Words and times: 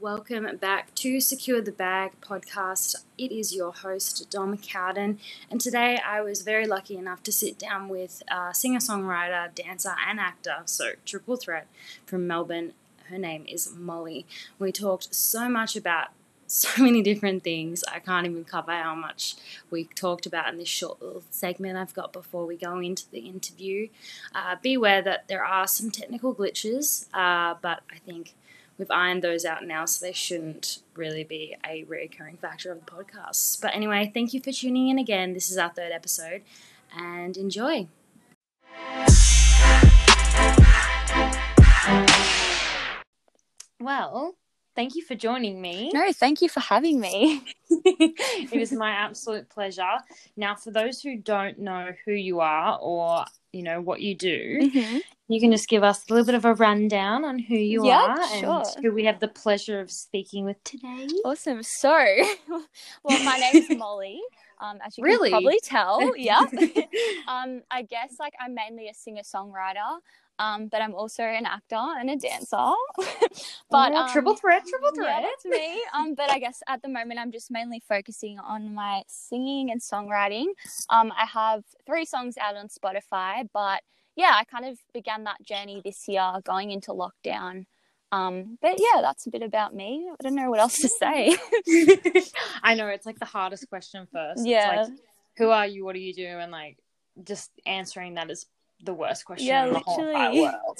Welcome 0.00 0.56
back 0.56 0.94
to 0.94 1.20
Secure 1.20 1.60
the 1.60 1.72
Bag 1.72 2.12
podcast. 2.22 3.04
It 3.18 3.30
is 3.30 3.54
your 3.54 3.70
host, 3.70 4.30
Dom 4.30 4.56
Cowden, 4.56 5.18
and 5.50 5.60
today 5.60 5.98
I 6.02 6.22
was 6.22 6.40
very 6.40 6.66
lucky 6.66 6.96
enough 6.96 7.22
to 7.24 7.32
sit 7.32 7.58
down 7.58 7.90
with 7.90 8.22
a 8.28 8.54
singer 8.54 8.78
songwriter, 8.78 9.54
dancer, 9.54 9.94
and 10.08 10.18
actor, 10.18 10.62
so 10.64 10.92
triple 11.04 11.36
threat 11.36 11.66
from 12.06 12.26
Melbourne. 12.26 12.72
Her 13.10 13.18
name 13.18 13.44
is 13.46 13.74
Molly. 13.76 14.24
We 14.58 14.72
talked 14.72 15.14
so 15.14 15.50
much 15.50 15.76
about 15.76 16.08
so 16.46 16.82
many 16.82 17.02
different 17.02 17.44
things. 17.44 17.84
I 17.84 17.98
can't 17.98 18.26
even 18.26 18.44
cover 18.44 18.72
how 18.72 18.94
much 18.94 19.36
we 19.70 19.84
talked 19.84 20.24
about 20.24 20.50
in 20.50 20.56
this 20.56 20.68
short 20.68 21.02
little 21.02 21.24
segment 21.28 21.76
I've 21.76 21.92
got 21.92 22.14
before 22.14 22.46
we 22.46 22.56
go 22.56 22.78
into 22.78 23.04
the 23.10 23.20
interview. 23.20 23.88
Uh, 24.34 24.56
beware 24.62 25.02
that 25.02 25.28
there 25.28 25.44
are 25.44 25.66
some 25.66 25.90
technical 25.90 26.34
glitches, 26.34 27.06
uh, 27.12 27.56
but 27.60 27.82
I 27.92 27.98
think 27.98 28.34
we've 28.80 28.90
ironed 28.90 29.22
those 29.22 29.44
out 29.44 29.64
now, 29.64 29.84
so 29.84 30.04
they 30.04 30.12
shouldn't 30.12 30.78
really 30.94 31.22
be 31.22 31.54
a 31.68 31.84
recurring 31.84 32.38
factor 32.38 32.72
of 32.72 32.84
the 32.84 32.90
podcast. 32.90 33.60
But 33.60 33.74
anyway, 33.74 34.10
thank 34.12 34.32
you 34.32 34.40
for 34.40 34.50
tuning 34.50 34.88
in 34.88 34.98
again. 34.98 35.34
This 35.34 35.50
is 35.50 35.58
our 35.58 35.68
third 35.68 35.92
episode, 35.92 36.42
and 36.96 37.36
enjoy. 37.36 37.88
Well, 43.78 44.36
thank 44.74 44.94
you 44.94 45.02
for 45.02 45.14
joining 45.14 45.60
me. 45.60 45.90
No, 45.92 46.10
thank 46.14 46.40
you 46.40 46.48
for 46.48 46.60
having 46.60 47.00
me. 47.00 47.42
it 47.70 48.52
is 48.52 48.72
my 48.72 48.92
absolute 48.92 49.50
pleasure. 49.50 49.98
Now, 50.36 50.54
for 50.54 50.70
those 50.70 51.02
who 51.02 51.16
don't 51.18 51.58
know 51.58 51.90
who 52.06 52.12
you 52.12 52.40
are 52.40 52.78
or 52.80 53.26
you 53.52 53.62
know 53.62 53.80
what 53.80 54.00
you 54.00 54.14
do, 54.14 54.58
Mm-hmm. 54.62 54.98
you 55.28 55.40
can 55.40 55.50
just 55.52 55.68
give 55.68 55.82
us 55.82 56.02
a 56.08 56.12
little 56.12 56.26
bit 56.26 56.34
of 56.34 56.44
a 56.44 56.54
rundown 56.54 57.24
on 57.24 57.38
who 57.38 57.56
you 57.56 57.84
Yep, 57.84 58.00
are 58.00 58.20
sure. 58.38 58.64
and 58.64 58.84
who 58.84 58.92
we 58.92 59.04
have 59.04 59.20
the 59.20 59.28
pleasure 59.28 59.80
of 59.80 59.90
speaking 59.90 60.44
with 60.44 60.62
today. 60.64 61.08
Awesome. 61.24 61.62
So, 61.62 61.88
well, 63.04 63.18
my 63.24 63.38
name 63.38 63.56
is 63.62 63.70
Molly. 63.78 64.20
Um, 64.60 64.78
as 64.84 64.98
you 64.98 65.04
Really? 65.04 65.30
can 65.30 65.40
probably 65.40 65.60
tell, 65.64 66.16
yeah. 66.16 66.40
um, 67.28 67.62
I 67.70 67.82
guess 67.82 68.16
like 68.20 68.34
I'm 68.38 68.54
mainly 68.54 68.88
a 68.88 68.94
singer 68.94 69.22
songwriter, 69.22 70.00
um, 70.40 70.68
but 70.68 70.80
I'm 70.80 70.94
also 70.94 71.22
an 71.22 71.44
actor 71.44 71.76
and 71.76 72.08
a 72.08 72.16
dancer. 72.16 72.56
but 73.70 73.92
Oh, 73.92 73.96
um, 73.96 74.10
triple 74.10 74.34
threat, 74.34 74.66
triple 74.66 74.90
Yeah, 74.96 75.02
threat. 75.02 75.22
that's 75.22 75.44
me. 75.44 75.82
Um, 75.94 76.14
but 76.14 76.30
I 76.30 76.38
guess 76.38 76.62
at 76.66 76.80
the 76.80 76.88
moment 76.88 77.20
I'm 77.20 77.30
just 77.30 77.50
mainly 77.50 77.82
focusing 77.86 78.38
on 78.38 78.74
my 78.74 79.02
singing 79.06 79.70
and 79.70 79.80
songwriting. 79.82 80.46
Um, 80.88 81.12
I 81.16 81.26
have 81.26 81.64
three 81.84 82.06
songs 82.06 82.38
out 82.38 82.56
on 82.56 82.68
Spotify, 82.68 83.46
but 83.52 83.82
yeah, 84.16 84.32
I 84.34 84.44
kind 84.44 84.64
of 84.64 84.78
began 84.94 85.24
that 85.24 85.42
journey 85.42 85.82
this 85.84 86.08
year 86.08 86.32
going 86.42 86.70
into 86.70 86.92
lockdown. 86.92 87.66
Um, 88.10 88.58
but 88.62 88.76
yeah, 88.78 89.02
that's 89.02 89.26
a 89.26 89.30
bit 89.30 89.42
about 89.42 89.74
me. 89.74 90.08
I 90.10 90.22
don't 90.22 90.34
know 90.34 90.50
what 90.50 90.58
else 90.58 90.78
to 90.78 90.88
say. 90.88 91.36
I 92.62 92.74
know 92.74 92.88
it's 92.88 93.06
like 93.06 93.18
the 93.18 93.24
hardest 93.26 93.68
question 93.68 94.08
first. 94.12 94.46
Yeah. 94.46 94.80
It's 94.80 94.88
like, 94.90 94.98
who 95.36 95.50
are 95.50 95.66
you? 95.66 95.84
What 95.84 95.94
do 95.94 96.00
you 96.00 96.14
do? 96.14 96.26
And 96.26 96.50
like, 96.50 96.78
just 97.22 97.50
answering 97.66 98.14
that 98.14 98.30
is 98.30 98.46
the 98.84 98.94
worst 98.94 99.24
question 99.24 99.46
Yeah, 99.48 99.66
in 99.66 99.72
the 99.72 99.80
whole 99.80 100.06
entire 100.08 100.34
world. 100.34 100.78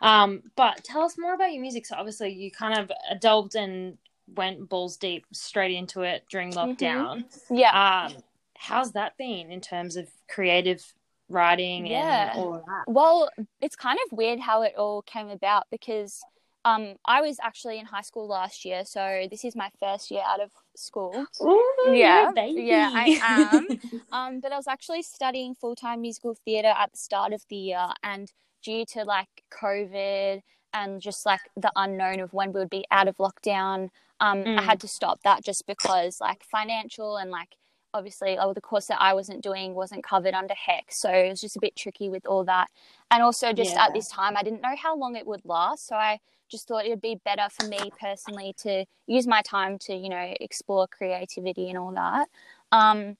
Um, 0.00 0.42
but 0.56 0.84
tell 0.84 1.02
us 1.02 1.16
more 1.18 1.34
about 1.34 1.52
your 1.52 1.62
music. 1.62 1.86
So 1.86 1.96
obviously, 1.96 2.32
you 2.32 2.50
kind 2.50 2.78
of 2.78 2.92
delved 3.20 3.54
and 3.54 3.96
went 4.34 4.68
balls 4.68 4.96
deep 4.96 5.26
straight 5.32 5.74
into 5.76 6.02
it 6.02 6.24
during 6.30 6.52
Mm-hmm. 6.52 6.84
lockdown. 6.84 7.24
yeah. 7.50 8.06
Um, 8.10 8.14
how's 8.56 8.92
that 8.92 9.16
been 9.16 9.50
in 9.50 9.60
terms 9.60 9.96
of 9.96 10.08
creative 10.28 10.84
writing 11.28 11.86
Yeah. 11.86 12.30
and 12.32 12.38
all 12.38 12.54
of 12.54 12.64
that? 12.66 12.84
Well, 12.86 13.30
it's 13.60 13.76
kind 13.76 13.98
of 14.06 14.16
weird 14.16 14.40
how 14.40 14.62
it 14.62 14.74
all 14.76 15.02
came 15.02 15.28
about 15.28 15.64
because 15.70 16.20
um, 16.64 16.94
I 17.04 17.20
was 17.22 17.38
actually 17.42 17.78
in 17.78 17.86
high 17.86 18.02
school 18.02 18.28
last 18.28 18.64
year, 18.64 18.84
so 18.84 19.26
this 19.30 19.44
is 19.44 19.56
my 19.56 19.70
first 19.80 20.10
year 20.12 20.22
out 20.24 20.40
of 20.40 20.52
school. 20.76 21.26
Ooh, 21.42 21.92
Yeah, 21.94 22.32
yeah, 22.54 22.90
I 22.94 23.18
am. 23.22 23.68
Um, 24.12 24.40
but 24.40 24.52
I 24.52 24.56
was 24.56 24.66
actually 24.68 25.02
studying 25.02 25.54
full 25.54 25.74
time 25.74 26.02
musical 26.02 26.36
theatre 26.44 26.74
at 26.76 26.92
the 26.92 26.98
start 26.98 27.32
of 27.32 27.42
the 27.48 27.56
year, 27.56 27.88
and 28.02 28.30
due 28.62 28.84
to 28.86 29.04
like 29.04 29.28
COVID 29.50 30.42
and 30.74 31.00
just 31.00 31.26
like 31.26 31.40
the 31.56 31.72
unknown 31.76 32.20
of 32.20 32.32
when 32.32 32.52
we 32.52 32.60
would 32.60 32.70
be 32.70 32.84
out 32.90 33.08
of 33.08 33.16
lockdown, 33.16 33.88
um, 34.20 34.46
I 34.56 34.62
Mm. 34.62 34.64
had 34.64 34.80
to 34.80 34.88
stop 34.88 35.20
that 35.24 35.42
just 35.44 35.66
because 35.66 36.20
like 36.20 36.44
financial 36.44 37.16
and 37.16 37.30
like 37.30 37.56
obviously 37.94 38.38
oh, 38.38 38.52
the 38.54 38.60
course 38.60 38.86
that 38.86 39.00
I 39.02 39.12
wasn't 39.14 39.42
doing 39.42 39.74
wasn't 39.74 40.04
covered 40.04 40.34
under 40.34 40.54
HECS, 40.54 40.94
so 40.98 41.10
it 41.10 41.28
was 41.30 41.40
just 41.40 41.56
a 41.56 41.60
bit 41.60 41.76
tricky 41.76 42.08
with 42.08 42.26
all 42.26 42.44
that. 42.44 42.68
And 43.10 43.22
also 43.22 43.52
just 43.52 43.74
Yeah. 43.74 43.86
at 43.86 43.92
this 43.94 44.08
time, 44.08 44.36
I 44.36 44.42
didn't 44.42 44.62
know 44.62 44.76
how 44.76 44.96
long 44.96 45.16
it 45.16 45.26
would 45.26 45.44
last, 45.44 45.86
so 45.86 45.96
I 45.96 46.20
just 46.52 46.68
thought 46.68 46.84
it 46.84 46.90
would 46.90 47.00
be 47.00 47.18
better 47.24 47.48
for 47.50 47.66
me 47.66 47.90
personally 47.98 48.54
to 48.58 48.84
use 49.08 49.26
my 49.26 49.42
time 49.42 49.78
to 49.78 49.94
you 49.94 50.08
know 50.08 50.34
explore 50.40 50.86
creativity 50.86 51.68
and 51.68 51.78
all 51.78 51.92
that. 51.92 52.28
Um, 52.70 53.16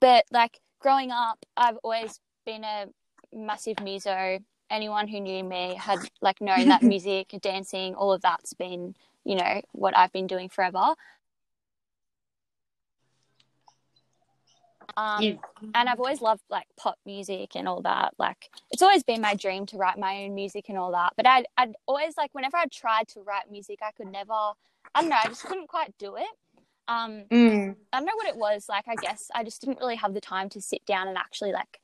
but 0.00 0.24
like 0.30 0.60
growing 0.78 1.10
up, 1.10 1.44
I've 1.56 1.78
always 1.82 2.20
been 2.46 2.62
a 2.62 2.86
massive 3.34 3.80
muso. 3.82 4.38
Anyone 4.70 5.08
who 5.08 5.18
knew 5.20 5.42
me 5.42 5.74
had 5.74 5.98
like 6.20 6.40
known 6.40 6.68
that 6.68 6.82
music, 6.92 7.34
dancing, 7.40 7.94
all 7.94 8.12
of 8.12 8.20
that's 8.20 8.52
been, 8.54 8.94
you 9.24 9.34
know, 9.34 9.62
what 9.72 9.96
I've 9.96 10.12
been 10.12 10.26
doing 10.26 10.48
forever. 10.48 10.94
Um, 14.96 15.22
You- 15.22 15.40
and 15.74 15.88
I've 15.88 16.00
always 16.00 16.20
loved 16.20 16.42
like 16.50 16.66
pop 16.76 16.98
music 17.04 17.54
and 17.54 17.68
all 17.68 17.82
that. 17.82 18.14
Like 18.18 18.50
it's 18.70 18.82
always 18.82 19.02
been 19.02 19.20
my 19.20 19.34
dream 19.34 19.66
to 19.66 19.76
write 19.76 19.98
my 19.98 20.24
own 20.24 20.34
music 20.34 20.68
and 20.68 20.78
all 20.78 20.92
that. 20.92 21.12
But 21.16 21.26
I'd, 21.26 21.46
I'd 21.56 21.74
always 21.86 22.16
like 22.16 22.34
whenever 22.34 22.56
I 22.56 22.66
tried 22.66 23.08
to 23.08 23.20
write 23.20 23.50
music, 23.50 23.78
I 23.82 23.92
could 23.92 24.08
never. 24.10 24.32
I 24.32 25.00
don't 25.00 25.10
know. 25.10 25.16
I 25.22 25.28
just 25.28 25.44
couldn't 25.44 25.68
quite 25.68 25.96
do 25.98 26.16
it. 26.16 26.26
Um, 26.88 27.24
Mm. 27.30 27.76
I 27.92 27.98
don't 27.98 28.06
know 28.06 28.16
what 28.16 28.26
it 28.26 28.36
was. 28.36 28.66
Like, 28.68 28.88
I 28.88 28.94
guess 28.94 29.30
I 29.34 29.44
just 29.44 29.60
didn't 29.60 29.78
really 29.78 29.96
have 29.96 30.14
the 30.14 30.20
time 30.20 30.48
to 30.50 30.60
sit 30.62 30.84
down 30.86 31.06
and 31.06 31.18
actually 31.18 31.52
like 31.52 31.80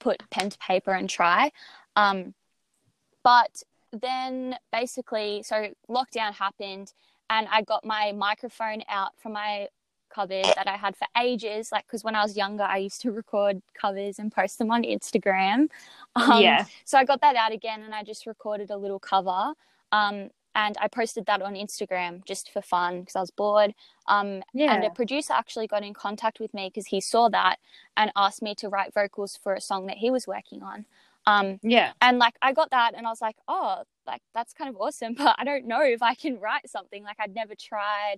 put 0.00 0.28
pen 0.30 0.50
to 0.50 0.58
paper 0.58 0.90
and 0.92 1.08
try. 1.08 1.52
Um, 1.94 2.34
but 3.22 3.62
then 3.92 4.56
basically, 4.72 5.42
so 5.44 5.68
lockdown 5.88 6.32
happened 6.34 6.92
and 7.28 7.46
I 7.50 7.62
got 7.62 7.84
my 7.84 8.12
microphone 8.12 8.82
out 8.88 9.12
from 9.18 9.34
my 9.34 9.68
cupboard 10.10 10.44
that 10.44 10.66
I 10.66 10.76
had 10.76 10.96
for 10.96 11.06
ages. 11.20 11.70
Like, 11.72 11.86
because 11.86 12.04
when 12.04 12.14
I 12.14 12.22
was 12.22 12.36
younger, 12.36 12.64
I 12.64 12.78
used 12.78 13.00
to 13.02 13.12
record 13.22 13.62
covers 13.74 14.18
and 14.18 14.32
post 14.32 14.58
them 14.58 14.70
on 14.70 14.82
Instagram. 14.82 15.68
Um, 16.16 16.42
yeah. 16.42 16.64
so 16.84 16.98
I 16.98 17.04
got 17.04 17.20
that 17.20 17.36
out 17.36 17.52
again 17.52 17.82
and 17.82 17.94
I 17.94 18.02
just 18.02 18.26
recorded 18.26 18.70
a 18.70 18.76
little 18.76 18.98
cover. 18.98 19.54
Um, 19.92 20.30
and 20.54 20.76
I 20.80 20.88
posted 20.88 21.26
that 21.26 21.42
on 21.42 21.54
Instagram 21.54 22.24
just 22.24 22.50
for 22.52 22.60
fun 22.60 23.00
because 23.00 23.16
I 23.16 23.20
was 23.20 23.30
bored. 23.30 23.74
Um, 24.08 24.42
Yeah. 24.52 24.74
And 24.74 24.84
a 24.84 24.90
producer 24.90 25.32
actually 25.32 25.68
got 25.68 25.84
in 25.84 25.94
contact 25.94 26.40
with 26.40 26.52
me 26.52 26.68
because 26.68 26.86
he 26.86 27.00
saw 27.00 27.28
that 27.28 27.56
and 27.96 28.10
asked 28.16 28.42
me 28.42 28.54
to 28.56 28.68
write 28.68 28.92
vocals 28.92 29.38
for 29.40 29.54
a 29.54 29.60
song 29.60 29.86
that 29.86 29.98
he 29.98 30.10
was 30.10 30.26
working 30.26 30.62
on. 30.62 30.86
Um, 31.26 31.60
yeah. 31.62 31.92
and 32.00 32.18
like 32.18 32.34
I 32.42 32.52
got 32.52 32.70
that 32.70 32.94
and 32.96 33.06
I 33.06 33.10
was 33.10 33.20
like, 33.20 33.36
oh, 33.46 33.82
like 34.06 34.22
that's 34.34 34.52
kind 34.52 34.70
of 34.70 34.76
awesome, 34.80 35.14
but 35.18 35.36
I 35.38 35.44
don't 35.44 35.66
know 35.66 35.82
if 35.82 36.02
I 36.02 36.14
can 36.14 36.40
write 36.40 36.68
something. 36.68 37.04
Like 37.04 37.16
I'd 37.20 37.34
never 37.34 37.54
tried. 37.54 38.16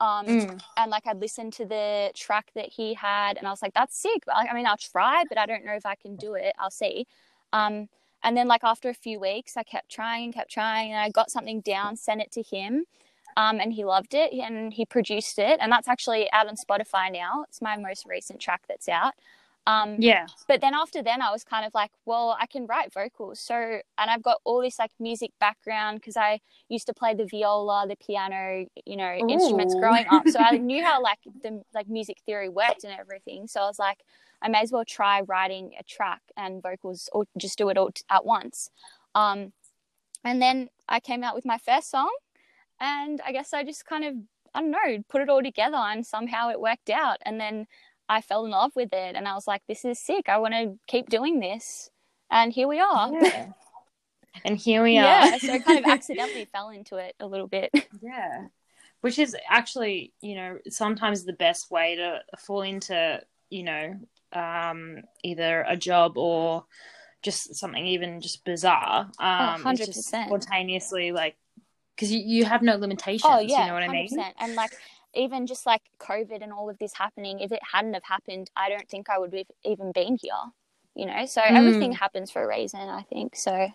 Um, 0.00 0.26
Mm. 0.26 0.62
and 0.76 0.90
like 0.90 1.06
I'd 1.06 1.20
listened 1.20 1.52
to 1.54 1.64
the 1.64 2.10
track 2.14 2.50
that 2.54 2.68
he 2.68 2.94
had, 2.94 3.36
and 3.38 3.46
I 3.46 3.50
was 3.50 3.62
like, 3.62 3.74
"That's 3.74 3.96
sick." 3.96 4.24
But 4.26 4.34
like, 4.36 4.50
I 4.50 4.54
mean, 4.54 4.66
I'll 4.66 4.76
try, 4.76 5.24
but 5.28 5.38
I 5.38 5.46
don't 5.46 5.64
know 5.64 5.74
if 5.74 5.86
I 5.86 5.94
can 5.94 6.16
do 6.16 6.34
it. 6.34 6.54
I'll 6.58 6.70
see. 6.70 7.06
Um, 7.52 7.88
and 8.22 8.36
then 8.36 8.48
like 8.48 8.64
after 8.64 8.88
a 8.88 8.94
few 8.94 9.20
weeks, 9.20 9.56
I 9.56 9.62
kept 9.62 9.90
trying 9.90 10.24
and 10.24 10.34
kept 10.34 10.50
trying, 10.50 10.90
and 10.92 11.00
I 11.00 11.10
got 11.10 11.30
something 11.30 11.60
down, 11.60 11.96
sent 11.96 12.20
it 12.20 12.32
to 12.32 12.42
him, 12.42 12.86
um, 13.36 13.60
and 13.60 13.72
he 13.72 13.84
loved 13.84 14.14
it, 14.14 14.32
and 14.32 14.72
he 14.72 14.84
produced 14.84 15.38
it, 15.38 15.58
and 15.60 15.70
that's 15.70 15.88
actually 15.88 16.30
out 16.32 16.48
on 16.48 16.56
Spotify 16.56 17.12
now. 17.12 17.44
It's 17.48 17.62
my 17.62 17.76
most 17.76 18.04
recent 18.06 18.40
track 18.40 18.62
that's 18.68 18.88
out. 18.88 19.14
Um, 19.66 19.96
Yeah. 19.98 20.26
but 20.46 20.60
then 20.60 20.74
after 20.74 21.02
then 21.02 21.22
i 21.22 21.30
was 21.30 21.42
kind 21.42 21.64
of 21.64 21.72
like 21.72 21.90
well 22.04 22.36
i 22.38 22.46
can 22.46 22.66
write 22.66 22.92
vocals. 22.92 23.40
So 23.40 23.54
and 23.54 24.10
i've 24.10 24.22
got 24.22 24.38
all 24.44 24.60
this 24.60 24.78
like 24.78 24.90
music 25.00 25.30
background 25.40 26.00
because 26.00 26.16
i 26.18 26.40
used 26.68 26.86
to 26.86 26.92
play 26.94 27.14
the 27.14 27.24
viola 27.24 27.86
the 27.88 27.96
piano 27.96 28.66
you 28.84 28.96
know 28.96 29.14
instruments 29.28 29.74
growing 29.80 30.06
up. 30.10 30.28
So 30.28 30.38
i 30.40 30.56
knew 30.70 30.84
how 30.84 31.00
like 31.02 31.20
the 31.42 31.62
like 31.72 31.88
music 31.88 32.18
theory 32.26 32.48
worked 32.50 32.84
and 32.84 32.92
everything. 32.98 33.46
So 33.46 33.62
i 33.62 33.66
was 33.66 33.78
like 33.78 34.00
i 34.42 34.48
may 34.48 34.60
as 34.60 34.70
well 34.70 34.84
try 34.84 35.22
writing 35.22 35.72
a 35.78 35.82
track 35.84 36.20
and 36.36 36.62
vocals 36.62 37.08
or 37.12 37.24
just 37.38 37.56
do 37.56 37.70
it 37.70 37.78
all 37.78 37.90
t- 37.90 38.02
at 38.10 38.24
once. 38.26 38.70
Um 39.14 39.52
and 40.24 40.42
then 40.42 40.68
i 40.88 41.00
came 41.00 41.24
out 41.24 41.34
with 41.34 41.46
my 41.46 41.58
first 41.58 41.90
song 41.90 42.10
and 42.80 43.20
i 43.26 43.32
guess 43.32 43.54
i 43.54 43.62
just 43.64 43.86
kind 43.86 44.04
of 44.04 44.14
i 44.54 44.60
don't 44.60 44.70
know 44.70 45.02
put 45.08 45.22
it 45.22 45.28
all 45.30 45.42
together 45.42 45.76
and 45.76 46.04
somehow 46.06 46.50
it 46.50 46.60
worked 46.60 46.90
out. 46.90 47.16
And 47.24 47.40
then 47.40 47.66
I 48.08 48.20
fell 48.20 48.44
in 48.44 48.50
love 48.50 48.72
with 48.74 48.92
it 48.92 49.16
and 49.16 49.26
I 49.26 49.34
was 49.34 49.46
like, 49.46 49.62
this 49.68 49.84
is 49.84 49.98
sick. 49.98 50.28
I 50.28 50.38
want 50.38 50.54
to 50.54 50.78
keep 50.86 51.08
doing 51.08 51.40
this. 51.40 51.90
And 52.30 52.52
here 52.52 52.68
we 52.68 52.80
are. 52.80 53.12
Yeah. 53.12 53.46
And 54.44 54.58
here 54.58 54.82
we 54.82 54.98
are. 54.98 55.04
Yeah, 55.04 55.38
so 55.38 55.52
I 55.52 55.60
kind 55.60 55.78
of 55.78 55.84
accidentally 55.88 56.46
fell 56.46 56.70
into 56.70 56.96
it 56.96 57.14
a 57.20 57.26
little 57.26 57.46
bit. 57.46 57.70
Yeah. 58.02 58.48
Which 59.00 59.20
is 59.20 59.36
actually, 59.48 60.12
you 60.20 60.34
know, 60.34 60.58
sometimes 60.68 61.24
the 61.24 61.34
best 61.34 61.70
way 61.70 61.94
to 61.94 62.18
fall 62.38 62.62
into, 62.62 63.22
you 63.48 63.62
know, 63.62 63.94
um, 64.32 65.02
either 65.22 65.64
a 65.68 65.76
job 65.76 66.18
or 66.18 66.64
just 67.22 67.54
something 67.54 67.86
even 67.86 68.20
just 68.20 68.44
bizarre. 68.44 69.08
Um, 69.20 69.66
is 69.68 69.86
just 69.86 70.12
100%. 70.12 70.26
spontaneously 70.26 71.12
like 71.12 71.36
because 71.94 72.12
you, 72.12 72.20
you 72.20 72.44
have 72.44 72.62
no 72.62 72.76
limitations. 72.76 73.22
Oh 73.24 73.38
yeah, 73.38 73.60
you 73.60 73.66
know 73.68 73.74
what 73.74 73.82
I 73.84 73.88
mean? 73.88 74.08
And 74.38 74.54
like 74.54 74.72
even 75.16 75.46
just 75.46 75.66
like 75.66 75.82
COVID 76.00 76.42
and 76.42 76.52
all 76.52 76.70
of 76.70 76.78
this 76.78 76.94
happening, 76.94 77.40
if 77.40 77.52
it 77.52 77.60
hadn't 77.72 77.94
have 77.94 78.04
happened, 78.04 78.50
I 78.56 78.68
don't 78.68 78.88
think 78.88 79.08
I 79.10 79.18
would 79.18 79.32
have 79.34 79.46
even 79.64 79.92
been 79.92 80.18
here. 80.20 80.32
You 80.94 81.06
know, 81.06 81.26
so 81.26 81.42
Mm. 81.48 81.54
everything 81.54 81.92
happens 81.92 82.30
for 82.30 82.42
a 82.42 82.48
reason. 82.48 82.80
I 82.80 83.02
think 83.02 83.36
so. 83.36 83.70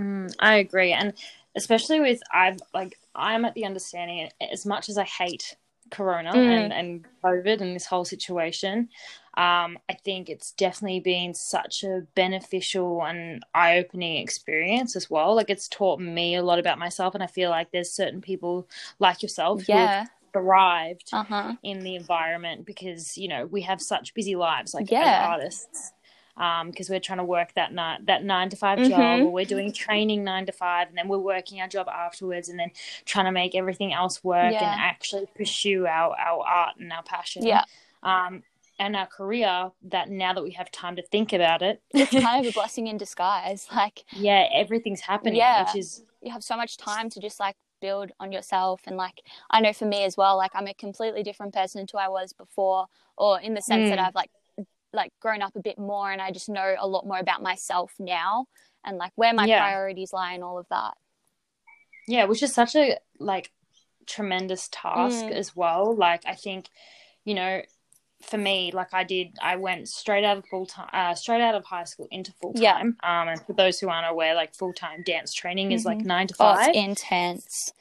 Mm, 0.00 0.34
I 0.40 0.56
agree, 0.56 0.92
and 0.92 1.14
especially 1.56 2.00
with 2.00 2.22
I've 2.32 2.58
like 2.74 2.98
I'm 3.14 3.44
at 3.44 3.54
the 3.54 3.64
understanding 3.64 4.28
as 4.40 4.66
much 4.66 4.88
as 4.88 4.98
I 4.98 5.04
hate 5.04 5.56
Corona 5.90 6.32
Mm. 6.34 6.46
and 6.46 6.72
and 6.72 7.06
COVID 7.24 7.60
and 7.62 7.74
this 7.74 7.86
whole 7.86 8.04
situation, 8.04 8.90
um, 9.38 9.78
I 9.88 9.94
think 10.04 10.28
it's 10.28 10.52
definitely 10.52 11.00
been 11.00 11.32
such 11.34 11.82
a 11.82 12.06
beneficial 12.14 13.02
and 13.04 13.42
eye 13.54 13.78
opening 13.78 14.16
experience 14.18 14.96
as 14.96 15.08
well. 15.10 15.34
Like 15.34 15.48
it's 15.50 15.68
taught 15.68 15.98
me 16.00 16.34
a 16.36 16.42
lot 16.42 16.58
about 16.58 16.78
myself, 16.78 17.14
and 17.14 17.22
I 17.22 17.26
feel 17.26 17.48
like 17.50 17.70
there's 17.70 17.90
certain 17.92 18.20
people 18.20 18.68
like 18.98 19.22
yourself 19.22 19.64
who 19.70 19.72
Yeah. 19.72 20.06
Thrived 20.40 21.08
Uh 21.12 21.24
huh. 21.24 21.52
in 21.62 21.80
the 21.80 21.94
environment 21.96 22.66
because 22.66 23.16
you 23.16 23.28
know 23.28 23.46
we 23.46 23.62
have 23.62 23.80
such 23.80 24.14
busy 24.14 24.36
lives 24.36 24.74
like 24.74 24.90
Yeah. 24.90 25.00
as 25.00 25.28
artists 25.28 25.92
um 26.36 26.70
because 26.70 26.90
we're 26.90 27.00
trying 27.00 27.18
to 27.18 27.24
work 27.24 27.54
that 27.54 27.72
nine 27.72 28.04
that 28.04 28.22
nine 28.24 28.48
to 28.50 28.56
5 28.56 28.78
job 28.90 29.00
Mhm. 29.00 29.24
or 29.24 29.32
we're 29.32 29.46
doing 29.46 29.72
training 29.72 30.22
nine 30.24 30.44
to 30.46 30.52
five 30.52 30.88
and 30.88 30.96
then 30.98 31.08
we're 31.08 31.18
working 31.34 31.60
our 31.62 31.68
job 31.68 31.88
afterwards 31.88 32.48
and 32.50 32.58
then 32.60 32.70
trying 33.06 33.24
to 33.24 33.32
make 33.32 33.54
everything 33.54 33.92
else 33.92 34.22
work 34.22 34.52
Yeah. 34.52 34.70
and 34.72 34.80
actually 34.80 35.26
pursue 35.34 35.86
our 35.86 36.14
our 36.18 36.40
art 36.46 36.76
and 36.78 36.92
our 36.92 37.02
passion 37.02 37.46
Yeah. 37.46 37.64
um 38.02 38.42
and 38.78 38.94
our 38.94 39.06
career 39.06 39.70
that 39.94 40.10
now 40.10 40.34
that 40.34 40.44
we 40.44 40.50
have 40.50 40.70
time 40.70 40.96
to 40.96 41.02
think 41.02 41.32
about 41.32 41.62
it 41.62 41.80
It's 41.94 42.10
kind 42.28 42.44
of 42.44 42.50
a 42.50 42.52
blessing 42.52 42.86
in 42.88 42.98
disguise. 42.98 43.66
Like 43.74 44.04
yeah 44.12 44.44
everything's 44.52 45.00
happening 45.00 45.36
Yeah. 45.36 45.64
which 45.64 45.76
is 45.82 46.04
you 46.20 46.30
have 46.32 46.44
so 46.44 46.56
much 46.56 46.76
time 46.76 47.08
to 47.10 47.20
just 47.20 47.40
like 47.40 47.56
build 47.80 48.10
on 48.20 48.32
yourself 48.32 48.82
and 48.86 48.96
like 48.96 49.22
I 49.50 49.60
know 49.60 49.72
for 49.72 49.86
me 49.86 50.04
as 50.04 50.16
well 50.16 50.36
like 50.36 50.52
I'm 50.54 50.66
a 50.66 50.74
completely 50.74 51.22
different 51.22 51.54
person 51.54 51.86
to 51.88 51.98
I 51.98 52.08
was 52.08 52.32
before 52.32 52.86
or 53.16 53.40
in 53.40 53.54
the 53.54 53.62
sense 53.62 53.88
that 53.90 53.98
Mm. 53.98 54.06
I've 54.06 54.14
like 54.14 54.30
like 54.92 55.12
grown 55.20 55.42
up 55.42 55.54
a 55.56 55.60
bit 55.60 55.78
more 55.78 56.10
and 56.10 56.22
I 56.22 56.30
just 56.30 56.48
know 56.48 56.74
a 56.78 56.86
lot 56.86 57.06
more 57.06 57.18
about 57.18 57.42
myself 57.42 57.92
now 57.98 58.46
and 58.84 58.96
like 58.98 59.12
where 59.16 59.34
my 59.34 59.46
Yeah. 59.46 59.58
priorities 59.58 60.12
lie 60.12 60.32
and 60.34 60.42
all 60.44 60.58
of 60.58 60.66
that. 60.70 60.94
Yeah, 62.08 62.24
which 62.24 62.42
is 62.42 62.54
such 62.54 62.76
a 62.76 62.98
like 63.18 63.50
tremendous 64.06 64.68
task 64.70 65.26
Mm. 65.26 65.32
as 65.32 65.56
well. 65.56 65.94
Like 65.94 66.22
I 66.26 66.34
think, 66.34 66.68
you 67.24 67.34
know, 67.34 67.62
for 68.22 68.38
me, 68.38 68.70
like 68.72 68.92
I 68.94 69.04
did, 69.04 69.36
I 69.42 69.56
went 69.56 69.88
straight 69.88 70.24
out 70.24 70.38
of 70.38 70.46
full 70.46 70.66
time, 70.66 70.88
uh, 70.92 71.14
straight 71.14 71.40
out 71.42 71.54
of 71.54 71.64
high 71.64 71.84
school 71.84 72.08
into 72.10 72.32
full 72.32 72.52
Yeah. 72.54 72.72
time. 72.74 72.96
Um, 73.02 73.28
and 73.28 73.40
for 73.42 73.52
those 73.52 73.78
who 73.78 73.88
aren't 73.88 74.08
aware, 74.10 74.34
like 74.34 74.54
full 74.54 74.72
time 74.72 75.02
dance 75.04 75.32
training 75.34 75.72
is 75.72 75.84
like 75.84 75.98
Mhm. 75.98 76.04
nine 76.06 76.26
to 76.28 76.34
Oh, 76.40 76.54
five, 76.54 76.68
it's 76.70 76.76
intense. 76.78 77.72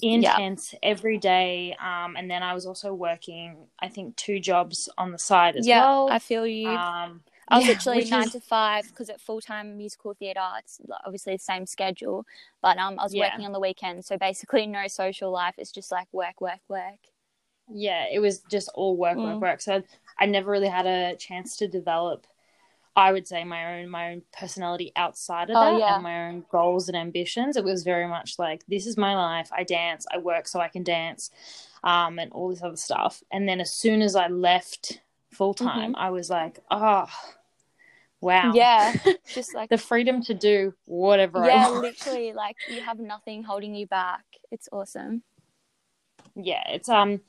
intense 0.00 0.74
every 0.82 1.18
day. 1.18 1.74
Um, 1.80 2.16
and 2.16 2.30
then 2.30 2.42
I 2.42 2.54
was 2.54 2.66
also 2.66 2.92
working, 2.94 3.68
I 3.78 3.88
think, 3.88 4.16
two 4.16 4.40
jobs 4.40 4.88
on 4.98 5.12
the 5.12 5.18
side 5.18 5.56
as 5.56 5.66
yeah, 5.66 5.80
well. 5.80 6.10
I 6.10 6.18
feel 6.18 6.46
you. 6.46 6.68
um, 6.68 7.22
I 7.48 7.58
was 7.58 7.66
yeah, 7.66 7.72
literally 7.74 8.10
nine 8.10 8.24
is- 8.28 8.32
to 8.32 8.40
five 8.40 8.86
because 8.88 9.10
at 9.10 9.20
full 9.20 9.40
time 9.40 9.76
musical 9.76 10.14
theatre, 10.14 10.40
it's 10.58 10.80
obviously 11.04 11.34
the 11.34 11.38
same 11.38 11.66
schedule. 11.66 12.26
But 12.62 12.78
um, 12.78 12.98
I 12.98 13.02
was 13.04 13.14
Yeah. 13.14 13.30
working 13.30 13.44
on 13.44 13.52
the 13.52 13.60
weekend, 13.60 14.04
so 14.04 14.16
basically 14.16 14.66
no 14.66 14.86
social 14.88 15.30
life. 15.30 15.54
It's 15.58 15.70
just 15.70 15.92
like 15.92 16.08
work, 16.12 16.40
work, 16.40 16.60
work. 16.68 16.98
Yeah, 17.68 18.06
it 18.12 18.18
was 18.20 18.40
just 18.50 18.68
all 18.74 18.96
work, 18.96 19.16
work, 19.16 19.38
Mm. 19.38 19.40
work. 19.40 19.60
So 19.60 19.82
I 20.18 20.26
never 20.26 20.50
really 20.50 20.68
had 20.68 20.86
a 20.86 21.16
chance 21.16 21.56
to 21.58 21.68
develop, 21.68 22.26
I 22.96 23.12
would 23.12 23.26
say, 23.26 23.44
my 23.44 23.80
own 23.80 23.88
my 23.90 24.12
own 24.12 24.22
personality 24.38 24.92
outside 24.96 25.50
of 25.50 25.56
Oh, 25.56 25.60
that 25.60 25.78
yeah. 25.78 25.94
and 25.94 26.02
my 26.02 26.28
own 26.28 26.44
goals 26.50 26.88
and 26.88 26.96
ambitions. 26.96 27.56
It 27.56 27.64
was 27.64 27.82
very 27.84 28.06
much 28.06 28.38
like 28.38 28.64
this 28.68 28.86
is 28.86 28.96
my 28.96 29.14
life. 29.16 29.50
I 29.52 29.64
dance, 29.64 30.06
I 30.12 30.18
work 30.18 30.46
so 30.48 30.60
I 30.60 30.68
can 30.68 30.84
dance, 30.84 31.30
um, 31.82 32.18
and 32.18 32.32
all 32.32 32.48
this 32.50 32.62
other 32.62 32.76
stuff. 32.76 33.22
And 33.32 33.48
then 33.48 33.60
as 33.60 33.72
soon 33.72 34.02
as 34.02 34.16
I 34.16 34.28
left 34.28 35.00
full 35.32 35.54
time, 35.54 35.94
I 35.96 36.10
was 36.10 36.30
like, 36.30 36.60
oh, 36.70 37.08
wow, 38.20 38.52
Mm-hmm. 38.54 38.56
Yeah, 38.56 38.92
just 39.32 39.54
like 39.54 39.70
the 39.70 39.78
freedom 39.78 40.22
to 40.24 40.34
do 40.34 40.74
whatever 40.86 41.44
yeah, 41.44 41.66
I 41.66 41.70
want. 41.70 41.82
literally 41.82 42.32
like 42.32 42.56
you 42.66 42.82
have 42.82 42.98
nothing 42.98 43.42
holding 43.42 43.74
you 43.74 43.86
back. 43.86 44.24
It's 44.50 44.68
awesome. 44.72 45.22
Yeah 46.36 46.62
it's 46.68 46.88
um 46.88 47.20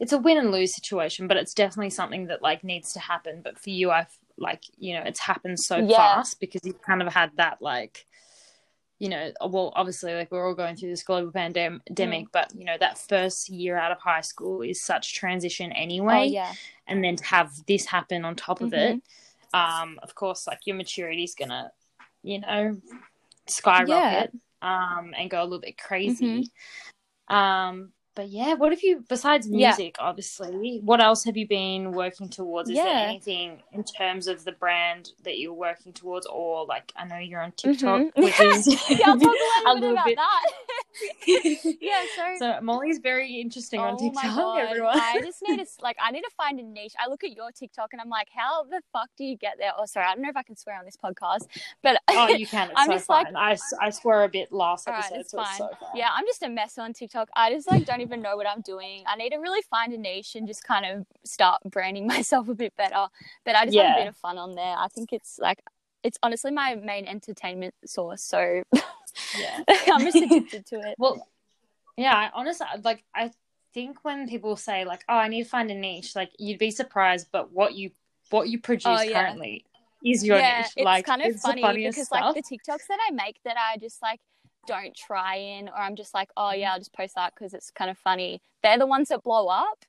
it's 0.00 0.12
a 0.12 0.18
win 0.18 0.38
and 0.38 0.50
lose 0.52 0.74
situation 0.74 1.28
but 1.28 1.36
it's 1.36 1.54
definitely 1.54 1.90
something 1.90 2.26
that 2.26 2.42
like 2.42 2.64
needs 2.64 2.92
to 2.92 2.98
happen 2.98 3.40
but 3.42 3.58
for 3.58 3.70
you 3.70 3.90
i've 3.90 4.16
like 4.36 4.62
you 4.78 4.94
know 4.94 5.02
it's 5.04 5.20
happened 5.20 5.58
so 5.58 5.84
Yeah. 5.86 5.96
fast 5.96 6.40
because 6.40 6.60
you've 6.64 6.82
kind 6.82 7.02
of 7.02 7.12
had 7.12 7.30
that 7.36 7.60
like 7.60 8.06
you 8.98 9.08
know 9.08 9.30
well 9.46 9.72
obviously 9.76 10.12
like 10.14 10.30
we're 10.32 10.46
all 10.46 10.54
going 10.54 10.74
through 10.74 10.90
this 10.90 11.04
global 11.04 11.30
pandemic 11.30 11.82
Mm. 11.90 12.32
but 12.32 12.52
you 12.56 12.64
know 12.64 12.76
that 12.78 12.98
first 12.98 13.48
year 13.48 13.76
out 13.76 13.92
of 13.92 13.98
high 14.00 14.20
school 14.20 14.62
is 14.62 14.82
such 14.82 15.14
transition 15.14 15.70
anyway 15.72 16.28
Oh 16.28 16.32
yeah, 16.32 16.52
and 16.86 17.02
then 17.04 17.14
to 17.16 17.24
have 17.24 17.52
this 17.66 17.86
happen 17.86 18.24
on 18.24 18.34
top 18.34 18.60
of 18.60 18.70
Mhm. 18.70 18.74
it 18.74 19.02
um 19.54 19.98
of 20.02 20.14
course 20.14 20.46
like 20.46 20.66
your 20.66 20.76
maturity 20.76 21.22
is 21.22 21.34
gonna 21.34 21.70
you 22.22 22.40
know 22.40 22.76
skyrocket 23.46 24.32
um 24.62 25.14
and 25.16 25.30
go 25.30 25.40
a 25.42 25.44
little 25.44 25.60
bit 25.60 25.78
crazy 25.78 26.50
um 27.28 27.92
but 28.18 28.28
yeah 28.30 28.54
what 28.54 28.72
have 28.72 28.82
you 28.82 29.04
besides 29.08 29.46
Mm-hmm. 29.46 29.58
Yeah. 29.60 29.68
music 29.68 29.94
obviously 30.00 30.80
what 30.84 31.00
else 31.00 31.22
have 31.24 31.36
you 31.36 31.46
been 31.46 31.92
working 31.92 32.28
towards 32.28 32.68
is 32.68 32.74
there 32.76 32.86
anything 33.08 33.62
in 33.72 33.84
terms 33.84 34.26
of 34.26 34.44
the 34.44 34.50
brand 34.52 35.10
that 35.22 35.38
you're 35.38 35.52
working 35.68 35.92
towards 35.92 36.26
or 36.26 36.66
like 36.66 36.92
i 36.96 37.04
know 37.04 37.18
you're 37.18 37.40
on 37.40 37.52
tiktok 37.52 38.00
Mhm. 38.00 38.10
which 38.24 38.40
is 38.40 38.66
yeah. 38.90 39.06
I'll 39.06 39.18
talk 39.26 39.36
a 39.66 39.70
a 39.70 39.74
little 39.74 39.80
bit 39.80 39.92
about 39.92 40.06
bit- 40.06 40.16
that. 40.16 40.42
yeah, 41.80 42.02
so. 42.16 42.24
so 42.38 42.60
molly's 42.60 42.98
very 42.98 43.40
interesting 43.40 43.78
on 43.78 43.94
oh 43.94 43.98
tiktok 43.98 44.24
my 44.24 44.34
god! 44.34 44.58
everyone 44.60 44.98
I 45.00 45.20
just 45.22 45.40
need 45.46 45.58
to 45.58 45.66
like 45.80 45.96
I 46.02 46.10
need 46.10 46.22
to 46.22 46.30
find 46.36 46.58
a 46.58 46.62
niche. 46.62 46.94
I 46.98 47.08
look 47.08 47.22
at 47.22 47.32
your 47.36 47.52
TikTok 47.52 47.90
and 47.92 48.00
I'm 48.00 48.08
like, 48.08 48.28
how 48.34 48.64
the 48.64 48.80
fuck 48.92 49.08
do 49.16 49.24
you 49.24 49.36
get 49.36 49.54
there? 49.58 49.70
Oh, 49.78 49.84
sorry, 49.86 50.06
I 50.06 50.14
don't 50.14 50.22
know 50.22 50.28
if 50.30 50.36
I 50.36 50.42
can 50.42 50.56
swear 50.56 50.76
on 50.78 50.84
this 50.84 50.96
podcast, 50.96 51.46
but 51.82 52.00
oh 52.10 52.28
you 52.28 52.46
can 52.46 52.70
it's 52.70 52.74
I'm 52.80 52.86
so 52.88 52.92
just 52.94 53.08
like- 53.08 53.26
fine 53.26 53.36
I, 53.36 53.52
s- 53.52 53.74
I 53.80 53.90
swear 53.90 54.24
a 54.24 54.28
bit 54.28 54.50
last 54.52 54.86
right, 54.88 54.98
episode 54.98 55.18
it's 55.20 55.30
so 55.30 55.38
fine. 55.38 55.56
so 55.58 55.70
Yeah, 55.94 56.08
I'm 56.12 56.24
just 56.26 56.42
a 56.42 56.48
mess 56.48 56.78
on 56.78 56.92
TikTok. 56.94 57.28
I 57.36 57.52
just 57.52 57.70
like 57.70 57.84
don't 57.84 58.00
even 58.00 58.07
know 58.16 58.36
what 58.36 58.48
I'm 58.48 58.60
doing. 58.62 59.04
I 59.06 59.16
need 59.16 59.30
to 59.30 59.36
really 59.38 59.62
find 59.62 59.92
a 59.92 59.98
niche 59.98 60.34
and 60.34 60.46
just 60.46 60.64
kind 60.64 60.86
of 60.86 61.06
start 61.24 61.60
branding 61.64 62.06
myself 62.14 62.48
a 62.48 62.54
bit 62.54 62.74
better. 62.76 63.06
But 63.44 63.54
I 63.56 63.64
just 63.66 63.76
have 63.76 63.96
a 63.96 64.00
bit 64.00 64.08
of 64.08 64.16
fun 64.16 64.38
on 64.38 64.54
there. 64.54 64.74
I 64.78 64.88
think 64.88 65.12
it's 65.12 65.38
like 65.38 65.62
it's 66.02 66.18
honestly 66.22 66.50
my 66.50 66.74
main 66.76 67.06
entertainment 67.06 67.74
source. 67.84 68.22
So 68.22 68.62
yeah 69.38 69.62
I'm 69.92 70.00
just 70.00 70.16
addicted 70.16 70.66
to 70.66 70.76
it. 70.76 70.94
Well, 70.98 71.26
yeah, 71.96 72.14
I 72.14 72.30
honestly 72.34 72.66
like 72.84 73.04
I 73.14 73.30
think 73.74 74.04
when 74.04 74.28
people 74.28 74.56
say 74.56 74.84
like, 74.84 75.04
"Oh, 75.08 75.14
I 75.16 75.28
need 75.28 75.44
to 75.44 75.48
find 75.48 75.70
a 75.70 75.74
niche," 75.74 76.14
like 76.16 76.30
you'd 76.38 76.58
be 76.58 76.70
surprised, 76.70 77.28
but 77.32 77.52
what 77.52 77.74
you 77.74 77.90
what 78.30 78.48
you 78.48 78.60
produce 78.60 78.86
Oh, 78.86 79.02
yeah. 79.02 79.24
currently 79.24 79.64
is 80.04 80.24
your 80.24 80.38
yeah, 80.38 80.58
niche. 80.58 80.72
it's 80.76 80.84
like 80.84 81.04
kind 81.06 81.22
of 81.22 81.40
funny 81.40 81.62
because 81.86 82.06
stuff. 82.06 82.34
like 82.34 82.34
the 82.36 82.42
TikToks 82.42 82.86
that 82.88 82.98
I 83.08 83.10
make 83.10 83.40
that 83.44 83.56
I 83.58 83.76
just 83.78 84.00
like 84.00 84.20
don't 84.66 84.94
try 84.94 85.36
in, 85.36 85.68
or 85.68 85.76
I'm 85.76 85.96
just 85.96 86.14
like, 86.14 86.30
oh 86.36 86.52
yeah, 86.52 86.66
mm-hmm. 86.66 86.72
I'll 86.72 86.78
just 86.78 86.92
post 86.92 87.14
that 87.14 87.34
because 87.34 87.54
it's 87.54 87.70
kind 87.70 87.90
of 87.90 87.98
funny. 87.98 88.40
They're 88.62 88.78
the 88.78 88.86
ones 88.86 89.08
that 89.08 89.22
blow 89.22 89.46
up. 89.48 89.84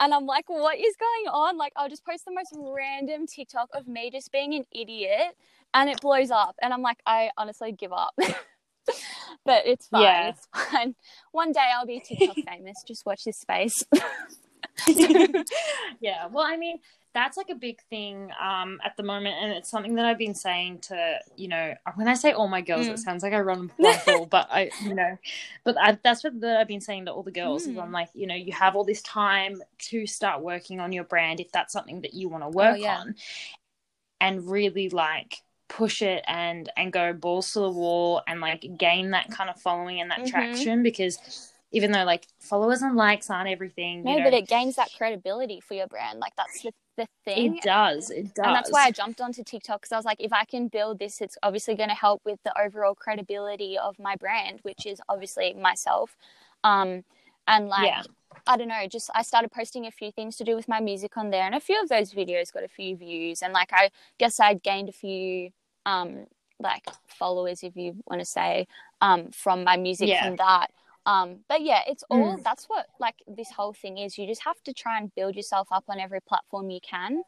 And 0.00 0.14
I'm 0.14 0.24
like, 0.24 0.48
what 0.48 0.78
is 0.78 0.94
going 0.98 1.34
on? 1.34 1.58
Like, 1.58 1.74
I'll 1.76 1.90
just 1.90 2.06
post 2.06 2.24
the 2.24 2.32
most 2.32 2.54
random 2.56 3.26
TikTok 3.26 3.68
of 3.74 3.86
me 3.86 4.10
just 4.10 4.32
being 4.32 4.54
an 4.54 4.64
idiot 4.72 5.36
and 5.74 5.90
it 5.90 6.00
blows 6.00 6.30
up. 6.30 6.56
And 6.62 6.72
I'm 6.72 6.80
like, 6.80 6.98
I 7.04 7.30
honestly 7.36 7.72
give 7.72 7.92
up. 7.92 8.14
but 9.44 9.66
it's 9.66 9.88
fine. 9.88 10.02
Yeah. 10.02 10.28
It's 10.30 10.48
fine. 10.54 10.94
One 11.32 11.52
day 11.52 11.68
I'll 11.76 11.86
be 11.86 12.00
TikTok 12.04 12.36
famous. 12.48 12.82
Just 12.86 13.04
watch 13.04 13.24
this 13.24 13.38
space. 13.38 13.84
yeah, 16.00 16.26
well, 16.30 16.44
I 16.44 16.56
mean, 16.56 16.78
that's 17.12 17.36
like 17.36 17.50
a 17.50 17.54
big 17.54 17.80
thing 17.90 18.30
um, 18.40 18.80
at 18.84 18.96
the 18.96 19.02
moment, 19.02 19.34
and 19.42 19.52
it's 19.52 19.68
something 19.70 19.94
that 19.96 20.04
I've 20.04 20.18
been 20.18 20.34
saying 20.34 20.78
to 20.82 21.18
you 21.36 21.48
know 21.48 21.74
when 21.96 22.08
I 22.08 22.14
say 22.14 22.32
all 22.32 22.48
my 22.48 22.60
girls, 22.60 22.88
Mm. 22.88 22.92
it 22.92 22.98
sounds 22.98 23.22
like 23.22 23.32
I 23.32 23.40
run 23.40 23.70
full, 24.04 24.26
but 24.26 24.48
I 24.50 24.70
you 24.80 24.94
know, 24.94 25.18
but 25.64 25.76
I, 25.78 25.98
that's 26.02 26.22
what 26.24 26.40
that 26.40 26.58
I've 26.58 26.68
been 26.68 26.80
saying 26.80 27.06
to 27.06 27.12
all 27.12 27.22
the 27.22 27.30
girls 27.32 27.66
is 27.66 27.76
Mm. 27.76 27.82
I'm 27.82 27.92
like 27.92 28.10
you 28.14 28.26
know 28.26 28.34
you 28.34 28.52
have 28.52 28.76
all 28.76 28.84
this 28.84 29.02
time 29.02 29.62
to 29.90 30.06
start 30.06 30.42
working 30.42 30.80
on 30.80 30.92
your 30.92 31.04
brand 31.04 31.40
if 31.40 31.50
that's 31.52 31.72
something 31.72 32.02
that 32.02 32.14
you 32.14 32.28
want 32.28 32.44
to 32.44 32.48
work 32.48 32.72
Oh, 32.72 32.76
yeah. 32.76 32.98
on, 33.00 33.14
and 34.20 34.48
really 34.50 34.88
like 34.88 35.42
push 35.68 36.02
it 36.02 36.24
and 36.26 36.68
and 36.76 36.92
go 36.92 37.12
balls 37.12 37.52
to 37.52 37.60
the 37.60 37.70
wall 37.70 38.22
and 38.26 38.40
like 38.40 38.66
gain 38.76 39.10
that 39.10 39.30
kind 39.30 39.48
of 39.48 39.60
following 39.60 40.00
and 40.00 40.10
that 40.10 40.20
Mhm. 40.20 40.28
traction 40.30 40.82
because 40.82 41.18
even 41.72 41.92
though 41.92 42.04
like 42.04 42.26
followers 42.40 42.82
and 42.82 42.96
likes 42.96 43.30
aren't 43.30 43.48
everything 43.48 44.04
no, 44.04 44.12
you 44.12 44.18
know, 44.18 44.24
but 44.24 44.34
it 44.34 44.48
gains 44.48 44.76
that 44.76 44.90
credibility 44.96 45.60
for 45.60 45.74
your 45.74 45.86
brand. 45.86 46.18
Like, 46.18 46.34
that's 46.36 46.62
the, 46.62 46.72
the 47.00 47.08
thing. 47.24 47.54
it 47.56 47.62
does 47.62 48.10
it 48.10 48.34
does 48.34 48.46
And 48.46 48.54
that's 48.54 48.72
why 48.72 48.84
I 48.84 48.90
jumped 48.90 49.20
onto 49.20 49.42
TikTok 49.44 49.80
because 49.82 49.92
I 49.92 49.96
was 49.96 50.04
like, 50.04 50.20
if 50.20 50.32
I 50.32 50.44
can 50.44 50.68
build 50.68 50.98
this, 50.98 51.20
it's 51.20 51.36
obviously 51.42 51.74
going 51.74 51.88
to 51.90 51.94
help 51.94 52.22
with 52.24 52.38
the 52.44 52.52
overall 52.58 52.94
credibility 52.94 53.76
of 53.78 53.98
my 53.98 54.16
brand, 54.16 54.60
which 54.62 54.86
is 54.86 55.00
obviously 55.08 55.54
myself. 55.54 56.16
Um, 56.64 57.04
and 57.46 57.68
like, 57.68 57.82
Yeah. 57.82 58.02
I 58.46 58.56
don't 58.56 58.68
know, 58.68 58.86
just 58.88 59.10
I 59.14 59.22
started 59.22 59.50
posting 59.52 59.86
a 59.86 59.90
few 59.90 60.10
things 60.10 60.36
to 60.36 60.44
do 60.44 60.56
with 60.56 60.68
my 60.68 60.80
music 60.80 61.16
on 61.16 61.30
there, 61.30 61.44
and 61.44 61.54
a 61.54 61.60
few 61.60 61.80
of 61.82 61.88
those 61.88 62.12
videos 62.12 62.52
got 62.52 62.64
a 62.64 62.68
few 62.68 62.96
views, 62.96 63.42
and 63.42 63.52
like 63.52 63.70
I 63.72 63.90
guess 64.18 64.40
I'd 64.40 64.62
gained 64.62 64.88
a 64.88 64.92
few 64.92 65.50
um 65.86 66.26
like 66.58 66.84
followers, 67.06 67.62
if 67.62 67.76
you 67.76 67.96
want 68.06 68.20
to 68.20 68.24
say, 68.26 68.66
um 69.00 69.30
from 69.32 69.64
my 69.64 69.76
music 69.76 70.08
Yeah. 70.08 70.26
from 70.26 70.36
that. 70.36 70.70
Um, 71.06 71.40
but 71.48 71.62
yeah, 71.62 71.82
it's 71.86 72.04
all 72.10 72.36
Mm. 72.36 72.44
that's 72.44 72.66
what 72.66 72.86
like 73.00 73.16
this 73.26 73.50
whole 73.52 73.72
thing 73.72 73.98
is. 73.98 74.18
You 74.18 74.26
just 74.26 74.44
have 74.44 74.62
to 74.64 74.72
try 74.74 74.98
and 74.98 75.14
build 75.14 75.36
yourself 75.36 75.68
up 75.72 75.84
on 75.88 75.98
every 75.98 76.20
platform 76.20 76.70
you 76.70 76.80
can. 76.80 77.22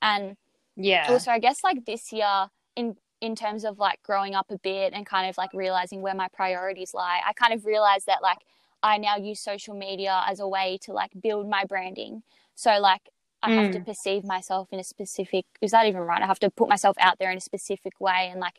And 0.00 0.36
Yeah. 0.76 1.06
also 1.08 1.30
I 1.30 1.38
guess 1.38 1.62
like 1.64 1.84
this 1.86 2.12
year 2.12 2.48
in 2.76 2.96
in 3.20 3.36
terms 3.36 3.64
of 3.64 3.78
like 3.78 4.02
growing 4.02 4.34
up 4.34 4.50
a 4.50 4.58
bit 4.58 4.92
and 4.92 5.06
kind 5.06 5.28
of 5.30 5.38
like 5.38 5.50
realizing 5.54 6.02
where 6.02 6.14
my 6.14 6.28
priorities 6.32 6.92
lie, 6.94 7.20
I 7.26 7.32
kind 7.34 7.52
of 7.54 7.64
realized 7.64 8.06
that 8.06 8.22
like 8.22 8.38
I 8.82 8.98
now 8.98 9.16
use 9.16 9.40
social 9.40 9.74
media 9.74 10.22
as 10.26 10.40
a 10.40 10.48
way 10.48 10.78
to 10.82 10.92
like 10.92 11.12
build 11.22 11.48
my 11.48 11.64
branding. 11.64 12.24
So 12.56 12.78
like 12.80 13.08
I 13.42 13.50
have 13.50 13.70
to 13.70 13.80
Mm. 13.80 13.86
perceive 13.86 14.24
myself 14.24 14.68
in 14.72 14.80
a 14.80 14.84
specific 14.84 15.46
is 15.60 15.70
that 15.72 15.86
even 15.86 16.00
right? 16.00 16.22
I 16.22 16.26
have 16.26 16.40
to 16.40 16.50
put 16.50 16.68
myself 16.68 16.96
out 17.00 17.18
there 17.18 17.30
in 17.30 17.38
a 17.38 17.40
specific 17.40 18.00
way 18.00 18.28
and 18.30 18.40
like 18.40 18.56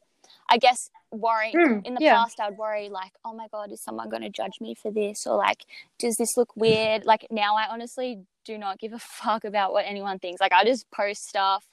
I 0.49 0.57
guess 0.57 0.89
worry 1.11 1.51
Mm, 1.53 1.85
in 1.85 1.93
the 1.95 2.01
yeah. 2.01 2.15
past 2.15 2.39
I'd 2.39 2.57
worry 2.57 2.89
like, 2.89 3.13
oh 3.25 3.33
my 3.33 3.47
god, 3.51 3.71
is 3.71 3.81
someone 3.81 4.09
going 4.09 4.23
to 4.23 4.29
judge 4.29 4.59
me 4.61 4.75
for 4.75 4.91
this 4.91 5.27
or 5.27 5.37
like 5.37 5.65
does 5.99 6.17
this 6.17 6.37
look 6.37 6.55
weird? 6.55 7.05
Like 7.13 7.27
now 7.31 7.55
I 7.55 7.67
honestly 7.69 8.21
do 8.45 8.57
not 8.57 8.79
give 8.79 8.93
a 8.93 8.99
fuck 9.21 9.43
about 9.45 9.73
what 9.73 9.85
anyone 9.87 10.19
thinks. 10.19 10.41
Like 10.41 10.53
I 10.53 10.63
just 10.65 10.89
post 10.91 11.27
stuff 11.27 11.65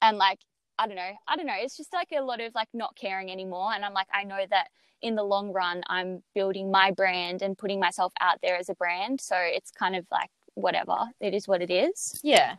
and 0.00 0.18
like 0.18 0.40
I 0.78 0.86
don't 0.86 0.96
know. 0.96 1.12
I 1.28 1.36
don't 1.36 1.46
know. 1.46 1.54
It's 1.56 1.76
just 1.76 1.92
like 1.92 2.08
a 2.16 2.22
lot 2.22 2.40
of 2.40 2.54
like 2.54 2.68
not 2.74 2.96
caring 2.96 3.30
anymore 3.30 3.72
and 3.74 3.84
I'm 3.84 3.94
like 3.94 4.08
I 4.12 4.24
know 4.24 4.44
that 4.50 4.68
in 5.02 5.14
the 5.16 5.22
long 5.24 5.52
run 5.52 5.82
I'm 5.88 6.22
building 6.34 6.70
my 6.70 6.90
brand 6.92 7.42
and 7.42 7.58
putting 7.58 7.80
myself 7.80 8.12
out 8.20 8.38
there 8.42 8.56
as 8.56 8.68
a 8.68 8.74
brand. 8.74 9.20
So 9.20 9.36
it's 9.38 9.70
kind 9.70 9.96
of 9.96 10.06
like 10.10 10.30
whatever. 10.54 10.96
It 11.20 11.34
is 11.34 11.48
what 11.48 11.62
it 11.62 11.70
is. 11.70 12.20
Yeah. 12.22 12.56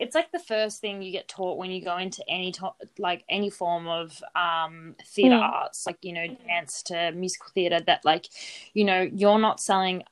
It's 0.00 0.14
like 0.14 0.32
the 0.32 0.38
first 0.40 0.80
thing 0.80 1.02
you 1.02 1.12
get 1.12 1.28
taught 1.28 1.58
when 1.58 1.70
you 1.70 1.82
go 1.84 1.96
into 1.98 2.24
any 2.28 2.50
to- 2.52 2.72
like 2.98 3.22
any 3.28 3.50
form 3.50 3.86
of 3.86 4.22
um 4.34 4.96
theater 5.04 5.36
Mm. 5.36 5.42
arts, 5.42 5.86
like 5.86 5.98
you 6.02 6.12
know, 6.14 6.26
dance 6.48 6.82
to 6.84 7.12
musical 7.12 7.48
theater 7.54 7.80
that 7.86 8.04
like 8.04 8.26
you 8.74 8.84
know, 8.84 9.02
you're 9.02 9.38
not 9.38 9.60
selling 9.60 10.02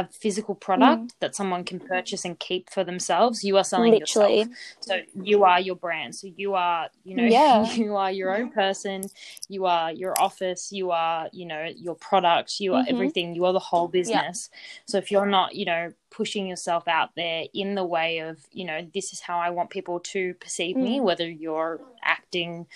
a 0.00 0.06
physical 0.12 0.54
product 0.54 1.02
Mm. 1.02 1.10
that 1.20 1.34
someone 1.34 1.64
can 1.64 1.80
purchase 1.80 2.24
and 2.26 2.38
keep 2.38 2.68
for 2.70 2.84
themselves. 2.84 3.42
You 3.42 3.56
are 3.56 3.64
selling 3.64 3.92
Literally. 3.92 4.38
yourself. 4.40 4.58
So 4.80 5.00
you 5.22 5.44
are 5.44 5.58
your 5.58 5.76
brand. 5.76 6.14
So 6.14 6.26
you 6.36 6.54
are, 6.54 6.90
you 7.04 7.14
know, 7.16 7.24
Yeah. 7.24 7.64
you 7.72 7.96
are 7.96 8.12
your 8.12 8.36
own 8.36 8.50
person. 8.50 9.04
You 9.48 9.64
are 9.66 9.90
your 9.92 10.14
office. 10.20 10.70
You 10.70 10.90
are, 10.90 11.28
you 11.32 11.46
know, 11.46 11.64
your 11.64 11.94
product. 11.94 12.60
You 12.60 12.74
are 12.74 12.82
Mhm. 12.84 12.90
everything. 12.92 13.34
You 13.34 13.46
are 13.46 13.52
the 13.54 13.58
whole 13.70 13.88
business. 13.88 14.50
So 14.84 14.98
if 14.98 15.10
you're 15.10 15.24
not, 15.26 15.54
you 15.54 15.64
know, 15.64 15.92
pushing 16.10 16.46
yourself 16.46 16.86
out 16.88 17.14
there 17.14 17.44
in 17.54 17.74
the 17.74 17.84
way 17.84 18.18
of, 18.18 18.46
you 18.52 18.64
know, 18.64 18.86
this 18.94 19.12
is 19.14 19.20
how 19.20 19.38
I 19.38 19.50
want 19.50 19.70
people 19.70 20.00
to 20.00 20.34
perceive 20.34 20.76
me, 20.76 20.98
Mm. 20.98 21.02
whether 21.04 21.28
you're 21.28 21.80
acting 22.02 22.66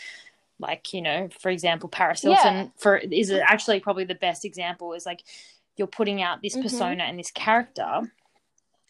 like, 0.59 0.93
you 0.93 1.01
know, 1.01 1.29
for 1.39 1.49
example, 1.51 1.89
Paris 1.89 2.23
Yeah. 2.23 2.67
For 2.77 2.99
is 2.99 3.31
actually 3.31 3.81
probably 3.81 4.05
the 4.05 4.15
best 4.15 4.45
example 4.45 4.93
is 4.93 5.07
like 5.07 5.23
you're 5.81 5.89
putting 5.89 6.23
out 6.23 6.43
this 6.43 6.55
Mhm. 6.57 6.63
persona 6.63 7.03
and 7.05 7.19
this 7.19 7.33
character 7.33 8.03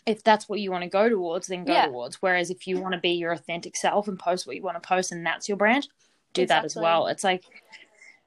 if 0.07 0.23
that's 0.25 0.49
what 0.49 0.61
you 0.61 0.71
want 0.71 0.83
to 0.83 0.91
go 0.91 1.09
towards 1.09 1.47
then 1.47 1.65
go 1.65 1.73
Yeah. 1.73 1.87
towards 1.87 2.17
whereas 2.21 2.51
if 2.51 2.67
you 2.67 2.79
want 2.81 2.95
to 2.95 3.01
be 3.01 3.11
your 3.13 3.33
authentic 3.33 3.77
self 3.77 4.09
and 4.09 4.19
post 4.19 4.47
what 4.47 4.57
you 4.57 4.63
want 4.63 4.83
to 4.83 4.87
post 4.87 5.13
and 5.13 5.25
that's 5.25 5.49
your 5.49 5.57
brand 5.57 5.89
do 6.35 6.45
that 6.47 6.65
as 6.65 6.75
well 6.77 7.07
it's 7.07 7.23
like 7.25 7.45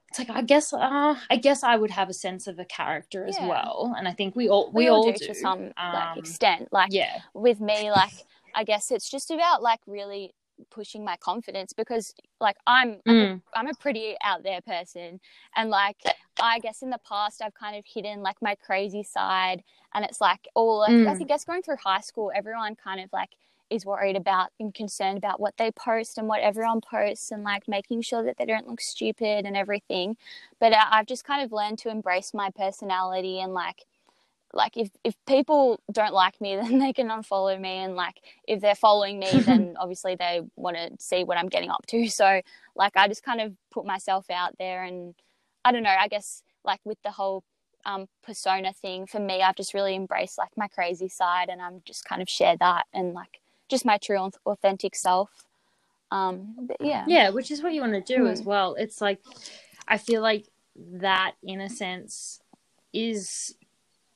it's 0.10 0.20
like 0.20 0.30
i 0.30 0.42
guess 0.42 0.72
uh, 0.72 1.16
i 1.30 1.36
guess 1.36 1.64
i 1.64 1.76
would 1.76 1.92
have 1.92 2.10
a 2.10 2.14
sense 2.14 2.48
of 2.48 2.58
a 2.60 2.66
character 2.66 3.26
as 3.26 3.38
Yeah. 3.40 3.48
well 3.50 3.94
and 3.98 4.08
i 4.08 4.14
think 4.14 4.36
we 4.36 4.48
all 4.48 4.72
we, 4.72 4.88
all, 4.88 5.12
do, 5.12 5.18
to 5.28 5.34
some 5.36 5.74
like 5.78 6.12
Um, 6.14 6.18
extent. 6.18 6.70
Like 6.72 6.94
yeah 6.94 7.20
with 7.34 7.60
me, 7.60 7.92
like 7.92 8.14
I 8.56 8.64
guess 8.64 8.92
it's 8.92 9.10
just 9.10 9.32
about 9.32 9.62
like 9.64 9.80
really 9.88 10.34
pushing 10.70 11.04
my 11.04 11.18
confidence 11.18 11.74
because 11.74 12.14
like 12.40 12.58
I'm 12.68 13.00
I'm, 13.08 13.22
Mm. 13.22 13.42
a, 13.56 13.60
I'm 13.60 13.68
a 13.68 13.74
pretty 13.76 14.16
out 14.24 14.44
there 14.44 14.62
person 14.62 15.20
and 15.56 15.70
like 15.70 15.98
I 16.42 16.60
guess 16.60 16.82
in 16.82 16.90
the 16.90 17.00
past 17.08 17.42
I've 17.42 17.54
kind 17.54 17.76
of 17.78 17.86
hidden 17.86 18.22
like 18.22 18.42
my 18.42 18.56
crazy 18.56 19.04
side 19.04 19.64
and 19.94 20.06
it's 20.06 20.22
like 20.22 20.48
all 20.56 20.80
like, 20.80 20.96
I 21.08 21.14
Mm. 21.14 21.18
think 21.18 21.30
guess 21.30 21.46
going 21.46 21.62
through 21.64 21.78
high 21.84 22.02
school 22.02 22.32
everyone 22.36 22.76
kind 22.76 23.02
of 23.02 23.12
like 23.14 23.32
is 23.70 23.86
worried 23.86 24.16
about 24.16 24.50
and 24.60 24.74
concerned 24.74 25.18
about 25.18 25.40
what 25.40 25.56
they 25.58 25.72
post 25.72 26.18
and 26.18 26.28
what 26.28 26.42
everyone 26.42 26.82
posts 26.82 27.32
and 27.32 27.44
like 27.44 27.68
making 27.68 28.02
sure 28.02 28.24
that 28.24 28.38
they 28.38 28.46
don't 28.46 28.68
look 28.68 28.82
stupid 28.82 29.46
and 29.46 29.58
everything 29.58 30.16
but 30.60 30.74
uh, 30.74 30.86
I've 30.92 31.08
just 31.08 31.24
kind 31.26 31.44
of 31.44 31.52
learned 31.52 31.80
to 31.80 31.90
embrace 31.90 32.34
my 32.34 32.50
personality 32.52 33.40
and 33.40 33.54
like 33.54 33.86
like 34.54 34.78
if 34.78 34.90
if 35.04 35.16
people 35.26 35.80
don't 35.92 36.14
like 36.14 36.40
me 36.40 36.56
then 36.62 36.80
they 36.80 36.94
can 36.94 37.10
unfollow 37.10 37.60
me 37.60 37.78
and 37.78 37.96
like 37.96 38.22
if 38.48 38.62
they're 38.62 38.76
following 38.76 39.20
me 39.20 39.40
then 39.42 39.76
obviously 39.80 40.16
they 40.16 40.42
want 40.56 40.78
to 40.78 40.90
see 41.00 41.24
what 41.24 41.38
i'm 41.38 41.50
getting 41.50 41.70
up 41.70 41.86
to. 41.88 42.08
So 42.10 42.42
like 42.76 42.96
i 42.96 43.08
just 43.08 43.24
kind 43.24 43.42
of 43.42 43.54
put 43.72 43.86
myself 43.86 44.30
out 44.30 44.58
there 44.58 44.84
and 44.84 45.16
i 45.66 45.72
don't 45.72 45.84
know 45.84 45.96
i 46.00 46.08
guess 46.08 46.44
like 46.64 46.80
with 46.86 47.02
the 47.04 47.12
whole 47.12 47.44
um, 47.86 48.08
persona 48.24 48.72
thing 48.72 49.06
for 49.08 49.20
me 49.20 49.42
i've 49.42 49.56
just 49.58 49.74
really 49.74 49.94
embraced 49.96 50.38
like 50.38 50.56
my 50.56 50.68
crazy 50.70 51.10
side 51.10 51.50
and 51.50 51.62
i'm 51.62 51.82
just 51.84 52.06
kind 52.06 52.22
of 52.22 52.30
share 52.30 52.56
that 52.58 52.86
and 52.94 53.14
like 53.14 53.42
just 53.70 53.86
my 53.86 53.98
true 53.98 54.30
authentic 54.46 54.96
self. 54.96 55.30
Um 56.12 56.56
but 56.68 56.78
yeah. 56.80 57.06
Yeah 57.08 57.30
which 57.30 57.50
is 57.52 57.62
what 57.64 57.74
you 57.74 57.82
want 57.82 57.94
to 57.94 58.02
do 58.16 58.24
Mm. 58.24 58.32
as 58.32 58.44
well. 58.44 58.76
It's 58.76 59.02
like 59.02 59.20
i 59.88 59.98
feel 59.98 60.22
like 60.22 60.46
that 60.76 61.34
in 61.44 61.60
a 61.60 61.70
sense 61.70 62.40
is 62.94 63.56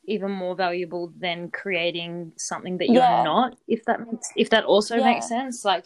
even 0.07 0.31
more 0.31 0.55
valuable 0.55 1.13
than 1.19 1.51
creating 1.51 2.31
something 2.37 2.77
that 2.77 2.89
you're 2.89 3.03
Yeah. 3.03 3.23
not 3.23 3.57
if 3.67 3.83
that 3.85 3.99
makes 4.07 4.31
if 4.35 4.49
that 4.49 4.63
also 4.65 4.97
Yeah. 4.97 5.03
makes 5.13 5.27
sense 5.27 5.63
like 5.65 5.85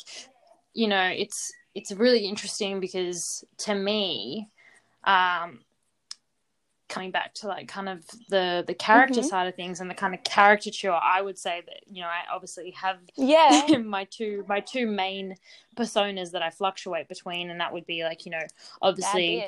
you 0.73 0.87
know 0.87 1.07
it's 1.09 1.51
it's 1.75 1.91
really 1.91 2.25
interesting 2.25 2.79
because 2.79 3.43
to 3.57 3.73
me 3.75 4.47
um 5.03 5.61
coming 6.87 7.11
back 7.11 7.33
to 7.33 7.47
like 7.47 7.67
kind 7.69 7.87
of 7.87 8.03
the 8.29 8.63
the 8.67 8.73
character 8.73 9.21
Mhm. 9.21 9.25
side 9.29 9.47
of 9.47 9.55
things 9.55 9.79
and 9.79 9.89
the 9.89 9.95
kind 9.95 10.13
of 10.13 10.21
caricature 10.25 10.91
i 10.91 11.21
would 11.21 11.37
say 11.37 11.61
that 11.65 11.79
you 11.87 12.01
know 12.01 12.07
i 12.07 12.23
obviously 12.29 12.71
have 12.71 12.97
yeah 13.15 13.77
my 13.85 14.03
two 14.05 14.43
my 14.47 14.59
two 14.59 14.85
main 14.87 15.35
personas 15.77 16.31
that 16.31 16.41
I 16.41 16.49
fluctuate 16.49 17.07
between, 17.07 17.49
and 17.49 17.61
that 17.61 17.71
would 17.71 17.85
be 17.85 18.03
like 18.03 18.25
you 18.25 18.31
know 18.31 18.45
obviously 18.81 19.45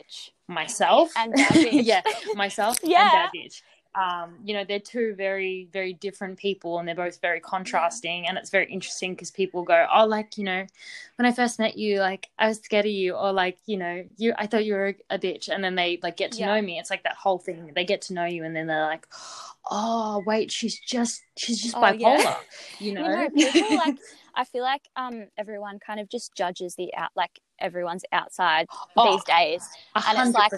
myself 0.47 1.11
and 1.17 1.33
yeah 1.63 2.01
myself 2.33 2.77
Yeah. 2.83 3.01
and 3.01 3.11
bad 3.11 3.29
bitch. 3.35 3.61
Um, 3.95 4.35
you 4.43 4.53
know 4.53 4.63
they're 4.63 4.79
two 4.79 5.13
very 5.15 5.67
very 5.71 5.93
different 5.93 6.37
people, 6.39 6.79
and 6.79 6.87
they're 6.87 6.95
both 6.95 7.21
very 7.21 7.39
contrasting, 7.39 8.27
and 8.27 8.37
it's 8.37 8.49
very 8.49 8.65
interesting 8.71 9.13
because 9.13 9.31
people 9.31 9.63
go, 9.63 9.85
oh, 9.93 10.05
like 10.05 10.37
you 10.37 10.43
know, 10.43 10.65
when 11.17 11.25
I 11.25 11.31
first 11.31 11.59
met 11.59 11.77
you, 11.77 11.99
like 11.99 12.29
I 12.39 12.47
was 12.47 12.59
scared 12.59 12.85
of 12.85 12.91
you, 12.91 13.13
or 13.13 13.31
like 13.31 13.57
you 13.65 13.77
know, 13.77 14.03
you 14.17 14.33
I 14.37 14.47
thought 14.47 14.65
you 14.65 14.73
were 14.73 14.87
a, 15.09 15.15
a 15.15 15.19
bitch, 15.19 15.49
and 15.49 15.63
then 15.63 15.75
they 15.75 15.99
like 16.01 16.17
get 16.17 16.31
to 16.33 16.39
Yeah. 16.39 16.55
know 16.55 16.61
me. 16.61 16.79
It's 16.79 16.89
like 16.89 17.03
that 17.03 17.15
whole 17.15 17.37
thing. 17.39 17.71
They 17.75 17.85
get 17.85 18.01
to 18.03 18.13
know 18.13 18.25
you, 18.25 18.43
and 18.43 18.55
then 18.55 18.67
they're 18.67 18.85
like, 18.85 19.07
oh 19.69 20.23
wait, 20.25 20.51
she's 20.51 20.79
just 20.79 21.21
she's 21.37 21.61
just 21.61 21.75
Oh, 21.75 21.81
bipolar, 21.81 21.99
yeah. 21.99 22.35
you 22.79 22.93
know. 22.93 23.03
you 23.03 23.09
know 23.09 23.29
people 23.29 23.75
like 23.75 23.95
i 24.35 24.43
feel 24.43 24.63
like 24.63 24.81
um 24.95 25.27
everyone 25.37 25.79
kind 25.79 25.99
of 25.99 26.09
just 26.09 26.33
judges 26.35 26.75
the 26.75 26.93
out 26.95 27.11
like 27.15 27.39
everyone's 27.59 28.03
outside 28.11 28.67
Oh, 28.97 29.11
these 29.11 29.23
days 29.23 29.67
and 29.95 30.17
it's 30.17 30.33
like, 30.35 30.51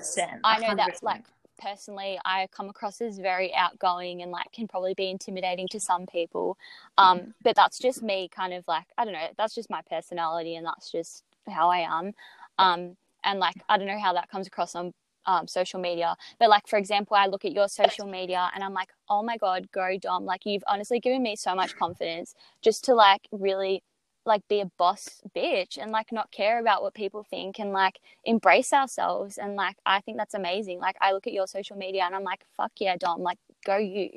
i 0.43 0.59
know 0.59 0.75
that's 0.75 1.03
like 1.03 1.23
personally 1.57 2.19
i 2.25 2.47
come 2.51 2.69
across 2.69 3.01
as 3.01 3.17
very 3.19 3.53
outgoing 3.53 4.21
and 4.21 4.31
like 4.31 4.51
can 4.51 4.67
probably 4.67 4.93
be 4.93 5.09
intimidating 5.09 5.67
to 5.69 5.79
some 5.79 6.05
people. 6.05 6.57
Um 6.97 7.33
but 7.41 7.55
that's 7.55 7.79
just 7.79 8.01
me 8.03 8.29
kind 8.29 8.53
of 8.53 8.63
like 8.67 8.85
i 8.97 9.03
don't 9.03 9.13
know 9.13 9.27
that's 9.37 9.55
just 9.55 9.69
my 9.69 9.81
personality 9.89 10.55
and 10.55 10.65
that's 10.65 10.91
just 10.91 11.23
how 11.47 11.69
i 11.69 11.79
am. 11.79 12.13
Um 12.57 12.97
and 13.23 13.39
like 13.39 13.55
i 13.69 13.77
don't 13.77 13.87
know 13.87 13.99
how 13.99 14.13
that 14.13 14.29
comes 14.29 14.47
across 14.47 14.75
on 14.75 14.93
um, 15.27 15.47
social 15.47 15.79
media 15.79 16.15
but 16.39 16.49
like 16.49 16.67
for 16.67 16.77
example 16.77 17.17
i 17.17 17.25
look 17.25 17.45
at 17.45 17.51
your 17.51 17.67
social 17.67 18.05
media 18.05 18.51
and 18.53 18.63
i'm 18.63 18.75
like 18.75 18.89
oh 19.09 19.23
my 19.23 19.37
god 19.37 19.67
go 19.71 19.97
dom 19.99 20.23
like 20.23 20.45
you've 20.45 20.63
honestly 20.67 20.99
given 20.99 21.23
me 21.23 21.35
so 21.35 21.55
much 21.55 21.75
confidence 21.75 22.35
just 22.61 22.85
to 22.85 22.93
like 22.93 23.27
really 23.31 23.81
like 24.25 24.47
be 24.47 24.59
a 24.59 24.65
boss 24.77 25.21
bitch 25.35 25.77
and 25.77 25.91
like 25.91 26.11
not 26.11 26.31
care 26.31 26.59
about 26.59 26.81
what 26.81 26.93
people 26.93 27.23
think 27.23 27.59
and 27.59 27.71
like 27.71 27.99
embrace 28.23 28.73
ourselves 28.73 29.37
and 29.37 29.55
like 29.55 29.77
I 29.85 30.01
think 30.01 30.17
that's 30.17 30.33
amazing. 30.33 30.79
Like 30.79 30.95
I 31.01 31.11
look 31.11 31.27
at 31.27 31.33
your 31.33 31.47
social 31.47 31.77
media 31.77 32.03
and 32.03 32.15
I'm 32.15 32.23
like, 32.23 32.43
fuck 32.57 32.71
yeah, 32.79 32.97
Dom, 32.97 33.21
like 33.21 33.37
go 33.65 33.77
you. 33.77 34.09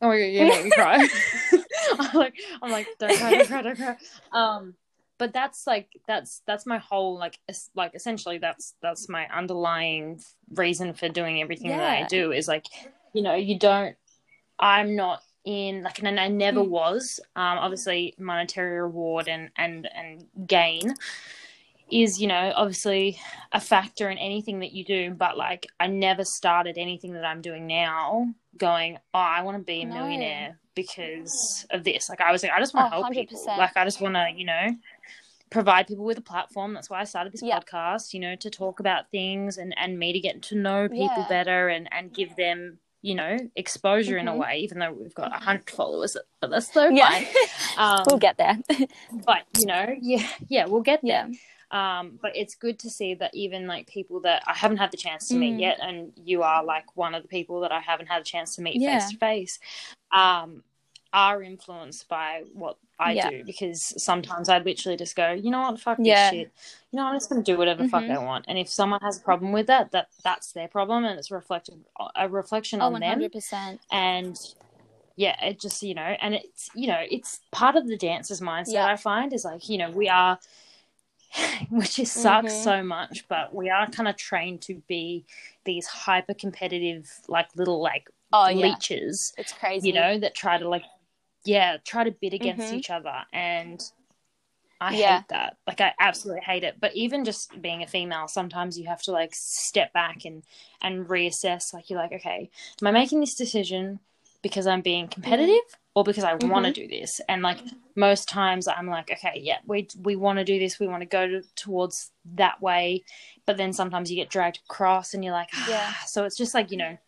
Oh 0.00 0.08
my 0.08 0.18
god, 0.18 0.24
you 0.24 0.46
make 0.46 0.64
me 0.64 0.70
cry. 0.70 1.08
I'm 1.98 2.18
like, 2.18 2.34
I'm 2.62 2.70
like, 2.70 2.86
don't 2.98 3.16
cry, 3.16 3.30
don't 3.32 3.46
cry, 3.46 3.62
don't 3.62 3.76
cry. 3.76 3.96
Um, 4.32 4.74
but 5.18 5.32
that's 5.32 5.66
like, 5.66 5.88
that's 6.06 6.42
that's 6.46 6.66
my 6.66 6.78
whole 6.78 7.18
like, 7.18 7.38
es- 7.48 7.70
like 7.74 7.94
essentially 7.94 8.38
that's 8.38 8.74
that's 8.80 9.08
my 9.08 9.26
underlying 9.28 10.20
reason 10.54 10.94
for 10.94 11.08
doing 11.08 11.42
everything 11.42 11.70
that 11.70 11.80
I 11.80 12.06
do 12.06 12.30
is 12.30 12.46
like, 12.46 12.66
you 13.12 13.22
know, 13.22 13.34
you 13.34 13.58
don't. 13.58 13.96
I'm 14.60 14.96
not 14.96 15.22
in 15.48 15.82
like, 15.82 15.98
and 15.98 16.20
I 16.20 16.28
never 16.28 16.60
Mm. 16.60 16.68
was. 16.68 17.20
Um, 17.34 17.58
obviously, 17.58 18.14
monetary 18.18 18.80
reward 18.80 19.28
and 19.28 19.50
and 19.56 19.88
and 19.94 20.26
gain 20.46 20.94
is 21.90 22.20
you 22.20 22.26
know 22.28 22.52
obviously 22.54 23.18
a 23.52 23.60
factor 23.60 24.10
in 24.10 24.18
anything 24.18 24.58
that 24.60 24.72
you 24.72 24.84
do 24.84 25.10
but 25.10 25.38
like 25.38 25.66
i 25.80 25.86
never 25.86 26.22
started 26.22 26.76
anything 26.76 27.14
that 27.14 27.24
i'm 27.24 27.40
doing 27.40 27.66
now 27.66 28.26
going 28.58 28.98
oh 29.14 29.18
i 29.18 29.40
want 29.40 29.56
to 29.56 29.64
be 29.64 29.80
a 29.80 29.86
No. 29.86 29.94
millionaire 29.94 30.58
because 30.74 31.64
of 31.70 31.84
this 31.84 32.10
like 32.10 32.20
i 32.20 32.30
was 32.30 32.42
like 32.42 32.52
i 32.52 32.58
just 32.60 32.74
want 32.74 32.90
to 32.90 32.94
Oh, 32.94 33.00
help 33.00 33.14
people 33.14 33.38
100%. 33.38 33.56
like 33.58 33.74
i 33.74 33.84
just 33.84 34.02
want 34.02 34.16
to 34.16 34.28
you 34.36 34.44
know 34.44 34.76
provide 35.50 35.86
people 35.86 36.04
with 36.04 36.18
a 36.18 36.22
platform. 36.22 36.74
That's 36.74 36.90
why 36.90 37.00
I 37.00 37.04
started 37.04 37.32
this 37.32 37.42
Yeah. 37.42 37.58
podcast, 37.58 38.12
you 38.12 38.20
know, 38.20 38.36
to 38.36 38.50
talk 38.50 38.80
about 38.80 39.10
things 39.10 39.56
and, 39.56 39.74
and 39.78 39.98
me 39.98 40.12
to 40.12 40.20
get 40.20 40.42
to 40.42 40.54
know 40.54 40.88
people 40.88 41.22
Yeah. 41.22 41.28
better 41.28 41.68
and, 41.68 41.88
and 41.90 42.12
give 42.12 42.36
them, 42.36 42.78
you 43.02 43.14
know, 43.14 43.36
exposure 43.56 44.18
in 44.18 44.26
a 44.28 44.32
Mhm. 44.32 44.38
way, 44.38 44.58
even 44.58 44.78
though 44.78 44.92
we've 44.92 45.14
got 45.14 45.32
a 45.34 45.38
hundred 45.38 45.70
followers, 45.70 46.16
but 46.40 46.50
that's 46.50 46.72
so 46.72 46.88
Yeah. 46.88 47.08
fine. 47.10 47.26
Um, 47.78 48.02
we'll 48.06 48.18
get 48.18 48.36
there. 48.38 48.58
but 49.26 49.44
you 49.52 49.66
know, 49.66 49.94
yeah, 50.00 50.26
yeah, 50.48 50.66
we'll 50.66 50.80
get 50.82 51.00
there. 51.02 51.28
yeah. 51.30 51.34
Um, 51.70 52.18
but 52.20 52.34
it's 52.34 52.54
good 52.54 52.78
to 52.80 52.90
see 52.90 53.14
that 53.14 53.34
even 53.34 53.66
like 53.66 53.86
people 53.86 54.20
that 54.22 54.42
I 54.46 54.54
haven't 54.54 54.78
had 54.78 54.90
the 54.90 54.96
chance 54.96 55.28
to 55.28 55.34
meet 55.36 55.54
Mm. 55.56 55.60
yet, 55.60 55.78
and 55.80 56.12
you 56.16 56.42
are 56.42 56.64
like 56.64 56.96
one 56.96 57.14
of 57.14 57.22
the 57.22 57.28
people 57.28 57.60
that 57.60 57.70
I 57.72 57.80
haven't 57.80 58.06
had 58.06 58.20
a 58.22 58.24
chance 58.24 58.56
to 58.56 58.62
meet 58.62 58.82
face 58.82 59.10
to 59.10 59.16
face, 59.18 59.58
um, 60.10 60.64
are 61.12 61.42
influenced 61.42 62.08
by 62.08 62.44
what 62.52 62.76
I 62.98 63.14
Yeah. 63.14 63.30
do 63.30 63.44
because 63.44 63.94
sometimes 64.02 64.48
I 64.48 64.58
literally 64.58 64.96
just 64.96 65.16
go, 65.16 65.32
you 65.32 65.50
know 65.50 65.60
what, 65.62 65.80
fuck 65.80 65.98
Yeah. 66.00 66.30
this 66.30 66.38
shit. 66.38 66.52
You 66.90 66.96
know, 66.98 67.06
I'm 67.06 67.14
just 67.14 67.28
gonna 67.30 67.42
do 67.42 67.56
whatever 67.56 67.82
the 67.82 67.88
fuck. 67.88 68.04
I 68.08 68.18
want. 68.18 68.44
And 68.48 68.58
if 68.58 68.68
someone 68.68 69.00
has 69.02 69.18
a 69.18 69.22
problem 69.22 69.52
with 69.52 69.66
that, 69.68 69.90
that 69.92 70.08
that's 70.24 70.52
their 70.52 70.68
problem, 70.68 71.04
and 71.04 71.18
it's 71.18 71.30
reflected 71.30 71.84
a 72.14 72.28
reflection 72.28 72.80
Oh, 72.82 72.86
on 72.86 72.92
one 72.92 73.00
them 73.00 73.10
hundred 73.10 73.32
percent. 73.32 73.80
and 73.90 74.36
yeah 75.16 75.34
it 75.44 75.58
just 75.60 75.82
you 75.82 75.94
know 75.94 76.14
and 76.20 76.34
it's 76.34 76.70
you 76.74 76.86
know 76.86 77.02
it's 77.10 77.40
part 77.50 77.74
of 77.74 77.88
the 77.88 77.96
dancer's 77.96 78.40
mindset 78.40 78.74
Yeah. 78.74 78.86
i 78.86 78.94
find 78.94 79.32
is 79.32 79.44
like 79.44 79.68
you 79.68 79.76
know 79.76 79.90
we 79.90 80.08
are 80.08 80.38
which 81.70 81.98
is 81.98 82.12
sucks 82.12 82.54
Mhm. 82.54 82.62
so 82.62 82.82
much 82.84 83.26
but 83.28 83.52
we 83.52 83.68
are 83.68 83.88
kind 83.88 84.08
of 84.08 84.16
trained 84.16 84.62
to 84.62 84.80
be 84.88 85.24
these 85.64 85.86
hyper 85.88 86.34
competitive 86.34 87.10
like 87.28 87.48
little 87.56 87.80
like 87.82 88.08
Oh 88.32 88.48
yeah, 88.48 88.66
leeches 88.66 89.32
it's 89.38 89.52
crazy. 89.52 89.88
you 89.88 89.94
know 89.94 90.18
that 90.18 90.34
try 90.34 90.56
to 90.58 90.68
like 90.68 90.84
yeah 91.48 91.76
try 91.84 92.04
to 92.04 92.10
bid 92.10 92.34
against 92.34 92.68
Mhm. 92.68 92.78
each 92.78 92.90
other 92.90 93.14
and 93.32 93.80
I 94.80 94.92
Yeah. 94.92 95.16
hate 95.16 95.28
that. 95.28 95.56
Like 95.66 95.80
I 95.80 95.92
absolutely 95.98 96.42
hate 96.42 96.64
it. 96.64 96.76
But 96.80 96.94
even 96.94 97.24
just 97.24 97.60
being 97.60 97.82
a 97.82 97.86
female, 97.86 98.28
sometimes 98.28 98.78
you 98.78 98.86
have 98.86 99.02
to 99.02 99.12
like 99.12 99.34
step 99.34 99.92
back 99.92 100.24
and 100.24 100.44
and 100.80 101.06
reassess. 101.08 101.74
Like 101.74 101.90
you're 101.90 101.98
like, 101.98 102.12
okay, 102.12 102.50
am 102.80 102.86
I 102.88 102.92
making 102.92 103.20
this 103.20 103.34
decision 103.34 104.00
because 104.42 104.66
I'm 104.68 104.82
being 104.82 105.08
competitive 105.08 105.64
or 105.94 106.04
because 106.04 106.24
I 106.24 106.34
want 106.34 106.66
to 106.66 106.72
do 106.72 106.86
this? 106.86 107.20
And 107.28 107.42
like 107.42 107.58
most 107.96 108.28
times, 108.28 108.68
I'm 108.68 108.86
like, 108.86 109.10
okay, 109.10 109.40
yeah, 109.42 109.58
we 109.66 109.88
we 110.00 110.14
want 110.14 110.38
to 110.38 110.44
do 110.44 110.60
this. 110.60 110.78
We 110.78 110.86
want 110.86 111.02
to 111.02 111.06
go 111.08 111.26
to, 111.26 111.42
towards 111.56 112.12
that 112.36 112.62
way. 112.62 113.02
But 113.46 113.56
then 113.56 113.72
sometimes 113.72 114.10
you 114.10 114.16
get 114.16 114.30
dragged 114.30 114.60
across, 114.70 115.14
and 115.14 115.24
you're 115.24 115.32
like, 115.32 115.50
ah. 115.54 115.66
Yeah. 115.70 115.92
So 116.06 116.24
it's 116.24 116.36
just 116.36 116.54
like 116.54 116.70
you 116.70 116.76
know, 116.76 116.98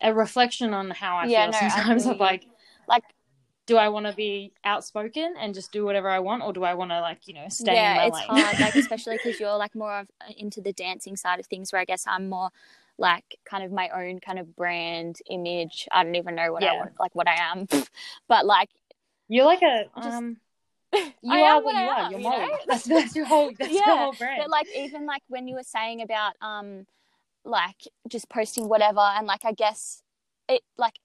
a 0.00 0.14
reflection 0.14 0.74
on 0.74 0.90
how 0.90 1.16
I 1.16 1.26
Yeah, 1.28 1.46
feel 1.46 1.52
no, 1.52 1.58
I 1.58 1.70
sometimes 1.70 2.06
of 2.06 2.20
like 2.20 2.20
like 2.20 2.46
do 3.66 3.76
I 3.76 3.88
want 3.88 4.06
to 4.06 4.12
be 4.12 4.52
outspoken 4.64 5.34
and 5.38 5.54
just 5.54 5.72
do 5.72 5.84
whatever 5.84 6.08
I 6.08 6.20
want, 6.20 6.42
or 6.42 6.52
do 6.52 6.64
I 6.64 6.74
want 6.74 6.90
to 6.92 7.00
like 7.00 7.26
you 7.26 7.34
know 7.34 7.46
stay 7.48 7.72
yeah, 7.74 7.90
in 7.90 7.96
my 7.96 8.06
it's 8.06 8.18
lane? 8.18 8.26
hard. 8.28 8.58
Like 8.60 8.74
especially 8.78 9.16
because 9.16 9.40
you're 9.40 9.56
like 9.56 9.74
more 9.74 10.00
of 10.00 10.08
uh, 10.20 10.32
into 10.36 10.60
the 10.60 10.72
dancing 10.72 11.16
side 11.16 11.40
of 11.40 11.46
things, 11.46 11.72
where 11.72 11.80
I 11.80 11.84
guess 11.84 12.04
I'm 12.06 12.28
more 12.28 12.50
like 12.98 13.38
kind 13.44 13.62
of 13.64 13.72
my 13.72 13.88
own 13.90 14.20
kind 14.20 14.38
of 14.38 14.56
brand 14.56 15.18
image. 15.28 15.88
I 15.92 16.02
don't 16.04 16.14
even 16.14 16.34
know 16.34 16.52
what 16.52 16.62
I 16.62 16.66
Yeah. 16.66 16.78
want, 16.80 16.92
like 16.98 17.14
what 17.14 17.28
I 17.28 17.34
am, 17.52 17.66
but 18.28 18.46
like 18.46 18.70
You're 19.28 19.44
like 19.44 19.62
a 19.62 19.84
Just- 19.96 20.06
um. 20.08 20.36
You 21.22 21.32
I 21.32 21.40
are 21.40 21.60
what 21.62 21.74
you 21.74 21.80
I 21.80 21.82
are. 21.82 22.04
am, 22.04 22.10
You're 22.10 22.20
you 22.20 22.30
know? 22.30 22.46
That's 22.68 22.84
that's 22.84 23.16
your 23.16 23.26
whole 23.26 23.50
that's 23.58 23.74
your 23.74 23.96
whole 23.96 24.12
brand. 24.12 24.42
but 24.42 24.50
like 24.50 24.66
even 24.76 25.06
like 25.06 25.22
when 25.28 25.48
you 25.48 25.56
were 25.56 25.62
saying 25.64 26.00
about 26.02 26.34
um 26.40 26.86
like 27.44 27.82
just 28.08 28.28
posting 28.28 28.68
whatever 28.68 29.00
and 29.00 29.26
like 29.26 29.44
i 29.44 29.52
guess 29.52 30.02
it 30.48 30.62
like 30.78 30.98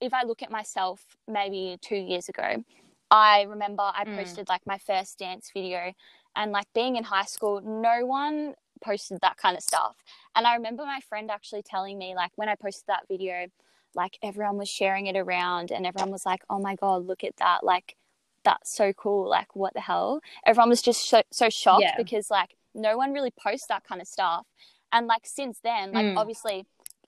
if 0.00 0.12
i 0.12 0.22
look 0.24 0.42
at 0.42 0.50
myself 0.50 1.16
maybe 1.28 1.76
two 1.80 1.96
years 1.96 2.28
ago 2.28 2.64
i 3.10 3.42
remember 3.42 3.82
i 3.94 4.04
Mm. 4.04 4.16
posted 4.16 4.48
like 4.48 4.62
my 4.66 4.78
first 4.78 5.18
dance 5.18 5.50
video 5.52 5.92
and 6.34 6.52
like 6.52 6.66
being 6.74 6.96
in 6.96 7.04
high 7.04 7.24
school 7.24 7.60
no 7.62 8.04
one 8.06 8.54
posted 8.84 9.18
that 9.22 9.36
kind 9.36 9.56
of 9.56 9.62
stuff 9.62 9.96
and 10.34 10.46
i 10.46 10.54
remember 10.54 10.84
my 10.84 11.00
friend 11.00 11.30
actually 11.30 11.62
telling 11.62 11.96
me 11.98 12.14
like 12.14 12.30
when 12.36 12.48
i 12.48 12.54
posted 12.54 12.84
that 12.88 13.06
video 13.08 13.46
like 13.94 14.18
everyone 14.22 14.58
was 14.58 14.68
sharing 14.68 15.06
it 15.06 15.16
around 15.16 15.70
and 15.70 15.86
everyone 15.86 16.10
was 16.10 16.26
like 16.26 16.42
oh 16.50 16.58
my 16.58 16.74
god 16.74 17.06
look 17.06 17.24
at 17.24 17.36
that 17.38 17.64
like 17.64 17.96
that's 18.44 18.70
so 18.76 18.92
cool 18.92 19.28
like 19.28 19.56
what 19.56 19.72
the 19.74 19.80
hell 19.80 20.20
everyone 20.44 20.68
was 20.68 20.82
just 20.82 21.08
so, 21.08 21.22
so 21.32 21.48
shocked 21.48 21.82
Yeah. 21.82 21.96
because 21.96 22.30
like 22.30 22.54
no 22.74 22.96
one 22.96 23.12
really 23.12 23.32
posts 23.32 23.66
that 23.68 23.82
kind 23.84 24.00
of 24.00 24.06
stuff 24.06 24.46
and 24.92 25.06
like 25.06 25.22
since 25.26 25.58
then 25.64 25.92
like 25.92 26.04
Mm. 26.06 26.16
obviously 26.16 26.66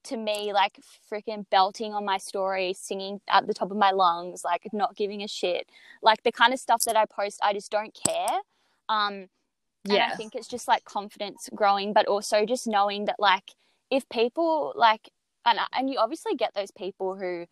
to 0.09 0.17
me 0.17 0.53
like 0.53 0.79
freaking 1.11 1.49
belting 1.51 1.95
on 1.95 2.05
my 2.05 2.19
story 2.19 2.75
singing 2.75 3.21
at 3.29 3.47
the 3.47 3.55
top 3.55 3.71
of 3.71 3.77
my 3.77 3.91
lungs 3.91 4.43
like 4.45 4.67
not 4.73 4.97
giving 4.97 5.23
a 5.23 5.29
shit. 5.29 5.69
Like 6.03 6.23
the 6.23 6.33
kind 6.33 6.53
of 6.53 6.61
stuff 6.61 6.83
that 6.85 6.97
i 6.97 7.05
post 7.05 7.39
i 7.43 7.53
just 7.53 7.71
don't 7.71 7.95
care. 7.95 8.39
Um 8.89 9.29
and 9.85 9.97
yeah, 9.97 10.11
I 10.13 10.17
think 10.17 10.35
it's 10.35 10.49
just 10.49 10.69
like 10.69 10.85
confidence 10.85 11.49
growing, 11.55 11.93
but 11.93 12.07
also 12.07 12.45
just 12.45 12.67
knowing 12.67 13.07
that 13.07 13.17
like 13.19 13.53
if 13.91 14.09
people 14.09 14.73
like 14.77 15.11
and 15.47 15.59
and 15.73 15.89
you 15.89 15.99
obviously 15.99 16.35
get 16.35 16.55
those 16.55 16.71
people 16.71 17.17
who 17.17 17.47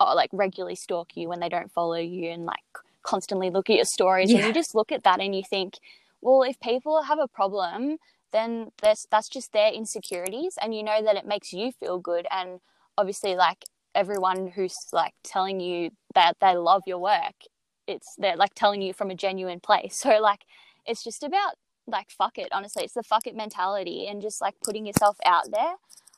are, 0.00 0.14
like 0.14 0.30
regularly 0.32 0.74
stalk 0.74 1.16
you 1.16 1.28
when 1.28 1.40
they 1.40 1.48
don't 1.48 1.72
follow 1.72 1.96
you 1.96 2.30
and 2.30 2.44
like 2.44 2.60
constantly 3.02 3.50
look 3.50 3.68
at 3.68 3.76
your 3.76 3.84
stories. 3.84 4.30
And 4.32 4.44
you 4.44 4.52
just 4.52 4.74
look 4.74 4.92
at 4.92 5.04
that 5.04 5.20
and 5.20 5.34
you 5.34 5.42
think, 5.48 5.78
well, 6.20 6.42
if 6.42 6.58
people 6.60 7.02
have 7.02 7.18
a 7.18 7.28
problem, 7.28 7.98
then 8.32 8.70
that's 8.80 9.06
that's 9.10 9.28
just 9.28 9.52
their 9.52 9.72
insecurities 9.72 10.58
and 10.60 10.74
you 10.74 10.82
know 10.82 11.02
that 11.02 11.16
it 11.16 11.26
makes 11.26 11.52
you 11.52 11.72
feel 11.72 11.98
good 11.98 12.26
and 12.30 12.60
obviously 12.98 13.34
like 13.36 13.64
everyone 13.94 14.48
who's 14.48 14.76
like 14.92 15.12
telling 15.22 15.60
you 15.60 15.90
that 16.14 16.36
they 16.40 16.56
love 16.56 16.82
your 16.86 16.98
work 16.98 17.34
it's 17.86 18.14
they're 18.16 18.36
like 18.36 18.54
telling 18.54 18.80
you 18.80 18.92
from 18.92 19.10
a 19.10 19.14
genuine 19.14 19.60
place. 19.60 19.96
So 20.02 20.20
like 20.20 20.40
it's 20.86 21.04
just 21.04 21.22
about 21.22 21.54
like 21.86 22.10
fuck 22.10 22.38
it 22.38 22.48
honestly. 22.52 22.84
It's 22.84 22.94
the 22.94 23.02
fuck 23.02 23.26
it 23.26 23.36
mentality 23.36 24.06
and 24.06 24.22
just 24.22 24.40
like 24.40 24.54
putting 24.64 24.86
yourself 24.86 25.16
out 25.24 25.50
there 25.50 25.74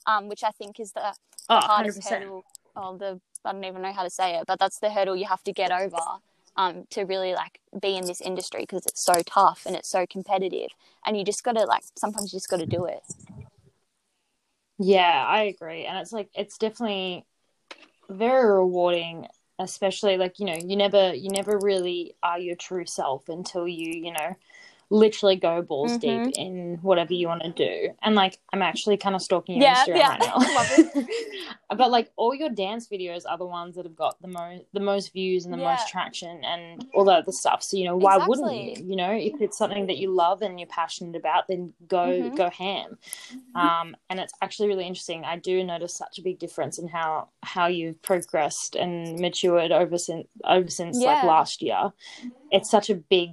um 0.07 0.29
which 0.29 0.43
i 0.45 0.51
think 0.51 0.81
is 0.81 0.93
the, 0.93 1.01
the 1.49 1.55
oh, 1.55 1.57
100 1.57 1.67
hardest 1.67 1.99
percent. 1.99 2.23
hurdle. 2.25 2.45
Oh 2.77 2.97
the 2.97 3.21
i 3.45 3.53
don't 3.53 3.65
even 3.65 3.83
know 3.83 3.93
how 3.93 4.03
to 4.03 4.11
say 4.11 4.37
it 4.37 4.45
but 4.47 4.59
that's 4.59 4.79
the 4.79 4.91
hurdle 4.91 5.17
you 5.17 5.27
have 5.27 5.43
to 5.45 5.53
get 5.53 5.71
over 5.71 5.97
um 6.57 6.85
to 6.91 7.03
really 7.03 7.35
like 7.35 7.61
be 7.81 7.97
in 7.97 8.07
this 8.07 8.21
industry 8.21 8.61
because 8.63 8.87
it's 8.87 9.05
so 9.05 9.23
tough 9.27 9.63
and 9.67 9.77
it's 9.77 9.89
so 9.89 10.07
competitive 10.07 10.71
and 11.07 11.17
you 11.19 11.25
just 11.25 11.45
gotta 11.45 11.65
like 11.65 11.85
sometimes 11.97 12.33
you 12.33 12.39
just 12.39 12.49
gotta 12.51 12.67
do 12.67 12.85
it. 12.87 13.03
Yeah, 14.79 15.25
I 15.27 15.43
agree, 15.45 15.85
and 15.85 15.99
it's 15.99 16.13
like 16.13 16.31
it's 16.35 16.59
definitely 16.59 17.25
very 18.09 18.47
rewarding, 18.57 19.29
especially 19.59 20.17
like 20.17 20.39
you 20.41 20.47
know 20.47 20.55
you 20.57 20.77
never 20.77 21.15
you 21.15 21.31
never 21.31 21.59
really 21.59 22.17
are 22.23 22.39
your 22.39 22.57
true 22.57 22.87
self 22.87 23.29
until 23.29 23.69
you 23.69 23.93
you 23.93 24.13
know 24.13 24.37
literally 24.95 25.35
go 25.35 25.61
balls 25.61 25.99
Mhm. 25.99 26.01
deep 26.01 26.39
in 26.39 26.79
whatever 26.83 27.13
you 27.15 27.27
want 27.27 27.43
to 27.43 27.51
do. 27.51 27.91
And 28.03 28.15
like 28.15 28.39
I'm 28.53 28.63
actually 28.63 28.97
kind 28.97 29.17
of 29.17 29.23
stalking 29.23 29.57
your 29.57 29.65
Yeah, 29.65 29.75
Instagram 29.75 29.97
yeah. 29.97 30.09
right 30.09 30.21
now. 30.21 30.39
But 31.77 31.91
like 31.91 32.13
all 32.17 32.35
your 32.35 32.51
dance 32.51 32.87
videos 32.89 33.23
are 33.29 33.37
the 33.37 33.47
ones 33.47 33.75
that 33.75 33.85
have 33.85 33.97
got 33.97 34.21
the 34.23 34.29
most 34.29 34.63
the 34.73 34.81
most 34.81 35.13
views 35.13 35.45
and 35.45 35.53
the 35.53 35.59
Yeah. 35.59 35.73
most 35.73 35.89
traction 35.89 36.45
and 36.45 36.87
all 36.95 37.05
the 37.05 37.13
other 37.13 37.33
stuff. 37.33 37.63
So 37.65 37.77
you 37.77 37.85
know 37.87 37.97
why 37.97 38.17
wouldn't 38.19 38.55
you? 38.55 38.85
You 38.91 38.97
know 38.97 39.11
if 39.11 39.41
it's 39.41 39.59
something 39.59 39.87
that 39.89 39.99
you 39.99 40.13
love 40.13 40.43
and 40.43 40.61
you're 40.61 40.69
passionate 40.69 41.17
about, 41.17 41.49
then 41.49 41.75
go 41.89 42.07
Mhm. 42.07 42.37
go 42.37 42.49
ham. 42.51 42.99
Um, 43.57 43.97
and 44.11 44.21
it's 44.21 44.35
actually 44.43 44.69
really 44.69 44.87
interesting. 44.87 45.25
I 45.25 45.37
do 45.39 45.65
notice 45.65 45.95
such 45.95 46.19
a 46.19 46.23
big 46.23 46.39
difference 46.39 46.79
in 46.79 46.87
how 46.89 47.29
how 47.43 47.67
you've 47.67 48.01
progressed 48.03 48.77
and 48.77 49.19
matured 49.19 49.73
over 49.73 49.99
since 49.99 50.29
over 50.45 50.69
since 50.71 50.99
like 51.01 51.23
last 51.25 51.63
year. 51.63 51.93
It's 52.53 52.71
such 52.71 52.91
a 52.91 52.95
big. 52.95 53.31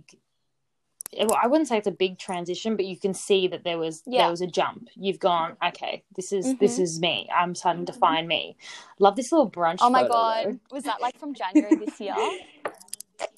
Well, 1.17 1.38
I 1.41 1.47
wouldn't 1.47 1.67
say 1.67 1.78
it's 1.78 1.88
a 1.88 1.91
big 1.91 2.17
transition, 2.17 2.76
but 2.78 2.86
you 2.86 2.97
can 2.97 3.13
see 3.13 3.47
that 3.50 3.63
there 3.63 3.78
was 3.78 4.02
Yeah. 4.06 4.24
there 4.24 4.30
was 4.32 4.41
a 4.41 4.47
jump. 4.47 4.88
You've 4.95 5.19
gone, 5.19 5.58
okay, 5.65 6.04
this 6.15 6.32
is 6.32 6.56
this 6.58 6.78
Mhm. 6.78 6.82
is 6.84 7.00
me. 7.02 7.30
I'm 7.36 7.54
starting 7.56 7.86
to 7.88 7.93
find 7.93 8.28
me. 8.28 8.56
Love 9.00 9.15
this 9.17 9.32
little 9.32 9.50
brunch. 9.50 9.80
oh 9.82 9.89
my 9.89 10.08
god 10.08 10.45
though. 10.45 10.60
was 10.76 10.84
that 10.86 11.02
like 11.02 11.17
from 11.19 11.34
january 11.34 11.76
this 11.76 12.00
year 12.00 12.15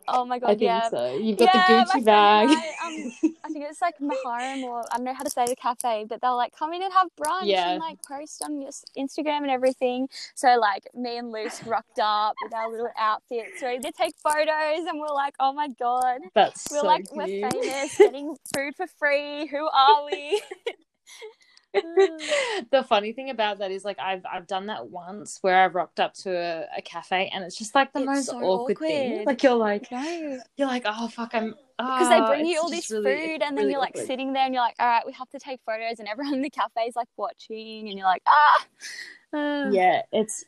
oh 0.07 0.25
my 0.25 0.39
god 0.39 0.51
I 0.51 0.55
think 0.55 0.61
yeah 0.63 0.89
so. 0.89 1.15
You've 1.15 1.37
got 1.37 1.53
Yeah, 1.53 1.85
the 1.85 2.01
Gucci 2.01 2.05
bag. 2.05 2.49
I, 2.49 2.73
um, 2.85 3.13
I 3.43 3.49
think 3.49 3.65
it's 3.69 3.81
like 3.81 3.95
Maharam 3.99 4.63
or 4.63 4.83
I 4.91 4.97
don't 4.97 5.05
know 5.05 5.13
how 5.13 5.23
to 5.23 5.29
say 5.29 5.45
the 5.47 5.55
cafe, 5.55 6.05
but 6.07 6.21
they'll 6.21 6.37
like 6.37 6.53
come 6.57 6.73
in 6.73 6.83
and 6.83 6.93
have 6.93 7.07
brunch 7.19 7.45
Yeah. 7.47 7.71
and 7.71 7.79
like 7.79 7.99
post 8.07 8.43
on 8.43 8.61
your 8.61 8.71
Instagram 8.97 9.39
and 9.43 9.51
everything. 9.51 10.09
So 10.35 10.57
like 10.59 10.87
me 10.95 11.17
and 11.17 11.31
Luce 11.31 11.63
rocked 11.65 11.99
up 11.99 12.35
with 12.41 12.53
our 12.53 12.69
little 12.69 12.89
outfits, 12.99 13.61
ready 13.61 13.79
to 13.81 13.91
take 13.91 14.15
photos, 14.17 14.85
and 14.87 14.99
we're 14.99 15.13
like, 15.13 15.35
oh 15.39 15.53
my 15.53 15.69
god, 15.79 16.21
That's 16.35 16.71
we're 16.71 16.81
so 16.81 16.87
like 16.87 17.05
cute. 17.11 17.17
we're 17.17 17.27
famous, 17.51 17.97
getting 17.97 18.35
food 18.55 18.75
for 18.75 18.87
free. 18.87 19.47
Who 19.47 19.67
are 19.69 20.05
we? 20.05 20.41
the 22.71 22.83
funny 22.87 23.13
thing 23.13 23.29
about 23.29 23.59
that 23.59 23.71
is 23.71 23.83
like 23.83 23.97
I've 23.99 24.23
I've 24.31 24.47
done 24.47 24.67
that 24.67 24.87
once 24.89 25.39
where 25.41 25.63
I've 25.63 25.75
rocked 25.75 25.99
up 25.99 26.13
to 26.15 26.31
a, 26.31 26.65
a 26.77 26.81
cafe 26.81 27.31
and 27.33 27.43
it's 27.43 27.57
just 27.57 27.73
like 27.75 27.91
the 27.93 27.99
It's 27.99 28.05
most 28.07 28.25
so 28.27 28.37
awkward, 28.39 28.77
thing. 28.79 29.25
Like 29.25 29.41
you're 29.43 29.55
like 29.55 29.91
no, 29.91 30.39
you're 30.55 30.67
like 30.67 30.83
oh 30.85 31.07
fuck 31.07 31.31
I'm 31.33 31.55
because 31.77 32.09
they 32.09 32.19
oh, 32.21 32.27
bring 32.27 32.45
you 32.45 32.59
all 32.61 32.69
this 32.69 32.91
really- 32.91 33.15
food, 33.15 33.41
and 33.41 33.57
then 33.57 33.65
really 33.65 33.71
you're 33.71 33.79
like 33.81 33.95
awkward. 33.95 34.07
sitting 34.07 34.33
there, 34.33 34.45
and 34.45 34.53
you're 34.53 34.63
like, 34.63 34.75
all 34.79 34.87
right, 34.87 35.05
we 35.05 35.11
have 35.13 35.29
to 35.31 35.39
take 35.39 35.59
photos, 35.65 35.99
and 35.99 36.07
everyone 36.07 36.35
in 36.35 36.41
the 36.43 36.49
cafe 36.51 36.83
is 36.87 36.95
like 36.95 37.07
watching, 37.17 37.89
and 37.89 37.97
you're 37.97 38.07
like, 38.07 38.21
ah. 38.27 38.65
Uh, 39.33 39.69
Yeah, 39.71 40.03
it's 40.11 40.45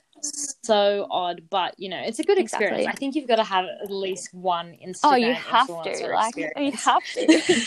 so 0.64 1.08
odd, 1.10 1.44
but 1.50 1.76
you 1.78 1.90
know, 1.90 2.02
it's 2.04 2.20
a 2.20 2.24
good 2.24 2.38
experience. 2.38 2.88
I 2.88 2.94
think 2.94 3.16
you've 3.16 3.28
got 3.28 3.38
to 3.38 3.44
have 3.44 3.66
at 3.66 3.92
least 3.92 4.34
one 4.34 4.76
Instagram. 4.86 4.98
Oh, 5.04 5.16
you 5.16 5.34
have 5.34 5.68
to. 5.68 6.08
Like, 6.14 6.36
you 6.38 6.72
have 6.72 7.04
to. 7.14 7.42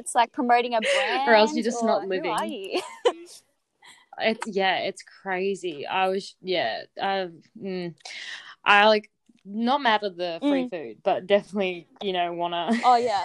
It's 0.00 0.14
like 0.14 0.32
promoting 0.32 0.74
a 0.74 0.80
brand, 0.80 1.28
Or 1.28 1.34
else 1.34 1.54
you're 1.54 1.64
just 1.64 1.84
not 1.84 2.02
who 2.02 2.08
living. 2.08 2.30
are 2.30 2.44
you? 2.44 2.80
it's 4.18 4.46
yeah, 4.46 4.78
it's 4.78 5.02
crazy. 5.02 5.86
I 5.86 6.08
was 6.08 6.34
yeah, 6.42 6.82
I, 7.00 7.28
mm, 7.60 7.94
I 8.64 8.88
like 8.88 9.10
not 9.44 9.80
mad 9.80 10.04
at 10.04 10.16
the 10.16 10.38
free 10.40 10.68
food, 10.68 10.98
but 11.02 11.26
definitely 11.26 11.86
you 12.02 12.12
know 12.12 12.32
wanna 12.32 12.68
Mm. 12.72 12.80
Oh 12.84 12.96
yeah, 12.96 13.24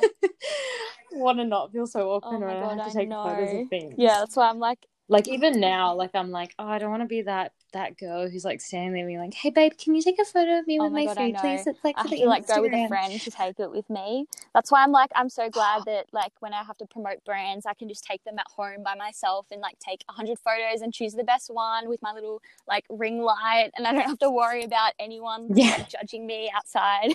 wanna 1.14 1.46
not 1.46 1.72
feel 1.72 1.88
so 1.88 2.12
awkward 2.12 2.38
Oh 2.38 2.40
when 2.40 2.50
I 2.50 2.60
God, 2.60 2.80
have 2.80 2.94
to 2.94 3.00
I 3.02 3.24
photos 3.24 3.54
of 3.64 3.70
things. 3.70 3.96
yeah. 3.98 4.20
That's 4.20 4.36
why 4.36 4.50
I'm 4.50 4.60
like, 4.60 4.86
like 5.08 5.28
even 5.28 5.60
now, 5.60 5.96
like 5.96 6.12
I'm 6.16 6.32
like, 6.32 6.54
oh, 6.60 6.68
I 6.68 6.80
don't 6.80 6.90
want 6.92 7.04
to 7.04 7.08
be 7.08 7.24
that 7.24 7.54
that 7.74 7.98
girl 7.98 8.30
who's 8.30 8.46
like 8.46 8.62
standing 8.62 8.94
there 8.94 9.06
being 9.06 9.20
like, 9.20 9.34
hey 9.34 9.50
babe, 9.52 9.74
can 9.78 9.96
you 9.96 10.02
take 10.02 10.20
a 10.20 10.26
photo 10.26 10.60
of 10.60 10.68
me 10.68 10.80
Oh 10.80 10.90
with 10.90 10.94
my 10.94 11.06
God, 11.06 11.18
food, 11.18 11.38
please? 11.38 11.68
It's 11.68 11.84
like 11.84 11.96
I 11.98 12.02
for 12.02 12.10
the 12.10 12.18
to 12.18 12.26
like 12.28 12.46
go 12.48 12.62
with 12.62 12.74
a 12.74 12.80
friend 12.80 13.22
to 13.22 13.32
take 13.32 13.60
it 13.62 13.72
with 13.72 13.90
me. 13.90 14.26
That's 14.54 14.72
why 14.72 14.84
I'm 14.84 14.92
like, 14.92 15.10
I'm 15.16 15.30
so 15.30 15.50
glad 15.50 15.86
that 15.86 16.08
like 16.12 16.34
when 16.42 16.54
I 16.54 16.64
have 16.64 16.78
to 16.78 16.86
promote 16.86 17.24
brands, 17.26 17.66
I 17.66 17.74
can 17.74 17.88
just 17.88 18.04
take 18.04 18.24
them 18.26 18.38
at 18.40 18.48
home 18.58 18.84
by 18.84 18.94
myself 18.96 19.48
and 19.52 19.62
like 19.62 19.80
take 19.80 20.04
hundred 20.10 20.38
photos 20.40 20.82
and 20.82 20.94
choose 20.94 21.14
the 21.14 21.24
best 21.24 21.50
one 21.54 21.88
with 21.88 22.02
my 22.02 22.12
little 22.12 22.42
like 22.68 22.84
ring 22.90 23.22
light, 23.22 23.72
and 23.78 23.88
I 23.88 23.94
don't 23.94 24.02
have 24.08 24.20
to 24.20 24.30
worry 24.32 24.64
about 24.66 24.92
anyone 25.00 25.48
Yeah. 25.56 25.78
like, 25.78 25.88
judging 25.88 26.26
me 26.28 26.52
outside. 26.54 27.14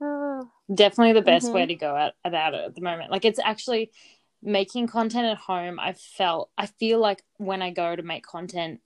Definitely 0.74 1.14
the 1.14 1.22
best 1.22 1.52
Mhm. 1.52 1.54
way 1.54 1.66
to 1.66 1.74
go 1.74 1.96
at, 1.96 2.14
about 2.24 2.54
it 2.54 2.64
at 2.64 2.74
the 2.74 2.80
moment. 2.80 3.10
Like 3.10 3.24
it's 3.24 3.38
actually 3.40 3.90
making 4.42 4.86
content 4.86 5.26
at 5.26 5.36
home. 5.38 5.78
I 5.78 5.92
felt 5.92 6.50
I 6.56 6.66
feel 6.66 6.98
like 6.98 7.22
when 7.36 7.62
I 7.62 7.70
go 7.70 7.94
to 7.94 8.02
make 8.02 8.24
content 8.26 8.80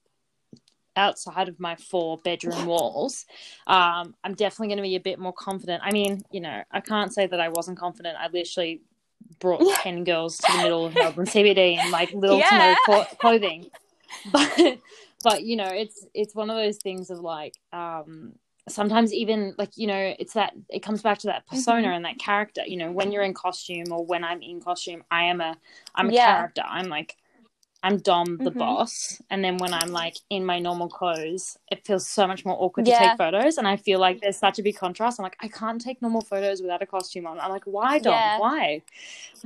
outside 0.96 1.48
of 1.48 1.58
my 1.58 1.74
four 1.76 2.18
bedroom 2.18 2.66
walls, 2.66 3.26
um, 3.66 4.14
I'm 4.22 4.34
definitely 4.34 4.68
going 4.68 4.78
to 4.78 4.82
be 4.82 4.96
a 4.96 5.00
bit 5.00 5.18
more 5.18 5.32
confident. 5.32 5.82
I 5.84 5.90
mean, 5.92 6.22
you 6.30 6.40
know, 6.40 6.62
I 6.70 6.80
can't 6.80 7.12
say 7.12 7.26
that 7.26 7.40
I 7.40 7.48
wasn't 7.48 7.78
confident. 7.78 8.16
I 8.18 8.28
literally 8.28 8.82
brought 9.40 9.62
ten 9.82 10.04
girls 10.04 10.38
to 10.38 10.52
the 10.52 10.58
middle 10.62 10.86
of 10.86 10.94
Melbourne 10.94 11.26
CBD 11.34 11.82
in 11.84 11.90
like 11.90 12.12
little 12.12 12.38
Yeah. 12.40 12.76
to 12.76 12.86
no 12.88 13.04
clothing, 13.20 13.70
but 14.32 14.78
but 15.22 15.42
you 15.42 15.56
know, 15.56 15.68
it's 15.68 16.06
it's 16.14 16.34
one 16.34 16.50
of 16.50 16.56
those 16.56 16.78
things 16.78 17.10
of 17.10 17.20
like. 17.20 17.54
um 17.72 18.32
sometimes 18.68 19.12
even 19.12 19.54
like 19.58 19.70
you 19.76 19.86
know 19.86 20.14
it's 20.18 20.32
that 20.32 20.52
it 20.70 20.80
comes 20.80 21.02
back 21.02 21.18
to 21.18 21.26
that 21.26 21.46
persona 21.46 21.88
Mhm. 21.88 21.96
and 21.96 22.04
that 22.04 22.18
character 22.18 22.62
you 22.66 22.76
know 22.76 22.90
when 22.90 23.12
you're 23.12 23.22
in 23.22 23.34
costume 23.34 23.92
or 23.92 24.04
when 24.04 24.24
i'm 24.24 24.40
in 24.40 24.60
costume 24.60 25.04
i 25.10 25.24
am 25.24 25.40
a 25.42 25.54
i'm 25.94 26.08
a 26.08 26.12
Yeah. 26.12 26.24
character 26.36 26.62
i'm 26.66 26.86
like 26.88 27.16
i'm 27.84 27.98
dom 27.98 28.40
the 28.44 28.50
Mhm. 28.50 28.58
boss 28.58 29.22
and 29.30 29.44
then 29.44 29.58
when 29.58 29.74
i'm 29.74 29.92
like 29.92 30.16
in 30.30 30.44
my 30.44 30.58
normal 30.58 30.88
clothes 30.88 31.58
it 31.70 31.86
feels 31.86 32.08
so 32.08 32.26
much 32.26 32.44
more 32.44 32.56
awkward 32.60 32.86
to 32.86 32.92
take 32.92 33.16
photos 33.16 33.58
and 33.58 33.68
i 33.68 33.76
feel 33.76 34.00
like 34.00 34.20
there's 34.22 34.38
such 34.38 34.58
a 34.58 34.64
big 34.64 34.76
contrast 34.76 35.20
i'm 35.20 35.24
like 35.24 35.36
i 35.40 35.48
can't 35.48 35.80
take 35.82 36.02
normal 36.02 36.22
photos 36.22 36.62
without 36.62 36.82
a 36.82 36.86
costume 36.86 37.26
on 37.26 37.40
i'm 37.40 37.50
like 37.50 37.64
why 37.66 38.00
dom 38.00 38.14
Yeah. 38.14 38.36
why 38.36 38.82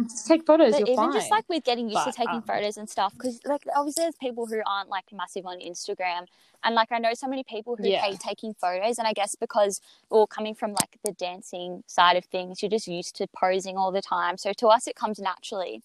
just 0.04 0.26
take 0.28 0.46
photos 0.46 0.72
But 0.72 0.80
you're 0.80 0.88
even 0.88 1.06
fine 1.06 1.12
just 1.12 1.30
like 1.30 1.48
with 1.48 1.64
getting 1.64 1.88
used 1.90 2.04
But, 2.04 2.12
to 2.14 2.18
taking 2.18 2.34
um, 2.36 2.42
photos 2.42 2.76
and 2.78 2.88
stuff, 2.90 3.14
because 3.14 3.40
like 3.46 3.62
obviously 3.76 4.04
there's 4.04 4.16
people 4.16 4.46
who 4.46 4.60
aren't 4.66 4.88
like 4.90 5.04
massive 5.12 5.46
on 5.46 5.60
Instagram, 5.60 6.26
and 6.64 6.74
like 6.74 6.92
I 6.92 6.98
know 6.98 7.14
so 7.14 7.28
many 7.28 7.44
people 7.44 7.76
who 7.76 7.84
Yeah. 7.84 8.02
hate 8.02 8.20
taking 8.20 8.54
photos, 8.54 8.98
and 8.98 9.08
I 9.08 9.12
guess 9.14 9.34
because 9.34 9.80
or 10.10 10.26
coming 10.26 10.54
from 10.54 10.72
like 10.74 10.98
the 11.04 11.12
dancing 11.12 11.84
side 11.86 12.16
of 12.16 12.24
things, 12.26 12.62
you're 12.62 12.70
just 12.70 12.88
used 12.88 13.16
to 13.16 13.26
posing 13.28 13.76
all 13.76 13.92
the 13.92 14.02
time. 14.02 14.36
So 14.38 14.52
to 14.54 14.68
us, 14.68 14.86
it 14.86 14.96
comes 14.96 15.18
naturally, 15.18 15.82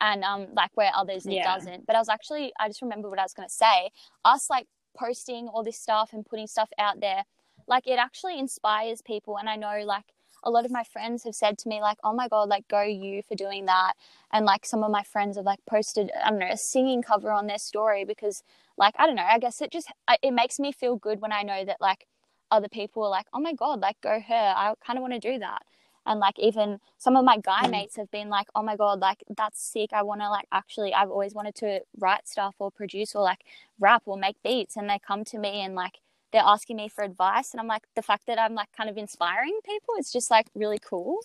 and 0.00 0.24
um 0.24 0.48
like 0.54 0.70
where 0.74 0.92
others 0.94 1.26
it 1.26 1.32
Yeah. 1.34 1.54
doesn't. 1.54 1.86
But 1.86 1.96
I 1.96 1.98
was 1.98 2.08
actually 2.08 2.52
I 2.58 2.68
just 2.68 2.82
remember 2.82 3.08
what 3.10 3.18
I 3.18 3.22
was 3.24 3.34
gonna 3.34 3.48
say. 3.48 3.90
Us 4.24 4.50
like 4.50 4.66
posting 4.96 5.48
all 5.48 5.62
this 5.62 5.78
stuff 5.78 6.10
and 6.12 6.24
putting 6.26 6.46
stuff 6.46 6.70
out 6.78 7.00
there, 7.00 7.24
like 7.66 7.86
it 7.86 7.98
actually 7.98 8.38
inspires 8.38 9.02
people, 9.02 9.38
and 9.38 9.48
I 9.48 9.56
know 9.56 9.80
like 9.84 10.04
a 10.42 10.50
lot 10.50 10.64
of 10.64 10.70
my 10.70 10.84
friends 10.84 11.24
have 11.24 11.34
said 11.34 11.58
to 11.58 11.68
me 11.68 11.80
like 11.80 11.98
oh 12.02 12.12
my 12.14 12.28
god 12.28 12.48
like 12.48 12.66
go 12.68 12.82
you 12.82 13.22
for 13.22 13.34
doing 13.34 13.66
that 13.66 13.92
and 14.32 14.46
like 14.46 14.64
some 14.64 14.82
of 14.82 14.90
my 14.90 15.02
friends 15.02 15.36
have 15.36 15.44
like 15.44 15.58
posted 15.68 16.10
i 16.24 16.30
don't 16.30 16.38
know 16.38 16.48
a 16.48 16.56
singing 16.56 17.02
cover 17.02 17.30
on 17.30 17.46
their 17.46 17.58
story 17.58 18.04
because 18.04 18.42
like 18.78 18.94
i 18.98 19.06
don't 19.06 19.16
know 19.16 19.26
i 19.30 19.38
guess 19.38 19.60
it 19.60 19.70
just 19.70 19.92
it 20.22 20.32
makes 20.32 20.58
me 20.58 20.72
feel 20.72 20.96
good 20.96 21.20
when 21.20 21.32
i 21.32 21.42
know 21.42 21.64
that 21.64 21.76
like 21.80 22.06
other 22.50 22.68
people 22.68 23.04
are 23.04 23.10
like 23.10 23.26
oh 23.34 23.40
my 23.40 23.52
god 23.52 23.80
like 23.80 24.00
go 24.00 24.18
her 24.20 24.54
i 24.56 24.72
kind 24.84 24.98
of 24.98 25.02
want 25.02 25.12
to 25.12 25.20
do 25.20 25.38
that 25.38 25.62
and 26.06 26.20
like 26.20 26.38
even 26.38 26.80
some 26.98 27.16
of 27.16 27.24
my 27.24 27.38
guy 27.38 27.66
Mm. 27.66 27.70
mates 27.70 27.96
have 27.96 28.10
been 28.10 28.28
like 28.28 28.48
oh 28.54 28.62
my 28.62 28.76
god 28.76 29.00
like 29.00 29.22
that's 29.36 29.62
sick. 29.62 29.90
I 29.92 30.02
want 30.02 30.20
to 30.22 30.30
like 30.30 30.46
actually 30.52 30.94
i've 30.94 31.10
always 31.10 31.34
wanted 31.34 31.54
to 31.56 31.80
write 31.98 32.28
stuff 32.28 32.56
or 32.58 32.70
produce 32.70 33.14
or 33.14 33.22
like 33.22 33.40
rap 33.78 34.02
or 34.06 34.16
make 34.16 34.42
beats. 34.42 34.76
And 34.76 34.88
they 34.90 34.98
come 34.98 35.24
to 35.26 35.38
me 35.38 35.60
and 35.62 35.74
like 35.74 35.98
they're 36.32 36.42
asking 36.44 36.76
me 36.76 36.88
for 36.88 37.04
advice. 37.04 37.52
And 37.52 37.60
i'm 37.60 37.66
like 37.68 37.84
the 37.96 38.02
fact 38.02 38.26
that 38.26 38.38
i'm 38.40 38.54
like 38.54 38.72
kind 38.76 38.90
of 38.90 38.96
inspiring 38.98 39.58
people 39.64 39.94
it's 39.98 40.12
just 40.12 40.30
like 40.30 40.48
really 40.54 40.78
cool. 40.78 41.20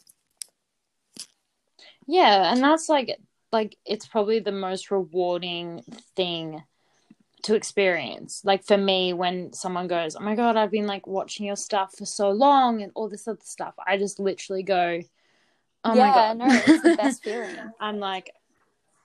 Yeah, 2.07 2.51
and 2.53 2.63
that's 2.63 2.89
like 2.89 3.17
like 3.51 3.77
it's 3.85 4.07
probably 4.07 4.39
the 4.39 4.51
most 4.51 4.91
rewarding 4.91 5.83
thing 6.15 6.63
to 7.45 7.55
experience. 7.55 8.41
Like 8.43 8.63
for 8.63 8.77
me 8.77 9.13
when 9.13 9.53
someone 9.53 9.87
goes, 9.87 10.15
"Oh 10.15 10.21
my 10.21 10.35
god, 10.35 10.57
I've 10.57 10.71
been 10.71 10.87
like 10.87 11.07
watching 11.07 11.45
your 11.45 11.55
stuff 11.55 11.93
for 11.97 12.05
so 12.05 12.29
long 12.29 12.81
and 12.81 12.91
all 12.95 13.09
this 13.09 13.27
other 13.27 13.39
stuff." 13.43 13.73
I 13.85 13.97
just 13.97 14.19
literally 14.19 14.63
go, 14.63 15.01
"Oh 15.83 15.95
yeah 15.95 16.03
my 16.03 16.11
god." 16.11 16.37
no 16.37 16.45
it's 16.67 16.81
the 16.81 16.95
best 16.95 17.23
feeling 17.23 17.57
I'm 17.79 17.99
like 17.99 18.31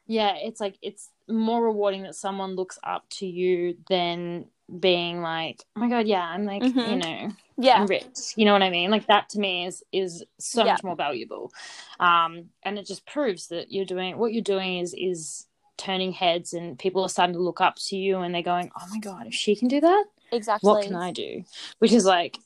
yeah, 0.06 0.34
it's 0.34 0.60
like 0.60 0.76
it's 0.82 1.10
more 1.28 1.62
rewarding 1.64 2.02
that 2.02 2.16
someone 2.16 2.56
looks 2.56 2.80
up 2.82 3.08
to 3.10 3.26
you 3.26 3.76
than 3.88 4.46
being 4.80 5.20
like, 5.22 5.62
"Oh 5.76 5.80
my 5.80 5.88
god, 5.88 6.08
yeah, 6.08 6.24
I'm 6.24 6.44
like, 6.44 6.64
Mhm. 6.64 6.90
you 6.90 6.96
know, 6.96 7.32
yeah 7.58 7.86
rich. 7.86 8.34
You 8.34 8.44
know 8.44 8.52
what 8.52 8.62
I 8.62 8.70
mean? 8.70 8.90
Like 8.90 9.06
that 9.06 9.28
to 9.30 9.38
me 9.38 9.66
is 9.66 9.84
is 9.92 10.24
so 10.38 10.64
Yeah. 10.64 10.72
much 10.72 10.82
more 10.82 10.96
valuable. 10.96 11.52
Um, 12.00 12.46
and 12.64 12.76
it 12.76 12.86
just 12.86 13.06
proves 13.06 13.46
that 13.48 13.70
you're 13.70 13.84
doing 13.84 14.18
what 14.18 14.32
you're 14.32 14.42
doing 14.42 14.78
is 14.78 14.94
is 14.98 15.46
turning 15.80 16.12
heads 16.12 16.52
and 16.52 16.78
people 16.78 17.02
are 17.02 17.08
starting 17.08 17.34
to 17.34 17.42
look 17.42 17.60
up 17.60 17.76
to 17.88 17.96
you 17.96 18.18
and 18.18 18.34
they're 18.34 18.42
going, 18.42 18.70
Oh 18.78 18.86
my 18.90 18.98
god, 18.98 19.26
if 19.26 19.34
she 19.34 19.56
can 19.56 19.68
do 19.68 19.80
that, 19.80 20.04
exactly 20.30 20.68
what 20.68 20.82
can 20.82 20.94
I 20.94 21.10
do? 21.12 21.44
Which 21.78 21.92
is 21.92 22.04
like 22.04 22.38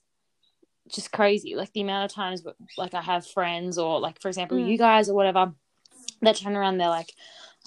just 0.89 1.13
crazy. 1.13 1.55
Like 1.57 1.73
the 1.73 1.81
amount 1.83 2.11
of 2.11 2.15
times 2.15 2.43
like 2.79 2.95
I 2.95 3.03
have 3.03 3.27
friends 3.27 3.77
or 3.79 4.01
like 4.01 4.21
for 4.21 4.29
example 4.29 4.59
Mm. 4.59 4.67
you 4.71 4.79
guys 4.79 5.09
or 5.09 5.15
whatever 5.15 5.53
that 6.23 6.37
turn 6.37 6.57
around 6.57 6.79
they're 6.79 6.89
like 6.89 7.13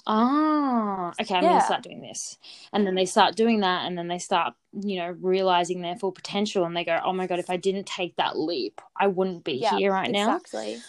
oh 0.06 1.12
okay 1.20 1.34
i'm 1.34 1.44
Yeah. 1.44 1.50
gonna 1.50 1.60
start 1.60 1.82
doing 1.82 2.00
this 2.00 2.38
and 2.72 2.86
then 2.86 2.94
they 2.94 3.04
start 3.04 3.36
doing 3.36 3.60
that 3.60 3.84
and 3.86 3.96
then 3.96 4.08
they 4.08 4.18
start 4.18 4.54
you 4.72 4.96
know 4.98 5.14
realizing 5.20 5.80
their 5.80 5.96
full 5.96 6.12
potential 6.12 6.64
and 6.64 6.76
they 6.76 6.84
go 6.84 6.98
oh 7.04 7.12
my 7.12 7.26
god 7.26 7.38
if 7.38 7.50
i 7.50 7.56
didn't 7.56 7.86
take 7.86 8.16
that 8.16 8.38
leap 8.38 8.80
i 8.96 9.06
wouldn't 9.06 9.44
be 9.44 9.58
Yeah, 9.58 9.76
here 9.76 9.92
right 9.92 10.10
now 10.10 10.36
exactly 10.36 10.80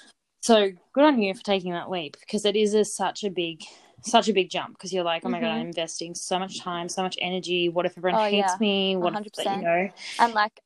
so 0.42 0.70
good 0.94 1.04
on 1.04 1.22
you 1.22 1.34
for 1.34 1.44
taking 1.44 1.74
that 1.74 1.90
leap 1.90 2.18
because 2.20 2.46
it 2.46 2.56
is 2.56 2.74
a, 2.74 2.86
such 2.86 3.24
a 3.24 3.30
big 3.30 3.64
such 4.02 4.30
a 4.30 4.34
big 4.34 4.50
jump 4.50 4.74
because 4.78 4.92
you're 4.94 5.04
like 5.04 5.24
oh 5.26 5.30
my 5.30 5.40
god 5.40 5.48
Mhm. 5.48 5.60
i'm 5.60 5.68
investing 5.68 6.16
so 6.16 6.40
much 6.40 6.60
time 6.60 6.88
so 6.90 7.02
much 7.04 7.18
energy. 7.22 7.70
What 7.70 7.86
if 7.86 7.98
everyone 7.98 8.20
Oh, 8.22 8.24
hates 8.26 8.54
yeah. 8.54 8.58
me? 8.60 8.96
What 8.96 9.14
100%. 9.14 9.58
you 9.58 9.62
know? 9.64 9.90
And 10.20 10.34
like 10.34 10.60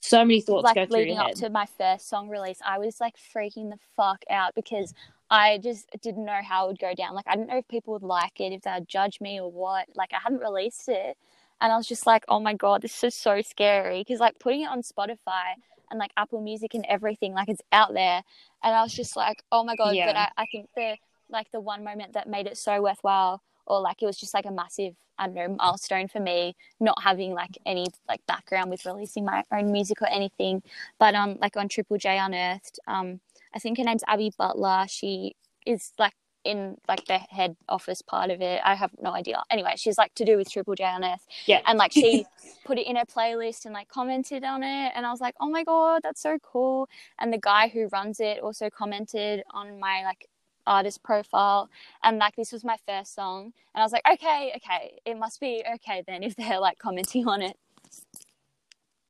so 0.00 0.24
many 0.24 0.40
thoughts 0.40 0.64
like 0.64 0.74
go 0.74 0.86
through 0.86 0.96
leading 0.96 1.18
up 1.18 1.32
to 1.32 1.50
my 1.50 1.66
first 1.76 2.08
song 2.08 2.30
release 2.30 2.58
i 2.64 2.78
was 2.78 3.00
like 3.02 3.14
freaking 3.34 3.68
the 3.68 3.76
fuck 3.96 4.24
out 4.30 4.54
because 4.54 4.94
i 5.30 5.58
just 5.58 5.90
didn't 6.00 6.24
know 6.24 6.40
how 6.42 6.64
it 6.64 6.68
would 6.68 6.78
go 6.78 6.94
down. 6.94 7.14
Like 7.14 7.26
i 7.28 7.36
didn't 7.36 7.48
know 7.48 7.58
if 7.58 7.68
people 7.68 7.92
would 7.92 8.02
like 8.02 8.40
it 8.40 8.52
if 8.52 8.62
they'd 8.62 8.88
judge 8.88 9.20
me 9.20 9.40
or 9.40 9.50
what. 9.50 9.86
Like 9.94 10.12
i 10.12 10.18
hadn't 10.22 10.40
released 10.40 10.88
it. 10.88 11.16
And 11.60 11.70
i 11.72 11.76
was 11.76 11.86
just 11.86 12.06
like 12.06 12.24
oh 12.28 12.40
my 12.40 12.54
god 12.54 12.82
this 12.82 13.04
is 13.04 13.14
so 13.14 13.42
scary. 13.42 14.00
Because 14.00 14.20
like 14.20 14.38
putting 14.38 14.62
it 14.62 14.68
on 14.70 14.82
spotify 14.82 15.54
and 15.90 15.98
like 15.98 16.12
apple 16.16 16.40
music 16.40 16.74
and 16.74 16.86
everything 16.88 17.34
like 17.34 17.48
it's 17.48 17.62
out 17.72 17.92
there. 17.92 18.22
And 18.62 18.74
i 18.74 18.82
was 18.82 18.94
just 18.94 19.16
like 19.16 19.42
oh 19.52 19.64
my 19.64 19.76
god 19.76 19.94
Yeah. 19.94 20.06
but 20.06 20.16
I, 20.16 20.28
I 20.38 20.46
think 20.50 20.68
the 20.74 20.96
like 21.32 21.50
the 21.52 21.60
one 21.60 21.84
moment 21.84 22.12
that 22.14 22.28
made 22.28 22.46
it 22.46 22.56
so 22.56 22.82
worthwhile 22.82 23.42
or 23.66 23.80
like 23.80 24.02
it 24.02 24.06
was 24.06 24.18
just 24.18 24.34
like 24.34 24.46
a 24.46 24.50
massive 24.50 24.94
i 25.18 25.26
don't 25.26 25.34
know 25.34 25.56
milestone 25.58 26.08
for 26.08 26.20
me 26.20 26.56
not 26.80 27.00
having 27.02 27.32
like 27.32 27.56
any 27.66 27.86
like 28.08 28.20
background 28.26 28.70
with 28.70 28.84
releasing 28.84 29.24
my 29.24 29.44
own 29.52 29.70
music 29.70 30.02
or 30.02 30.08
anything. 30.08 30.62
But 30.98 31.14
um 31.14 31.38
like 31.40 31.56
on 31.56 31.68
triple 31.68 31.98
j 31.98 32.18
unearthed 32.18 32.80
um 32.86 33.20
i 33.54 33.58
think 33.58 33.78
her 33.78 33.84
name's 33.84 34.04
abby 34.06 34.32
butler. 34.36 34.86
She 34.88 35.36
is 35.66 35.92
like 35.98 36.14
in 36.42 36.78
like 36.88 37.04
the 37.04 37.18
head 37.18 37.54
office 37.68 38.00
part 38.00 38.30
of 38.30 38.40
it. 38.40 38.62
I 38.64 38.74
have 38.74 38.90
no 39.00 39.12
idea. 39.12 39.42
Anyway 39.50 39.74
she's 39.76 39.98
like 39.98 40.14
to 40.14 40.24
do 40.24 40.38
with 40.38 40.50
triple 40.50 40.74
j 40.74 40.84
unearthed. 40.84 41.26
Yeah. 41.46 41.60
And 41.66 41.78
like 41.78 41.92
she 41.92 42.24
put 42.64 42.78
it 42.78 42.86
in 42.86 42.96
her 42.96 43.04
playlist 43.04 43.66
and 43.66 43.74
like 43.74 43.88
commented 43.88 44.42
on 44.42 44.62
it. 44.62 44.92
And 44.94 45.04
i 45.04 45.10
was 45.10 45.20
like 45.20 45.34
oh 45.38 45.50
my 45.50 45.64
god 45.64 46.00
that's 46.02 46.22
so 46.22 46.38
cool. 46.42 46.88
And 47.18 47.30
the 47.30 47.38
guy 47.38 47.68
who 47.68 47.88
runs 47.88 48.20
it 48.20 48.40
also 48.40 48.70
commented 48.70 49.44
on 49.50 49.78
my 49.78 50.02
like 50.02 50.29
artist 50.66 51.02
profile 51.02 51.68
and 52.02 52.18
like 52.18 52.36
this 52.36 52.52
was 52.52 52.64
my 52.64 52.76
first 52.86 53.14
song 53.14 53.52
and 53.74 53.80
i 53.80 53.82
was 53.82 53.92
like 53.92 54.02
okay 54.10 54.52
okay 54.56 54.98
it 55.04 55.18
must 55.18 55.40
be 55.40 55.62
okay 55.74 56.02
then 56.06 56.22
if 56.22 56.36
they're 56.36 56.60
like 56.60 56.78
commenting 56.78 57.26
on 57.26 57.42
it 57.42 57.56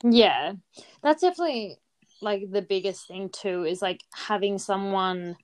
Yeah, 0.02 0.54
that's 1.02 1.22
definitely 1.22 1.78
like 2.22 2.50
the 2.50 2.62
biggest 2.62 3.06
thing 3.06 3.30
too 3.30 3.64
is 3.64 3.82
like 3.82 4.02
having 4.14 4.58
someone 4.58 5.36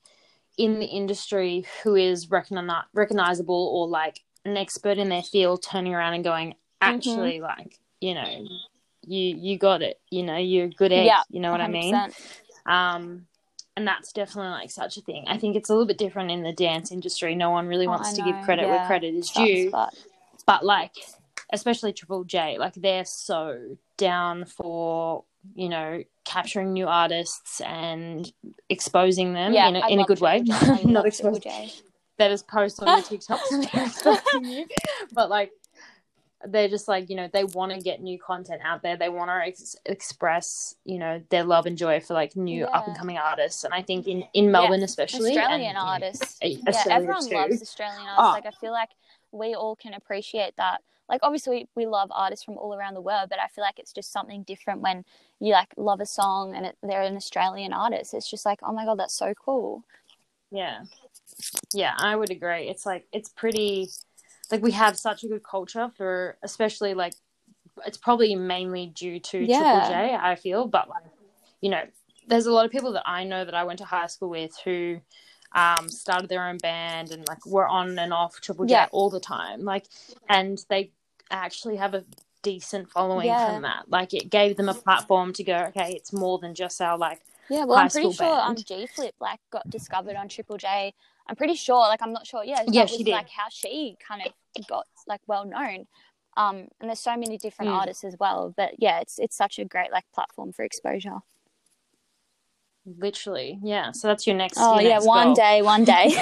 in 0.59 0.79
the 0.79 0.87
industry 0.87 1.65
who 1.83 1.95
is 1.95 2.27
recogni- 2.27 2.85
recognizable 2.95 3.71
or 3.75 3.89
like 3.89 4.21
an 4.45 4.57
expert 4.57 4.99
in 4.99 5.09
their 5.09 5.23
field 5.23 5.63
turning 5.63 5.95
around 5.95 6.15
and 6.15 6.25
going, 6.25 6.55
actually, 6.81 7.41
like, 7.41 7.79
you 8.01 8.15
know, 8.15 8.47
you 9.07 9.37
you 9.37 9.59
got 9.59 9.83
it. 9.83 10.01
You 10.11 10.23
know, 10.23 10.37
you're 10.37 10.69
good 10.69 10.93
at 10.93 11.07
Yeah, 11.07 11.23
you 11.31 11.41
know 11.41 11.51
what 11.51 11.61
I 11.61 11.69
mean? 11.69 11.95
Um, 12.67 13.27
and 13.77 13.87
that's 13.87 14.13
definitely 14.13 14.51
like 14.51 14.71
such 14.71 14.97
a 14.97 15.01
thing. 15.03 15.25
I 15.29 15.39
think 15.39 15.55
it's 15.57 15.69
a 15.69 15.73
little 15.73 15.87
bit 15.87 15.99
different 15.99 16.31
in 16.31 16.43
the 16.43 16.53
dance 16.53 16.91
industry. 16.91 17.35
No 17.35 17.51
one 17.51 17.67
really 17.67 17.87
Oh, 17.87 17.91
wants 17.91 18.11
I 18.11 18.17
to 18.17 18.23
give 18.23 18.45
credit 18.45 18.69
where 18.69 18.87
credit 18.87 19.15
is 19.15 19.29
Sucks, 19.29 19.37
due. 19.47 19.71
but 19.71 19.95
but 20.47 20.65
like 20.65 20.93
especially 21.53 21.93
triple 21.93 22.25
j 22.25 22.57
like 22.59 22.75
they're 22.75 23.05
so 23.05 23.77
down 23.97 24.45
for 24.45 25.23
you 25.55 25.69
know 25.69 26.03
capturing 26.25 26.73
new 26.73 26.87
artists 26.89 27.61
and 27.61 28.33
exposing 28.69 29.33
them 29.33 29.53
yeah, 29.53 29.69
in 29.69 29.77
a, 29.77 29.81
I 29.81 29.89
in 29.89 30.01
a 30.01 30.05
good 30.05 30.21
way 30.21 30.43
Triple 30.45 30.77
J. 30.77 30.83
I 30.89 30.91
not 30.91 31.07
exposing 31.07 31.71
that 32.19 32.31
is 32.33 32.43
post 32.43 32.83
on 32.83 32.89
your 32.89 33.03
tiktoks 33.03 33.41
and 33.53 33.65
exposing 33.87 34.45
you 34.45 34.67
but 35.13 35.31
like 35.31 35.53
they're 36.47 36.69
just 36.69 36.89
like 36.89 37.09
you 37.11 37.17
know 37.17 37.29
they 37.33 37.45
want 37.45 37.73
to 37.73 37.79
get 37.81 38.01
new 38.01 38.19
content 38.19 38.61
out 38.65 38.83
there 38.83 38.97
they 38.97 39.09
want 39.09 39.31
to 39.31 39.35
ex- 39.35 39.77
express 39.87 40.75
you 40.85 40.99
know 40.99 41.23
their 41.31 41.45
love 41.45 41.67
and 41.67 41.77
joy 41.79 42.01
for 42.01 42.15
like 42.15 42.37
new 42.37 42.61
Yeah. 42.61 42.67
up 42.67 42.87
and 42.87 42.97
coming 42.97 43.19
artists 43.19 43.65
and 43.65 43.75
i 43.75 43.83
think 43.83 44.07
in 44.07 44.25
in 44.33 44.51
melbourne 44.51 44.83
especially 44.83 45.31
and, 45.31 45.39
Australian 45.39 45.69
you 45.69 45.75
know, 45.75 45.81
artists. 45.81 46.39
Yeah, 46.43 46.85
everyone 46.91 47.29
too. 47.29 47.35
loves 47.35 47.61
Australian 47.63 48.01
artists. 48.03 48.19
Oh. 48.19 48.31
Like 48.31 48.47
I 48.47 48.51
feel 48.61 48.73
like 48.73 48.91
we 49.33 49.55
all 49.55 49.77
can 49.77 49.95
appreciate 49.95 50.55
that. 50.57 50.81
Like 51.09 51.21
obviously 51.23 51.69
we 51.75 51.87
love 51.87 52.09
artists 52.13 52.45
from 52.45 52.57
all 52.59 52.75
around 52.75 52.95
the 52.95 53.01
world, 53.01 53.29
but 53.31 53.39
I 53.39 53.49
feel 53.49 53.63
like 53.63 53.79
it's 53.79 53.93
just 53.93 54.13
something 54.13 54.43
different 54.45 54.81
when 54.81 55.05
you 55.41 55.53
like 55.53 55.69
love 55.77 56.01
a 56.01 56.07
song 56.07 56.55
and 56.57 56.67
it, 56.67 56.77
they're 56.83 57.03
an 57.03 57.17
Australian 57.17 57.73
artist. 57.73 58.15
It's 58.15 58.31
just 58.31 58.45
like, 58.47 58.61
oh 58.63 58.73
my 58.73 58.85
god, 58.85 58.99
that's 58.99 59.15
so 59.17 59.35
cool. 59.35 59.85
Yeah. 60.51 60.83
Yeah, 61.73 61.95
I 61.99 62.17
would 62.17 62.31
agree. 62.31 62.69
It's 62.69 62.87
like 62.87 63.07
it's 63.13 63.29
pretty 63.29 63.89
like 64.51 64.63
we 64.63 64.73
have 64.73 64.99
such 64.99 65.25
a 65.25 65.29
good 65.29 65.43
culture 65.43 65.91
for 65.97 66.37
especially 66.43 66.95
like 66.95 67.15
it's 67.87 67.99
probably 67.99 68.35
mainly 68.35 68.87
due 68.87 69.21
to 69.21 69.39
Yeah. 69.45 69.59
Triple 69.59 69.89
J, 69.89 70.17
I 70.21 70.35
feel, 70.37 70.67
but 70.67 70.89
like 70.89 71.05
you 71.61 71.71
know, 71.71 71.83
there's 72.29 72.47
a 72.47 72.53
lot 72.53 72.65
of 72.67 72.71
people 72.73 72.93
that 72.93 73.05
I 73.07 73.25
know 73.25 73.45
that 73.45 73.55
I 73.55 73.65
went 73.65 73.79
to 73.81 73.85
high 73.85 74.07
school 74.07 74.31
with 74.31 74.53
who 74.65 75.01
um 75.53 75.89
started 75.89 76.29
their 76.29 76.47
own 76.47 76.59
band 76.59 77.13
and 77.13 77.27
like 77.29 77.45
were 77.47 77.69
on 77.69 77.99
and 77.99 78.13
off 78.13 78.41
Triple 78.41 78.67
J 78.67 78.73
Yeah. 78.73 78.89
all 78.93 79.11
the 79.11 79.21
time. 79.21 79.63
Like 79.63 79.87
and 80.29 80.59
they 80.69 80.93
actually 81.31 81.77
have 81.77 81.95
a 81.95 82.05
decent 82.43 82.91
following 82.91 83.27
Yeah. 83.29 83.45
from 83.55 83.63
that. 83.63 83.91
Like 83.91 84.15
it 84.15 84.31
gave 84.31 84.57
them 84.57 84.69
a 84.69 84.75
platform 84.75 85.33
to 85.35 85.45
go, 85.45 85.57
okay, 85.69 85.93
it's 85.93 86.13
more 86.13 86.39
than 86.39 86.55
just 86.55 86.81
our 86.81 86.97
like 86.99 87.21
Yeah, 87.49 87.65
well, 87.65 87.79
I'm 87.79 87.89
pretty 87.89 88.13
sure 88.13 88.41
um. 88.41 88.57
G 88.57 88.87
Flip 88.87 89.15
like 89.21 89.41
got 89.51 89.69
discovered 89.71 90.17
on 90.17 90.29
Triple 90.29 90.57
J. 90.57 90.95
I'm 91.29 91.37
pretty 91.37 91.55
sure, 91.55 91.81
like 91.81 92.03
I'm 92.03 92.13
not 92.13 92.27
sure. 92.27 92.45
Yeah, 92.45 92.63
Yeah, 92.67 92.83
that 92.83 92.91
she 92.91 92.97
was 92.99 93.05
did. 93.05 93.13
like 93.13 93.31
how 93.31 93.47
she 93.51 93.97
kind 94.07 94.23
of 94.27 94.67
got 94.67 94.87
like 95.07 95.21
well 95.27 95.45
known. 95.45 95.87
Um, 96.37 96.69
and 96.81 96.89
there's 96.91 97.01
so 97.01 97.17
many 97.17 97.39
different 97.39 97.71
Mm. 97.71 97.77
artists 97.79 98.05
as 98.05 98.17
well. 98.19 98.53
But 98.57 98.75
yeah, 98.79 99.01
it's 99.01 99.19
it's 99.19 99.37
such 99.37 99.59
a 99.59 99.65
great 99.65 99.91
like 99.93 100.05
platform 100.15 100.53
for 100.53 100.65
exposure. 100.65 101.21
literally. 102.99 103.59
Yeah. 103.63 103.93
So 103.93 104.09
that's 104.09 104.27
your 104.27 104.37
next 104.37 104.59
Oh 104.59 104.75
your 104.75 104.83
yeah, 104.83 104.95
next 104.95 105.07
one 105.07 105.27
goal. 105.29 105.35
day, 105.35 105.63
one 105.63 105.85
day. 105.85 106.17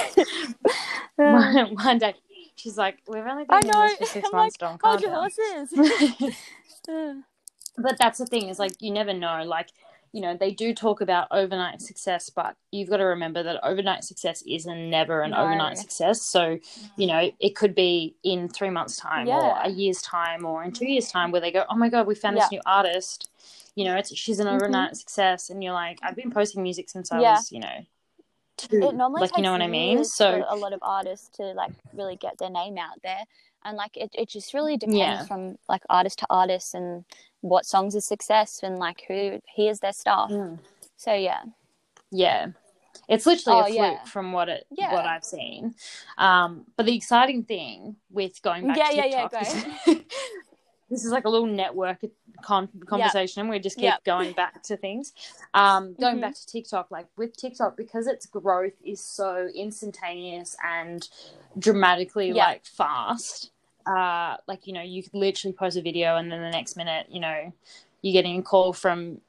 one, 1.15 1.75
one 1.75 1.97
day. 1.99 2.15
She's 2.55 2.77
like, 2.77 2.99
we've 3.07 3.25
only 3.25 3.43
been 3.45 3.57
I 3.57 3.61
know. 3.61 3.87
this 3.87 3.97
for 3.97 4.05
six 4.05 4.29
I'm 4.31 4.37
months, 4.37 4.55
like, 4.61 4.69
don't 4.69 4.81
hold 4.81 5.01
your 5.01 5.11
horses. 5.11 5.69
but 7.77 7.97
that's 7.99 8.17
the 8.19 8.25
thing 8.25 8.49
is 8.49 8.59
like 8.59 8.71
you 8.79 8.91
never 8.91 9.13
know. 9.13 9.43
Like 9.43 9.69
you 10.15 10.21
know 10.21 10.37
they 10.37 10.51
do 10.51 10.73
talk 10.73 11.01
about 11.01 11.27
overnight 11.31 11.81
success, 11.81 12.29
but 12.29 12.55
you've 12.71 12.89
got 12.89 12.97
to 12.97 13.03
remember 13.03 13.43
that 13.43 13.59
overnight 13.65 14.05
success 14.05 14.41
is 14.47 14.65
never 14.65 15.21
an 15.23 15.31
No. 15.31 15.39
overnight 15.39 15.77
success. 15.77 16.21
So 16.21 16.57
you 16.95 17.05
know 17.07 17.29
it 17.37 17.53
could 17.57 17.75
be 17.75 18.15
in 18.23 18.47
three 18.47 18.69
months' 18.69 18.95
time 18.95 19.27
or 19.27 19.57
a 19.61 19.69
year's 19.69 20.01
time 20.01 20.45
or 20.45 20.63
in 20.63 20.71
two 20.71 20.87
years' 20.89 21.11
time 21.11 21.31
where 21.31 21.41
they 21.41 21.51
go, 21.51 21.65
oh 21.69 21.75
my 21.75 21.89
god, 21.89 22.07
we 22.07 22.15
found 22.15 22.37
Yeah. 22.37 22.43
this 22.43 22.51
new 22.51 22.61
artist. 22.65 23.29
You 23.75 23.83
know, 23.83 23.97
it's 23.97 24.15
she's 24.15 24.39
an 24.39 24.47
Mhm. 24.47 24.55
overnight 24.55 24.95
success, 24.95 25.49
and 25.49 25.61
you're 25.61 25.73
like, 25.73 25.99
I've 26.01 26.15
been 26.15 26.31
posting 26.31 26.63
music 26.63 26.89
since 26.89 27.11
I 27.11 27.19
Yeah. 27.19 27.33
was, 27.33 27.51
you 27.51 27.59
know, 27.59 27.85
two. 28.55 28.83
it 28.83 28.95
normally 28.95 29.23
like 29.23 29.31
takes 29.31 29.37
you 29.39 29.43
know 29.43 29.51
what 29.51 29.61
I 29.61 29.67
mean. 29.67 30.05
So 30.05 30.45
a 30.47 30.55
lot 30.55 30.71
of 30.71 30.79
artists 30.81 31.27
to 31.37 31.43
like 31.43 31.73
really 31.93 32.15
get 32.15 32.37
their 32.37 32.49
name 32.49 32.77
out 32.77 33.01
there, 33.03 33.25
and 33.65 33.75
like 33.75 33.97
it, 33.97 34.11
it 34.13 34.29
just 34.29 34.53
really 34.53 34.77
depends 34.77 34.97
Yeah. 34.99 35.25
from 35.25 35.57
like 35.67 35.83
artist 35.89 36.19
to 36.19 36.27
artist 36.29 36.73
and 36.73 37.03
what 37.45 37.65
songs 37.65 37.95
are 37.95 38.01
success 38.01 38.61
and 38.63 38.79
like 38.79 39.03
who 39.07 39.39
hears 39.55 39.79
their 39.79 39.93
stuff. 39.93 40.31
Mm. 40.31 40.59
So 40.97 41.13
yeah, 41.13 41.43
Yeah. 42.11 42.47
It's 43.07 43.25
literally 43.27 43.59
Oh, 43.59 43.63
a 43.63 43.65
fluke 43.67 43.75
yeah. 43.77 44.03
from 44.05 44.31
what 44.31 44.49
it 44.49 44.65
Yeah. 44.71 44.93
what 44.93 45.05
I've 45.05 45.23
seen. 45.23 45.75
Um, 46.17 46.65
but 46.75 46.85
the 46.87 46.95
exciting 46.95 47.43
thing 47.43 47.97
with 48.09 48.41
going 48.41 48.65
back 48.67 48.77
Yeah, 48.77 48.89
to 48.89 48.95
yeah, 48.95 49.29
yeah, 49.31 49.41
is- 49.41 49.65
this 50.89 51.05
is 51.05 51.11
like 51.11 51.25
a 51.25 51.29
little 51.29 51.45
network 51.47 51.99
con- 52.41 52.69
conversation. 52.87 53.47
We 53.47 53.59
just 53.59 53.75
keep 53.75 53.83
Yep. 53.83 54.03
going 54.13 54.31
back 54.33 54.63
to 54.63 54.77
things. 54.77 55.13
Um, 55.53 55.93
going 55.99 56.17
Mhm. 56.17 56.21
back 56.21 56.35
to 56.35 56.45
TikTok, 56.47 56.89
like 56.89 57.07
with 57.17 57.35
TikTok, 57.37 57.77
because 57.77 58.07
its 58.07 58.25
growth 58.25 58.73
is 58.83 59.01
so 59.03 59.49
instantaneous 59.53 60.55
and 60.63 61.07
dramatically 61.59 62.31
Yeah. 62.31 62.45
like 62.45 62.65
fast. 62.65 63.51
Uh, 63.85 64.37
like 64.47 64.67
you 64.67 64.73
know, 64.73 64.81
you 64.81 65.03
could 65.03 65.13
literally 65.13 65.53
post 65.53 65.77
a 65.77 65.81
video, 65.81 66.15
and 66.17 66.31
then 66.31 66.41
the 66.41 66.49
next 66.51 66.75
minute, 66.75 67.07
you 67.09 67.19
know, 67.19 67.53
you're 68.01 68.13
getting 68.13 68.39
a 68.39 68.43
call 68.43 68.73
from 68.73 69.21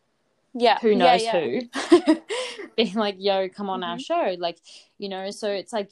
yeah, 0.54 0.78
who 0.80 0.94
knows 0.94 1.24
yeah. 1.24 1.40
who 1.40 1.60
being 2.76 2.94
like 2.94 3.16
yo 3.18 3.48
come 3.48 3.70
on 3.70 3.82
our 3.82 3.96
Mhm. 3.96 4.00
show 4.00 4.36
like 4.38 4.58
you 4.98 5.08
know 5.08 5.30
so 5.30 5.50
it's 5.50 5.72
like 5.72 5.90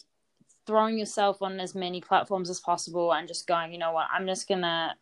throwing 0.66 0.98
yourself 0.98 1.42
on 1.42 1.60
as 1.60 1.74
many 1.74 2.00
platforms 2.00 2.48
as 2.50 2.60
possible 2.60 3.12
and 3.12 3.28
just 3.28 3.46
going 3.46 3.72
you 3.72 3.78
know 3.78 3.92
what 3.92 4.06
i'm 4.12 4.26
just 4.26 4.48
gonna 4.48 4.94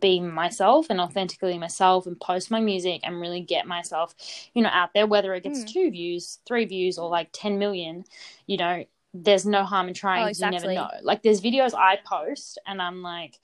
be 0.00 0.18
myself 0.18 0.86
and 0.90 1.00
authentically 1.00 1.58
myself 1.58 2.06
and 2.06 2.18
post 2.20 2.50
my 2.50 2.60
music 2.60 3.00
and 3.04 3.20
really 3.20 3.40
get 3.40 3.66
myself 3.66 4.14
you 4.54 4.62
know 4.62 4.70
out 4.72 4.90
there 4.94 5.06
whether 5.06 5.34
it 5.34 5.42
gets 5.42 5.62
Mm. 5.64 5.72
two 5.72 5.90
views 5.90 6.38
three 6.46 6.64
views 6.64 6.98
or 6.98 7.08
like 7.10 7.28
10 7.32 7.58
million 7.58 8.04
you 8.46 8.56
know 8.56 8.84
there's 9.14 9.46
no 9.46 9.62
harm 9.64 9.88
in 9.88 9.94
trying 9.94 10.24
Oh, 10.24 10.28
'cause 10.28 10.40
you 10.40 10.50
never 10.50 10.72
know 10.74 10.90
like 11.02 11.22
there's 11.22 11.40
videos 11.40 11.72
i 11.72 11.96
post 12.04 12.58
and 12.66 12.82
i'm 12.82 13.00
like 13.00 13.38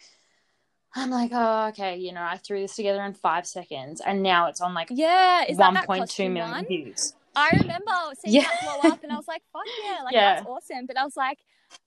i'm 0.96 1.10
like 1.10 1.30
oh 1.32 1.68
okay 1.68 1.96
you 1.96 2.12
know 2.12 2.22
i 2.22 2.36
threw 2.36 2.60
this 2.60 2.74
together 2.74 3.02
in 3.04 3.14
five 3.14 3.46
seconds 3.46 4.02
and 4.04 4.22
now 4.22 4.46
it's 4.48 4.60
on 4.60 4.74
like 4.74 4.88
Yeah, 4.90 5.44
is 5.48 5.56
that 5.58 5.72
that 5.74 5.86
1.2 5.86 6.00
costume 6.00 6.34
million 6.34 6.50
one? 6.56 6.66
views. 6.66 7.14
I 7.36 7.50
remember 7.52 7.92
seeing 8.18 8.34
Yeah. 8.34 8.42
that 8.42 8.60
blow 8.60 8.80
up, 8.90 8.98
and 9.04 9.12
I 9.12 9.16
was 9.16 9.28
like, 9.28 9.42
"Fuck 9.52 9.66
yeah!" 9.80 10.02
Like 10.02 10.14
Yeah. 10.14 10.34
that's 10.34 10.46
awesome. 10.48 10.86
But 10.86 10.98
I 10.98 11.04
was 11.04 11.16
like, 11.16 11.38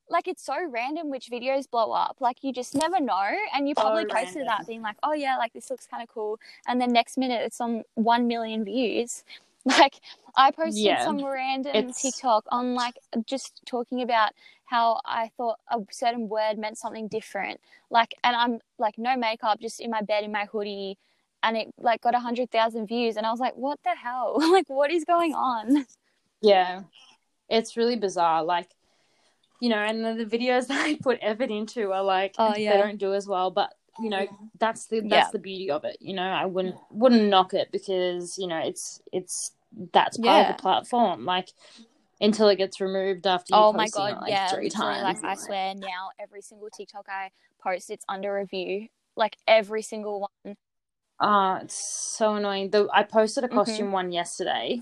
like 0.10 0.30
it's 0.30 0.42
so 0.46 0.56
random 0.66 1.10
which 1.10 1.30
videos 1.30 1.70
blow 1.70 1.92
up. 1.92 2.16
Like 2.22 2.44
you 2.46 2.54
just 2.54 2.74
never 2.76 3.02
know, 3.02 3.30
and 3.54 3.68
you 3.68 3.76
So 3.76 3.82
probably 3.82 4.06
posted 4.06 4.36
random. 4.36 4.46
that 4.48 4.68
being 4.68 4.82
like, 4.82 4.96
"Oh 5.04 5.12
yeah, 5.12 5.36
like 5.38 5.52
this 5.52 5.70
looks 5.70 5.86
kind 5.86 6.02
of 6.02 6.08
cool," 6.08 6.40
and 6.66 6.80
then 6.80 6.94
next 6.94 7.18
minute 7.18 7.42
it's 7.42 7.60
on 7.60 7.84
one 7.96 8.26
million 8.28 8.64
views. 8.64 9.26
Like 9.80 9.96
I 10.36 10.52
posted 10.52 10.84
Yeah. 10.84 11.04
some 11.06 11.24
random 11.24 11.74
It's- 11.76 12.02
TikTok 12.02 12.46
on 12.52 12.76
like 12.76 12.96
just 13.26 13.62
talking 13.66 14.02
about 14.02 14.32
how 14.66 15.00
I 15.06 15.30
thought 15.38 15.60
a 15.70 15.80
certain 15.92 16.28
word 16.28 16.58
meant 16.58 16.78
something 16.78 17.08
different. 17.08 17.60
Like, 17.90 18.16
and 18.24 18.36
I'm 18.36 18.60
like 18.78 18.98
no 18.98 19.16
makeup, 19.16 19.60
just 19.62 19.80
in 19.80 19.90
my 19.92 20.02
bed 20.02 20.24
in 20.24 20.32
my 20.32 20.46
hoodie. 20.46 20.98
And 21.44 21.56
it 21.58 21.74
like 21.78 22.02
got 22.02 22.16
a 22.16 22.20
hundred 22.20 22.52
thousand 22.52 22.88
views, 22.88 23.18
and 23.18 23.26
I 23.26 23.32
was 23.32 23.40
like, 23.42 23.56
"What 23.56 23.78
the 23.84 23.96
hell? 23.96 24.36
like, 24.52 24.70
what 24.70 24.92
is 24.92 25.04
going 25.06 25.34
on?" 25.34 25.86
Yeah. 26.42 26.84
It's 27.50 27.76
really 27.78 27.98
bizarre. 27.98 28.44
Like, 28.44 28.70
you 29.60 29.70
know, 29.70 29.78
and 29.78 30.04
the, 30.06 30.24
the 30.26 30.38
videos 30.38 30.68
that 30.70 30.82
I 30.86 30.98
put 31.02 31.20
effort 31.22 31.52
into 31.52 31.92
are 31.92 32.04
like 32.04 32.36
Oh, 32.38 32.54
they 32.54 32.66
don't 32.66 32.98
do 32.98 33.14
as 33.14 33.28
well. 33.28 33.52
But 33.52 33.74
you 34.00 34.10
know, 34.10 34.28
that's 34.60 34.88
the 34.88 35.02
that's 35.02 35.10
Yeah. 35.12 35.32
the 35.32 35.40
beauty 35.40 35.70
of 35.72 35.84
it. 35.86 35.98
You 36.00 36.14
know, 36.16 36.24
I 36.24 36.46
wouldn't 36.46 36.76
wouldn't 36.92 37.30
knock 37.30 37.54
it 37.54 37.72
because 37.72 38.38
you 38.38 38.48
know 38.48 38.60
it's 38.60 39.02
it's 39.12 39.52
that's 39.94 40.18
part 40.18 40.36
Yeah. 40.36 40.50
of 40.50 40.56
the 40.56 40.62
platform. 40.62 41.26
Like 41.26 41.50
until 42.22 42.48
it 42.50 42.58
gets 42.58 42.80
removed 42.80 43.28
after 43.28 43.54
you 43.54 43.60
Oh 43.60 43.72
my 43.74 43.86
posting 43.86 44.06
it, 44.08 44.14
god, 44.14 44.22
like 44.22 44.30
yeah, 44.30 44.48
three 44.50 44.70
times. 44.70 45.04
like 45.04 45.18
I 45.24 45.36
swear 45.36 45.76
now 45.76 46.10
every 46.20 46.42
single 46.42 46.70
TikTok 46.70 47.08
I 47.10 47.32
post 47.62 47.90
it's 47.90 48.06
under 48.10 48.34
review. 48.34 48.88
Like 49.16 49.38
every 49.48 49.82
single 49.82 50.28
one. 50.44 50.56
Ah, 51.20 51.60
it's 51.62 51.76
so 51.76 52.36
annoying. 52.36 52.70
The 52.72 52.90
I 52.92 53.04
posted 53.04 53.44
a 53.44 53.48
Mhm. 53.50 53.56
costume 53.56 53.92
one 53.92 54.12
yesterday, 54.12 54.82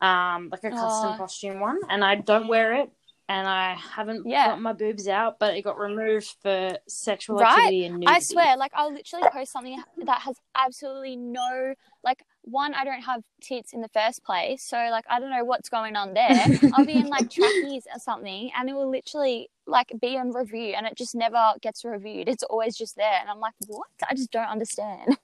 um, 0.00 0.48
like 0.50 0.64
a 0.64 0.72
custom 0.72 1.12
Oh. 1.12 1.14
costume 1.14 1.60
one, 1.60 1.78
and 1.88 2.04
I 2.04 2.16
don't 2.16 2.48
wear 2.48 2.74
it, 2.74 2.90
and 3.30 3.46
I 3.46 3.74
haven't 3.74 4.26
Yeah. 4.26 4.48
got 4.48 4.60
my 4.60 4.72
boobs 4.72 5.06
out, 5.06 5.38
but 5.38 5.54
it 5.56 5.62
got 5.62 5.78
removed 5.78 6.34
for 6.42 6.76
sexual 6.88 7.38
Right? 7.38 7.56
activity 7.58 7.84
and 7.84 7.94
nudity. 8.00 8.16
I 8.16 8.18
swear, 8.18 8.56
like 8.56 8.72
I'll 8.74 8.92
literally 8.92 9.24
post 9.32 9.52
something 9.52 9.80
that 10.04 10.22
has 10.22 10.36
absolutely 10.56 11.14
no 11.14 11.74
like 12.02 12.24
one, 12.42 12.74
I 12.74 12.84
don't 12.84 13.02
have 13.02 13.22
tits 13.40 13.72
in 13.72 13.82
the 13.82 13.88
first 13.88 14.24
place, 14.24 14.64
so 14.64 14.76
like 14.90 15.04
I 15.08 15.20
don't 15.20 15.30
know 15.30 15.44
what's 15.44 15.68
going 15.68 15.94
on 15.94 16.12
there. 16.14 16.48
I'll 16.72 16.84
be 16.84 16.98
in 16.98 17.08
like 17.08 17.30
trackies 17.30 17.86
or 17.94 18.00
something 18.00 18.50
and 18.58 18.68
it 18.68 18.72
will 18.72 18.90
literally 18.90 19.48
like 19.64 19.92
be 20.00 20.18
on 20.18 20.32
review 20.32 20.74
and 20.76 20.84
it 20.84 20.96
just 20.96 21.14
never 21.14 21.52
gets 21.62 21.84
reviewed. 21.84 22.28
It's 22.28 22.42
always 22.42 22.76
just 22.76 22.96
there 22.96 23.18
and 23.20 23.30
I'm 23.30 23.38
like, 23.38 23.54
What? 23.68 23.86
I 24.08 24.14
just 24.14 24.32
don't 24.32 24.48
understand. 24.48 25.18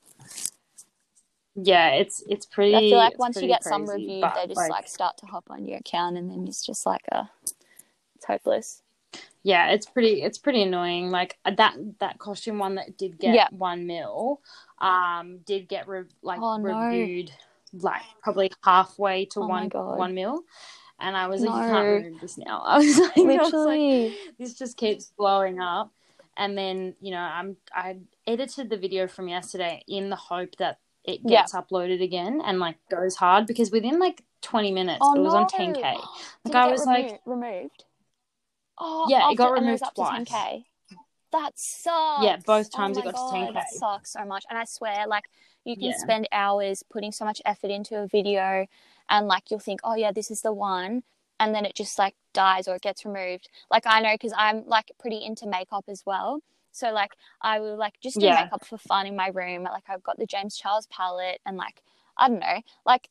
Yeah, 1.56 1.88
it's 1.88 2.22
it's 2.28 2.46
pretty. 2.46 2.76
I 2.76 2.80
feel 2.82 2.98
like 2.98 3.18
once 3.18 3.40
you 3.42 3.48
get 3.48 3.64
some 3.64 3.82
crazy, 3.82 4.02
reviewed, 4.02 4.20
but, 4.20 4.34
they 4.36 4.46
just 4.46 4.70
like, 4.70 4.86
start 4.86 5.16
to 5.18 5.26
hop 5.26 5.46
on 5.50 5.64
your 5.66 5.78
account 5.78 6.18
and 6.18 6.30
then 6.30 6.46
it's 6.46 6.64
just 6.64 6.84
like 6.86 7.00
a 7.10 7.30
hopeless. 8.26 8.82
yeah, 9.42 9.70
it's 9.70 9.86
pretty 9.86 10.22
it's 10.22 10.38
pretty 10.38 10.62
annoying. 10.62 11.10
Like 11.10 11.38
uh, 11.44 11.52
that 11.56 11.76
that 12.00 12.18
costume 12.18 12.58
one 12.58 12.74
that 12.76 12.96
did 12.98 13.18
get 13.18 13.34
Yeah. 13.34 13.48
one 13.50 13.86
mil, 13.86 14.40
um, 14.80 15.38
did 15.46 15.68
get 15.68 15.86
re- 15.88 16.04
like 16.22 16.40
Oh, 16.40 16.56
no. 16.58 16.80
reviewed 16.80 17.30
like 17.72 18.02
probably 18.22 18.50
halfway 18.64 19.26
to 19.26 19.40
Oh 19.40 19.46
one 19.46 19.70
one 19.70 20.14
mil. 20.14 20.42
And 20.98 21.14
I 21.16 21.26
was 21.28 21.42
like, 21.42 21.50
you 21.54 21.72
can't 21.72 21.88
remove 22.04 22.20
this 22.20 22.38
now. 22.38 22.62
I 22.66 22.78
was 22.78 22.98
like, 22.98 23.16
I 23.18 23.20
was 23.20 23.38
like, 23.38 23.46
Literally. 23.52 24.16
this 24.38 24.54
just 24.54 24.76
keeps 24.76 25.12
blowing 25.16 25.60
up. 25.60 25.92
And 26.38 26.56
then, 26.56 26.94
you 27.00 27.10
know, 27.12 27.18
I'm 27.20 27.56
I 27.74 27.96
edited 28.26 28.70
the 28.70 28.76
video 28.76 29.06
from 29.06 29.28
yesterday 29.28 29.82
in 29.86 30.10
the 30.10 30.16
hope 30.16 30.56
that 30.56 30.78
it 31.04 31.20
Yeah. 31.22 31.40
gets 31.42 31.52
uploaded 31.54 32.02
again 32.02 32.40
and 32.44 32.58
like 32.58 32.76
goes 32.90 33.14
hard 33.14 33.46
because 33.46 33.70
within 33.70 33.98
like 34.00 34.24
20 34.42 34.72
minutes 34.72 34.98
Oh, 35.02 35.14
it 35.14 35.20
was 35.20 35.34
on 35.34 35.46
10k. 35.46 35.82
Did 36.44 36.54
Like 36.54 36.56
I 36.56 36.70
was 36.72 36.86
like, 36.86 37.20
removed. 37.26 37.84
Oh, 38.78 39.06
Yeah, 39.08 39.30
it 39.30 39.36
got 39.36 39.52
removed 39.52 39.82
up 39.82 39.94
twice. 39.94 40.26
to 40.28 40.34
10k. 40.34 40.64
That 41.32 41.52
sucks. 41.58 42.24
Yeah, 42.24 42.36
both 42.46 42.72
Oh 42.74 42.76
times 42.76 42.96
it 42.98 43.04
my 43.04 43.12
got 43.12 43.28
to 43.28 43.34
10K. 43.34 43.52
That 43.54 43.70
sucks 43.70 44.12
so 44.12 44.24
much. 44.24 44.44
And 44.48 44.58
I 44.58 44.64
swear, 44.64 45.06
like, 45.06 45.24
you 45.64 45.76
can 45.76 45.88
Yeah. 45.88 45.98
spend 45.98 46.28
hours 46.32 46.82
putting 46.82 47.12
so 47.12 47.24
much 47.24 47.42
effort 47.44 47.70
into 47.70 48.00
a 48.00 48.06
video, 48.06 48.66
and 49.10 49.26
like 49.26 49.50
you'll 49.50 49.60
think, 49.60 49.80
oh 49.84 49.94
yeah, 49.96 50.12
this 50.12 50.30
is 50.30 50.42
the 50.42 50.52
one, 50.52 51.02
and 51.40 51.54
then 51.54 51.64
it 51.64 51.74
just 51.74 51.98
like 51.98 52.14
dies 52.32 52.68
or 52.68 52.76
it 52.76 52.82
gets 52.82 53.04
removed. 53.04 53.48
Like 53.70 53.84
I 53.86 54.00
know 54.00 54.14
because 54.14 54.32
I'm 54.36 54.64
like 54.66 54.92
pretty 54.98 55.24
into 55.24 55.46
makeup 55.46 55.84
as 55.88 56.04
well. 56.06 56.40
So 56.72 56.92
like 56.92 57.12
I 57.42 57.58
will 57.60 57.76
like 57.76 57.94
just 58.00 58.20
do 58.20 58.26
Yeah. 58.26 58.44
makeup 58.44 58.64
for 58.64 58.78
fun 58.78 59.06
in 59.06 59.16
my 59.16 59.28
room. 59.28 59.64
Like 59.64 59.84
I've 59.88 60.02
got 60.02 60.18
the 60.18 60.26
James 60.26 60.56
Charles 60.56 60.86
palette 60.86 61.40
and 61.46 61.56
like 61.56 61.82
I 62.16 62.28
don't 62.28 62.38
know, 62.40 62.62
like 62.84 63.08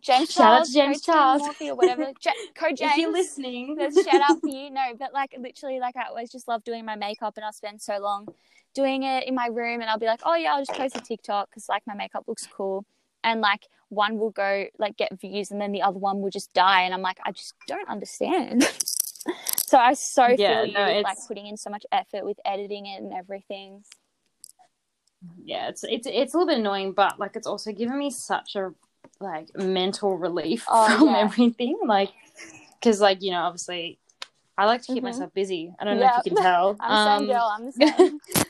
James 0.00 0.30
Shout 0.30 0.44
out 0.44 0.52
Charles, 0.52 0.68
to 0.68 0.74
James 0.74 1.02
Charles. 1.02 1.42
Morphe 1.42 1.68
or 1.68 1.74
whatever. 1.74 2.12
Ja- 2.24 2.32
code 2.54 2.76
James. 2.76 2.92
if 2.92 2.98
you're 2.98 3.12
listening, 3.12 3.76
There's 3.76 3.94
shout 4.02 4.20
out 4.20 4.40
for 4.40 4.48
you. 4.48 4.70
No, 4.70 4.82
but 4.98 5.12
like 5.12 5.34
literally, 5.38 5.78
like 5.80 5.96
I 5.96 6.04
always 6.08 6.30
just 6.30 6.48
love 6.48 6.64
doing 6.64 6.84
my 6.84 6.96
makeup, 6.96 7.34
and 7.36 7.44
I'll 7.44 7.52
spend 7.52 7.80
so 7.80 7.98
long 7.98 8.28
doing 8.74 9.02
it 9.04 9.26
in 9.28 9.34
my 9.34 9.46
room, 9.46 9.80
and 9.80 9.88
I'll 9.90 9.98
be 9.98 10.06
like, 10.06 10.20
oh 10.24 10.34
yeah, 10.34 10.54
I'll 10.54 10.60
just 10.64 10.72
post 10.76 10.96
a 10.96 11.00
TikTok 11.00 11.50
because 11.50 11.68
like 11.68 11.82
my 11.86 11.94
makeup 11.94 12.24
looks 12.26 12.46
cool, 12.46 12.84
and 13.22 13.40
like 13.40 13.66
one 13.88 14.18
will 14.18 14.30
go 14.30 14.66
like 14.78 14.96
get 14.96 15.18
views, 15.20 15.50
and 15.50 15.60
then 15.60 15.72
the 15.72 15.82
other 15.82 15.98
one 15.98 16.20
will 16.20 16.30
just 16.30 16.52
die, 16.54 16.82
and 16.82 16.92
I'm 16.92 17.02
like, 17.02 17.18
I 17.24 17.30
just 17.32 17.54
don't 17.66 17.88
understand. 17.88 18.64
so 19.56 19.78
I 19.78 19.94
so 19.94 20.34
Yeah, 20.36 20.62
feel 20.62 20.66
you 20.66 20.74
no, 20.74 20.86
with 20.86 21.04
like 21.04 21.18
putting 21.28 21.46
in 21.46 21.56
so 21.56 21.70
much 21.70 21.86
effort 21.92 22.24
with 22.24 22.38
editing 22.44 22.86
it 22.86 23.00
and 23.02 23.12
everything. 23.12 23.84
yeah, 25.44 25.68
it's 25.68 25.84
it's 25.84 26.06
it's 26.10 26.34
a 26.34 26.38
little 26.38 26.48
bit 26.48 26.58
annoying, 26.58 26.92
but 26.92 27.18
like 27.18 27.36
it's 27.36 27.46
also 27.46 27.72
given 27.72 27.98
me 27.98 28.10
such 28.10 28.56
a 28.56 28.72
like 29.20 29.48
mental 29.56 30.16
relief 30.18 30.64
Oh, 30.68 30.86
from 30.98 31.08
yeah. 31.08 31.18
everything. 31.18 31.78
Like, 31.86 32.10
because 32.80 33.00
like 33.00 33.22
you 33.22 33.30
know, 33.30 33.40
obviously, 33.42 33.98
I 34.58 34.66
like 34.66 34.82
to 34.82 34.86
keep 34.92 35.02
Mhm. 35.02 35.06
myself 35.06 35.34
busy. 35.34 35.72
I 35.78 35.84
don't 35.84 35.98
know 35.98 36.06
if 36.06 36.16
you 36.24 36.32
can 36.34 36.42
tell. 36.42 36.76
I'm 36.80 36.90
the 36.90 37.02
same 37.02 37.20
Um, 37.20 37.26
girl. 37.26 37.52
I'm 37.52 37.66
the 37.66 37.72
same. 38.36 38.46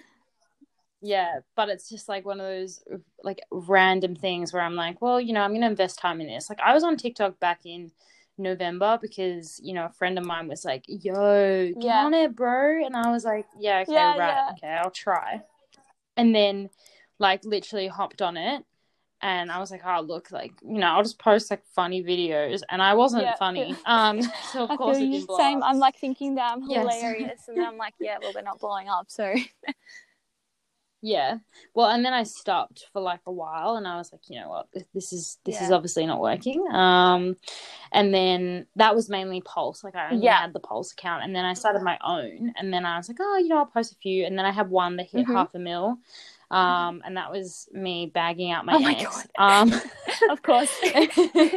yeah, 1.00 1.40
but 1.56 1.68
it's 1.68 1.88
just 1.88 2.08
like 2.08 2.24
one 2.24 2.40
of 2.40 2.46
those 2.46 2.82
like 3.22 3.40
random 3.50 4.14
things 4.16 4.52
where 4.52 4.62
I'm 4.62 4.74
like, 4.76 5.00
well, 5.02 5.20
you 5.20 5.32
know, 5.32 5.42
I'm 5.42 5.52
gonna 5.52 5.66
invest 5.66 5.98
time 5.98 6.20
in 6.20 6.26
this. 6.28 6.48
Like, 6.48 6.60
I 6.60 6.72
was 6.74 6.84
on 6.84 6.96
TikTok 6.96 7.38
back 7.40 7.60
in 7.64 7.90
November 8.36 8.98
because 9.00 9.60
you 9.62 9.74
know 9.74 9.84
a 9.86 9.90
friend 9.92 10.18
of 10.18 10.24
mine 10.24 10.48
was 10.48 10.64
like, 10.64 10.84
"Yo, 10.88 11.72
get 11.74 11.84
Yeah. 11.84 12.04
on 12.04 12.14
it, 12.14 12.34
bro," 12.34 12.84
and 12.84 12.96
I 12.96 13.10
was 13.10 13.24
like, 13.24 13.46
"Yeah, 13.58 13.80
okay, 13.82 13.92
Yeah, 13.92 14.16
right, 14.16 14.18
yeah. 14.18 14.52
okay, 14.52 14.68
I'll 14.72 14.90
try." 14.90 15.42
And 16.16 16.34
then, 16.34 16.70
like, 17.18 17.44
literally 17.44 17.88
hopped 17.88 18.22
on 18.22 18.36
it. 18.36 18.64
And 19.24 19.50
I 19.50 19.58
was 19.58 19.70
like, 19.70 19.80
oh, 19.86 20.02
look, 20.02 20.30
like, 20.30 20.52
you 20.62 20.78
know, 20.78 20.86
I'll 20.88 21.02
just 21.02 21.18
post 21.18 21.50
like 21.50 21.62
funny 21.74 22.02
videos. 22.02 22.60
And 22.68 22.82
I 22.82 22.92
wasn't 22.92 23.24
Yeah. 23.24 23.36
funny. 23.36 23.74
Um, 23.86 24.20
so 24.52 24.64
of 24.64 24.70
I 24.70 24.76
course 24.76 24.98
feel 24.98 25.06
it 25.06 25.10
you. 25.10 25.12
didn't 25.12 25.26
blow 25.28 25.38
Same. 25.38 25.62
I'm 25.62 25.78
like 25.78 25.96
thinking 25.96 26.34
that 26.34 26.52
I'm 26.52 26.68
Yes. 26.68 26.82
hilarious, 26.82 27.48
and 27.48 27.56
then 27.56 27.66
I'm 27.66 27.78
like, 27.78 27.94
yeah, 28.00 28.18
well, 28.20 28.32
they're 28.34 28.42
not 28.42 28.60
blowing 28.60 28.88
up, 28.90 29.06
so 29.08 29.34
Yeah. 31.06 31.36
Well, 31.74 31.90
and 31.90 32.02
then 32.02 32.14
I 32.14 32.22
stopped 32.22 32.86
for 32.90 33.02
like 33.02 33.20
a 33.26 33.32
while 33.32 33.76
and 33.76 33.86
I 33.86 33.98
was 33.98 34.10
like, 34.10 34.22
you 34.30 34.40
know 34.40 34.48
what, 34.48 34.68
this 34.94 35.12
is 35.12 35.36
this 35.44 35.60
is 35.60 35.70
obviously 35.70 36.06
not 36.06 36.18
working. 36.18 36.66
Um 36.72 37.36
and 37.92 38.14
then 38.14 38.66
that 38.76 38.94
was 38.96 39.10
mainly 39.10 39.42
Pulse. 39.42 39.84
Like 39.84 39.96
I 39.96 40.12
only 40.12 40.24
Yeah. 40.24 40.40
had 40.40 40.54
the 40.54 40.60
Pulse 40.60 40.92
account 40.92 41.22
and 41.22 41.36
then 41.36 41.44
I 41.44 41.52
started 41.52 41.82
my 41.82 41.98
own 42.02 42.54
and 42.56 42.72
then 42.72 42.86
I 42.86 42.96
was 42.96 43.08
like, 43.08 43.18
oh, 43.20 43.36
you 43.36 43.48
know, 43.48 43.58
I'll 43.58 43.66
post 43.66 43.92
a 43.92 43.96
few 43.96 44.24
and 44.24 44.38
then 44.38 44.46
I 44.46 44.50
had 44.50 44.70
one 44.70 44.96
that 44.96 45.10
hit 45.10 45.26
Mhm. 45.26 45.34
half 45.34 45.54
a 45.54 45.58
mil. 45.58 45.98
Um 46.50 47.02
and 47.04 47.16
that 47.16 47.30
was 47.30 47.68
me 47.72 48.10
bagging 48.12 48.50
out 48.50 48.64
my 48.66 48.74
Oh 48.74 48.80
my 48.80 48.94
ex. 48.94 49.26
Um 49.38 49.72
of 50.30 50.42
course. 50.42 50.70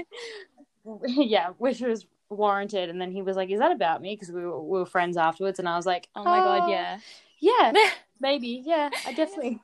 yeah, 1.06 1.50
which 1.58 1.82
was 1.82 2.06
warranted 2.30 2.90
and 2.90 3.00
then 3.00 3.12
he 3.12 3.22
was 3.22 3.36
like, 3.36 3.50
Is 3.50 3.60
that 3.60 3.72
about 3.72 4.02
me? 4.02 4.16
Because 4.16 4.32
we 4.34 4.42
were, 4.42 4.62
we 4.62 4.80
were 4.80 4.86
friends 4.86 5.18
afterwards 5.18 5.60
and 5.60 5.68
I 5.68 5.76
was 5.76 5.86
like, 5.86 6.08
Oh 6.16 6.24
my 6.24 6.42
god, 6.42 6.64
"Uh, 6.64 6.68
yeah. 6.72 7.00
yeah, 7.40 7.74
maybe, 8.20 8.64
yeah, 8.66 8.90
I 9.06 9.12
definitely, 9.14 9.60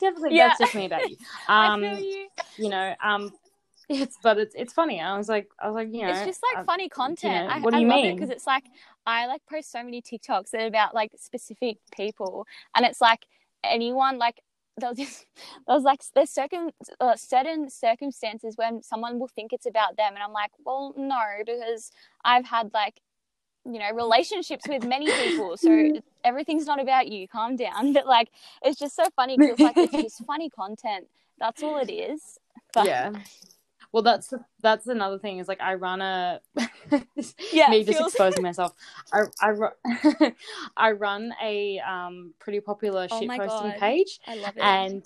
definitely, 0.00 0.36
Yeah. 0.36 0.48
that's 0.48 0.58
definitely 0.58 0.86
about 0.86 1.08
you. 1.08 1.16
Um, 1.48 1.82
you. 1.82 2.28
you 2.58 2.68
know, 2.68 2.94
um, 3.02 3.32
it's 3.88 4.18
but 4.22 4.38
it's 4.38 4.54
it's 4.54 4.72
funny. 4.72 5.00
I 5.00 5.16
was 5.16 5.28
like, 5.28 5.48
I 5.60 5.66
was 5.68 5.74
like, 5.74 5.88
you 5.92 6.02
know, 6.02 6.10
It's 6.10 6.24
just 6.24 6.42
like 6.54 6.62
uh, 6.62 6.64
funny 6.66 6.88
content. 6.88 7.48
know, 7.48 7.54
I, 7.54 7.60
what 7.60 7.72
do 7.72 7.80
you 7.80 7.86
love 7.86 8.02
mean? 8.02 8.14
Because 8.16 8.30
it's 8.30 8.46
like 8.46 8.64
I 9.06 9.26
like 9.26 9.40
post 9.50 9.72
so 9.72 9.82
many 9.82 10.02
TikToks 10.02 10.50
that 10.50 10.60
are 10.62 10.66
about 10.66 10.94
like 10.94 11.12
specific 11.16 11.78
people, 11.96 12.46
and 12.76 12.84
it's 12.84 13.00
like 13.00 13.26
anyone 13.64 14.18
like 14.18 14.42
there's 14.78 14.96
just 14.96 15.26
there's 15.66 15.82
like 15.82 16.00
there's 16.14 16.30
certain 16.30 16.70
uh, 17.00 17.16
certain 17.16 17.70
circumstances 17.70 18.56
when 18.56 18.82
someone 18.82 19.18
will 19.18 19.28
think 19.28 19.52
it's 19.52 19.66
about 19.66 19.96
them, 19.96 20.14
and 20.14 20.22
I'm 20.22 20.32
like, 20.32 20.50
well, 20.64 20.94
no, 20.96 21.20
because 21.44 21.90
I've 22.24 22.46
had 22.46 22.70
like 22.72 23.00
you 23.64 23.78
know 23.78 23.90
relationships 23.92 24.66
with 24.68 24.84
many 24.84 25.10
people, 25.10 25.56
so 25.56 25.92
everything's 26.24 26.66
not 26.66 26.80
about 26.80 27.08
you. 27.08 27.28
Calm 27.28 27.56
down. 27.56 27.92
But 27.98 28.06
like 28.06 28.30
it's 28.62 28.78
just 28.78 28.94
so 28.96 29.04
funny 29.16 29.36
because 29.36 29.58
like 29.58 29.76
it's 29.76 29.92
just 29.92 30.24
funny 30.24 30.50
content. 30.50 31.06
That's 31.38 31.62
all 31.62 31.78
it 31.78 31.90
is. 31.90 32.38
But, 32.74 32.86
yeah. 32.86 33.12
Well, 33.92 34.02
that's 34.02 34.32
that's 34.60 34.86
another 34.86 35.18
thing 35.18 35.38
is 35.38 35.48
like 35.48 35.60
I 35.60 35.74
run 35.74 36.00
a 36.02 36.40
Yeah, 37.52 37.68
me 37.70 37.84
just 37.84 37.98
feels- 37.98 38.12
exposing 38.12 38.42
myself. 38.42 38.72
I 39.12 39.22
I, 39.40 39.48
ru- 39.48 40.32
I 40.76 40.90
run 40.92 41.32
a 41.42 41.78
um 41.80 42.34
pretty 42.38 42.60
popular 42.60 43.08
Oh 43.10 43.18
shit 43.20 43.28
posting 43.30 43.72
page, 43.72 44.20
I 44.26 44.34
love 44.36 44.56
it. 44.56 44.62
and 44.62 45.02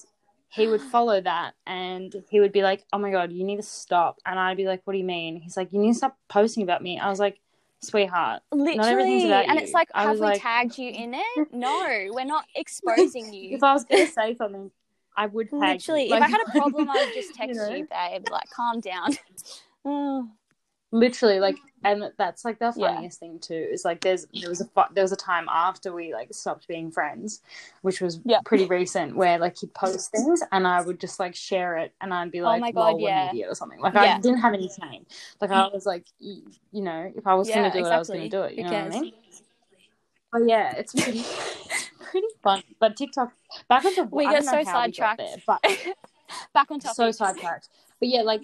he 0.49 0.67
would 0.67 0.83
follow 0.83 1.19
that, 1.21 1.55
and 1.67 2.15
he 2.29 2.39
would 2.41 2.53
be 2.53 2.63
like, 2.63 2.85
"Oh 2.93 2.99
my 2.99 3.11
god, 3.11 3.33
you 3.33 3.43
need 3.45 3.57
to 3.57 3.63
stop," 3.63 4.19
and 4.27 4.39
I'd 4.39 4.57
be 4.57 4.67
like, 4.67 4.83
"What 4.85 4.93
do 4.93 4.99
you 4.99 5.05
mean?" 5.05 5.41
He's 5.41 5.57
like, 5.57 5.73
"You 5.73 5.79
need 5.81 5.93
to 5.93 5.99
stop 5.99 6.19
posting 6.29 6.63
about 6.63 6.83
me." 6.83 6.99
I 6.99 7.09
was 7.09 7.19
like, 7.19 7.41
"Sweetheart, 7.81 8.43
Literally, 8.53 8.91
everything's 8.91 9.25
about 9.25 9.47
and 9.49 9.59
you. 9.59 9.65
it's 9.65 9.73
like, 9.73 9.89
I 9.95 10.03
have 10.03 10.17
we 10.17 10.27
like- 10.27 10.43
tagged 10.43 10.77
you 10.77 10.91
in 10.91 11.15
it? 11.15 11.53
No, 11.53 12.09
we're 12.11 12.27
not 12.27 12.45
exposing 12.55 13.33
you. 13.33 13.57
if 13.57 13.63
I 13.63 13.73
was 13.73 13.85
gonna 13.85 14.07
say 14.09 14.35
something, 14.35 14.71
I 15.17 15.27
would 15.27 15.51
mm, 15.51 15.61
tag 15.61 15.87
you. 15.87 15.95
Literally, 15.95 16.09
Like, 16.09 16.23
if 16.23 16.29
I 16.29 16.31
had 16.31 16.41
a 16.47 16.51
problem, 16.51 16.91
I 16.91 17.05
would 17.05 17.15
just 17.15 17.35
text 17.35 17.57
know? 17.61 17.71
you, 17.71 17.89
babe. 17.91 18.25
Like, 18.31 18.51
calm 18.51 18.81
down. 18.81 19.17
Oh, 19.85 20.29
literally 20.93 21.41
like 21.41 21.57
and 21.85 22.05
that's 22.19 22.45
like 22.45 22.59
the 22.59 22.73
Yeah. 22.77 22.95
funniest 22.95 23.19
thing 23.19 23.39
too 23.41 23.55
is 23.73 23.85
like 23.85 24.03
there's 24.03 24.27
there 24.35 24.51
was 24.51 24.61
a 24.61 24.69
there 24.93 25.03
was 25.03 25.11
a 25.13 25.17
time 25.17 25.47
after 25.49 25.93
we 25.93 26.13
like 26.13 26.29
stopped 26.33 26.69
being 26.69 26.91
friends 26.91 27.41
which 27.81 28.01
was 28.01 28.21
Yeah. 28.25 28.41
pretty 28.45 28.67
recent 28.67 29.17
where 29.17 29.39
like 29.39 29.59
he'd 29.59 29.73
post 29.73 30.11
things 30.13 30.43
and 30.53 30.67
i 30.67 30.83
would 30.83 31.01
just 31.01 31.19
like 31.19 31.35
share 31.35 31.79
it 31.79 31.95
and 32.03 32.13
i'd 32.13 32.31
be 32.31 32.43
like, 32.43 32.59
Oh 32.59 32.61
like 32.61 32.75
my 32.75 32.93
God, 32.93 33.01
yeah. 33.01 33.31
idiot 33.31 33.49
or 33.51 33.55
something 33.55 33.81
like 33.81 33.95
Yeah. 33.95 34.19
i 34.19 34.21
didn't 34.21 34.39
have 34.41 34.53
any 34.53 34.69
shame 34.69 35.07
like 35.41 35.51
i 35.51 35.63
mm. 35.63 35.73
was 35.73 35.87
like 35.87 36.07
you 36.21 36.45
know 36.73 37.11
if 37.17 37.27
i 37.27 37.35
was 37.35 37.49
Yeah, 37.49 37.57
gonna 37.57 37.73
do 37.73 37.79
it 37.79 37.91
i 37.91 37.99
was 37.99 38.09
gonna 38.09 38.29
do 38.29 38.43
it 38.43 38.53
you 38.59 38.65
Who 38.65 38.71
know 38.71 38.85
what 38.85 38.95
i 38.95 39.01
mean 39.01 39.13
but 40.31 40.43
yeah 40.47 40.75
it's 40.77 40.93
pretty 40.93 41.25
pretty 42.13 42.29
fun 42.43 42.63
but 42.79 42.97
tiktok 42.97 43.33
back 43.69 43.85
onto 43.85 44.03
We 44.05 44.27
I 44.27 44.35
get 44.35 44.45
so 44.45 44.53
got 44.53 44.67
sidetracked. 44.67 45.19
there, 45.19 45.37
but 45.47 45.61
Back 46.55 46.71
on 46.71 46.79
topic. 46.81 46.97
so 46.97 47.11
sidetracked. 47.11 47.69
But 48.01 48.09
yeah, 48.09 48.23
like 48.23 48.43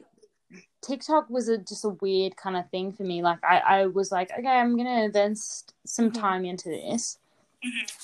TikTok 0.83 1.29
was 1.31 1.49
a, 1.49 1.59
just 1.59 1.85
a 1.85 1.91
weird 2.01 2.37
kind 2.37 2.57
of 2.57 2.69
thing 2.71 2.93
for 2.93 3.03
me. 3.03 3.23
Like 3.23 3.39
I, 3.45 3.59
I 3.59 3.87
was 3.87 4.11
like, 4.13 4.31
okay, 4.39 4.47
I'm 4.47 4.77
gonna 4.77 5.05
invest 5.05 5.75
some 5.87 6.11
Mhm. 6.11 6.21
time 6.21 6.45
into 6.45 6.69
this, 6.69 7.19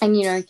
and 0.03 0.17
you 0.17 0.25
know, 0.25 0.43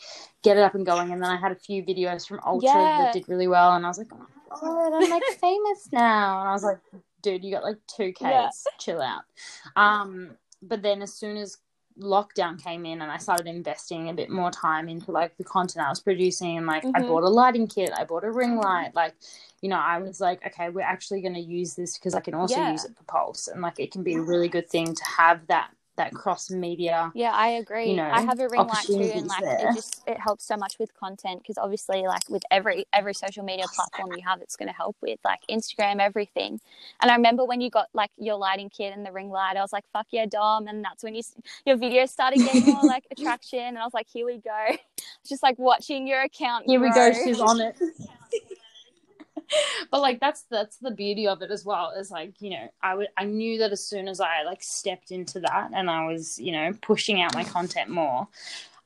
get 0.43 0.57
it 0.57 0.63
up 0.63 0.75
and 0.75 0.87
going. 0.87 1.11
And 1.13 1.23
then 1.23 1.31
I 1.31 1.37
had 1.37 1.53
a 1.53 1.57
few 1.57 1.83
videos 1.83 2.27
from 2.29 2.41
Ultra 2.47 2.69
Yeah. 2.71 2.97
that 2.99 3.13
did 3.13 3.29
really 3.29 3.49
well, 3.49 3.73
and 3.75 3.85
I 3.85 3.89
was 3.89 3.99
like, 3.99 4.13
oh, 4.53 5.01
I'm 5.03 5.11
like 5.11 5.23
famous 5.41 5.89
now. 5.93 6.41
And 6.41 6.49
I 6.49 6.53
was 6.53 6.63
like, 6.65 6.79
dude, 7.23 7.45
you 7.45 7.53
got 7.53 7.65
like 7.65 7.79
two 7.89 8.13
Ks. 8.13 8.21
Yeah. 8.23 8.51
Chill 8.79 9.03
out. 9.03 9.23
Um, 9.77 10.37
but 10.63 10.83
then 10.83 11.03
as 11.03 11.13
soon 11.15 11.37
as 11.37 11.59
lockdown 12.01 12.63
came 12.63 12.85
in 12.87 13.03
and 13.03 13.11
I 13.11 13.19
started 13.19 13.47
investing 13.47 14.09
a 14.09 14.15
bit 14.15 14.31
more 14.31 14.51
time 14.51 14.89
into 14.89 15.13
like 15.13 15.37
the 15.37 15.45
content 15.45 15.87
I 15.87 15.91
was 15.91 16.01
producing 16.01 16.57
and 16.59 16.67
like 16.67 16.85
I 16.95 17.01
Mhm. 17.03 17.07
bought 17.07 17.23
a 17.23 17.29
lighting 17.29 17.69
kit, 17.69 17.93
I 17.97 18.05
bought 18.05 18.25
a 18.25 18.31
ring 18.33 18.57
light, 18.57 18.95
like 18.95 19.15
you 19.61 19.69
know, 19.71 19.79
I 19.79 19.99
was 19.99 20.21
like, 20.21 20.45
okay, 20.47 20.69
we're 20.69 20.83
actually 20.83 21.23
going 21.23 21.35
to 21.35 21.41
use 21.41 21.75
this 21.75 21.97
because 21.97 22.15
I 22.15 22.21
can 22.21 22.35
also 22.35 22.61
Yeah. 22.61 22.71
use 22.73 22.85
it 22.85 22.95
for 22.97 23.05
Pulse 23.05 23.49
and 23.49 23.63
like 23.63 23.81
it 23.81 23.91
can 23.93 24.03
be 24.03 24.15
a 24.15 24.21
really 24.21 24.49
good 24.49 24.69
thing 24.69 24.95
to 24.95 25.05
have 25.05 25.47
that 25.47 25.71
that 25.97 26.13
cross 26.13 26.51
media. 26.51 27.13
Yeah, 27.15 27.33
I 27.33 27.49
agree. 27.49 27.91
You 27.91 27.97
know, 27.97 28.11
I 28.11 28.23
have 28.23 28.41
a 28.41 28.49
ring 28.49 28.67
light 28.67 28.87
too, 28.87 29.01
and 29.15 29.27
like 29.27 29.43
there. 29.43 29.71
it 29.71 29.75
just 29.75 30.03
it 30.07 30.19
helps 30.19 30.45
so 30.45 30.57
much 30.57 30.79
with 30.79 30.95
content 30.99 31.43
because 31.43 31.59
obviously, 31.59 32.03
like 32.03 32.29
with 32.29 32.43
every 32.51 32.87
every 32.93 33.15
social 33.15 33.45
media 33.45 33.67
platform 33.75 34.13
you 34.17 34.23
have, 34.25 34.41
it's 34.41 34.57
going 34.57 34.69
to 34.69 34.75
help 34.75 34.97
with 35.01 35.19
like 35.25 35.41
Instagram, 35.51 36.01
everything. 36.01 36.61
And 37.01 37.11
I 37.11 37.15
remember 37.15 37.45
when 37.45 37.61
you 37.61 37.71
got 37.71 37.89
like 37.95 38.11
your 38.19 38.37
lighting 38.37 38.71
kit 38.71 38.93
and 38.95 39.07
the 39.07 39.13
ring 39.13 39.31
light, 39.31 39.57
I 39.57 39.61
was 39.61 39.73
like, 39.73 39.85
"Fuck 39.93 40.07
yeah, 40.11 40.27
Dom!" 40.27 40.67
And 40.67 40.85
that's 40.85 41.05
when 41.05 41.15
you 41.15 41.23
your 41.65 41.77
videos 41.77 42.09
started 42.09 42.41
getting 42.41 42.75
more 42.75 42.83
like 42.85 43.07
attraction, 43.11 43.61
and 43.61 43.79
I 43.79 43.85
was 43.85 43.95
like, 43.95 44.09
"Here 44.09 44.27
we 44.27 44.39
go." 44.39 44.77
just 45.29 45.43
like 45.43 45.59
watching 45.59 46.07
your 46.07 46.23
account. 46.23 46.65
Here 46.67 46.81
we 46.81 46.91
go. 46.93 47.13
She's 47.13 47.41
on 47.41 47.61
it. 47.61 47.77
but 49.91 50.01
like 50.01 50.21
that's 50.21 50.45
that's 50.51 50.77
the 50.79 50.91
beauty 50.91 51.27
of 51.27 51.43
it 51.43 51.51
as 51.51 51.65
well 51.65 51.93
is 51.99 52.11
like 52.11 52.35
you 52.41 52.51
know 52.51 52.69
i 52.83 52.95
would 52.95 53.09
i 53.17 53.25
knew 53.25 53.59
that 53.59 53.73
as 53.73 53.87
soon 53.87 54.09
as 54.09 54.21
i 54.21 54.43
like 54.43 54.63
stepped 54.63 55.11
into 55.11 55.41
that 55.41 55.71
and 55.75 55.91
i 55.91 56.07
was 56.07 56.39
you 56.39 56.53
know 56.53 56.73
pushing 56.83 57.21
out 57.21 57.35
my 57.35 57.45
content 57.45 57.91
more 57.91 58.27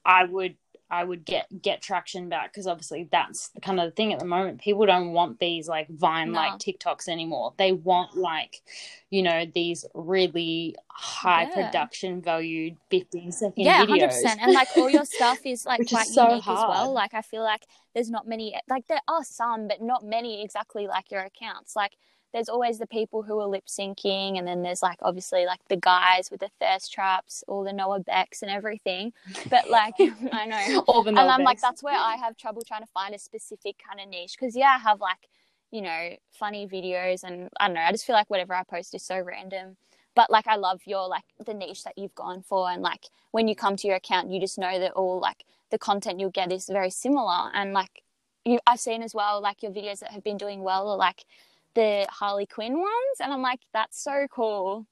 i 0.04 0.24
would 0.24 0.56
i 0.90 1.04
would 1.04 1.24
get 1.24 1.46
get 1.62 1.80
traction 1.82 2.28
back 2.28 2.52
because 2.52 2.66
obviously 2.66 3.08
that's 3.10 3.48
the 3.50 3.60
kind 3.60 3.80
of 3.80 3.86
the 3.86 3.90
thing 3.92 4.12
at 4.12 4.18
the 4.18 4.24
moment 4.24 4.60
people 4.60 4.86
don't 4.86 5.12
want 5.12 5.38
these 5.40 5.68
like 5.68 5.88
vine 5.88 6.32
like 6.32 6.52
No. 6.52 6.58
tiktoks 6.58 7.08
anymore 7.08 7.52
they 7.58 7.72
want 7.72 8.16
like 8.16 8.62
you 9.10 9.22
know 9.22 9.44
these 9.54 9.84
really 9.94 10.74
high 10.88 11.44
Yeah. 11.44 11.52
production 11.54 12.20
valued 12.22 12.76
15 12.90 13.32
second 13.32 13.64
yeah, 13.64 13.78
videos 13.78 13.88
hundred 13.88 14.08
percent. 14.08 14.40
And 14.40 14.52
like 14.52 14.68
all 14.76 14.90
your 14.90 15.04
stuff 15.04 15.40
is 15.44 15.66
like 15.66 15.80
Which 15.80 15.92
is 15.92 16.06
so 16.06 16.22
unique 16.22 16.48
as 16.48 16.64
well. 16.66 16.86
hard. 16.86 16.90
Like 16.92 17.14
I 17.14 17.22
feel 17.22 17.42
like 17.42 17.66
there's 17.94 18.10
not 18.10 18.26
many. 18.26 18.54
Like 18.68 18.86
there 18.88 19.00
are 19.08 19.24
some, 19.24 19.68
but 19.68 19.82
not 19.82 20.04
many 20.04 20.42
exactly 20.42 20.86
like 20.86 21.10
your 21.10 21.22
accounts. 21.22 21.74
Like 21.76 21.92
there's 22.32 22.48
always 22.48 22.78
the 22.78 22.86
people 22.86 23.22
who 23.22 23.40
are 23.40 23.46
lip 23.46 23.66
syncing, 23.66 24.38
and 24.38 24.46
then 24.46 24.62
there's 24.62 24.82
like 24.82 24.98
obviously 25.02 25.46
like 25.46 25.60
the 25.68 25.76
guys 25.76 26.30
with 26.30 26.40
the 26.40 26.50
thirst 26.60 26.92
traps, 26.92 27.42
all 27.48 27.64
the 27.64 27.72
Noah 27.72 28.00
Becks 28.00 28.42
and 28.42 28.50
everything. 28.50 29.12
But 29.50 29.70
like 29.70 29.94
I 30.32 30.46
know, 30.46 30.84
all 30.86 31.02
the 31.02 31.10
and 31.10 31.18
I'm 31.18 31.42
like 31.42 31.60
that's 31.60 31.82
where 31.82 31.98
I 31.98 32.16
have 32.16 32.36
trouble 32.36 32.62
trying 32.62 32.82
to 32.82 32.88
find 32.92 33.14
a 33.14 33.18
specific 33.18 33.76
kind 33.86 34.00
of 34.00 34.08
niche 34.08 34.36
because 34.38 34.56
yeah, 34.56 34.76
I 34.76 34.78
have 34.78 35.00
like 35.00 35.28
you 35.70 35.82
know 35.82 36.16
funny 36.32 36.66
videos, 36.66 37.24
and 37.24 37.48
I 37.60 37.68
don't 37.68 37.74
know. 37.74 37.80
I 37.80 37.92
just 37.92 38.06
feel 38.06 38.16
like 38.16 38.30
whatever 38.30 38.54
I 38.54 38.62
post 38.64 38.94
is 38.94 39.02
so 39.02 39.20
random 39.20 39.76
but 40.18 40.30
like 40.30 40.48
I 40.48 40.56
love 40.56 40.80
your 40.84 41.06
like 41.06 41.22
the 41.46 41.54
niche 41.54 41.84
that 41.84 41.96
you've 41.96 42.14
gone 42.16 42.42
for 42.42 42.68
and 42.68 42.82
like 42.82 43.06
when 43.30 43.46
you 43.46 43.54
come 43.54 43.76
to 43.76 43.86
your 43.86 43.94
account 43.94 44.32
you 44.32 44.40
just 44.40 44.58
know 44.58 44.80
that 44.80 44.90
all 44.94 45.20
like 45.20 45.44
the 45.70 45.78
content 45.78 46.18
you'll 46.18 46.30
get 46.30 46.50
is 46.50 46.66
very 46.66 46.90
similar 46.90 47.52
and 47.54 47.72
like 47.72 48.02
you 48.44 48.58
I've 48.66 48.80
seen 48.80 49.04
as 49.04 49.14
well 49.14 49.40
like 49.40 49.62
your 49.62 49.70
videos 49.70 50.00
that 50.00 50.10
have 50.10 50.24
been 50.24 50.36
doing 50.36 50.64
well 50.64 50.88
are 50.88 50.96
like 50.96 51.24
the 51.78 52.06
Harley 52.10 52.46
Quinn 52.46 52.74
ones 52.76 53.16
and 53.20 53.32
I'm 53.32 53.40
like 53.42 53.60
that's 53.72 54.02
so 54.02 54.26
cool. 54.30 54.86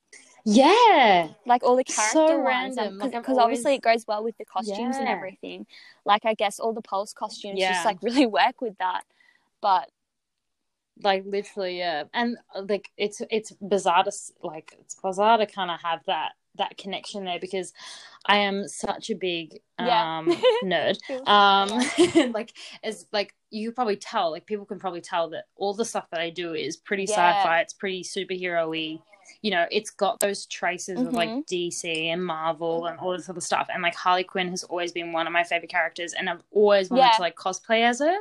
Yeah. 0.44 1.28
Like 1.44 1.64
all 1.64 1.74
the 1.76 1.84
So 1.88 1.94
character 2.14 2.38
ones 2.40 2.76
random. 2.76 2.98
Like, 2.98 3.10
because 3.10 3.38
obviously 3.38 3.74
it 3.74 3.82
goes 3.82 4.06
well 4.06 4.22
with 4.22 4.36
the 4.38 4.44
costumes 4.44 4.96
and 4.96 5.08
everything. 5.08 5.66
Like 6.04 6.24
I 6.24 6.34
guess 6.34 6.60
all 6.60 6.72
the 6.72 6.82
pulse 6.82 7.12
costumes 7.12 7.58
Yeah. 7.58 7.72
just 7.72 7.84
like 7.84 8.00
really 8.02 8.26
work 8.40 8.60
with 8.60 8.78
that. 8.78 9.02
But 9.60 9.90
like 11.02 11.24
literally 11.26 11.78
yeah. 11.78 12.04
And 12.14 12.36
uh, 12.54 12.62
like 12.68 12.90
it's 12.96 13.20
it's 13.30 13.50
bizarre 13.60 14.04
to 14.04 14.12
like 14.42 14.76
it's 14.80 14.94
bizarre 14.94 15.38
to 15.38 15.46
kind 15.46 15.70
of 15.72 15.80
have 15.82 16.00
that 16.06 16.32
that 16.56 16.78
connection 16.78 17.26
there 17.26 17.38
because 17.38 17.74
i 18.24 18.38
am 18.38 18.66
such 18.66 19.10
a 19.10 19.14
big 19.14 19.58
Yeah. 19.78 20.18
um 20.20 20.26
nerd. 20.64 20.96
Um 21.28 22.32
like 22.32 22.52
as 22.82 23.06
like 23.12 23.34
you 23.56 23.72
probably 23.72 23.96
tell 23.96 24.30
like 24.30 24.46
people 24.46 24.64
can 24.64 24.78
probably 24.78 25.00
tell 25.00 25.28
that 25.30 25.44
all 25.56 25.74
the 25.74 25.84
stuff 25.84 26.06
that 26.10 26.20
i 26.20 26.30
do 26.30 26.54
is 26.54 26.76
pretty 26.76 27.04
Yeah. 27.04 27.32
sci-fi 27.38 27.60
it's 27.60 27.72
pretty 27.74 28.02
superhero-y 28.02 28.98
you 29.42 29.50
know 29.50 29.66
it's 29.72 29.90
got 29.90 30.18
those 30.20 30.46
traces 30.46 31.00
of 31.00 31.12
like 31.12 31.30
Mhm. 31.30 31.44
dc 31.46 31.84
and 32.12 32.24
marvel 32.24 32.86
and 32.86 32.98
all 33.00 33.12
this 33.16 33.28
other 33.28 33.40
stuff 33.40 33.66
and 33.72 33.82
like 33.82 33.94
harley 33.94 34.22
quinn 34.24 34.48
has 34.50 34.62
always 34.64 34.92
been 34.92 35.12
one 35.12 35.26
of 35.26 35.32
my 35.32 35.42
favorite 35.42 35.70
characters 35.70 36.12
and 36.12 36.30
i've 36.30 36.42
always 36.52 36.90
wanted 36.90 37.04
Yeah. 37.04 37.16
to 37.16 37.22
like 37.22 37.36
cosplay 37.36 37.82
as 37.82 37.98
her 37.98 38.16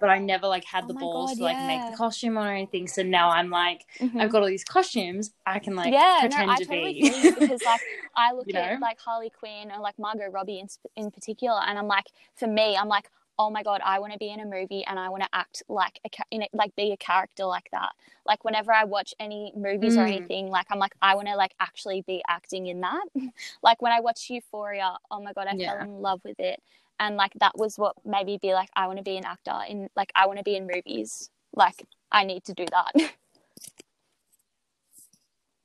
but 0.00 0.10
i 0.10 0.18
never 0.18 0.46
like 0.46 0.64
had 0.64 0.84
Oh 0.84 0.88
the 0.88 0.94
balls 0.94 1.30
God, 1.30 1.38
to 1.38 1.44
like 1.44 1.60
make 1.66 1.90
the 1.90 1.96
costume 1.96 2.38
or 2.38 2.48
anything 2.48 2.86
so 2.86 3.02
now 3.02 3.30
i'm 3.30 3.50
like 3.50 3.84
Mhm. 4.00 4.20
i've 4.20 4.30
got 4.30 4.42
all 4.42 4.48
these 4.48 4.64
costumes 4.64 5.32
i 5.44 5.58
can 5.58 5.74
like 5.74 5.92
yeah, 5.92 6.18
pretend 6.20 6.48
no, 6.50 6.56
to 6.56 6.64
totally 6.66 6.92
be 6.92 7.30
because 7.34 7.64
like 7.64 7.80
I 8.16 8.32
look 8.32 8.46
You 8.46 8.54
at 8.54 8.80
like 8.80 9.00
Harley 9.00 9.30
Quinn 9.30 9.72
or 9.72 9.80
like 9.80 9.98
Margot 9.98 10.28
Robbie 10.30 10.60
in, 10.60 10.68
in 10.94 11.10
particular, 11.10 11.60
and 11.66 11.76
I'm 11.76 11.88
like, 11.88 12.06
for 12.36 12.46
me, 12.46 12.76
I'm 12.76 12.86
like, 12.86 13.10
oh 13.38 13.50
my 13.50 13.62
god, 13.62 13.80
I 13.84 13.98
want 13.98 14.12
to 14.12 14.18
be 14.18 14.30
in 14.30 14.40
a 14.40 14.44
movie 14.46 14.84
and 14.86 14.98
I 14.98 15.08
want 15.08 15.22
to 15.24 15.28
act 15.32 15.62
like 15.68 16.00
a 16.04 16.10
in 16.30 16.42
it, 16.42 16.50
like 16.52 16.74
be 16.76 16.92
a 16.92 16.96
character 16.96 17.44
like 17.46 17.68
that. 17.72 17.92
Like 18.26 18.44
whenever 18.44 18.72
I 18.72 18.84
watch 18.84 19.14
any 19.20 19.52
movies 19.56 19.96
or 19.96 20.02
Mm. 20.02 20.08
anything, 20.08 20.48
like 20.50 20.66
I'm 20.70 20.78
like, 20.78 20.94
I 21.02 21.14
want 21.14 21.28
to 21.28 21.36
like 21.36 21.54
actually 21.60 22.02
be 22.06 22.22
acting 22.28 22.66
in 22.66 22.80
that. 22.80 23.04
like 23.62 23.82
when 23.82 23.92
I 23.92 24.00
watched 24.00 24.30
Euphoria, 24.30 24.96
oh 25.10 25.20
my 25.20 25.32
god, 25.32 25.46
I 25.48 25.56
Yeah. 25.56 25.66
fell 25.66 25.80
in 25.80 26.00
love 26.02 26.20
with 26.24 26.38
it, 26.40 26.62
and 27.00 27.16
like 27.16 27.32
that 27.40 27.56
was 27.58 27.78
what 27.78 27.96
made 28.04 28.26
me 28.26 28.38
be 28.40 28.54
like, 28.54 28.70
I 28.76 28.86
want 28.86 28.98
to 28.98 29.04
be 29.04 29.16
an 29.16 29.24
actor 29.24 29.58
in 29.68 29.88
like 29.96 30.12
I 30.14 30.26
want 30.26 30.38
to 30.38 30.44
be 30.44 30.56
in 30.56 30.66
movies. 30.72 31.30
Like 31.54 31.84
I 32.12 32.24
need 32.24 32.44
to 32.44 32.54
do 32.54 32.66
that. 32.70 33.12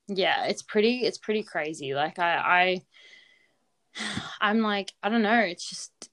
yeah 0.08 0.46
it's 0.46 0.62
pretty 0.64 1.00
it's 1.06 1.18
pretty 1.18 1.44
crazy 1.44 1.94
like 1.94 2.18
i 2.20 2.82
i 3.96 4.02
i'm 4.42 4.60
like 4.60 4.94
i 5.04 5.10
don't 5.10 5.22
know 5.22 5.40
it's 5.40 5.70
just 5.70 6.09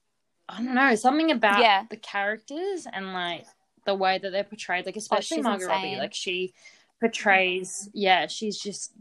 i 0.49 0.57
don't 0.57 0.73
know 0.75 0.95
something 0.95 1.31
about 1.31 1.59
Yeah. 1.59 1.83
the 1.89 1.97
characters 1.97 2.87
and 2.91 3.13
like 3.13 3.45
the 3.85 3.95
way 3.95 4.17
that 4.17 4.31
they're 4.31 4.43
portrayed 4.43 4.85
like 4.85 4.95
especially 4.97 5.37
she's 5.37 5.43
margot 5.43 5.67
robbie 5.67 5.95
like 5.97 6.13
she 6.13 6.53
portrays 6.99 7.89
yeah 7.93 8.27
she's 8.27 8.57
just 8.59 8.91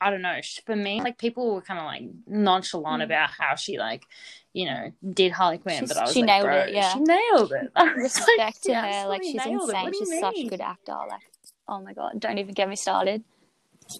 i 0.00 0.10
don't 0.10 0.22
know 0.22 0.40
for 0.64 0.74
me 0.76 1.00
like 1.00 1.18
people 1.18 1.54
were 1.54 1.60
kind 1.60 1.78
of 1.80 1.86
like 1.86 2.02
nonchalant 2.26 3.02
Mm. 3.02 3.04
about 3.04 3.30
how 3.30 3.54
she 3.56 3.78
like 3.78 4.04
you 4.52 4.64
know 4.66 4.92
did 5.12 5.32
harley 5.32 5.58
quinn 5.58 5.78
She's- 5.80 5.88
but 5.88 5.98
i 5.98 6.02
was 6.02 6.12
she 6.12 6.20
like 6.20 6.26
nailed 6.28 6.44
bro, 6.44 6.56
it, 6.60 6.74
yeah. 6.74 6.92
she 6.94 7.00
nailed 7.00 7.52
it 7.52 7.70
like, 7.76 7.96
respect 7.96 8.62
to 8.64 8.68
"She 8.70 8.74
her. 8.74 9.06
Like 9.08 9.22
she's 9.22 9.34
insane. 9.34 9.58
What 9.58 9.92
do 9.92 9.98
you 9.98 10.06
She's 10.06 10.20
such 10.20 10.38
a 10.38 10.48
good 10.48 10.60
actor. 10.60 10.92
Like, 11.08 11.20
oh 11.68 11.80
my 11.80 11.92
god, 11.92 12.18
don't 12.20 12.38
even 12.38 12.54
get 12.54 12.68
me 12.68 12.76
started. 12.76 13.22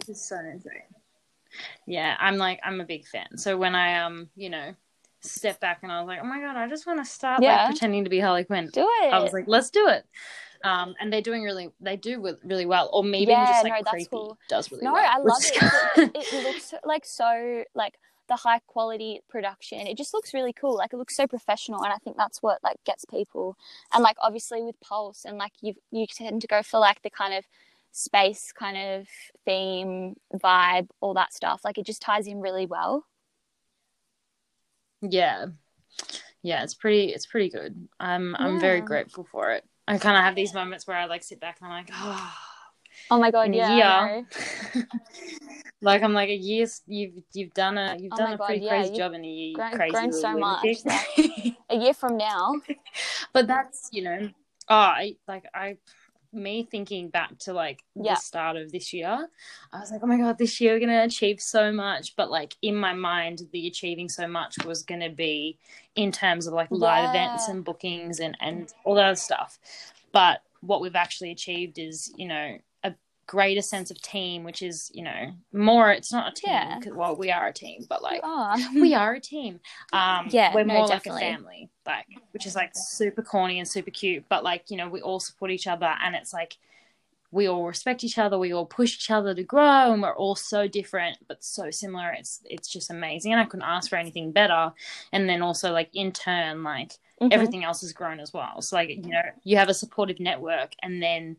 It's 0.07 0.27
so 0.29 0.37
insane. 0.37 0.73
Yeah, 1.85 2.15
I'm 2.19 2.37
like 2.37 2.59
I'm 2.63 2.81
a 2.81 2.85
big 2.85 3.05
fan. 3.07 3.37
So 3.37 3.57
when 3.57 3.75
I 3.75 3.99
um, 3.99 4.29
you 4.35 4.49
know, 4.49 4.73
stepped 5.23 5.61
back 5.61 5.79
and 5.83 5.91
I 5.91 5.99
was 6.01 6.07
like, 6.07 6.19
oh 6.21 6.25
my 6.25 6.39
god, 6.39 6.55
I 6.55 6.67
just 6.67 6.85
want 6.85 6.99
to 6.99 7.05
start 7.09 7.41
Yeah. 7.41 7.57
like 7.57 7.67
pretending 7.71 8.03
to 8.03 8.09
be 8.09 8.19
Harley 8.19 8.43
Quinn. 8.43 8.69
Do 8.73 8.87
it. 9.03 9.13
I 9.13 9.19
was 9.19 9.33
like, 9.33 9.45
let's 9.47 9.69
do 9.69 9.87
it. 9.87 10.05
Um, 10.63 10.95
and 10.99 11.11
they're 11.11 11.21
doing 11.21 11.43
really, 11.43 11.69
they 11.81 11.97
do 11.97 12.21
with 12.21 12.37
really 12.43 12.65
well, 12.65 12.89
or 12.93 13.03
maybe 13.03 13.31
Yeah, 13.31 13.45
just 13.45 13.63
no, 13.65 13.69
like 13.69 13.83
that's 13.83 13.91
creepy 13.91 14.09
cool. 14.11 14.37
does 14.47 14.71
really 14.71 14.83
no, 14.85 14.93
well. 14.93 15.05
I 15.05 15.17
love 15.17 15.41
it. 15.43 16.11
it. 16.15 16.33
It 16.33 16.43
looks 16.47 16.73
like 16.85 17.05
so 17.05 17.63
like 17.75 17.95
the 18.29 18.37
high 18.37 18.59
quality 18.67 19.19
production. 19.29 19.79
It 19.87 19.97
just 19.97 20.13
looks 20.13 20.33
really 20.33 20.53
cool. 20.53 20.77
Like 20.77 20.93
it 20.93 20.97
looks 20.97 21.17
so 21.17 21.27
professional, 21.27 21.83
and 21.83 21.91
I 21.91 21.97
think 21.97 22.15
that's 22.15 22.41
what 22.41 22.59
like 22.63 22.77
gets 22.85 23.03
people. 23.03 23.57
And 23.93 24.03
like 24.03 24.15
obviously 24.21 24.61
with 24.61 24.79
Pulse, 24.79 25.25
and 25.25 25.37
like 25.37 25.51
you 25.61 25.73
you 25.91 26.07
tend 26.07 26.41
to 26.41 26.47
go 26.47 26.63
for 26.63 26.79
like 26.79 27.01
the 27.01 27.09
kind 27.09 27.33
of 27.33 27.43
space 27.91 28.53
kind 28.57 28.77
of 28.77 29.07
theme 29.45 30.15
vibe, 30.33 30.87
all 31.01 31.13
that 31.13 31.33
stuff. 31.33 31.61
Like 31.65 31.77
it 31.77 31.85
just 31.85 32.01
ties 32.01 32.25
in 32.27 32.39
really 32.39 32.65
well. 32.65 33.05
Yeah, 35.03 35.47
yeah, 36.41 36.63
it's 36.63 36.73
pretty, 36.73 37.09
it's 37.11 37.25
pretty 37.25 37.49
good. 37.49 37.87
I'm, 37.99 38.35
I'm 38.37 38.59
very 38.59 38.81
grateful 38.81 39.23
for 39.23 39.51
it. 39.51 39.63
I 39.87 39.97
kind 39.97 40.17
of 40.17 40.23
have 40.23 40.35
these 40.35 40.53
moments 40.53 40.87
where 40.87 40.97
I 40.97 41.05
like 41.05 41.23
sit 41.23 41.39
back 41.39 41.57
and 41.61 41.71
I'm 41.71 41.77
like, 41.77 41.89
oh, 41.93 42.33
Oh 43.11 43.19
my 43.19 43.31
god, 43.31 43.53
yeah. 43.53 44.05
Year. 44.07 44.25
like 45.81 46.01
I'm 46.01 46.13
like 46.13 46.29
a 46.29 46.35
year's 46.35 46.81
you've 46.87 47.13
you've 47.33 47.53
done 47.53 47.77
a 47.77 47.97
you've 47.99 48.13
Oh 48.13 48.17
done 48.17 48.33
a 48.33 48.37
God, 48.37 48.47
pretty 48.47 48.65
yeah, 48.65 48.81
crazy 48.81 48.97
job 48.97 49.13
in 49.13 49.23
a 49.23 49.27
year. 49.27 49.53
grown- 49.55 49.71
crazy 49.73 49.93
grown 49.93 50.13
so 50.13 50.37
much. 50.37 50.77
A 51.69 51.75
year 51.75 51.93
from 51.93 52.17
now. 52.17 52.55
but 53.33 53.47
that's 53.47 53.89
you 53.91 54.03
know, 54.03 54.29
oh, 54.69 54.75
I 54.75 55.15
like 55.27 55.45
I 55.53 55.77
me 56.33 56.63
thinking 56.69 57.09
back 57.09 57.37
to 57.39 57.53
like 57.53 57.83
Yeah. 57.95 58.13
the 58.15 58.19
start 58.19 58.57
of 58.57 58.71
this 58.71 58.93
year, 58.93 59.27
I 59.71 59.79
was 59.79 59.91
like, 59.91 60.01
oh 60.03 60.07
my 60.07 60.17
god, 60.17 60.37
this 60.37 60.59
year 60.59 60.73
we're 60.73 60.79
gonna 60.79 61.03
achieve 61.03 61.39
so 61.41 61.71
much. 61.71 62.15
But 62.15 62.31
like 62.31 62.55
in 62.61 62.75
my 62.75 62.93
mind, 62.93 63.47
the 63.51 63.67
achieving 63.67 64.09
so 64.09 64.27
much 64.27 64.63
was 64.65 64.83
gonna 64.83 65.09
be 65.09 65.57
in 65.95 66.11
terms 66.11 66.47
of 66.47 66.53
like 66.53 66.69
live 66.71 67.09
events 67.09 67.47
and 67.47 67.63
bookings 67.63 68.19
and 68.19 68.37
and 68.39 68.73
all 68.83 68.95
that 68.95 69.17
stuff. 69.17 69.59
But 70.11 70.41
what 70.61 70.81
we've 70.81 70.95
actually 70.95 71.31
achieved 71.31 71.77
is 71.79 72.13
you 72.15 72.27
know 72.27 72.57
greater 73.25 73.61
sense 73.61 73.89
of 73.89 74.01
team, 74.01 74.43
which 74.43 74.61
is 74.61 74.91
you 74.93 75.03
know 75.03 75.31
more. 75.53 75.91
It's 75.91 76.11
not 76.11 76.31
a 76.31 76.35
team. 76.35 76.51
Yeah. 76.51 76.79
'cause- 76.79 76.93
Well, 76.93 77.15
we 77.15 77.31
are 77.31 77.47
a 77.47 77.53
team, 77.53 77.85
but 77.89 78.01
like 78.03 78.21
Oh. 78.23 78.53
we 78.75 78.93
are 78.93 79.13
a 79.13 79.19
team. 79.19 79.59
Um, 79.93 80.27
Yeah, 80.29 80.53
we're 80.53 80.63
no, 80.65 80.73
more 80.73 80.87
definitely. 80.87 81.21
like 81.21 81.31
a 81.31 81.35
family, 81.37 81.69
like 81.85 82.05
which 82.31 82.45
is 82.45 82.55
like 82.55 82.71
super 82.75 83.21
corny 83.21 83.59
and 83.59 83.67
super 83.67 83.91
cute. 83.91 84.25
But 84.29 84.43
like 84.43 84.69
you 84.69 84.77
know, 84.77 84.89
we 84.89 85.01
all 85.01 85.19
support 85.19 85.51
each 85.51 85.67
other, 85.67 85.93
and 86.03 86.15
it's 86.15 86.33
like 86.33 86.57
we 87.31 87.47
all 87.47 87.65
respect 87.65 88.03
each 88.03 88.19
other. 88.19 88.37
We 88.37 88.53
all 88.53 88.65
push 88.65 88.93
each 88.95 89.09
other 89.09 89.33
to 89.33 89.41
grow, 89.43 89.91
and 89.91 90.01
we're 90.03 90.15
all 90.15 90.35
so 90.35 90.67
different 90.67 91.17
but 91.27 91.43
so 91.43 91.71
similar. 91.71 92.11
It's 92.11 92.41
it's 92.45 92.67
just 92.67 92.91
amazing, 92.91 93.31
and 93.31 93.41
I 93.41 93.45
couldn't 93.45 93.65
ask 93.65 93.89
for 93.89 93.95
anything 93.95 94.31
better. 94.31 94.71
And 95.11 95.27
then 95.27 95.41
also 95.41 95.71
like 95.71 95.89
in 95.93 96.11
turn, 96.11 96.63
like 96.63 96.93
Mhm. 97.21 97.31
everything 97.33 97.63
else 97.63 97.81
has 97.81 97.93
grown 97.93 98.19
as 98.19 98.33
well. 98.33 98.61
So 98.61 98.75
like 98.75 98.89
you 98.89 98.97
know, 99.09 99.21
you 99.43 99.57
have 99.57 99.69
a 99.69 99.73
supportive 99.73 100.19
network, 100.19 100.75
and 100.83 101.01
then 101.01 101.37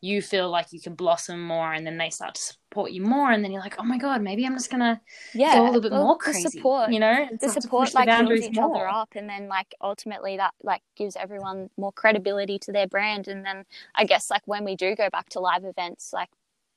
you 0.00 0.22
feel 0.22 0.48
like 0.48 0.72
you 0.72 0.80
can 0.80 0.94
blossom 0.94 1.42
more 1.42 1.72
and 1.72 1.86
then 1.86 1.98
they 1.98 2.10
start 2.10 2.34
to 2.34 2.40
support 2.40 2.92
you 2.92 3.02
more 3.02 3.32
and 3.32 3.42
then 3.42 3.50
you're 3.50 3.60
like 3.60 3.74
oh 3.78 3.84
my 3.84 3.98
god 3.98 4.22
maybe 4.22 4.46
i'm 4.46 4.54
just 4.54 4.70
gonna 4.70 5.00
yeah, 5.34 5.56
go 5.56 5.62
a 5.62 5.66
little 5.66 5.80
bit 5.80 5.90
well, 5.90 6.04
more 6.04 6.18
crazy 6.18 6.48
support 6.48 6.92
you 6.92 7.00
know 7.00 7.26
the 7.40 7.48
support 7.48 7.92
like 7.94 8.06
the 8.06 8.32
each 8.34 8.54
more. 8.54 8.76
other 8.76 8.88
up 8.88 9.08
and 9.16 9.28
then 9.28 9.48
like 9.48 9.74
ultimately 9.80 10.36
that 10.36 10.54
like 10.62 10.82
gives 10.96 11.16
everyone 11.16 11.68
more 11.76 11.92
credibility 11.92 12.58
to 12.58 12.70
their 12.70 12.86
brand 12.86 13.26
and 13.26 13.44
then 13.44 13.64
i 13.94 14.04
guess 14.04 14.30
like 14.30 14.42
when 14.46 14.64
we 14.64 14.76
do 14.76 14.94
go 14.94 15.08
back 15.10 15.28
to 15.28 15.40
live 15.40 15.64
events 15.64 16.12
like 16.12 16.28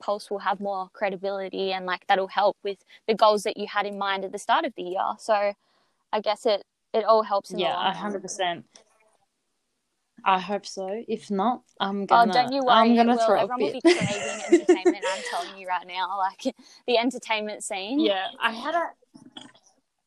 pulse 0.02 0.32
will 0.32 0.40
have 0.40 0.60
more 0.60 0.90
credibility 0.94 1.72
and 1.72 1.86
like 1.86 2.06
that'll 2.08 2.28
help 2.28 2.58
with 2.64 2.80
the 3.08 3.14
goals 3.14 3.44
that 3.44 3.56
you 3.56 3.68
had 3.68 3.86
in 3.86 3.98
mind 4.00 4.26
at 4.26 4.32
the 4.32 4.40
start 4.40 4.66
of 4.66 4.74
the 4.76 4.82
year. 4.82 5.14
So 5.20 5.54
i 6.12 6.20
guess 6.20 6.46
it 6.46 6.64
it 6.94 7.06
all 7.06 7.22
helps 7.22 7.54
yeah 7.56 7.94
100% 7.94 8.64
I 10.26 10.40
hope 10.40 10.66
so. 10.66 11.04
If 11.08 11.32
not, 11.32 11.64
I'm 11.80 12.04
Oh, 12.04 12.06
gonna. 12.06 12.32
Oh, 12.32 12.34
don't 12.34 12.54
you 12.54 12.64
worry. 12.64 12.74
I'm 12.76 12.96
gonna 12.96 13.16
will. 13.16 13.26
throw 13.26 13.36
a 13.38 13.42
Everyone 13.44 13.62
will 13.62 13.72
fit. 13.74 13.84
be 13.84 13.94
craving 13.94 14.42
entertainment. 14.48 15.04
I'm 15.14 15.24
telling 15.30 15.58
you 15.58 15.68
right 15.68 15.88
now, 15.88 16.18
like 16.46 16.56
the 16.88 16.98
entertainment 16.98 17.64
scene. 17.64 18.00
Yeah, 18.00 18.28
I 18.40 18.52
had 18.52 18.76
a 18.76 18.90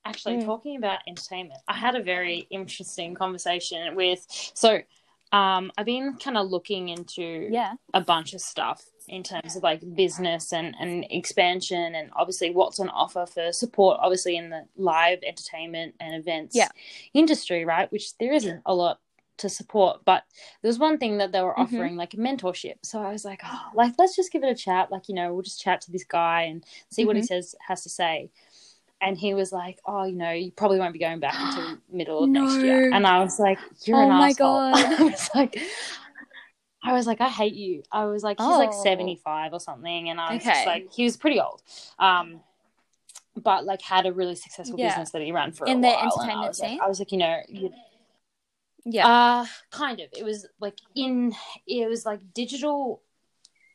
actually 0.04 0.36
Mm. 0.36 0.44
talking 0.44 0.76
about 0.76 0.98
entertainment. 1.08 1.60
I 1.66 1.74
had 1.74 1.94
a 1.96 2.02
very 2.02 2.46
interesting 2.50 3.14
conversation 3.14 3.94
with 3.96 4.24
so 4.28 4.80
um 5.32 5.72
I've 5.78 5.86
been 5.86 6.16
kind 6.18 6.36
of 6.36 6.50
looking 6.50 6.90
into 6.90 7.48
Yeah. 7.50 7.74
a 7.94 8.00
bunch 8.02 8.34
of 8.34 8.40
stuff 8.42 8.84
in 9.08 9.22
terms 9.22 9.56
of 9.56 9.62
like 9.62 9.80
business 9.94 10.52
and 10.52 10.74
and 10.78 11.06
expansion 11.10 11.94
and 11.94 12.10
obviously 12.16 12.50
what's 12.50 12.80
on 12.80 12.90
offer 12.90 13.24
for 13.26 13.50
support 13.52 13.98
obviously 14.00 14.36
in 14.36 14.50
the 14.50 14.66
live 14.76 15.20
entertainment 15.26 15.94
and 16.00 16.14
events 16.14 16.54
Yeah. 16.54 16.68
industry, 17.14 17.64
right? 17.64 17.90
Which 17.90 18.16
there 18.18 18.32
isn't 18.34 18.60
a 18.66 18.74
lot 18.74 19.00
to 19.38 19.48
support, 19.48 20.04
but 20.04 20.22
there 20.62 20.68
was 20.68 20.78
one 20.78 20.98
thing 20.98 21.18
that 21.18 21.32
they 21.32 21.42
were 21.42 21.54
Mhm. 21.54 21.58
offering 21.64 21.96
like 21.96 22.10
mentorship. 22.12 22.76
So 22.82 23.02
I 23.02 23.10
was 23.10 23.24
like, 23.24 23.40
oh, 23.44 23.70
like 23.74 23.94
let's 23.98 24.14
just 24.14 24.30
give 24.32 24.44
it 24.44 24.48
a 24.50 24.54
chat. 24.54 24.90
Like, 24.92 25.08
you 25.08 25.14
know, 25.14 25.32
we'll 25.34 25.42
just 25.42 25.60
chat 25.60 25.80
to 25.82 25.92
this 25.92 26.04
guy 26.04 26.42
and 26.42 26.64
see 26.90 27.04
what 27.04 27.16
he 27.16 27.22
Mhm. 27.22 27.26
says 27.26 27.54
has 27.66 27.82
to 27.82 27.88
say. 27.88 28.30
And 29.00 29.18
he 29.18 29.34
was 29.34 29.52
like, 29.52 29.80
"Oh, 29.84 30.04
you 30.04 30.14
know, 30.16 30.30
you 30.30 30.50
probably 30.52 30.78
won't 30.78 30.92
be 30.94 30.98
going 30.98 31.20
back 31.20 31.34
until 31.36 31.78
middle 31.90 32.24
of 32.24 32.30
next 32.30 32.62
year." 32.62 32.90
And 32.92 33.06
I 33.06 33.18
was 33.22 33.38
like, 33.38 33.58
"You're 33.84 33.98
Oh 33.98 34.02
an 34.02 34.08
my 34.10 34.28
asshole." 34.30 34.72
God. 34.72 35.00
I 35.00 35.02
was 35.04 35.30
like, 35.34 35.58
I 36.82 36.92
was 36.92 37.06
like, 37.06 37.20
"I 37.20 37.28
hate 37.28 37.54
you." 37.54 37.82
I 37.90 38.04
was 38.06 38.22
like, 38.22 38.38
"He's 38.38 38.46
like 38.46 38.70
Oh. 38.72 38.82
75 38.82 39.52
or 39.52 39.60
something," 39.60 40.08
and 40.10 40.20
I 40.20 40.34
was 40.34 40.42
Okay. 40.42 40.52
just 40.54 40.66
like, 40.66 40.92
he 40.92 41.04
was 41.04 41.16
pretty 41.16 41.40
old, 41.40 41.60
um, 41.98 42.40
but 43.36 43.64
like 43.66 43.82
had 43.82 44.06
a 44.06 44.12
really 44.12 44.36
successful 44.36 44.78
Yeah. 44.78 44.88
business 44.90 45.10
that 45.10 45.20
he 45.22 45.32
ran 45.32 45.52
for 45.52 45.66
In 45.66 45.78
a 45.78 45.80
the 45.82 45.88
while. 45.88 45.96
and 45.98 46.00
I 46.00 46.04
entertainment 46.14 46.48
was 46.48 46.60
like- 46.60 46.70
scene? 46.70 46.80
I 46.80 46.86
was 46.88 46.98
like, 47.00 47.12
you 47.12 47.18
know, 47.18 47.40
you, 47.48 47.74
Yeah. 48.84 49.06
uh, 49.08 49.46
kind 49.70 50.00
of. 50.00 50.08
It 50.16 50.24
was 50.24 50.46
like 50.60 50.78
in 50.94 51.32
it 51.66 51.88
was 51.88 52.04
like 52.06 52.20
digital. 52.34 53.02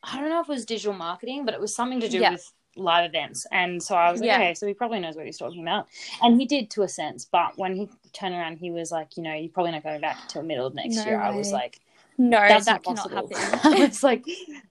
I 0.02 0.18
don't 0.20 0.30
know 0.30 0.40
if 0.40 0.48
it 0.48 0.52
was 0.52 0.64
digital 0.64 0.94
marketing, 0.94 1.44
but 1.44 1.52
it 1.54 1.60
was 1.60 1.74
something 1.74 2.00
to 2.00 2.08
do 2.08 2.18
Yeah. 2.18 2.32
with 2.32 2.52
live 2.76 3.04
events. 3.08 3.46
And 3.52 3.82
so 3.82 3.94
I 3.96 4.10
was 4.10 4.20
like, 4.20 4.28
Yeah. 4.28 4.36
okay, 4.36 4.54
so 4.54 4.66
he 4.66 4.72
probably 4.74 5.00
knows 5.00 5.16
what 5.16 5.26
he's 5.26 5.36
talking 5.38 5.62
about, 5.62 5.88
and 6.22 6.40
he 6.40 6.46
did 6.46 6.70
to 6.70 6.82
a 6.82 6.88
sense. 6.88 7.26
But 7.30 7.58
when 7.58 7.74
he 7.76 7.88
turned 8.12 8.34
around, 8.34 8.58
he 8.58 8.70
was 8.70 8.90
like, 8.92 9.16
you 9.16 9.22
know, 9.22 9.34
you're 9.34 9.50
probably 9.50 9.72
not 9.72 9.82
going 9.82 10.00
back 10.00 10.16
until 10.22 10.42
middle 10.42 10.66
of 10.66 10.74
next 10.74 10.96
No 10.96 11.04
year. 11.04 11.20
I 11.20 11.30
was 11.36 11.52
like, 11.52 11.80
no, 12.16 12.38
that's 12.38 12.66
that 12.66 12.84
not 12.84 12.84
cannot 12.84 13.10
possible. 13.30 13.36
happen. 13.36 13.72
I 13.82 13.86
was 13.86 14.02
like, 14.02 14.24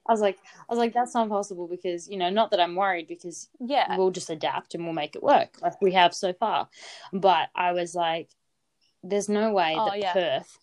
I 0.08 0.12
was 0.12 0.22
like, 0.22 0.38
I 0.70 0.74
was 0.74 0.78
like, 0.80 0.94
that's 0.94 1.14
not 1.16 1.30
possible 1.30 1.68
because 1.68 2.08
you 2.08 2.18
know, 2.18 2.30
not 2.30 2.52
that 2.52 2.60
I'm 2.60 2.76
worried 2.76 3.08
because 3.08 3.50
yeah. 3.60 3.98
we'll 3.98 4.12
just 4.12 4.30
adapt 4.30 4.76
and 4.76 4.84
we'll 4.86 4.94
make 4.94 5.16
it 5.16 5.24
work 5.24 5.58
like 5.62 5.82
we 5.82 5.92
have 5.94 6.14
so 6.16 6.32
far. 6.34 6.70
But 7.12 7.50
I 7.56 7.72
was 7.74 7.94
like, 7.96 8.30
there's 9.04 9.30
no 9.30 9.52
way 9.54 9.76
Oh, 9.78 9.86
that 9.86 10.00
yeah. 10.00 10.14
Perth 10.14 10.58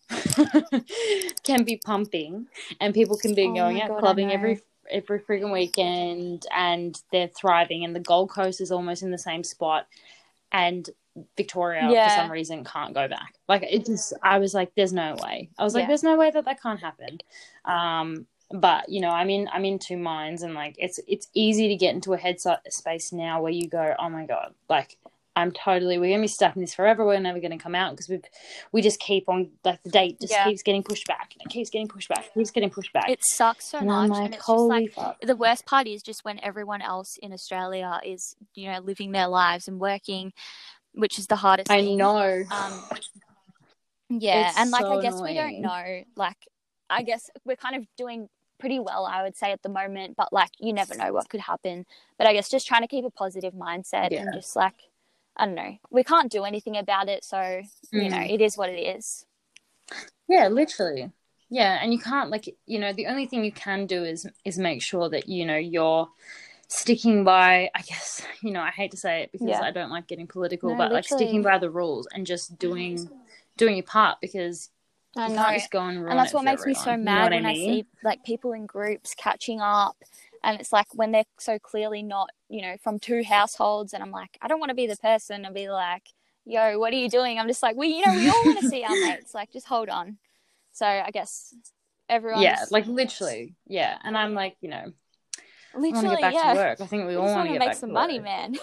can 1.43 1.65
be 1.65 1.81
pumping 1.85 2.47
and 2.81 2.95
people 2.95 3.17
can 3.17 3.35
be 3.35 3.47
Oh 3.47 3.55
going 3.55 3.81
out 3.83 3.89
God, 3.89 4.01
clubbing 4.01 4.31
every 4.31 4.61
every 4.91 5.19
friggin' 5.21 5.53
weekend 5.53 6.47
and 6.55 7.01
they're 7.13 7.29
thriving 7.29 7.85
and 7.85 7.95
the 7.97 8.01
Gold 8.01 8.31
Coast 8.31 8.61
is 8.61 8.71
almost 8.71 9.03
in 9.03 9.11
the 9.11 9.19
same 9.19 9.43
spot 9.43 9.87
and 10.53 10.89
Victoria 11.37 11.89
Yeah. 11.91 12.09
for 12.09 12.15
some 12.15 12.31
reason 12.31 12.63
can't 12.65 12.95
go 12.95 13.09
back. 13.09 13.35
Like 13.49 13.63
it 13.65 13.87
just 13.87 14.13
I 14.23 14.39
was 14.39 14.55
like, 14.55 14.73
there's 14.77 14.93
no 14.93 15.17
way. 15.23 15.49
I 15.59 15.65
was 15.65 15.75
like, 15.75 15.83
Yeah. 15.83 15.89
there's 15.89 16.03
no 16.03 16.17
way 16.17 16.31
that 16.31 16.45
that 16.45 16.63
can't 16.63 16.81
happen. 16.81 17.19
Um 17.65 18.27
but 18.53 18.89
you 18.89 19.01
know 19.01 19.11
i'm 19.11 19.29
in 19.29 19.49
i'm 19.53 19.65
in 19.65 19.77
two 19.77 19.97
minds 19.97 20.43
and 20.43 20.55
like 20.55 20.77
it's 20.79 21.01
it's 21.09 21.27
easy 21.35 21.67
to 21.67 21.75
get 21.75 21.97
into 21.97 22.13
a 22.13 22.17
head 22.17 22.37
space 22.69 23.13
now 23.13 23.43
where 23.43 23.51
you 23.51 23.67
go 23.69 23.93
oh 23.99 24.09
my 24.09 24.25
god 24.25 24.55
like 24.69 24.97
i'm 25.37 25.53
totally 25.53 25.99
we're 25.99 26.11
gonna 26.11 26.23
be 26.23 26.27
stuck 26.29 26.57
in 26.57 26.63
this 26.63 26.75
forever 26.75 27.05
we're 27.07 27.21
never 27.21 27.39
gonna 27.39 27.59
come 27.59 27.75
out 27.75 27.93
because 27.93 28.09
we 28.09 28.21
we 28.73 28.83
just 28.83 28.99
keep 28.99 29.29
on 29.29 29.51
like 29.65 29.83
the 29.83 29.91
date 29.91 30.19
just 30.21 30.33
Yeah. 30.33 30.45
keeps 30.45 30.63
getting 30.63 30.83
pushed 30.83 31.07
back 31.07 31.35
and 31.35 31.43
it 31.47 31.53
keeps 31.53 31.71
getting 31.71 31.87
pushed 31.89 32.09
back 32.09 32.33
keeps 32.35 32.51
getting 32.51 32.71
pushed 32.71 32.93
back 32.93 33.09
It 33.11 33.21
sucks 33.23 33.67
so 33.71 33.79
and 33.79 33.87
much. 33.89 34.05
i'm 34.05 34.09
like 34.11 34.25
and 34.25 34.35
it's 34.35 34.47
just 34.47 34.65
like 34.65 34.93
fuck 34.93 35.21
the 35.21 35.37
worst 35.37 35.67
part 35.67 35.87
is 35.87 36.03
just 36.03 36.25
when 36.25 36.41
everyone 36.43 36.83
else 36.83 37.17
in 37.23 37.33
Australia 37.33 38.01
is, 38.05 38.35
you 38.55 38.71
know, 38.71 38.81
living 38.81 39.13
their 39.13 39.29
lives 39.29 39.69
and 39.69 39.79
working, 39.79 40.33
which 40.93 41.19
is 41.19 41.27
the 41.27 41.37
hardest 41.37 41.71
i 41.71 41.81
thing. 41.83 41.97
know 41.99 42.45
Um, 42.51 42.83
yeah, 44.09 44.49
It's 44.51 44.59
and 44.59 44.71
like 44.71 44.83
so 44.83 44.99
I 44.99 45.03
guess 45.03 45.21
we 45.21 45.35
don't 45.35 45.61
know. 45.61 46.03
Like, 46.17 46.37
I 46.89 47.03
guess 47.03 47.29
we're 47.45 47.57
kind 47.57 47.75
of 47.77 47.85
doing 47.97 48.29
pretty 48.61 48.79
well, 48.79 49.05
I 49.05 49.23
would 49.23 49.37
say, 49.37 49.51
at 49.53 49.63
the 49.63 49.69
moment. 49.69 50.17
But 50.17 50.33
like, 50.33 50.51
you 50.61 50.73
never 50.73 50.95
know 50.95 51.13
what 51.13 51.29
could 51.29 51.41
happen. 51.41 51.85
But 52.19 52.27
I 52.29 52.33
guess 52.33 52.49
just 52.49 52.67
trying 52.67 52.83
to 52.83 52.89
keep 52.89 53.05
a 53.05 53.11
positive 53.11 53.53
mindset 53.55 54.11
Yeah. 54.13 54.23
and 54.23 54.33
just 54.35 54.55
like, 54.55 54.75
I 55.37 55.47
don't 55.47 55.55
know, 55.55 55.77
we 55.91 56.05
can't 56.05 56.31
do 56.33 56.45
anything 56.45 56.77
about 56.77 57.09
it. 57.09 57.25
So 57.25 57.63
you 57.93 58.09
know, 58.11 58.19
Mm. 58.19 58.31
it 58.31 58.41
is 58.41 58.57
what 58.57 58.71
it 58.71 58.81
is. 58.81 59.27
Yeah, 60.29 60.49
literally. 60.49 61.13
Yeah, 61.49 61.79
and 61.81 61.93
you 61.93 61.99
can't 61.99 62.31
like 62.31 62.49
you 62.67 62.79
know 62.79 62.93
the 62.93 63.07
only 63.07 63.27
thing 63.27 63.45
you 63.45 63.53
can 63.53 63.87
do 63.87 64.05
is 64.05 64.27
is 64.45 64.59
make 64.59 64.83
sure 64.83 65.09
that 65.11 65.29
you 65.29 65.47
know 65.47 65.57
you're 65.57 66.09
sticking 66.69 67.23
by 67.23 67.71
I 67.75 67.83
guess 67.83 68.23
you 68.43 68.51
know 68.51 68.61
I 68.61 68.71
hate 68.71 68.91
to 68.93 68.97
say 68.97 69.23
it 69.23 69.33
because 69.33 69.49
Yeah. 69.49 69.63
I 69.63 69.71
don't 69.71 69.91
like 69.91 70.09
getting 70.09 70.27
political 70.27 70.71
No, 70.71 70.77
but 70.77 70.93
like 70.93 71.05
sticking 71.05 71.43
by 71.43 71.59
the 71.59 71.71
rules 71.71 72.09
and 72.13 72.27
just 72.27 72.59
doing 72.59 73.09
doing 73.57 73.77
your 73.77 73.85
part 73.85 74.19
because 74.21 74.71
I 75.17 75.29
you 75.29 75.35
know. 75.35 75.43
can't 75.43 75.59
just 75.59 75.71
go 75.71 75.81
and 75.81 75.99
ruin 75.99 76.11
and 76.11 76.19
that's 76.19 76.35
what 76.35 76.45
makes 76.45 76.67
me 76.67 76.75
so 76.75 76.91
everyone. 76.91 77.01
You 77.01 77.05
know 77.15 77.21
mad 77.21 77.31
when 77.33 77.47
I, 77.47 77.53
mean? 77.53 77.71
see 77.71 77.87
like 78.03 78.25
people 78.25 78.53
in 78.53 78.67
groups 78.67 79.15
catching 79.15 79.61
up 79.61 79.97
and 80.47 80.61
it's 80.61 80.73
like 80.73 80.87
when 80.95 81.13
they're 81.13 81.25
so 81.39 81.59
clearly 81.59 82.03
not 82.03 82.31
you 82.49 82.63
know 82.63 82.77
from 82.83 82.99
two 82.99 83.23
households 83.25 83.93
and 83.93 84.03
i'm 84.03 84.13
like 84.13 84.39
i 84.41 84.49
don't 84.49 84.61
want 84.61 84.71
to 84.71 84.75
be 84.75 84.87
the 84.87 84.97
person 84.97 85.45
and 85.45 85.55
be 85.55 85.69
like 85.69 86.05
yo 86.47 86.79
what 86.79 86.93
are 86.93 86.97
you 86.97 87.11
doing 87.11 87.39
i'm 87.39 87.49
just 87.49 87.63
like 87.63 87.77
we 87.77 87.89
you 87.89 88.07
know 88.07 88.15
we 88.15 88.29
all 88.29 88.45
want 88.45 88.61
to 88.61 88.69
see 88.69 88.85
our 88.85 88.97
mates 89.05 89.35
like 89.35 89.53
just 89.53 89.67
hold 89.67 89.89
on 89.89 90.17
so 90.73 90.87
i 90.87 91.11
guess 91.11 91.55
everyone 92.09 92.43
Yeah, 92.43 92.65
like 92.71 92.87
literally. 92.87 93.55
Yeah, 93.67 93.99
and 94.03 94.17
I'm 94.17 94.35
like 94.35 94.57
you 94.61 94.71
know 94.71 94.93
I 95.75 95.79
literally 95.79 96.09
get 96.17 96.21
back 96.21 96.35
yeah 96.35 96.53
to 96.53 96.59
work. 96.59 96.81
I 96.81 96.87
think 96.87 97.03
we 97.03 97.09
we 97.09 97.17
all 97.17 97.35
want 97.35 97.51
to 97.51 97.59
make 97.59 97.75
some 97.75 97.93
money 97.93 98.19
work. 98.19 98.25
man 98.25 98.57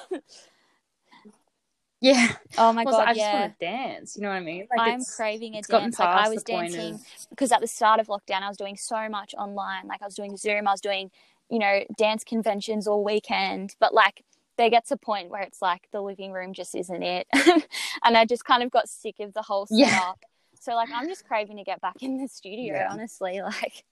Yeah, 2.02 2.34
oh 2.58 2.74
my 2.74 2.84
god 2.84 3.08
I 3.08 3.14
just 3.14 3.34
want 3.34 3.60
to 3.60 3.66
dance. 3.66 4.16
You 4.16 4.24
know 4.24 4.30
what 4.30 4.36
I 4.36 4.42
mean? 4.42 4.68
Like 4.76 4.80
I'm 4.80 5.06
craving 5.06 5.56
a 5.56 5.62
dance. 5.62 6.00
Like 6.00 6.10
I 6.10 6.30
was 6.30 6.44
dancing 6.44 6.96
of- 6.96 7.02
because 7.30 7.52
at 7.52 7.62
the 7.62 7.68
start 7.68 8.00
of 8.00 8.08
lockdown, 8.08 8.42
I 8.42 8.50
was 8.50 8.58
doing 8.58 8.76
so 8.76 9.08
much 9.10 9.34
online. 9.38 9.88
Like 9.88 10.02
I 10.02 10.06
was 10.06 10.16
doing 10.16 10.36
Zoom, 10.36 10.68
I 10.68 10.72
was 10.72 10.82
doing, 10.82 11.12
you 11.54 11.60
know, 11.60 11.82
dance 12.00 12.24
conventions 12.26 12.88
all 12.88 13.04
weekend. 13.04 13.76
But 13.80 13.94
like 13.94 14.26
there 14.58 14.72
gets 14.72 14.92
a 14.92 14.98
point 14.98 15.30
where 15.30 15.44
it's 15.44 15.62
like 15.62 15.88
the 15.94 16.02
living 16.02 16.34
room 16.34 16.54
just 16.54 16.76
isn't 16.76 17.04
it, 17.04 17.28
and 18.04 18.18
I 18.18 18.26
just 18.26 18.46
kind 18.46 18.64
of 18.64 18.72
got 18.72 18.90
sick 18.90 19.18
of 19.22 19.34
the 19.36 19.44
whole 19.44 19.68
Yeah. 19.70 19.90
setup. 19.92 20.20
So 20.60 20.76
like 20.76 20.90
I'm 20.94 21.08
just 21.08 21.26
craving 21.26 21.58
to 21.58 21.64
get 21.64 21.82
back 21.82 21.98
in 22.02 22.18
the 22.22 22.28
studio. 22.28 22.76
Yeah. 22.76 22.88
Honestly, 22.90 23.42
like 23.44 23.86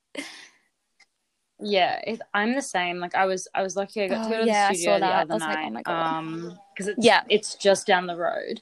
Yeah, 1.59 1.99
it, 2.07 2.21
I'm 2.33 2.53
the 2.55 2.61
same. 2.61 2.99
Like 2.99 3.15
I 3.15 3.25
was, 3.25 3.47
I 3.53 3.61
was 3.61 3.75
lucky. 3.75 4.01
I 4.03 4.07
got 4.07 4.23
to 4.23 4.29
Oh, 4.29 4.31
go 4.31 4.39
to 4.41 4.47
yeah, 4.47 4.69
the 4.69 4.75
studio 4.75 4.75
saw 4.75 4.99
the 4.99 5.13
other 5.13 5.25
I 5.29 5.35
was 5.35 5.47
like, 5.47 5.59
night. 5.59 5.63
oh 5.63 5.69
my 5.71 5.83
God. 5.83 6.17
Um, 6.17 6.59
because 6.73 6.87
it's 6.87 7.05
Yeah. 7.05 7.23
it's 7.29 7.55
just 7.55 7.85
down 7.87 8.07
the 8.07 8.15
road. 8.15 8.61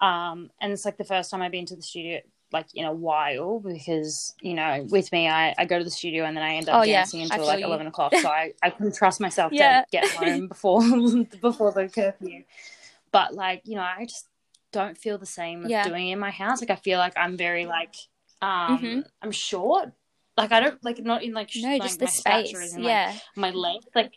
Um, 0.00 0.50
and 0.60 0.72
it's 0.72 0.84
like 0.84 0.98
the 0.98 1.04
first 1.04 1.30
time 1.30 1.42
I've 1.42 1.52
been 1.52 1.66
to 1.66 1.76
the 1.76 1.82
studio 1.82 2.20
like 2.52 2.66
in 2.74 2.84
a 2.84 2.92
while 2.92 3.58
because 3.60 4.34
you 4.40 4.54
know 4.54 4.86
with 4.90 5.10
me 5.12 5.28
I, 5.28 5.54
I 5.58 5.64
go 5.64 5.78
to 5.78 5.84
the 5.84 5.90
studio 5.90 6.24
and 6.24 6.36
then 6.36 6.44
I 6.44 6.54
end 6.54 6.68
up 6.68 6.80
Oh, 6.80 6.84
dancing 6.84 7.20
I 7.20 7.24
until 7.24 7.46
like 7.46 7.60
you. 7.60 7.66
eleven 7.66 7.86
o'clock. 7.86 8.14
So 8.16 8.28
I 8.28 8.52
I 8.62 8.70
couldn't 8.70 8.94
trust 8.94 9.20
myself 9.20 9.52
Yeah. 9.52 9.80
to 9.80 9.86
get 9.90 10.10
home 10.10 10.48
before 10.54 10.80
before 11.40 11.72
the 11.72 11.88
curfew. 11.88 12.44
But 13.12 13.34
like 13.34 13.62
you 13.64 13.76
know 13.76 13.82
I 13.82 14.04
just 14.04 14.28
don't 14.72 14.96
feel 14.96 15.18
the 15.18 15.26
same 15.26 15.64
of 15.64 15.70
Yeah. 15.70 15.84
doing 15.88 16.08
it 16.08 16.12
in 16.12 16.18
my 16.18 16.30
house. 16.30 16.60
Like 16.60 16.70
I 16.70 16.76
feel 16.76 16.98
like 16.98 17.14
I'm 17.16 17.36
very 17.36 17.66
like 17.66 17.94
um 18.42 18.78
Mhm. 18.80 19.04
I'm 19.22 19.32
short. 19.32 19.92
Like 20.36 20.52
I 20.52 20.60
don't 20.60 20.82
like 20.84 20.98
not 20.98 21.22
in 21.22 21.32
like 21.32 21.50
no, 21.56 21.68
like 21.70 21.82
just 21.82 21.98
the 21.98 22.06
space. 22.06 22.52
in 22.52 22.82
like 22.82 22.84
yeah, 22.84 23.14
my 23.34 23.50
length 23.50 23.88
like 23.94 24.12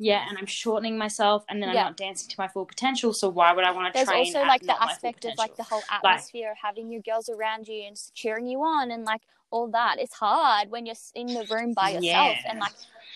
yeah 0.00 0.24
and 0.28 0.36
i'm 0.38 0.46
shortening 0.46 0.96
myself 0.98 1.44
and 1.48 1.62
then 1.62 1.68
i'm 1.68 1.74
not 1.74 1.96
dancing 1.96 2.28
to 2.28 2.34
my 2.38 2.48
full 2.48 2.64
potential 2.64 3.12
so 3.12 3.28
why 3.28 3.52
would 3.52 3.64
i 3.64 3.70
want 3.70 3.86
to 3.86 3.92
there's 3.96 4.08
train 4.08 4.26
also 4.34 4.40
like 4.46 4.62
the 4.62 4.82
aspect 4.82 5.24
of 5.26 5.36
like 5.38 5.54
the 5.56 5.62
whole 5.62 5.82
atmosphere 5.90 6.50
of 6.50 6.56
having 6.60 6.90
your 6.90 7.02
girls 7.02 7.28
around 7.28 7.68
you 7.68 7.84
and 7.86 7.96
cheering 8.14 8.46
you 8.46 8.58
on 8.62 8.90
and 8.90 9.04
like 9.04 9.20
all 9.52 9.68
that. 9.72 9.96
It's 9.98 10.14
hard 10.14 10.70
when 10.70 10.86
you're 10.86 10.94
in 11.14 11.26
the 11.26 11.44
room 11.50 11.72
by 11.74 11.90
yourself 11.90 12.02
Yeah. 12.04 12.50
and 12.50 12.60
like 12.60 12.72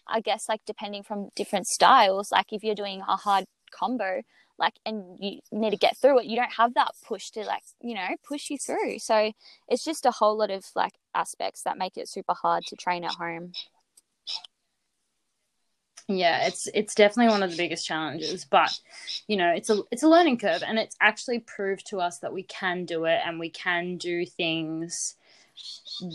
i 0.09 0.20
guess 0.20 0.49
like 0.49 0.61
depending 0.66 1.03
from 1.03 1.30
different 1.37 1.66
styles 1.66 2.32
like 2.32 2.53
if 2.53 2.62
you're 2.64 2.74
doing 2.74 3.01
a 3.03 3.16
hard 3.16 3.45
combo 3.70 4.20
like 4.59 4.74
and 4.85 5.16
you 5.20 5.39
need 5.53 5.70
to 5.70 5.76
get 5.76 5.97
through 5.97 6.18
it 6.18 6.26
you 6.26 6.37
don't 6.37 6.53
have 6.55 6.74
that 6.74 6.91
push 7.07 7.30
to 7.30 7.41
like 7.45 7.62
you 7.80 7.95
know 7.95 8.09
push 8.28 8.51
you 8.51 8.59
through. 8.59 8.99
So 8.99 9.32
it's 9.68 9.85
just 9.85 10.05
a 10.07 10.11
whole 10.11 10.37
lot 10.37 10.51
of 10.51 10.64
like 10.74 10.95
aspects 11.14 11.62
that 11.62 11.78
make 11.78 11.97
it 11.97 12.09
super 12.09 12.35
hard 12.35 12.64
to 12.66 12.76
train 12.76 13.05
at 13.05 13.12
home 13.14 13.53
yeah 16.09 16.46
it's 16.46 16.68
it's 16.74 16.94
definitely 16.94 17.30
one 17.32 17.42
of 17.42 17.50
the 17.50 17.57
biggest 17.57 17.86
challenges 17.86 18.44
but 18.44 18.78
you 19.26 19.36
know 19.36 19.50
it's 19.50 19.70
a 19.70 19.80
it's 19.90 20.02
a 20.02 20.09
learning 20.09 20.38
curve 20.38 20.62
and 20.66 20.78
it's 20.78 20.96
actually 21.00 21.38
proved 21.38 21.86
to 21.86 21.98
us 21.98 22.18
that 22.18 22.32
we 22.32 22.42
can 22.42 22.84
do 22.84 23.05
it 23.07 23.20
and 23.24 23.38
we 23.38 23.48
can 23.48 23.96
do 23.96 24.26
things 24.26 25.16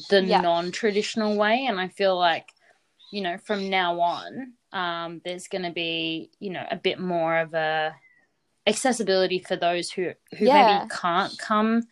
the 0.10 0.22
Yeah. 0.22 0.42
non-traditional 0.42 1.38
way 1.38 1.66
and 1.68 1.80
i 1.80 1.88
feel 1.88 2.18
like 2.18 2.54
you 3.12 3.22
know 3.22 3.38
from 3.38 3.70
now 3.70 4.00
on 4.00 4.54
um 4.74 5.22
there's 5.26 5.48
going 5.48 5.64
to 5.64 5.72
be 5.72 6.30
you 6.40 6.52
know 6.52 6.66
a 6.70 6.76
bit 6.76 7.00
more 7.00 7.38
of 7.40 7.54
a 7.56 7.96
accessibility 8.68 9.40
for 9.40 9.56
those 9.56 9.90
who 9.90 10.12
who 10.38 10.46
Yeah. 10.46 10.66
maybe 10.66 10.90
can't 10.92 11.36
come 11.40 11.84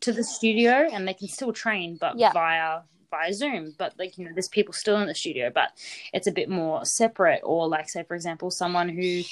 to 0.00 0.12
the 0.12 0.24
studio 0.24 0.88
and 0.90 1.06
they 1.06 1.14
can 1.14 1.28
still 1.28 1.52
train 1.52 1.96
but 2.00 2.16
Yeah. 2.16 2.32
via 2.32 2.80
via 3.12 3.32
zoom 3.32 3.74
but 3.78 3.92
like 3.98 4.18
you 4.18 4.24
know 4.24 4.32
there's 4.34 4.48
people 4.48 4.72
still 4.74 4.98
in 5.00 5.06
the 5.06 5.14
studio 5.14 5.50
but 5.54 5.68
it's 6.12 6.26
a 6.26 6.32
bit 6.32 6.48
more 6.48 6.84
separate 6.84 7.40
or 7.44 7.68
like 7.68 7.88
say 7.88 8.02
for 8.02 8.14
example 8.16 8.50
someone 8.50 8.88
who 8.88 9.22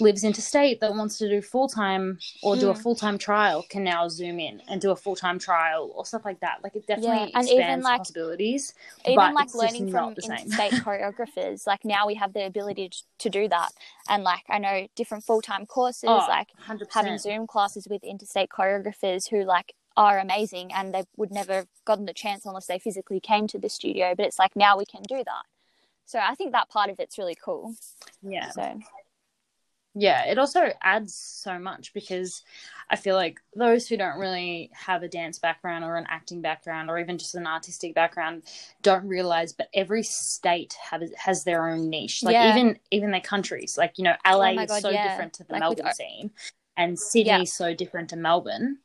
lives 0.00 0.24
interstate 0.24 0.80
that 0.80 0.92
wants 0.92 1.18
to 1.18 1.28
do 1.28 1.40
full-time 1.40 2.18
or 2.42 2.56
do 2.56 2.68
a 2.70 2.74
Mm. 2.74 2.82
full-time 2.82 3.18
trial 3.18 3.64
can 3.68 3.84
now 3.84 4.08
zoom 4.08 4.40
in 4.40 4.60
and 4.68 4.80
do 4.80 4.90
a 4.90 4.96
full-time 4.96 5.38
trial 5.38 5.92
or 5.94 6.04
stuff 6.04 6.24
like 6.24 6.40
that 6.40 6.56
like 6.64 6.74
it 6.74 6.84
definitely 6.86 7.32
and 7.34 7.44
expands 7.48 7.52
even, 7.52 7.82
like, 7.82 7.98
possibilities 7.98 8.74
even 9.06 9.34
like 9.34 9.54
learning 9.54 9.90
from 9.92 10.10
interstate 10.22 10.72
choreographers 10.84 11.66
like 11.66 11.84
now 11.84 12.06
we 12.06 12.14
have 12.14 12.32
the 12.32 12.44
ability 12.44 12.88
to, 12.88 12.98
to 13.18 13.30
do 13.30 13.46
that 13.48 13.70
and 14.08 14.24
like 14.24 14.42
i 14.48 14.58
know 14.58 14.88
different 14.96 15.22
full-time 15.22 15.64
courses 15.66 16.04
Oh, 16.08 16.26
like 16.28 16.48
100%. 16.68 16.86
having 16.92 17.18
zoom 17.18 17.46
classes 17.46 17.86
with 17.88 18.02
interstate 18.02 18.48
choreographers 18.48 19.28
who 19.30 19.44
like 19.44 19.74
are 19.96 20.18
amazing 20.18 20.72
and 20.72 20.92
they 20.94 21.04
would 21.16 21.30
never 21.30 21.52
have 21.54 21.68
gotten 21.84 22.06
the 22.06 22.12
chance 22.14 22.44
unless 22.44 22.66
they 22.66 22.78
physically 22.78 23.20
came 23.20 23.46
to 23.46 23.58
the 23.58 23.68
studio 23.68 24.14
but 24.16 24.26
it's 24.26 24.38
like 24.38 24.56
now 24.56 24.76
we 24.76 24.84
can 24.84 25.02
do 25.02 25.22
that 25.24 25.44
so 26.04 26.18
i 26.18 26.34
think 26.34 26.52
that 26.52 26.68
part 26.68 26.90
of 26.90 26.98
it's 27.00 27.18
really 27.18 27.36
cool 27.36 27.74
yeah 28.22 28.50
so 28.50 28.80
yeah 29.94 30.24
it 30.24 30.38
also 30.38 30.72
adds 30.82 31.14
so 31.14 31.58
much 31.58 31.94
because 31.94 32.42
i 32.90 32.96
feel 32.96 33.14
like 33.14 33.38
those 33.54 33.86
who 33.86 33.96
don't 33.96 34.18
really 34.18 34.68
have 34.72 35.02
a 35.04 35.08
dance 35.08 35.38
background 35.38 35.84
or 35.84 35.96
an 35.96 36.06
acting 36.08 36.42
background 36.42 36.90
or 36.90 36.98
even 36.98 37.16
just 37.16 37.34
an 37.36 37.46
artistic 37.46 37.94
background 37.94 38.42
don't 38.82 39.06
realize 39.06 39.52
but 39.52 39.68
every 39.72 40.02
state 40.02 40.74
has 40.90 41.12
has 41.16 41.44
their 41.44 41.68
own 41.68 41.88
niche 41.88 42.24
like 42.24 42.34
Yeah. 42.34 42.50
even 42.50 42.78
even 42.90 43.12
their 43.12 43.20
countries 43.20 43.78
like 43.78 43.96
you 43.96 44.04
know 44.04 44.16
la 44.26 44.48
Oh 44.48 44.54
my 44.54 44.64
is 44.64 44.72
so 44.72 44.90
yeah. 44.90 45.02
different 45.04 45.32
to 45.32 45.44
the 45.44 45.52
Like 45.52 45.60
melbourne 45.60 45.92
scene 45.92 46.30
and 46.76 46.98
sydney 46.98 47.28
Yeah. 47.30 47.42
is 47.42 47.52
so 47.52 47.72
different 47.72 48.10
to 48.10 48.16
melbourne 48.16 48.78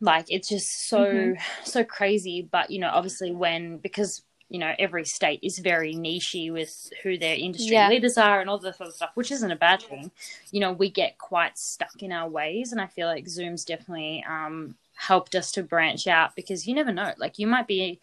like 0.00 0.26
it's 0.28 0.48
just 0.48 0.88
so 0.88 1.04
Mhm. 1.06 1.40
so 1.64 1.82
crazy 1.84 2.42
but 2.42 2.70
you 2.70 2.78
know 2.78 2.90
obviously 2.92 3.32
when 3.32 3.78
because 3.78 4.22
you 4.48 4.58
know 4.58 4.74
every 4.78 5.04
state 5.04 5.40
is 5.42 5.58
very 5.58 5.94
nichey 5.94 6.52
with 6.52 6.92
who 7.02 7.16
their 7.18 7.34
industry 7.34 7.76
Yeah. 7.76 7.88
leaders 7.88 8.18
are 8.18 8.40
and 8.40 8.48
all 8.50 8.58
this 8.58 8.76
sort 8.76 8.88
of 8.90 8.94
stuff 8.94 9.10
which 9.14 9.32
isn't 9.32 9.50
a 9.50 9.56
bad 9.56 9.82
thing 9.82 10.10
you 10.52 10.60
know 10.60 10.72
we 10.72 10.90
get 10.90 11.18
quite 11.18 11.56
stuck 11.58 12.02
in 12.02 12.12
our 12.12 12.28
ways 12.28 12.72
and 12.72 12.80
i 12.80 12.86
feel 12.86 13.08
like 13.08 13.26
zoom's 13.26 13.64
definitely 13.64 14.22
um 14.28 14.76
helped 14.94 15.34
us 15.34 15.50
to 15.52 15.62
branch 15.62 16.06
out 16.06 16.36
because 16.36 16.66
you 16.66 16.74
never 16.74 16.92
know 16.92 17.12
like 17.18 17.38
you 17.38 17.46
might 17.46 17.66
be 17.66 17.98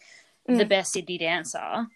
the 0.46 0.52
Mm. 0.64 0.68
best 0.68 0.92
sydney 0.92 1.16
dancer 1.16 1.86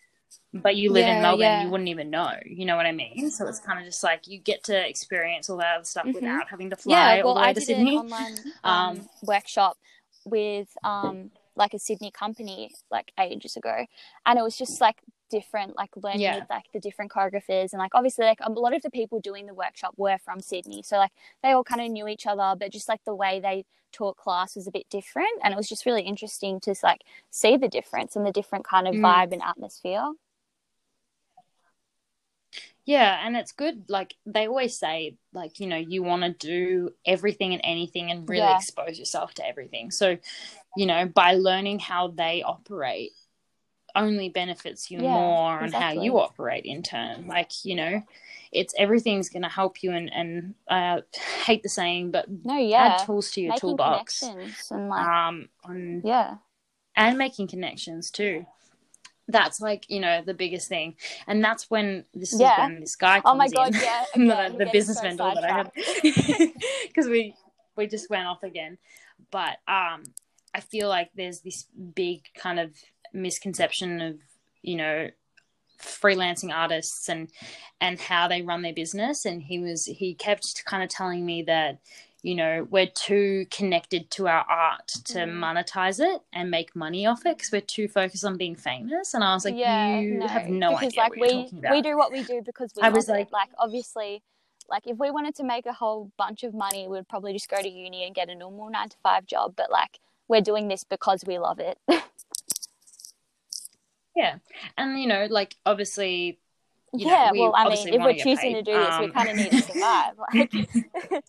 but 0.55 0.77
you 0.77 0.91
live 0.91 1.07
in 1.07 1.21
melbourne 1.21 1.41
yeah. 1.41 1.63
you 1.63 1.69
wouldn't 1.69 1.91
even 1.91 2.09
know 2.09 2.33
you 2.47 2.65
know 2.65 2.75
what 2.77 2.87
i 2.87 2.93
mean 2.93 3.31
so 3.31 3.47
it's 3.47 3.61
kind 3.61 3.79
of 3.79 3.85
just 3.85 4.03
like 4.03 4.27
you 4.27 4.39
get 4.39 4.65
to 4.65 4.89
experience 4.89 5.51
all 5.51 5.59
that 5.59 5.75
other 5.77 5.85
stuff 5.85 6.07
Mhm. 6.07 6.15
without 6.15 6.49
having 6.49 6.71
to 6.71 6.77
fly 6.77 7.17
yeah 7.17 7.23
all 7.23 7.27
well 7.27 7.35
the 7.35 7.41
way 7.43 7.47
i 7.49 7.53
to 7.53 7.61
did 7.61 7.67
sydney 7.67 7.97
an 7.97 8.03
online 8.05 8.37
um, 8.65 8.75
Um, 9.01 9.09
workshop 9.23 9.77
with 10.25 10.69
um 10.85 11.31
like 11.55 11.75
a 11.75 11.79
sydney 11.79 12.11
company 12.11 12.71
like 12.91 13.13
ages 13.21 13.57
ago 13.57 13.85
and 14.25 14.39
it 14.39 14.43
was 14.43 14.57
just 14.57 14.81
like 14.81 15.03
different 15.31 15.77
like 15.77 15.91
learning 15.97 16.21
Yeah. 16.23 16.39
with 16.39 16.49
like 16.49 16.65
the 16.73 16.81
different 16.81 17.11
choreographers 17.13 17.73
and 17.75 17.79
like 17.81 17.95
obviously 17.95 18.25
like 18.25 18.39
a 18.41 18.51
lot 18.51 18.75
of 18.75 18.81
the 18.81 18.91
people 18.91 19.21
doing 19.21 19.45
the 19.47 19.55
workshop 19.55 19.93
were 19.99 20.17
from 20.25 20.41
sydney 20.41 20.83
so 20.83 20.97
like 20.97 21.13
they 21.43 21.51
all 21.53 21.65
kind 21.65 21.83
of 21.83 21.91
knew 21.91 22.09
each 22.09 22.27
other 22.27 22.55
but 22.59 22.73
just 22.73 22.89
like 22.89 23.05
the 23.05 23.15
way 23.15 23.39
they 23.39 23.67
taught 23.93 24.17
class 24.17 24.55
was 24.57 24.67
a 24.67 24.71
bit 24.71 24.87
different 24.89 25.29
and 25.43 25.53
it 25.53 25.57
was 25.57 25.69
just 25.69 25.85
really 25.85 26.03
interesting 26.03 26.59
to 26.61 26.75
like 26.83 27.03
see 27.31 27.57
the 27.59 27.69
difference 27.69 28.17
and 28.17 28.25
the 28.25 28.33
different 28.33 28.65
kind 28.65 28.89
of 28.89 28.95
Mm. 28.95 29.01
vibe 29.03 29.33
and 29.33 29.43
atmosphere 29.43 30.13
Yeah, 32.89 33.21
and 33.23 33.37
it's 33.37 33.53
good. 33.53 33.85
Like 33.91 34.15
they 34.25 34.49
always 34.49 34.79
say, 34.79 35.17
like 35.35 35.61
you 35.61 35.67
know, 35.67 35.77
you 35.77 36.03
want 36.03 36.23
to 36.23 36.31
do 36.31 36.89
everything 37.05 37.53
and 37.53 37.61
anything, 37.63 38.11
and 38.11 38.27
really 38.27 38.39
Yeah. 38.39 38.57
expose 38.57 38.99
yourself 38.99 39.35
to 39.35 39.47
everything. 39.47 39.91
So, 39.91 40.17
you 40.75 40.87
know, 40.87 41.05
by 41.05 41.35
learning 41.35 41.81
how 41.81 42.09
they 42.09 42.43
operate, 42.43 43.13
only 43.95 44.31
benefits 44.31 44.91
you 44.91 45.01
Yeah, 45.01 45.13
more 45.13 45.61
on 45.61 45.71
how 45.71 45.91
you 45.91 46.19
operate 46.19 46.65
in 46.65 46.83
turn. 46.83 47.27
Like 47.27 47.63
you 47.63 47.75
know, 47.75 48.03
it's 48.53 48.73
everything's 48.79 49.29
going 49.29 49.43
to 49.43 49.51
help 49.51 49.83
you, 49.83 49.93
and 49.93 50.11
and 50.11 50.55
I 50.71 51.03
hate 51.45 51.63
the 51.63 51.69
saying, 51.69 52.11
but 52.13 52.25
no 52.43 52.57
yeah 52.57 52.87
add 52.87 53.05
tools 53.05 53.31
to 53.33 53.43
your 53.43 53.53
making 53.53 53.69
toolbox. 53.69 54.23
and 54.23 54.89
like 54.89 55.07
Um, 55.07 55.49
on 55.65 56.01
yeah 56.07 56.37
and 56.97 57.19
making 57.19 57.49
connections 57.49 58.11
too. 58.11 58.47
That's 59.29 59.61
like 59.61 59.85
you 59.89 60.01
know 60.01 60.23
the 60.25 60.35
biggest 60.35 60.69
thing, 60.69 60.97
and 61.27 61.45
that's 61.45 61.71
when 61.71 62.05
this 62.15 62.33
is 62.33 62.41
Yeah. 62.41 62.61
when 62.67 62.81
this 62.81 62.97
guy. 62.97 63.21
oh 63.25 63.35
my 63.35 63.49
god 63.49 63.75
in. 63.75 63.81
yeah 63.83 64.05
the, 64.51 64.57
the 64.65 64.71
business 64.73 64.97
so 64.97 65.03
vendor 65.03 65.31
that 65.35 65.45
I 65.45 65.53
had 65.59 65.71
because 66.87 67.07
we 67.11 67.35
we 67.77 67.87
just 67.87 68.09
went 68.11 68.27
off 68.27 68.43
again. 68.43 68.79
But 69.31 69.59
um, 69.69 70.05
I 70.55 70.61
feel 70.61 70.89
like 70.89 71.11
there's 71.15 71.41
this 71.41 71.67
big 71.95 72.23
kind 72.35 72.59
of 72.59 72.71
misconception 73.13 74.01
of 74.01 74.17
you 74.63 74.77
know 74.77 75.09
freelancing 75.81 76.53
artists 76.53 77.09
and 77.09 77.29
and 77.81 78.01
how 78.01 78.29
they 78.29 78.43
run 78.43 78.63
their 78.63 78.73
business. 78.73 79.25
And 79.25 79.43
he 79.43 79.59
was 79.59 79.85
he 79.85 80.15
kept 80.15 80.65
kind 80.65 80.83
of 80.83 80.89
telling 80.89 81.25
me 81.27 81.43
that 81.43 81.79
you 82.23 82.35
know 82.35 82.67
we're 82.71 82.87
too 82.89 83.47
connected 83.51 84.11
to 84.11 84.27
our 84.29 84.45
art 84.49 84.89
to 84.89 85.19
Mm. 85.21 85.39
monetize 85.39 86.01
it 86.01 86.21
and 86.33 86.51
make 86.51 86.75
money 86.75 87.07
off 87.07 87.25
it 87.27 87.37
because 87.39 87.53
we're 87.53 87.61
too 87.61 87.87
focused 87.89 88.25
on 88.25 88.37
being 88.37 88.57
famous. 88.57 89.15
And 89.15 89.23
I 89.23 89.35
was 89.35 89.45
like, 89.45 89.57
yeah, 89.57 89.99
you 90.01 90.21
have 90.27 90.49
no 90.49 90.71
because 90.71 90.89
idea 90.89 91.01
like 91.03 91.13
we 91.13 91.21
you're 91.21 91.43
talking 91.45 91.59
about. 91.61 91.73
we 91.73 91.83
do 91.83 91.97
what 91.97 92.11
we 92.13 92.23
do 92.25 92.43
because 92.45 92.73
we 92.77 92.83
I 92.83 92.87
love 92.89 92.95
was 92.97 93.09
it. 93.09 93.13
like- 93.13 93.33
like 93.33 93.49
obviously 93.59 94.23
like 94.71 94.87
if 94.87 94.99
we 94.99 95.11
wanted 95.11 95.35
to 95.37 95.45
make 95.45 95.65
a 95.65 95.73
whole 95.73 96.11
bunch 96.19 96.43
of 96.45 96.53
money 96.53 96.87
we'd 96.89 97.09
probably 97.09 97.33
just 97.33 97.49
go 97.49 97.63
to 97.63 97.69
uni 97.69 98.05
and 98.05 98.15
get 98.15 98.29
a 98.29 98.35
normal 98.35 98.69
9 98.69 98.89
to 98.91 98.97
5 99.03 99.25
job 99.27 99.55
but 99.57 99.71
like 99.71 99.99
we're 100.29 100.43
doing 100.43 100.69
this 100.69 100.85
because 100.85 101.25
we 101.27 101.39
love 101.39 101.59
it 101.61 101.79
Yeah, 104.17 104.39
and 104.77 105.01
you 105.01 105.07
know, 105.07 105.27
like 105.31 105.55
obviously, 105.65 106.39
you 106.93 107.07
know, 107.07 107.13
yeah 107.13 107.31
we 107.33 107.39
well 107.39 107.53
i 107.57 107.69
mean 107.69 107.89
if 107.89 108.03
we're 108.03 108.15
choosing 108.15 108.53
paid. 108.53 108.55
to 108.55 108.63
do 108.63 108.73
this 108.73 108.99
we 108.99 109.05
Um, 109.07 109.13
kind 109.13 109.29
of 109.29 109.37
need 109.37 109.51
to 109.53 109.63
survive 109.63 110.15
like 110.35 110.53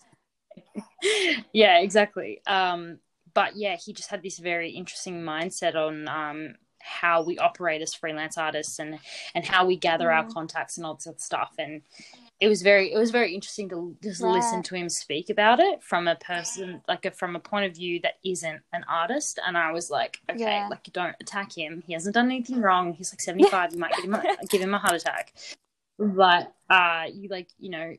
yeah, 1.54 1.80
exactly. 1.80 2.42
Um, 2.48 3.00
but 3.34 3.56
yeah, 3.56 3.76
he 3.76 3.94
just 3.94 4.10
had 4.10 4.22
this 4.24 4.40
very 4.40 4.72
interesting 4.72 5.22
mindset 5.22 5.76
on 5.76 6.08
um 6.08 6.56
how 6.82 7.22
we 7.22 7.38
operate 7.38 7.82
as 7.82 7.94
freelance 7.94 8.38
artists 8.38 8.80
and 8.80 9.00
and 9.36 9.46
how 9.46 9.66
we 9.66 9.76
gather 9.76 10.12
our 10.12 10.24
Mm. 10.24 10.34
contacts 10.34 10.78
and 10.78 10.86
all 10.86 10.96
this 10.96 11.08
other 11.08 11.18
stuff. 11.20 11.54
And 11.60 11.82
it 12.40 12.48
was 12.48 12.62
very 12.62 12.92
it 12.94 12.98
was 12.98 13.12
very 13.12 13.36
interesting 13.36 13.68
to 13.70 13.96
just 14.02 14.22
listen 14.22 14.64
to 14.64 14.76
him 14.76 14.88
speak 14.90 15.30
about 15.30 15.60
it 15.60 15.84
from 15.84 16.08
a 16.08 16.16
person 16.16 16.82
like 16.88 17.06
a, 17.06 17.12
from 17.12 17.36
a 17.36 17.40
point 17.40 17.66
of 17.70 17.76
view 17.76 18.00
that 18.02 18.14
isn't 18.24 18.62
an 18.72 18.86
artist. 18.90 19.40
And 19.46 19.58
i 19.58 19.72
was 19.74 19.90
like 19.90 20.20
okay 20.30 20.40
Yeah. 20.40 20.68
like 20.70 20.84
don't 20.94 21.16
attack 21.20 21.56
him. 21.56 21.84
He 21.86 21.94
hasn't 21.94 22.16
done 22.16 22.28
anything 22.28 22.62
wrong. 22.62 22.94
He's 22.94 23.12
like 23.14 23.22
75 23.22 23.74
you 23.74 23.80
might 23.80 23.94
give 23.96 24.06
him 24.06 24.14
a, 24.16 24.24
give 24.50 24.62
him 24.62 24.74
a 24.74 24.80
heart 24.80 24.96
attack. 24.96 25.34
But 25.98 26.54
uh 26.70 27.06
you 27.14 27.28
like 27.30 27.50
you 27.60 27.70
know 27.72 27.94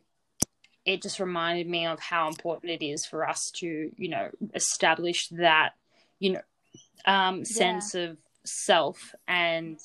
it 0.92 1.02
just 1.02 1.20
reminded 1.20 1.68
me 1.68 1.86
of 1.86 2.00
how 2.00 2.28
important 2.28 2.72
it 2.72 2.84
is 2.84 3.06
for 3.06 3.28
us 3.28 3.50
to 3.56 3.90
you 3.96 4.08
know 4.08 4.28
establish 4.54 5.28
that 5.28 5.70
you 6.18 6.32
know 6.32 6.40
um 7.06 7.44
sense 7.44 7.94
of 7.94 8.16
self 8.44 9.14
and 9.28 9.78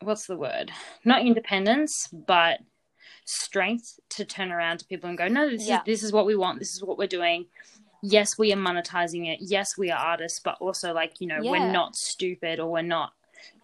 what's 0.00 0.26
the 0.26 0.36
word? 0.36 0.70
Not 1.04 1.22
independence 1.26 2.08
but 2.12 2.60
strength 3.26 3.98
to 4.10 4.24
turn 4.24 4.52
around 4.52 4.78
to 4.78 4.86
people 4.86 5.08
and 5.08 5.18
go 5.18 5.28
no 5.28 5.48
this 5.48 5.66
Yeah. 5.66 5.78
is 5.78 5.84
this 5.86 6.02
is 6.02 6.12
what 6.12 6.26
we 6.26 6.36
want. 6.36 6.58
This 6.58 6.74
is 6.74 6.82
what 6.82 6.98
we're 6.98 7.06
doing. 7.06 7.46
Yes 8.02 8.38
we 8.38 8.52
are 8.52 8.56
monetizing 8.56 9.26
it. 9.32 9.38
Yes 9.40 9.76
we 9.78 9.90
are 9.90 9.98
artists 9.98 10.40
but 10.40 10.56
also 10.60 10.92
like 10.92 11.20
you 11.20 11.26
know 11.26 11.40
Yeah. 11.42 11.50
we're 11.50 11.72
not 11.72 11.94
stupid 11.96 12.58
or 12.60 12.70
we're 12.70 12.82
not 12.82 13.12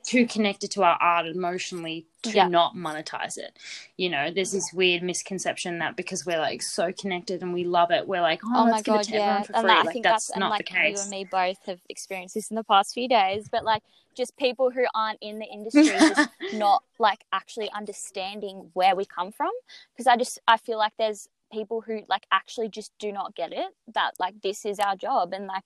too 0.03 0.27
connected 0.27 0.71
to 0.71 0.83
our 0.83 0.97
art 1.01 1.27
emotionally 1.27 2.07
to 2.23 2.31
Yeah. 2.31 2.49
not 2.49 2.75
monetize 2.75 3.39
it 3.39 3.59
you 3.97 4.09
know 4.09 4.31
there's 4.31 4.53
this 4.53 4.73
weird 4.73 5.03
misconception 5.03 5.79
that 5.79 5.97
because 5.97 6.27
we're 6.27 6.39
like 6.39 6.63
so 6.63 6.93
connected 6.93 7.43
and 7.43 7.53
we 7.53 7.65
love 7.65 7.91
it 7.91 8.07
we're 8.07 8.21
like 8.21 8.41
oh, 8.45 8.53
oh 8.55 8.65
my 8.65 8.73
let's 8.73 8.83
give 8.83 8.95
it 8.95 8.97
god 8.99 9.05
to 9.05 9.13
yeah 9.13 9.21
everyone 9.21 9.45
for 9.45 9.53
and 9.55 9.63
free 9.63 9.69
that, 9.69 9.87
i 9.87 9.93
think 9.93 10.05
that's, 10.05 10.27
that's, 10.29 10.39
not 10.39 10.51
like 10.51 10.59
the 10.59 10.65
case. 10.65 10.99
you 10.99 11.03
and 11.03 11.11
me 11.11 11.25
both 11.25 11.59
have 11.67 11.81
experienced 11.89 12.35
this 12.35 12.51
in 12.51 12.57
the 12.57 12.65
past 12.65 12.95
few 12.95 13.09
days 13.09 13.49
but 13.51 13.65
like 13.65 13.83
just 14.17 14.37
people 14.37 14.71
who 14.71 14.85
aren't 14.95 15.19
in 15.23 15.39
the 15.39 15.47
industry 15.47 15.85
just 15.99 16.29
not 16.55 16.83
like 16.99 17.25
actually 17.33 17.71
understanding 17.73 18.71
where 18.75 18.95
we 18.95 19.05
come 19.05 19.33
from 19.33 19.51
because 19.95 20.07
i 20.07 20.17
just 20.17 20.39
i 20.49 20.57
feel 20.57 20.79
like 20.79 20.93
there's 20.99 21.29
people 21.53 21.81
who 21.81 22.03
like 22.09 22.27
actually 22.31 22.69
just 22.69 22.93
do 22.99 23.13
not 23.13 23.35
get 23.35 23.53
it 23.53 23.69
that 23.93 24.13
like 24.19 24.41
this 24.43 24.65
is 24.65 24.79
our 24.79 24.97
job 24.97 25.33
and 25.33 25.47
like 25.47 25.65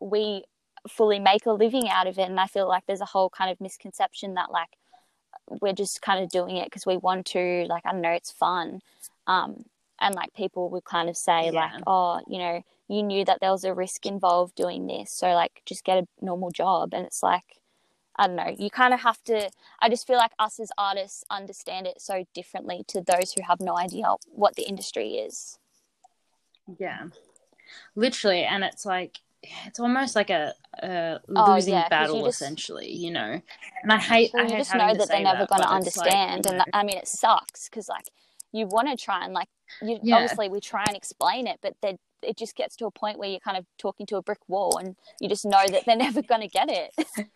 we 0.00 0.44
fully 0.88 1.18
make 1.18 1.46
a 1.46 1.52
living 1.52 1.88
out 1.88 2.06
of 2.06 2.18
it 2.18 2.28
and 2.28 2.40
i 2.40 2.46
feel 2.46 2.68
like 2.68 2.84
there's 2.86 3.00
a 3.00 3.06
whole 3.06 3.30
kind 3.30 3.50
of 3.50 3.60
misconception 3.60 4.34
that 4.34 4.50
like 4.50 4.70
we're 5.60 5.72
just 5.72 6.02
kind 6.02 6.22
of 6.22 6.30
doing 6.30 6.56
it 6.56 6.66
because 6.66 6.86
we 6.86 6.96
want 6.96 7.26
to. 7.26 7.66
Like 7.68 7.84
I 7.86 7.92
don't 7.92 8.00
know, 8.00 8.10
it's 8.10 8.30
fun. 8.30 8.80
Um, 9.26 9.64
and 10.00 10.14
like 10.14 10.32
people 10.34 10.70
would 10.70 10.84
kind 10.84 11.08
of 11.08 11.16
say 11.16 11.46
Yeah. 11.46 11.50
like, 11.52 11.82
oh, 11.86 12.20
you 12.26 12.38
know, 12.38 12.62
you 12.88 13.02
knew 13.02 13.24
that 13.24 13.38
there 13.40 13.50
was 13.52 13.64
a 13.64 13.74
risk 13.74 14.06
involved 14.06 14.54
doing 14.54 14.86
this, 14.86 15.10
so 15.12 15.28
like 15.34 15.62
just 15.66 15.84
get 15.84 15.98
a 16.02 16.06
normal 16.24 16.50
job. 16.50 16.92
And 16.94 17.06
it's 17.06 17.22
like, 17.22 17.60
I 18.16 18.26
don't 18.26 18.36
know, 18.36 18.54
you 18.58 18.70
kind 18.70 18.94
of 18.94 19.00
have 19.00 19.22
to. 19.24 19.50
I 19.80 19.88
just 19.88 20.06
feel 20.06 20.16
like 20.16 20.32
us 20.38 20.58
as 20.60 20.70
artists 20.78 21.24
understand 21.30 21.86
it 21.86 22.00
so 22.00 22.24
differently 22.34 22.84
to 22.88 23.00
those 23.00 23.32
who 23.32 23.42
have 23.42 23.60
no 23.60 23.76
idea 23.78 24.06
what 24.26 24.56
the 24.56 24.62
industry 24.62 25.14
is. 25.14 25.58
Yeah. 26.78 27.08
Literally, 27.94 28.44
and 28.44 28.64
it's 28.64 28.84
like 28.84 29.20
it's 29.66 29.80
almost 29.80 30.14
like 30.16 30.30
a, 30.30 30.54
a 30.82 31.20
Oh, 31.28 31.54
losing 31.54 31.74
battle 31.90 32.18
you 32.18 32.24
just- 32.24 32.40
essentially, 32.42 32.90
you 32.90 33.10
know. 33.10 33.40
And 33.82 33.92
I 33.92 33.98
hate 33.98 34.30
Well, 34.32 34.42
I 34.42 34.46
you 34.46 34.50
hate 34.52 34.58
just 34.58 34.74
know 34.74 34.94
that 34.94 35.08
they're 35.08 35.20
never 35.22 35.46
going 35.46 35.62
to 35.62 35.66
it's 35.76 35.96
like, 35.96 36.06
understand, 36.06 36.44
you 36.46 36.50
and 36.52 36.58
know, 36.58 36.64
I 36.72 36.84
mean, 36.84 36.96
it 36.98 37.08
sucks 37.08 37.68
because 37.68 37.88
like 37.88 38.08
you 38.52 38.66
want 38.66 38.88
to 38.88 38.96
try 38.96 39.24
and 39.24 39.32
like 39.34 39.48
you 39.82 39.98
Yeah. 40.02 40.16
obviously 40.16 40.48
we 40.48 40.60
try 40.60 40.84
and 40.86 40.96
explain 40.96 41.46
it, 41.46 41.58
but 41.62 41.74
then 41.82 41.98
it 42.22 42.36
just 42.36 42.54
gets 42.54 42.76
to 42.76 42.86
a 42.86 42.90
point 42.92 43.18
where 43.18 43.28
you're 43.28 43.40
kind 43.40 43.56
of 43.56 43.66
talking 43.78 44.06
to 44.06 44.16
a 44.16 44.22
brick 44.22 44.38
wall, 44.46 44.76
and 44.78 44.94
you 45.20 45.28
just 45.28 45.44
know 45.44 45.64
that 45.66 45.84
they're 45.86 45.96
never 46.08 46.22
going 46.22 46.42
to 46.42 46.48
get 46.48 46.68
it. 46.70 46.94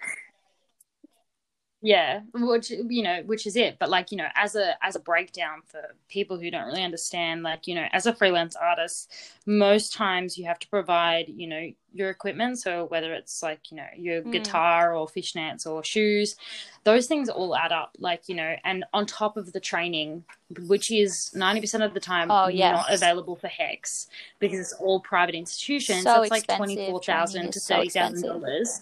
Yeah, 1.86 2.22
which 2.34 2.70
you 2.70 3.04
know, 3.04 3.22
which 3.26 3.46
is 3.46 3.54
it. 3.54 3.78
But 3.78 3.90
like 3.90 4.10
you 4.10 4.18
know, 4.18 4.26
as 4.34 4.56
a 4.56 4.74
as 4.84 4.96
a 4.96 4.98
breakdown 4.98 5.62
for 5.64 5.94
people 6.08 6.36
who 6.36 6.50
don't 6.50 6.66
really 6.66 6.82
understand, 6.82 7.44
like 7.44 7.68
you 7.68 7.76
know, 7.76 7.86
as 7.92 8.06
a 8.06 8.12
freelance 8.12 8.56
artist, 8.56 9.12
most 9.46 9.92
times 9.94 10.36
you 10.36 10.46
have 10.46 10.58
to 10.58 10.68
provide 10.68 11.26
you 11.28 11.46
know 11.46 11.70
your 11.94 12.10
equipment. 12.10 12.58
So 12.58 12.86
whether 12.86 13.14
it's 13.14 13.40
like 13.40 13.70
you 13.70 13.76
know 13.76 13.86
your 13.96 14.22
Mm. 14.22 14.32
guitar 14.32 14.96
or 14.96 15.06
fishnets 15.06 15.64
or 15.64 15.84
shoes, 15.84 16.34
those 16.82 17.06
things 17.06 17.28
all 17.28 17.54
add 17.54 17.70
up. 17.70 17.94
Like 18.00 18.28
you 18.28 18.34
know, 18.34 18.56
and 18.64 18.84
on 18.92 19.06
top 19.06 19.36
of 19.36 19.52
the 19.52 19.60
training, 19.60 20.24
which 20.66 20.90
is 20.90 21.32
ninety 21.36 21.60
percent 21.60 21.84
of 21.84 21.94
the 21.94 22.00
time 22.00 22.32
Oh, 22.32 22.48
yes. 22.48 22.72
not 22.74 22.92
available 22.94 23.36
for 23.36 23.46
HECS 23.46 24.08
because 24.40 24.58
it's 24.58 24.72
all 24.72 24.98
private 24.98 25.36
institutions. 25.36 26.02
So 26.02 26.22
it's 26.22 26.32
like 26.32 26.40
expensive. 26.50 26.56
twenty 26.56 26.76
four 26.90 26.98
Training 26.98 27.20
thousand 27.20 27.42
to 27.52 27.58
is 27.58 27.62
so 27.62 27.76
thirty 27.76 27.90
thousand 27.90 28.18
expensive. 28.18 28.42
dollars 28.42 28.80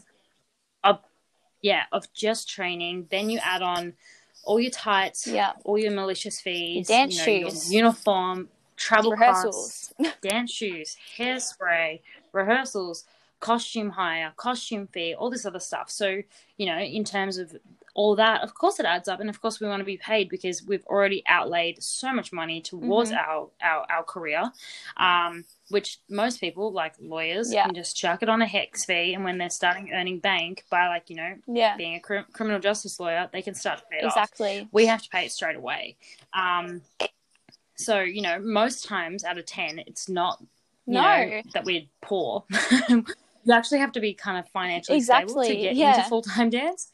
of 0.82 1.00
yeah 1.64 1.84
of 1.92 2.12
just 2.12 2.48
training 2.48 3.06
then 3.10 3.30
you 3.30 3.38
add 3.42 3.62
on 3.62 3.94
all 4.44 4.60
your 4.60 4.70
tights 4.70 5.26
Yeah. 5.26 5.52
all 5.64 5.78
your 5.78 5.92
malicious 5.92 6.40
fees 6.40 6.88
Your 6.90 6.98
dance 6.98 7.26
you 7.26 7.40
know, 7.42 7.48
shoes. 7.48 7.72
uniform 7.72 8.48
travel 8.76 9.12
Rehearsals. 9.12 9.54
costs 9.54 9.94
dance 10.20 10.52
shoes 10.52 10.96
hairspray 11.18 12.00
rehearsals 12.32 13.04
costume 13.40 13.90
hire 13.90 14.32
costume 14.36 14.86
fee 14.92 15.14
all 15.14 15.30
this 15.30 15.46
other 15.46 15.60
stuff 15.60 15.90
so 15.90 16.20
you 16.58 16.66
know 16.66 16.78
in 16.78 17.02
terms 17.04 17.38
of 17.38 17.56
all 17.94 18.16
that 18.16 18.42
of 18.42 18.54
course 18.54 18.80
it 18.80 18.86
adds 18.86 19.06
up 19.08 19.20
and 19.20 19.30
of 19.30 19.40
course 19.40 19.60
we 19.60 19.68
want 19.68 19.80
to 19.80 19.84
be 19.84 19.96
paid 19.96 20.28
because 20.28 20.64
we've 20.64 20.84
already 20.86 21.22
outlaid 21.28 21.80
so 21.82 22.12
much 22.12 22.32
money 22.32 22.60
towards 22.60 23.12
Mhm. 23.12 23.16
our, 23.16 23.48
our 23.62 23.86
our 23.88 24.02
career 24.02 24.50
um 24.96 25.44
which 25.70 25.98
most 26.10 26.40
people 26.40 26.72
like 26.72 26.94
lawyers 27.00 27.52
Yeah. 27.52 27.66
can 27.66 27.74
just 27.74 27.96
chuck 27.96 28.22
it 28.22 28.28
on 28.28 28.42
a 28.42 28.46
HECS 28.46 28.84
fee 28.84 29.14
and 29.14 29.22
when 29.24 29.38
they're 29.38 29.48
starting 29.48 29.92
earning 29.92 30.18
bank 30.18 30.64
by 30.70 30.88
like 30.88 31.08
you 31.08 31.16
know 31.16 31.36
Yeah, 31.46 31.76
being 31.76 31.94
a 31.94 32.00
cri- 32.00 32.24
criminal 32.32 32.58
justice 32.60 32.98
lawyer 32.98 33.28
they 33.32 33.42
can 33.42 33.54
start 33.54 33.78
to 33.78 33.84
pay 33.90 33.98
it 33.98 34.04
off 34.04 34.12
exactly. 34.16 34.68
we 34.72 34.86
have 34.86 35.00
to 35.02 35.08
pay 35.08 35.26
it 35.26 35.32
straight 35.32 35.56
away 35.56 35.96
um 36.32 36.82
so 37.76 38.00
you 38.00 38.22
know 38.22 38.38
most 38.40 38.84
times 38.84 39.24
out 39.24 39.38
of 39.38 39.46
10 39.46 39.78
it's 39.86 40.08
not 40.08 40.38
you 40.86 40.94
No. 40.94 41.02
know 41.02 41.42
that 41.54 41.64
we're 41.64 41.82
poor 42.00 42.44
you 42.88 43.52
actually 43.52 43.78
have 43.78 43.92
to 43.92 44.00
be 44.00 44.14
kind 44.14 44.38
of 44.38 44.48
financially 44.48 45.00
stable 45.00 45.42
to 45.44 45.54
get 45.54 45.76
yeah. 45.76 45.96
into 45.96 46.08
full-time 46.08 46.50
dance 46.50 46.90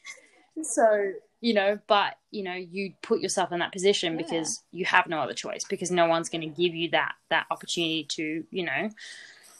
so 0.65 1.11
you 1.41 1.53
know 1.53 1.79
but 1.87 2.15
you 2.31 2.43
know 2.43 2.53
you 2.53 2.93
put 3.01 3.19
yourself 3.19 3.51
in 3.51 3.59
that 3.59 3.71
position 3.71 4.13
Yeah. 4.13 4.17
because 4.17 4.63
you 4.71 4.85
have 4.85 5.07
no 5.07 5.19
other 5.19 5.33
choice 5.33 5.63
because 5.63 5.91
no 5.91 6.07
one's 6.07 6.29
going 6.29 6.41
to 6.41 6.47
give 6.47 6.75
you 6.75 6.89
that 6.91 7.13
that 7.29 7.45
opportunity 7.49 8.05
to 8.09 8.43
you 8.51 8.63
know 8.65 8.89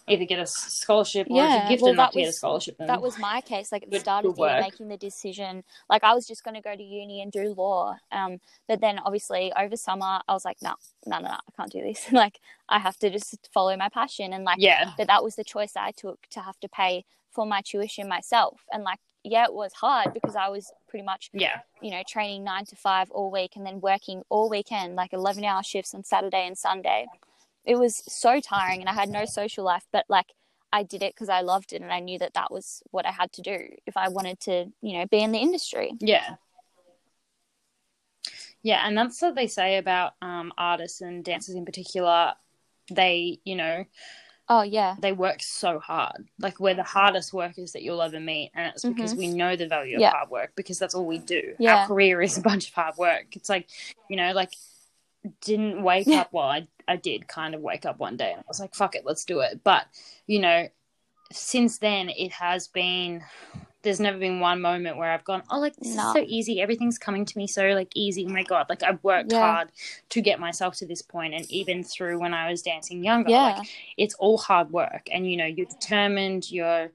either 0.07 0.25
get 0.25 0.39
a 0.39 0.47
scholarship 0.47 1.27
or 1.29 1.43
if 1.43 1.49
Yeah, 1.51 1.59
you're 1.59 1.69
gifted 1.69 1.83
well, 1.83 1.93
enough 1.93 2.07
that 2.07 2.13
to 2.13 2.19
get 2.19 2.29
a 2.29 2.33
scholarship 2.33 2.77
then 2.77 2.87
that 2.87 3.01
was 3.01 3.17
my 3.19 3.39
case 3.41 3.71
like 3.71 3.83
at 3.83 3.89
the 3.89 3.97
Good- 3.97 4.01
start 4.01 4.25
of 4.25 4.35
the 4.35 4.41
year 4.41 4.59
making 4.59 4.87
the 4.89 4.97
decision 4.97 5.63
like 5.89 6.03
i 6.03 6.13
was 6.13 6.27
just 6.27 6.43
going 6.43 6.55
to 6.55 6.61
go 6.61 6.75
to 6.75 6.83
uni 6.83 7.21
and 7.21 7.31
do 7.31 7.53
law 7.53 7.95
um 8.11 8.39
but 8.67 8.81
then 8.81 8.99
obviously 8.99 9.53
over 9.57 9.75
summer 9.77 10.19
i 10.27 10.33
was 10.33 10.43
like 10.43 10.57
no 10.61 10.73
no 11.05 11.19
no 11.19 11.27
no 11.27 11.33
i 11.33 11.51
can't 11.55 11.71
do 11.71 11.81
this 11.81 12.11
like 12.11 12.39
i 12.67 12.79
have 12.79 12.97
to 12.97 13.09
just 13.09 13.47
follow 13.53 13.75
my 13.77 13.89
passion 13.89 14.33
and 14.33 14.43
like 14.43 14.57
yeah 14.59 14.91
but 14.97 15.07
that 15.07 15.23
was 15.23 15.35
the 15.35 15.43
choice 15.43 15.73
i 15.75 15.91
took 15.91 16.19
to 16.31 16.39
have 16.41 16.59
to 16.59 16.67
pay 16.67 17.05
for 17.31 17.45
my 17.45 17.61
tuition 17.61 18.07
myself 18.09 18.65
and 18.73 18.83
like 18.83 18.99
yeah 19.23 19.45
it 19.45 19.53
was 19.53 19.73
hard 19.73 20.13
because 20.13 20.35
i 20.35 20.47
was 20.47 20.71
pretty 20.87 21.05
much 21.05 21.29
yeah 21.33 21.59
you 21.81 21.91
know 21.91 22.01
training 22.07 22.43
nine 22.43 22.65
to 22.65 22.75
five 22.75 23.09
all 23.11 23.31
week 23.31 23.55
and 23.55 23.65
then 23.65 23.79
working 23.81 24.23
all 24.29 24.49
weekend 24.49 24.95
like 24.95 25.13
11 25.13 25.43
hour 25.43 25.63
shifts 25.63 25.93
on 25.93 26.03
saturday 26.03 26.47
and 26.47 26.57
sunday 26.57 27.07
it 27.65 27.75
was 27.75 28.03
so 28.07 28.39
tiring 28.39 28.79
and 28.79 28.89
i 28.89 28.93
had 28.93 29.09
no 29.09 29.25
social 29.25 29.63
life 29.63 29.85
but 29.91 30.05
like 30.09 30.33
i 30.73 30.83
did 30.83 31.03
it 31.03 31.13
because 31.13 31.29
i 31.29 31.41
loved 31.41 31.73
it 31.73 31.81
and 31.81 31.91
i 31.91 31.99
knew 31.99 32.17
that 32.17 32.33
that 32.33 32.51
was 32.51 32.81
what 32.91 33.05
i 33.05 33.11
had 33.11 33.31
to 33.31 33.41
do 33.41 33.57
if 33.85 33.95
i 33.95 34.09
wanted 34.09 34.39
to 34.39 34.65
you 34.81 34.97
know 34.97 35.05
be 35.05 35.19
in 35.19 35.31
the 35.31 35.39
industry 35.39 35.93
Yeah. 35.99 36.35
Yeah, 38.63 38.85
and 38.85 38.97
that's 38.97 39.21
what 39.21 39.35
they 39.35 39.47
say 39.47 39.77
about 39.77 40.13
um, 40.21 40.53
artists 40.57 41.01
and 41.01 41.23
dancers 41.23 41.55
in 41.55 41.65
particular. 41.65 42.33
They, 42.91 43.39
you 43.43 43.55
know, 43.55 43.85
oh 44.53 44.61
yeah 44.61 44.95
they 44.99 45.13
work 45.13 45.41
so 45.41 45.79
hard. 45.79 46.27
Like 46.39 46.59
we're 46.59 46.75
the 46.75 46.83
hardest 46.83 47.33
workers 47.33 47.71
that 47.71 47.81
you'll 47.81 48.01
ever 48.01 48.19
meet, 48.19 48.51
and 48.53 48.67
it's 48.67 48.83
because 48.83 49.13
Mhm. 49.13 49.17
we 49.17 49.27
know 49.29 49.55
the 49.55 49.67
value 49.67 49.95
of 49.95 50.01
Yeah. 50.01 50.11
hard 50.11 50.29
work 50.29 50.51
because 50.55 50.77
that's 50.77 50.93
all 50.93 51.05
we 51.05 51.17
do. 51.17 51.55
Yeah. 51.57 51.77
Our 51.81 51.87
career 51.87 52.21
is 52.21 52.37
a 52.37 52.41
bunch 52.41 52.67
of 52.67 52.73
hard 52.75 52.97
work. 52.97 53.35
It's 53.35 53.49
like, 53.49 53.67
you 54.09 54.17
know, 54.17 54.31
like 54.33 54.53
didn't 55.41 55.81
wake 55.83 56.07
Yeah. 56.07 56.21
up. 56.21 56.33
Well, 56.33 56.45
I 56.47 56.67
I 56.87 56.97
did 56.97 57.27
kind 57.27 57.55
of 57.55 57.61
wake 57.61 57.85
up 57.85 57.97
one 57.99 58.17
day 58.17 58.31
and 58.31 58.41
I 58.41 58.43
was 58.47 58.59
like, 58.59 58.75
fuck 58.75 58.95
it, 58.95 59.05
let's 59.05 59.23
do 59.25 59.39
it. 59.39 59.63
But 59.63 59.87
you 60.27 60.39
know, 60.39 60.67
since 61.31 61.77
then 61.77 62.09
it 62.09 62.31
has 62.33 62.67
been. 62.67 63.23
There's 63.83 63.99
never 63.99 64.17
been 64.19 64.39
one 64.39 64.61
moment 64.61 64.97
where 64.97 65.11
I've 65.11 65.23
gone, 65.23 65.41
oh, 65.49 65.59
like 65.59 65.75
this 65.75 65.95
No. 65.95 66.07
is 66.07 66.13
so 66.13 66.23
easy. 66.27 66.61
Everything's 66.61 66.99
coming 66.99 67.25
to 67.25 67.37
me 67.37 67.47
so 67.47 67.63
like 67.69 67.91
easy. 67.95 68.25
Oh 68.27 68.31
my 68.31 68.43
god, 68.43 68.67
like 68.69 68.83
I've 68.83 69.03
worked 69.03 69.31
Yeah. 69.31 69.39
hard 69.39 69.69
to 70.09 70.21
get 70.21 70.39
myself 70.39 70.75
to 70.77 70.85
this 70.85 71.01
point, 71.01 71.33
and 71.33 71.49
even 71.51 71.83
through 71.83 72.19
when 72.19 72.33
I 72.33 72.49
was 72.51 72.61
dancing 72.61 73.03
younger, 73.03 73.29
yeah 73.31 73.57
like 73.57 73.67
it's 73.97 74.13
all 74.15 74.37
hard 74.37 74.71
work 74.71 75.07
and 75.11 75.29
you 75.29 75.37
know 75.37 75.45
you're 75.45 75.65
determined 75.65 76.51
you're 76.51 76.89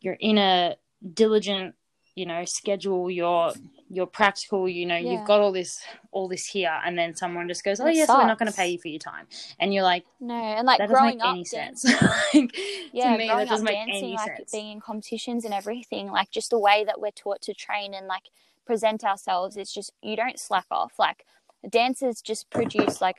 you're 0.00 0.18
in 0.20 0.38
a 0.38 0.76
diligent 1.14 1.74
you 2.14 2.26
know 2.26 2.44
schedule 2.44 3.10
you're 3.10 3.52
you're 3.90 4.06
practical 4.06 4.68
you 4.68 4.84
know 4.84 4.96
Yeah. 4.96 5.12
you've 5.12 5.24
got 5.24 5.40
all 5.40 5.52
this 5.52 5.80
all 6.10 6.28
this 6.28 6.44
here 6.46 6.78
and 6.84 6.98
then 6.98 7.14
someone 7.14 7.48
just 7.48 7.64
goes 7.64 7.80
oh 7.80 7.86
yes 7.86 8.08
we're 8.08 8.26
not 8.26 8.38
going 8.38 8.50
to 8.50 8.56
pay 8.56 8.68
you 8.68 8.78
for 8.78 8.88
your 8.88 8.98
time 8.98 9.26
and 9.58 9.72
you're 9.72 9.82
like 9.82 10.04
no 10.20 10.34
and 10.34 10.66
like 10.66 10.78
that 10.78 10.88
doesn't 10.88 10.94
growing 10.94 11.16
make 11.18 11.24
up 11.24 11.32
any 11.32 11.44
sense 11.44 11.84
like, 12.34 12.56
yeah, 12.92 13.12
to 13.12 13.18
me 13.18 13.26
growing 13.26 13.38
that 13.38 13.48
doesn't 13.48 13.66
up 13.66 13.72
make 13.72 13.74
dancing, 13.86 14.04
any 14.04 14.16
like 14.16 14.36
sense 14.36 14.52
being 14.52 14.72
in 14.72 14.80
competitions 14.80 15.44
and 15.44 15.54
everything, 15.54 16.10
like 16.10 16.30
just 16.30 16.50
the 16.50 16.58
way 16.58 16.84
that 16.84 17.00
we're 17.00 17.10
taught 17.10 17.40
to 17.42 17.54
train 17.54 17.94
and 17.94 18.06
like 18.06 18.24
present 18.66 19.04
ourselves, 19.04 19.56
it's 19.56 19.72
just 19.72 19.92
you 20.02 20.16
don't 20.16 20.38
slack 20.38 20.66
off. 20.70 20.98
Like 20.98 21.24
dancers 21.68 22.20
just 22.20 22.50
produce 22.50 23.00
like 23.00 23.16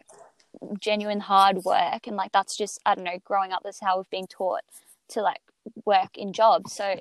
genuine 0.80 1.22
hard 1.22 1.63
work, 1.63 2.07
and 2.07 2.15
like 2.15 2.32
that's 2.32 2.55
just 2.57 2.80
I 2.86 2.95
don't 2.95 3.03
know. 3.03 3.20
Growing 3.24 3.51
up, 3.51 3.61
that's 3.63 3.82
how 3.82 3.97
we've 3.97 4.09
been 4.09 4.28
taught 4.28 4.61
to 5.09 5.22
like 5.22 5.41
work 5.86 6.17
in 6.17 6.34
jobs. 6.34 6.74
So 6.74 6.99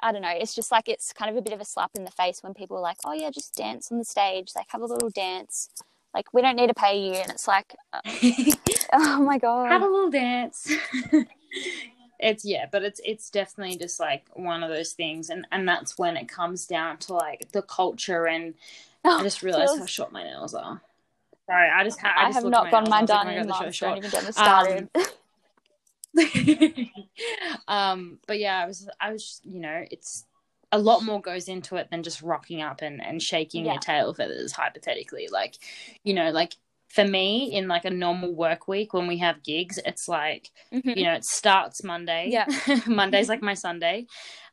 I 0.00 0.12
don't 0.12 0.22
know. 0.22 0.30
It's 0.32 0.54
just 0.54 0.70
like 0.70 0.88
it's 0.88 1.12
kind 1.12 1.30
of 1.30 1.36
a 1.36 1.42
bit 1.42 1.52
of 1.52 1.60
a 1.60 1.64
slap 1.64 1.90
in 1.94 2.04
the 2.04 2.10
face 2.10 2.42
when 2.42 2.54
people 2.54 2.76
are 2.76 2.80
like, 2.80 2.98
"Oh 3.04 3.12
yeah, 3.12 3.30
just 3.30 3.54
dance 3.54 3.90
on 3.92 3.98
the 3.98 4.04
stage, 4.04 4.52
like 4.56 4.66
have 4.70 4.82
a 4.82 4.86
little 4.86 5.10
dance." 5.10 5.70
Like 6.14 6.32
we 6.32 6.40
don't 6.42 6.56
need 6.56 6.68
to 6.68 6.74
pay 6.74 6.98
you, 6.98 7.12
and 7.14 7.30
it's 7.30 7.46
like, 7.48 7.74
uh, 7.92 8.00
oh 8.92 9.22
my 9.22 9.38
god, 9.38 9.70
have 9.70 9.82
a 9.82 9.86
little 9.86 10.10
dance 10.10 10.70
it's 12.20 12.44
yeah 12.44 12.66
but 12.70 12.82
it's 12.82 13.00
it's 13.04 13.30
definitely 13.30 13.76
just 13.76 14.00
like 14.00 14.24
one 14.34 14.62
of 14.62 14.70
those 14.70 14.92
things 14.92 15.30
and 15.30 15.46
and 15.52 15.68
that's 15.68 15.96
when 15.98 16.16
it 16.16 16.28
comes 16.28 16.66
down 16.66 16.96
to 16.98 17.12
like 17.14 17.50
the 17.52 17.62
culture 17.62 18.26
and 18.26 18.54
Oh, 19.04 19.18
i 19.18 19.22
just 19.22 19.42
realized 19.42 19.78
how 19.78 19.86
short 19.86 20.10
my 20.12 20.24
nails 20.24 20.54
are 20.54 20.80
sorry 21.46 21.70
i 21.70 21.84
just, 21.84 22.00
ha- 22.00 22.14
I 22.16 22.24
I 22.24 22.26
just 22.26 22.36
have 22.36 22.44
not 22.44 22.66
at 22.66 22.72
gotten 22.72 22.90
nails 22.90 22.90
mine 22.90 22.98
and 22.98 22.98
I 22.98 23.02
was 23.02 23.08
done 23.08 23.26
like, 23.26 23.36
"Oh 23.36 23.40
in 23.40 23.46
my 23.46 23.52
God, 23.52 23.60
they're 23.62 23.64
months. 23.64 23.78
so 23.78 23.86
Don't 23.86 23.98
even 23.98 24.10
get 24.10 24.24
me 24.24 24.32
started. 24.32 24.88
um 24.94 25.04
Um, 27.68 28.18
but 28.26 28.38
yeah 28.38 28.62
i 28.62 28.66
was 28.66 28.88
i 29.00 29.12
was 29.12 29.40
you 29.44 29.60
know 29.60 29.84
it's 29.90 30.24
a 30.72 30.78
lot 30.78 31.02
more 31.02 31.20
goes 31.20 31.48
into 31.48 31.76
it 31.76 31.88
than 31.90 32.02
just 32.02 32.22
rocking 32.22 32.62
up 32.62 32.82
and 32.82 33.02
and 33.04 33.22
shaking 33.22 33.64
Yeah. 33.64 33.72
your 33.72 33.80
tail 33.80 34.14
feathers 34.14 34.52
hypothetically 34.52 35.28
like 35.30 35.56
you 36.04 36.14
know 36.14 36.30
like 36.30 36.54
for 36.88 37.04
me 37.04 37.52
in 37.52 37.68
like 37.68 37.84
a 37.84 37.90
normal 37.90 38.32
work 38.34 38.66
week 38.66 38.94
when 38.94 39.06
we 39.06 39.18
have 39.18 39.42
gigs 39.42 39.78
it's 39.84 40.08
like 40.08 40.50
Mhm. 40.72 40.96
you 40.96 41.04
know 41.04 41.12
it 41.14 41.24
starts 41.24 41.84
monday 41.84 42.28
Yeah. 42.30 42.46
monday's 42.86 43.28
like 43.28 43.42
my 43.42 43.54
sunday 43.54 44.06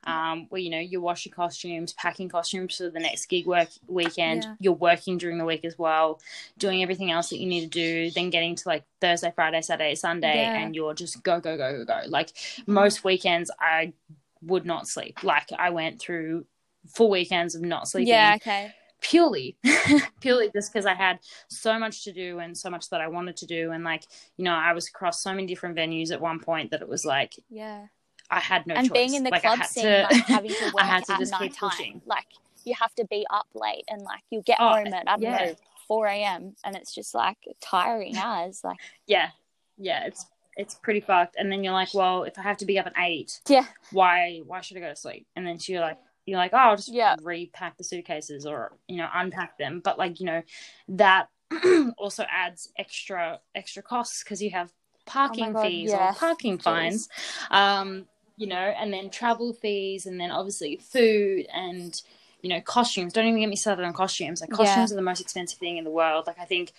um 0.06 0.46
where 0.50 0.62
you 0.62 0.70
know 0.70 0.80
you're 0.80 1.02
washing 1.02 1.32
costumes 1.32 1.94
packing 1.94 2.28
costumes 2.30 2.76
for 2.76 2.90
the 2.90 3.00
next 3.00 3.26
gig 3.28 3.48
work 3.48 3.70
weekend 3.88 4.44
Yeah. 4.44 4.56
you're 4.60 4.74
working 4.74 5.18
during 5.18 5.38
the 5.38 5.46
week 5.46 5.64
as 5.66 5.78
well 5.80 6.20
doing 6.58 6.84
everything 6.84 7.10
else 7.10 7.30
that 7.30 7.40
you 7.40 7.48
need 7.48 7.62
to 7.62 7.68
do 7.68 8.12
then 8.12 8.30
getting 8.30 8.56
to 8.56 8.64
like 8.68 8.84
thursday 9.00 9.32
friday 9.34 9.62
saturday 9.62 9.96
sunday 9.96 10.36
Yeah. 10.44 10.58
and 10.60 10.76
you're 10.76 10.94
just 10.94 11.24
go 11.24 11.40
go 11.40 11.56
go 11.58 11.72
go 11.78 11.86
go 11.86 12.02
like 12.10 12.32
most 12.68 13.04
weekends 13.04 13.50
i 13.60 13.94
would 14.42 14.66
not 14.66 14.88
sleep 14.88 15.24
like 15.24 15.50
i 15.58 15.70
went 15.70 16.00
through 16.02 16.46
full 16.94 17.10
weekends 17.10 17.56
of 17.56 17.62
not 17.62 17.88
sleeping 17.88 18.10
Yeah, 18.10 18.34
okay. 18.36 18.74
Purely 19.02 19.58
purely 20.22 20.50
just 20.54 20.72
because 20.72 20.86
i 20.86 20.93
had 20.93 21.20
so 21.48 21.78
much 21.78 22.04
to 22.04 22.12
do 22.12 22.39
and 22.39 22.58
so 22.58 22.70
much 22.70 22.89
that 22.89 23.02
i 23.02 23.08
wanted 23.08 23.36
to 23.38 23.46
do 23.46 23.72
and 23.72 23.84
like 23.84 24.04
you 24.38 24.43
know 24.46 24.54
i 24.54 24.74
was 24.74 24.88
across 24.88 25.22
so 25.22 25.32
many 25.32 25.46
different 25.46 25.76
venues 25.78 26.12
at 26.12 26.20
one 26.20 26.39
point 26.39 26.72
that 26.72 26.82
it 26.82 26.88
was 26.88 27.06
like 27.06 27.34
yeah 27.50 27.86
i 28.32 28.39
had 28.39 28.66
no 28.66 28.74
choice. 28.74 28.80
and 28.80 28.89
choice. 28.89 28.98
being 28.98 29.14
in 29.16 29.24
the 29.24 29.30
like, 29.30 29.41
club 29.41 29.64
scene 29.66 29.84
to, 29.84 30.08
like 30.10 30.26
having 30.26 30.50
to 30.52 30.66
work 30.74 30.84
i 30.84 30.86
had 30.86 31.04
to 31.06 31.14
at 31.14 31.30
night 31.30 31.54
time 31.54 32.02
like 32.06 32.26
you 32.64 32.74
have 32.80 32.93
to 32.96 33.06
be 33.06 33.26
up 33.30 33.48
late 33.54 33.84
and 33.89 34.02
like 34.02 34.22
you'll 34.32 34.41
get 34.41 34.58
Oh, 34.60 34.70
home 34.70 34.88
at 34.88 35.08
i 35.08 35.18
don't 35.18 35.22
yeah. 35.22 35.46
know 35.46 35.56
4 35.88 36.08
a.m 36.08 36.56
and 36.64 36.76
it's 36.76 36.96
just 36.96 37.14
like 37.14 37.38
tiring 37.62 38.16
as 38.18 38.64
like 38.64 38.78
yeah 39.08 39.30
yeah 39.78 40.06
it's 40.06 40.26
it's 40.58 40.74
pretty 40.74 41.02
fucked 41.02 41.36
and 41.38 41.52
then 41.52 41.64
you're 41.64 41.74
like 41.74 41.93
well 41.93 42.24
if 42.24 42.39
i 42.39 42.41
have 42.41 42.58
to 42.58 42.66
be 42.66 42.80
up 42.80 42.88
at 42.88 42.93
eight 42.98 43.39
yeah 43.48 43.66
why 43.91 44.41
why 44.48 44.62
should 44.62 44.78
i 44.78 44.80
go 44.80 44.89
to 44.89 44.96
sleep 44.96 45.28
and 45.36 45.46
then 45.46 45.58
you're 45.68 45.82
like 45.82 46.00
you're 46.26 46.38
like 46.38 46.51
oh 46.53 46.57
i'll 46.57 46.76
just 46.76 46.91
Yeah. 46.91 47.15
repack 47.23 47.78
the 47.78 47.84
suitcases 47.84 48.45
or 48.45 48.73
you 48.88 48.97
know 48.97 49.07
unpack 49.13 49.57
them 49.57 49.82
but 49.84 49.97
like 49.97 50.19
you 50.19 50.26
know 50.26 50.41
that 50.89 51.30
also 51.97 52.26
adds 52.30 52.71
extra 52.78 53.39
extra 53.53 53.84
costs 53.84 54.23
because 54.23 54.41
you 54.41 54.49
have 54.51 54.71
parking 55.05 55.45
Oh 55.49 55.53
God, 55.53 55.71
fees 55.71 55.91
yeah. 55.91 56.11
or 56.11 56.13
parking 56.13 56.57
Jeez. 56.57 56.63
fines 56.63 57.09
um 57.51 58.05
you 58.38 58.47
know 58.47 58.55
and 58.55 58.91
then 58.91 59.09
travel 59.09 59.53
fees 59.53 60.05
and 60.05 60.19
then 60.19 60.32
obviously 60.32 60.78
food 60.78 61.45
and 61.53 62.01
you 62.41 62.49
know 62.49 62.59
costumes 62.61 63.13
don't 63.13 63.26
even 63.28 63.39
get 63.39 63.47
me 63.49 63.55
started 63.55 63.86
on 63.86 63.93
costumes 63.93 64.41
like 64.41 64.49
Yeah. 64.49 64.57
costumes 64.57 64.91
are 64.91 64.95
the 64.95 65.01
most 65.01 65.21
expensive 65.21 65.59
thing 65.59 65.78
in 65.78 65.84
the 65.84 65.91
world 65.91 66.26
like 66.28 66.39
i 66.39 66.45
think 66.45 66.73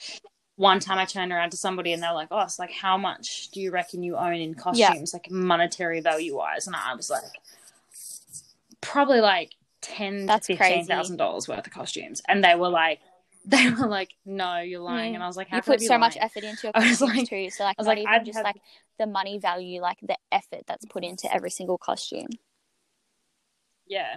one 0.57 0.81
time 0.81 0.99
I 0.99 1.05
turned 1.05 1.33
around 1.33 1.51
to 1.51 1.57
somebody 1.59 1.93
and 1.93 2.03
they're 2.03 2.15
like, 2.15 2.29
"Oh, 2.31 2.41
it's 2.41 2.59
like 2.59 2.73
how 2.73 2.97
much 2.97 3.51
do 3.51 3.61
you 3.61 3.71
reckon 3.71 4.03
you 4.03 4.17
own 4.17 4.35
in 4.35 4.55
costumes, 4.55 5.13
like 5.13 5.31
monetary 5.31 6.01
value 6.01 6.35
wise?" 6.37 6.67
And 6.67 6.75
I 6.75 6.95
was 6.95 7.11
like, 7.11 7.25
probably 8.87 9.21
like 9.21 9.53
ten 9.83 10.27
That's 10.27 10.47
to 10.49 10.57
fifteen 10.57 10.87
thousand 10.87 11.17
dollars 11.19 11.49
worth 11.49 11.67
of 11.67 11.73
costumes, 11.73 12.23
and 12.29 12.43
they 12.43 12.55
were 12.55 12.69
like, 12.69 13.01
they 13.47 13.71
were 13.71 13.87
like, 13.87 14.11
"No, 14.25 14.59
you're 14.59 14.81
lying," 14.81 15.13
Mm. 15.13 15.17
and 15.17 15.23
I 15.23 15.27
was 15.27 15.37
like, 15.37 15.49
"How 15.49 15.57
you 15.59 15.63
put 15.63 15.81
so 15.81 15.99
much 15.99 16.17
effort 16.21 16.43
into 16.45 16.67
your 16.67 16.73
costumes 16.75 17.01
like- 17.01 17.29
too. 17.29 17.51
So 17.51 17.65
like 17.65 17.77
I 17.79 17.81
was 17.81 17.87
not 17.87 17.93
like, 17.93 17.99
even 17.99 18.13
I'd 18.13 18.25
just 18.27 18.37
have- 18.37 18.45
like 18.45 18.57
the 18.99 19.07
money 19.07 19.39
value 19.39 19.81
like 19.81 19.99
the 20.03 20.17
effort 20.33 20.63
that's 20.67 20.85
put 20.87 21.05
into 21.05 21.33
every 21.33 21.51
single 21.51 21.79
costume. 21.79 22.29
Yeah. 23.87 24.17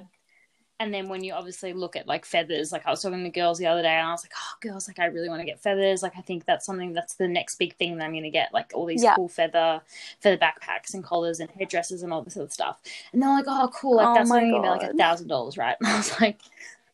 And 0.82 0.94
then 0.94 1.10
when 1.10 1.24
you 1.24 1.34
obviously 1.34 1.74
look 1.74 1.98
at 1.98 2.08
like 2.08 2.24
feathers, 2.26 2.72
like 2.72 2.88
I 2.88 2.90
was 2.92 3.02
talking 3.02 3.22
to 3.24 3.30
girls 3.30 3.58
the 3.58 3.68
other 3.68 3.82
day 3.82 3.90
and 3.90 4.08
I 4.08 4.12
was 4.12 4.24
like, 4.24 4.32
oh, 4.36 4.54
girls, 4.62 4.88
like 4.88 4.98
I 5.00 5.06
really 5.06 5.28
want 5.28 5.42
to 5.42 5.46
get 5.46 5.60
feathers. 5.60 6.02
Like 6.02 6.14
I 6.18 6.22
think 6.22 6.46
that's 6.46 6.66
something 6.66 6.94
that's 6.94 7.16
the 7.16 7.28
next 7.28 7.56
big 7.56 7.76
thing 7.76 7.98
that 7.98 8.06
I'm 8.06 8.12
going 8.12 8.24
to 8.24 8.30
get, 8.30 8.54
like 8.54 8.72
all 8.74 8.86
these 8.86 9.04
Yeah. 9.04 9.16
cool 9.16 9.28
feather, 9.28 9.82
feather 10.22 10.38
backpacks 10.38 10.94
and 10.94 11.04
collars 11.04 11.42
and 11.42 11.50
headdresses 11.52 12.02
and 12.02 12.14
all 12.14 12.22
this 12.22 12.38
other 12.38 12.50
stuff. 12.50 12.80
And 13.12 13.22
they're 13.22 13.30
like, 13.30 13.46
oh, 13.48 13.70
cool. 13.74 13.98
Like 13.98 14.08
Oh 14.08 14.14
that's 14.14 14.32
only 14.32 14.52
going 14.52 14.64
to 14.64 14.68
be 14.68 14.70
like 14.70 14.84
a 14.84 14.94
thousand 14.94 15.28
dollars, 15.28 15.58
right? 15.58 15.76
And 15.82 15.88
I 15.90 15.98
was 15.98 16.20
like, 16.22 16.40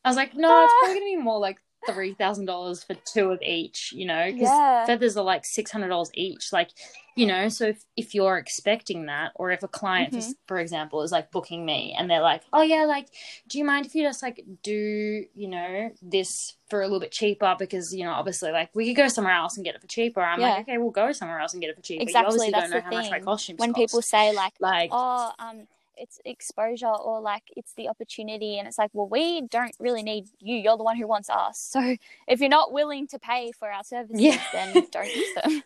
I 0.03 0.09
was 0.09 0.17
like, 0.17 0.35
no, 0.35 0.63
it's 0.63 0.73
ah. 0.73 0.79
probably 0.79 0.99
going 0.99 1.13
to 1.13 1.17
be 1.17 1.23
more 1.23 1.39
like 1.39 1.59
three 1.87 2.13
thousand 2.13 2.45
dollars 2.45 2.83
for 2.83 2.93
two 2.95 3.31
of 3.31 3.41
each, 3.41 3.91
you 3.93 4.05
know, 4.05 4.25
because 4.31 4.49
Yeah. 4.49 4.85
feathers 4.85 5.17
are 5.17 5.23
like 5.23 5.45
six 5.45 5.71
hundred 5.71 5.89
dollars 5.89 6.09
each. 6.13 6.51
Like, 6.53 6.69
you 7.15 7.25
know, 7.25 7.47
so 7.49 7.67
if, 7.67 7.83
if 7.95 8.13
you're 8.13 8.37
expecting 8.37 9.05
that, 9.05 9.31
or 9.35 9.51
if 9.51 9.63
a 9.63 9.67
client, 9.67 10.13
for, 10.13 10.19
Mhm. 10.19 10.33
for 10.47 10.57
example, 10.59 11.01
is 11.01 11.11
like 11.11 11.31
booking 11.31 11.65
me 11.65 11.95
and 11.97 12.09
they're 12.09 12.21
like, 12.21 12.41
oh 12.51 12.61
yeah, 12.61 12.83
like, 12.85 13.07
do 13.47 13.57
you 13.57 13.63
mind 13.63 13.85
if 13.85 13.95
you 13.95 14.03
just 14.03 14.21
like 14.21 14.43
do, 14.63 15.25
you 15.33 15.47
know, 15.47 15.91
this 16.01 16.57
for 16.69 16.81
a 16.81 16.85
little 16.85 16.99
bit 16.99 17.11
cheaper? 17.11 17.55
Because 17.57 17.93
you 17.93 18.03
know, 18.03 18.11
obviously, 18.11 18.51
like 18.51 18.69
we 18.75 18.87
could 18.87 18.97
go 19.01 19.07
somewhere 19.07 19.33
else 19.33 19.55
and 19.55 19.65
get 19.65 19.75
it 19.75 19.81
for 19.81 19.87
cheaper. 19.87 20.21
I'm 20.21 20.39
Yeah. 20.39 20.49
like, 20.55 20.61
okay, 20.63 20.77
we'll 20.77 20.91
go 20.91 21.11
somewhere 21.11 21.39
else 21.39 21.53
and 21.53 21.61
get 21.61 21.69
it 21.69 21.75
for 21.75 21.81
cheaper. 21.81 22.03
Exactly, 22.03 22.21
You 22.21 22.27
obviously 22.27 22.51
that's 22.51 22.63
don't 22.63 22.71
know 22.71 22.77
the 22.77 22.95
how 22.95 23.01
much 23.01 23.11
my 23.11 23.17
thing. 23.17 23.25
costumes 23.25 23.59
when 23.59 23.69
cost. 23.73 23.81
people 23.81 24.01
say 24.01 24.31
like 24.33 24.53
like, 24.59 24.89
oh 24.91 25.31
um 25.39 25.67
it's 25.97 26.19
exposure 26.25 26.87
or 26.87 27.21
like 27.21 27.43
it's 27.55 27.73
the 27.73 27.87
opportunity 27.87 28.57
and 28.59 28.67
it's 28.67 28.77
like 28.77 28.89
well 28.93 29.07
we 29.07 29.41
don't 29.49 29.75
really 29.79 30.03
need 30.03 30.27
you 30.39 30.55
you're 30.57 30.77
the 30.77 30.83
one 30.83 30.97
who 30.97 31.07
wants 31.07 31.29
us 31.29 31.59
so 31.59 31.95
if 32.27 32.39
you're 32.39 32.49
not 32.49 32.71
willing 32.73 33.07
to 33.07 33.17
pay 33.19 33.51
for 33.51 33.71
our 33.71 33.83
services 33.83 34.21
Yeah. 34.21 34.41
then 34.53 34.87
don't 34.91 35.15
use 35.15 35.33
them 35.33 35.63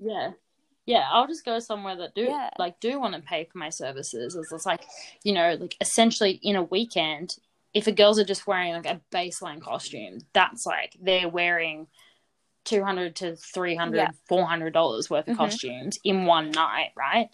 Yeah. 0.00 0.32
Yeah, 0.86 1.06
I'll 1.12 1.26
just 1.26 1.44
go 1.44 1.58
somewhere 1.58 1.96
that 1.96 2.14
do 2.14 2.22
Yeah. 2.22 2.50
like 2.58 2.80
do 2.80 2.98
want 2.98 3.14
to 3.14 3.20
pay 3.20 3.44
for 3.44 3.58
my 3.58 3.68
services. 3.68 4.34
It's, 4.34 4.52
it's 4.52 4.64
like, 4.64 4.84
you 5.22 5.34
know, 5.34 5.54
like 5.60 5.76
essentially 5.80 6.40
in 6.42 6.56
a 6.56 6.62
weekend, 6.62 7.36
if 7.74 7.84
the 7.84 7.92
girls 7.92 8.18
are 8.18 8.24
just 8.24 8.46
wearing 8.46 8.72
like 8.72 8.86
a 8.86 9.00
baseline 9.12 9.60
costume, 9.60 10.20
that's 10.32 10.64
like 10.64 10.96
they're 11.00 11.28
wearing 11.28 11.88
200 12.64 13.16
to 13.16 13.36
300 13.36 13.96
Yeah. 13.98 14.08
400 14.28 14.72
dollars 14.72 15.10
worth 15.10 15.28
of 15.28 15.34
Mhm. 15.34 15.38
costumes 15.38 15.98
in 16.04 16.24
one 16.24 16.50
night, 16.52 16.92
right? 16.96 17.28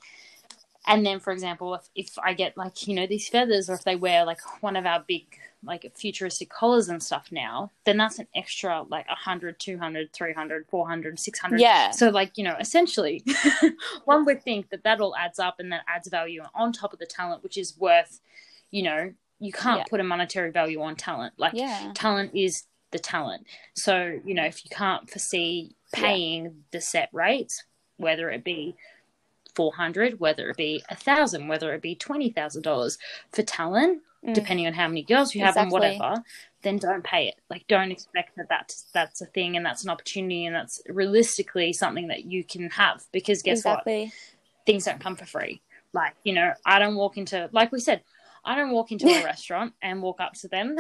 And 0.86 1.04
then 1.04 1.20
for 1.20 1.32
example, 1.32 1.74
if 1.74 1.88
if 1.94 2.18
I 2.18 2.34
get 2.34 2.56
like, 2.56 2.86
you 2.86 2.94
know, 2.94 3.06
these 3.06 3.28
feathers 3.28 3.70
or 3.70 3.74
if 3.74 3.84
they 3.84 3.96
wear 3.96 4.24
like 4.24 4.40
one 4.62 4.76
of 4.76 4.86
our 4.86 5.02
big 5.06 5.38
like 5.62 5.90
futuristic 5.96 6.50
collars 6.50 6.88
and 6.90 7.02
stuff 7.02 7.28
now, 7.32 7.70
then 7.86 7.96
that's 7.96 8.18
an 8.18 8.26
extra 8.34 8.82
like 8.82 9.08
100, 9.08 9.58
200, 9.58 10.12
300, 10.12 10.66
400, 10.68 11.18
600. 11.18 11.60
Yeah. 11.60 11.90
So 11.90 12.10
like, 12.10 12.36
you 12.36 12.44
know, 12.44 12.56
essentially 12.60 13.24
one 14.04 14.24
would 14.26 14.42
think 14.42 14.68
that 14.70 14.84
that 14.84 15.00
all 15.00 15.16
adds 15.16 15.38
up 15.38 15.60
and 15.60 15.72
that 15.72 15.84
adds 15.88 16.08
value 16.08 16.42
on 16.54 16.72
top 16.72 16.92
of 16.92 16.98
the 16.98 17.06
talent 17.06 17.42
which 17.42 17.56
is 17.56 17.78
worth, 17.78 18.20
you 18.70 18.82
know, 18.82 19.14
you 19.40 19.52
can't 19.52 19.78
Yeah. 19.78 19.84
put 19.88 20.00
a 20.00 20.04
monetary 20.04 20.50
value 20.50 20.82
on 20.82 20.96
talent. 20.96 21.34
Like 21.38 21.54
yeah 21.54 21.92
talent 21.94 22.32
is 22.34 22.64
the 22.90 22.98
talent. 22.98 23.46
So, 23.74 24.20
you 24.24 24.34
know, 24.34 24.44
if 24.44 24.64
you 24.64 24.70
can't 24.70 25.08
foresee 25.08 25.74
paying 25.94 26.64
the 26.72 26.80
set 26.80 27.08
rates, 27.12 27.64
whether 27.96 28.28
it 28.30 28.44
be 28.44 28.76
400, 29.54 30.20
whether 30.20 30.50
it 30.50 30.56
be 30.56 30.82
a 30.88 30.96
thousand, 30.96 31.48
whether 31.48 31.74
it 31.74 31.82
be 31.82 31.96
$20,000 31.96 32.98
for 33.32 33.42
talent, 33.42 34.02
Mm. 34.24 34.32
depending 34.32 34.66
on 34.66 34.72
how 34.72 34.88
many 34.88 35.02
girls 35.02 35.34
you 35.34 35.42
have 35.42 35.56
and 35.56 35.70
whatever, 35.70 36.24
then 36.62 36.78
don't 36.78 37.04
pay 37.04 37.28
it. 37.28 37.34
Like, 37.50 37.66
don't 37.68 37.90
expect 37.90 38.36
that 38.36 38.48
that's, 38.48 38.86
that's 38.94 39.20
a 39.20 39.26
thing 39.26 39.54
and 39.56 39.66
that's 39.66 39.84
an 39.84 39.90
opportunity 39.90 40.46
and 40.46 40.56
that's 40.56 40.80
realistically 40.88 41.74
something 41.74 42.08
that 42.08 42.24
you 42.24 42.42
can 42.42 42.70
have 42.70 43.04
because 43.12 43.42
guess 43.42 43.64
what? 43.64 43.84
things 44.64 44.84
don't 44.84 45.00
come 45.00 45.16
for 45.16 45.26
free. 45.26 45.60
Like, 45.92 46.14
you 46.24 46.32
know, 46.32 46.54
I 46.64 46.78
don't 46.78 46.96
walk 46.96 47.18
into, 47.18 47.50
like 47.52 47.70
we 47.70 47.80
said, 47.80 48.02
I 48.44 48.56
don't 48.56 48.70
walk 48.70 48.92
into 48.92 49.06
a 49.08 49.24
restaurant 49.24 49.74
and 49.82 50.02
walk 50.02 50.20
up 50.20 50.32
to 50.40 50.48
them 50.48 50.76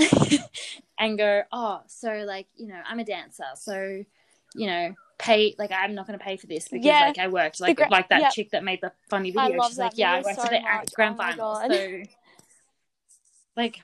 and 0.98 1.18
go, 1.18 1.42
oh, 1.52 1.82
so 1.86 2.24
like, 2.26 2.46
you 2.56 2.68
know, 2.68 2.80
I'm 2.86 2.98
a 2.98 3.04
dancer. 3.04 3.44
So, 3.56 4.04
you 4.54 4.66
know, 4.66 4.94
pay, 5.18 5.54
like, 5.58 5.70
I'm 5.72 5.94
not 5.94 6.06
going 6.06 6.18
to 6.18 6.24
pay 6.24 6.36
for 6.36 6.46
this 6.46 6.68
because 6.68 6.84
Yeah. 6.86 7.00
like 7.06 7.18
I 7.18 7.28
worked. 7.28 7.60
Like, 7.60 7.76
gra- 7.76 7.88
like 7.90 8.08
that 8.08 8.20
yeah. 8.20 8.28
chick 8.30 8.50
that 8.50 8.64
made 8.64 8.80
the 8.80 8.92
funny 9.08 9.30
video. 9.30 9.62
She's 9.68 9.78
like, 9.78 9.92
yeah, 9.96 10.12
I 10.12 10.20
went 10.22 10.36
so 10.36 10.44
for 10.44 10.50
the 10.50 10.60
much. 10.60 10.92
grand 10.94 11.14
Oh 11.14 11.18
my 11.18 11.30
finals. 11.32 11.58
So, 11.68 12.02
like, 13.56 13.80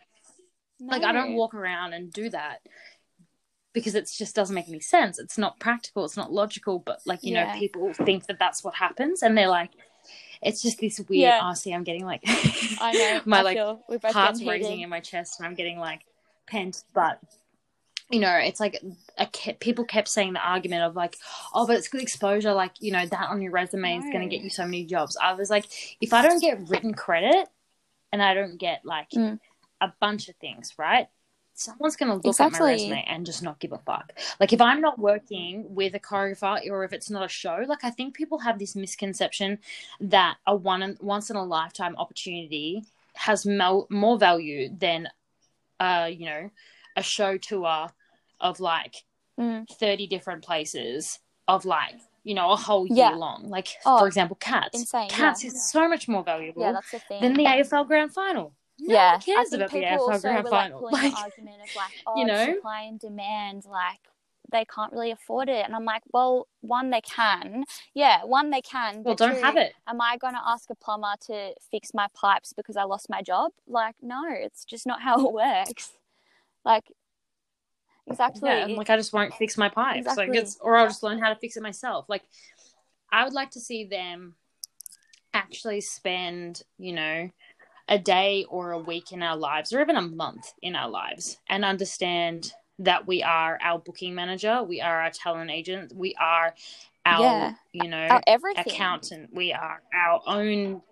like 0.81 1.05
I 1.05 1.13
don't 1.13 1.35
walk 1.35 1.55
around 1.55 1.93
and 1.93 2.13
do 2.13 2.31
that 2.31 2.61
because 3.73 3.95
it 3.95 4.11
just 4.17 4.35
doesn't 4.35 4.55
make 4.55 4.69
any 4.69 4.81
sense. 4.81 5.19
It's 5.19 5.39
not 5.39 5.61
practical. 5.61 6.05
It's 6.05 6.17
not 6.17 6.33
logical. 6.33 6.79
But 6.81 7.01
like 7.07 7.23
you 7.23 7.35
Yeah. 7.35 7.53
know, 7.53 7.59
people 7.59 7.93
think 7.93 8.27
that 8.27 8.39
that's 8.39 8.65
what 8.65 8.75
happens, 8.75 9.23
and 9.23 9.37
they're 9.37 9.49
like, 9.49 9.71
it's 10.43 10.63
just 10.63 10.81
this 10.81 10.99
weird. 10.99 11.21
Yeah. 11.23 11.41
Oh, 11.43 11.55
see, 11.55 11.73
I'm 11.73 11.85
getting 11.85 12.05
like 12.05 12.23
I 12.27 12.93
know 12.93 13.21
my 13.27 13.41
I 13.41 13.43
like 13.43 13.57
feel 13.59 13.85
we're 13.89 13.99
both 13.99 14.13
heart's 14.13 14.43
raising 14.43 14.81
in 14.81 14.89
my 14.89 15.01
chest, 15.01 15.39
and 15.39 15.47
I'm 15.47 15.55
getting 15.55 15.79
like 15.79 16.01
pent. 16.47 16.83
But 16.95 17.21
you 18.11 18.21
know, 18.21 18.35
it's 18.37 18.61
like 18.61 18.83
a, 19.19 19.27
ke- 19.27 19.59
people 19.61 19.85
kept 19.85 20.09
saying 20.09 20.33
the 20.33 20.41
argument 20.41 20.83
of 20.83 20.97
like, 20.97 21.17
oh, 21.55 21.67
but 21.67 21.77
it's 21.77 21.89
good 21.89 22.03
exposure. 22.03 22.53
Like 22.53 22.73
you 22.81 22.93
know, 22.93 23.07
that 23.07 23.29
on 23.31 23.41
your 23.41 23.53
resume 23.53 23.97
is 23.99 24.05
going 24.05 24.29
to 24.29 24.35
get 24.35 24.43
you 24.45 24.51
so 24.51 24.65
many 24.65 24.85
jobs. 24.85 25.17
I 25.23 25.35
was 25.35 25.51
like, 25.51 25.67
if 26.01 26.13
I 26.13 26.23
don't 26.23 26.41
get 26.41 26.69
written 26.69 26.93
credit, 26.95 27.49
and 28.13 28.23
I 28.23 28.35
don't 28.35 28.59
get 28.59 28.85
like 28.85 29.11
Mm. 29.11 29.39
a 29.81 29.93
bunch 30.01 30.29
of 30.29 30.37
things, 30.37 30.75
right? 30.77 31.09
Someone's 31.55 31.95
going 31.97 32.09
to 32.09 32.15
look 32.17 32.25
Exactly. 32.27 32.57
at 32.57 32.61
my 32.63 32.71
resume 32.73 33.05
and 33.07 33.27
just 33.27 33.43
not 33.43 33.59
give 33.61 33.73
a 33.73 33.79
fuck. 33.79 34.13
Like, 34.41 34.53
if 34.55 34.61
I'm 34.63 34.81
not 34.81 34.99
working 34.99 35.67
with 35.75 35.95
a 35.95 36.01
choreographer 36.01 36.59
or 36.71 36.85
if 36.85 36.93
it's 36.95 37.11
not 37.11 37.23
a 37.23 37.29
show, 37.29 37.65
like, 37.69 37.85
I 37.85 37.91
think 37.91 38.15
people 38.15 38.39
have 38.39 38.59
this 38.59 38.75
misconception 38.75 39.59
that 40.01 40.39
a 40.47 40.57
one 40.57 40.97
once 41.01 41.29
in 41.29 41.37
a 41.37 41.45
lifetime 41.45 41.95
opportunity 41.99 42.83
has 43.13 43.45
mo- 43.45 43.87
more 43.91 44.19
value 44.19 44.71
than, 44.75 45.09
uh, 45.79 46.09
you 46.11 46.25
know, 46.27 46.51
a 46.97 47.03
show 47.03 47.37
tour 47.37 47.89
of 48.41 48.61
like 48.61 49.05
Mm. 49.39 49.67
30 49.79 50.07
different 50.07 50.45
places 50.45 51.19
of 51.49 51.65
like, 51.65 51.95
you 52.25 52.35
know, 52.35 52.51
a 52.51 52.57
whole 52.57 52.87
year 52.87 52.97
Yeah. 52.97 53.15
long. 53.15 53.49
Like, 53.49 53.69
Oh, 53.87 53.99
for 54.01 54.07
example, 54.07 54.37
Cats. 54.37 54.79
insane, 54.79 55.09
Cats 55.09 55.43
yeah. 55.43 55.49
is 55.51 55.71
so 55.71 55.89
much 55.89 56.09
more 56.09 56.23
valuable 56.23 56.61
yeah 56.63 56.73
that's 56.73 56.91
the 56.91 56.99
thing 56.99 57.23
than 57.23 57.33
the 57.35 57.47
AFL 57.47 57.85
Grand 57.85 58.13
Final. 58.13 58.53
No 58.79 58.95
yeah, 58.95 59.13
one 59.13 59.21
cares 59.21 59.53
about 59.53 59.71
the 59.71 59.83
AFL 59.85 60.21
Grand 60.21 60.45
were 60.45 60.51
like 60.51 60.73
Final. 60.73 60.79
pulling 60.81 60.95
Like, 61.03 61.15
argument 61.17 61.63
of 61.63 61.75
like, 61.75 61.93
oh, 62.07 62.17
you 62.19 62.27
know? 62.27 62.55
supply 62.55 62.83
and 62.83 62.99
demand, 63.01 63.65
like 63.65 64.01
they 64.53 64.65
can't 64.65 64.93
really 64.93 65.13
afford 65.13 65.49
it, 65.49 65.65
and 65.65 65.77
I'm 65.77 65.85
like, 65.85 66.03
well, 66.13 66.49
one 66.61 66.91
they 66.91 67.01
can, 67.03 67.65
yeah, 67.95 68.25
one 68.25 68.51
they 68.51 68.61
can, 68.61 69.03
well, 69.05 69.15
but 69.15 69.19
don't 69.19 69.37
two, 69.37 69.43
have 69.43 69.57
it. 69.57 69.75
Am 69.87 70.01
I 70.01 70.17
going 70.17 70.35
to 70.35 70.41
ask 70.45 70.69
a 70.71 70.75
plumber 70.75 71.15
to 71.29 71.55
fix 71.71 71.95
my 71.95 72.09
pipes 72.15 72.53
because 72.53 72.77
I 72.77 72.83
lost 72.83 73.09
my 73.09 73.23
job? 73.23 73.53
Like, 73.69 73.95
no, 74.03 74.25
it's 74.29 74.65
just 74.65 74.87
not 74.87 75.03
how 75.03 75.25
it 75.25 75.33
works. 75.67 75.93
Like, 76.65 76.85
exactly. 78.11 78.49
Yeah, 78.49 78.65
and, 78.65 78.77
like 78.77 78.91
I 78.91 78.97
just 78.97 79.13
won't 79.13 79.35
fix 79.35 79.57
my 79.57 79.69
pipes. 79.69 80.07
Like 80.07 80.29
Exactly. 80.29 80.39
it's, 80.39 80.59
or 80.61 80.77
I'll 80.77 80.87
just 80.87 81.03
learn 81.03 81.19
how 81.19 81.29
to 81.29 81.37
fix 81.37 81.57
it 81.57 81.63
myself. 81.63 82.07
Like, 82.09 82.23
I 83.13 83.25
would 83.25 83.33
like 83.33 83.51
to 83.53 83.61
see 83.61 83.85
them 83.85 84.35
actually 85.33 85.81
spend, 85.81 86.63
you 86.79 86.93
know, 86.93 87.31
a 87.89 87.99
day 87.99 88.45
or 88.49 88.71
a 88.71 88.79
week 88.79 89.13
in 89.13 89.23
our 89.23 89.37
lives 89.37 89.73
or 89.73 89.81
even 89.81 89.97
a 89.97 90.03
month 90.03 90.53
in 90.63 90.77
our 90.77 90.89
lives 90.89 91.39
and 91.49 91.65
understand 91.65 92.53
that 92.79 93.07
we 93.07 93.23
are 93.23 93.59
our 93.63 93.79
booking 93.79 94.15
manager, 94.15 94.63
we 94.63 94.81
are 94.81 95.03
our 95.03 95.11
talent 95.11 95.51
agent, 95.51 95.93
we 95.95 96.15
are 96.19 96.55
our 97.05 97.21
Yeah. 97.21 97.55
you 97.73 97.89
know 97.89 98.07
Our 98.09 98.23
everything. 98.27 98.65
accountant, 98.67 99.31
we 99.33 99.53
are 99.53 99.83
our 99.93 100.21
own 100.27 100.83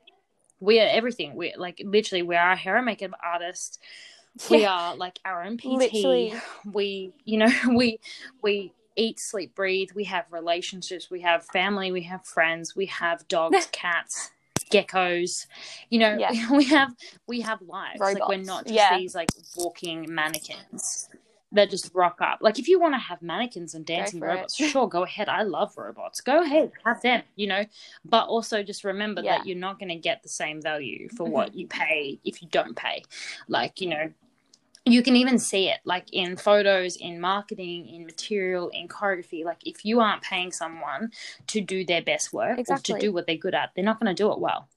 we 0.60 0.80
are 0.80 0.88
everything. 0.90 1.34
We're 1.34 1.56
like 1.56 1.80
literally 1.84 2.22
we 2.22 2.36
are 2.36 2.52
a 2.52 2.56
hair 2.56 2.76
and 2.76 2.86
makeup 2.86 3.12
artist. 3.24 3.80
We 4.50 4.62
Yeah. 4.62 4.72
are 4.72 4.96
like 4.96 5.18
our 5.24 5.42
own 5.42 5.58
PT. 5.58 5.66
Literally. 5.66 6.34
We 6.64 7.12
you 7.24 7.38
know, 7.38 7.50
we 7.74 8.00
we 8.42 8.72
eat, 8.96 9.20
sleep, 9.20 9.54
breathe. 9.54 9.90
We 9.94 10.04
have 10.04 10.24
relationships, 10.30 11.10
we 11.10 11.20
have 11.20 11.44
family, 11.46 11.92
we 11.92 12.02
have 12.02 12.24
friends, 12.24 12.74
we 12.74 12.86
have 12.86 13.26
dogs, 13.28 13.68
cats, 13.72 14.30
geckos. 14.72 15.46
You 15.88 16.00
know, 16.00 16.16
Yeah. 16.18 16.50
we 16.52 16.64
have 16.64 16.94
we 17.26 17.40
have 17.42 17.62
lives. 17.62 18.00
Like 18.00 18.28
we're 18.28 18.38
not 18.38 18.64
just 18.64 18.74
Yeah. 18.74 18.98
these 18.98 19.14
like 19.14 19.28
walking 19.56 20.06
mannequins 20.12 21.08
that 21.52 21.70
just 21.70 21.90
rock 21.94 22.18
up. 22.20 22.38
Like 22.42 22.58
if 22.58 22.68
you 22.68 22.78
want 22.78 22.94
to 22.94 22.98
have 22.98 23.22
mannequins 23.22 23.74
and 23.74 23.84
dancing 23.86 24.20
for 24.20 24.28
it. 24.28 24.34
robots, 24.34 24.54
sure, 24.54 24.88
go 24.88 25.04
ahead. 25.04 25.28
I 25.28 25.42
love 25.42 25.76
robots. 25.78 26.20
Go 26.20 26.42
ahead, 26.42 26.72
have 26.84 27.00
them, 27.00 27.22
you 27.36 27.46
know. 27.46 27.64
But 28.04 28.26
also 28.28 28.62
just 28.62 28.84
remember 28.84 29.22
Yeah. 29.22 29.38
that 29.38 29.46
you're 29.46 29.56
not 29.56 29.78
going 29.78 29.88
to 29.88 29.96
get 29.96 30.22
the 30.22 30.28
same 30.28 30.60
value 30.60 31.08
for 31.16 31.24
mm-hmm. 31.24 31.32
what 31.32 31.54
you 31.54 31.66
pay 31.66 32.18
if 32.24 32.42
you 32.42 32.48
don't 32.50 32.76
pay. 32.76 33.02
Like, 33.48 33.80
you 33.80 33.88
know, 33.88 34.12
you 34.84 35.02
can 35.02 35.16
even 35.16 35.38
see 35.38 35.68
it 35.68 35.80
like 35.84 36.06
in 36.12 36.36
photos, 36.36 36.96
in 36.96 37.20
marketing, 37.20 37.88
in 37.88 38.04
material, 38.06 38.68
in 38.70 38.88
choreography. 38.88 39.44
Like 39.44 39.66
if 39.66 39.84
you 39.84 40.00
aren't 40.00 40.22
paying 40.22 40.52
someone 40.52 41.12
to 41.48 41.60
do 41.60 41.84
their 41.84 42.02
best 42.02 42.32
work 42.32 42.56
or 42.56 42.60
Exactly. 42.60 42.94
to 42.94 43.00
do 43.00 43.12
what 43.12 43.26
they're 43.26 43.36
good 43.36 43.54
at, 43.54 43.70
they're 43.74 43.84
not 43.84 44.00
going 44.00 44.14
to 44.14 44.20
do 44.22 44.32
it 44.32 44.38
well. 44.38 44.68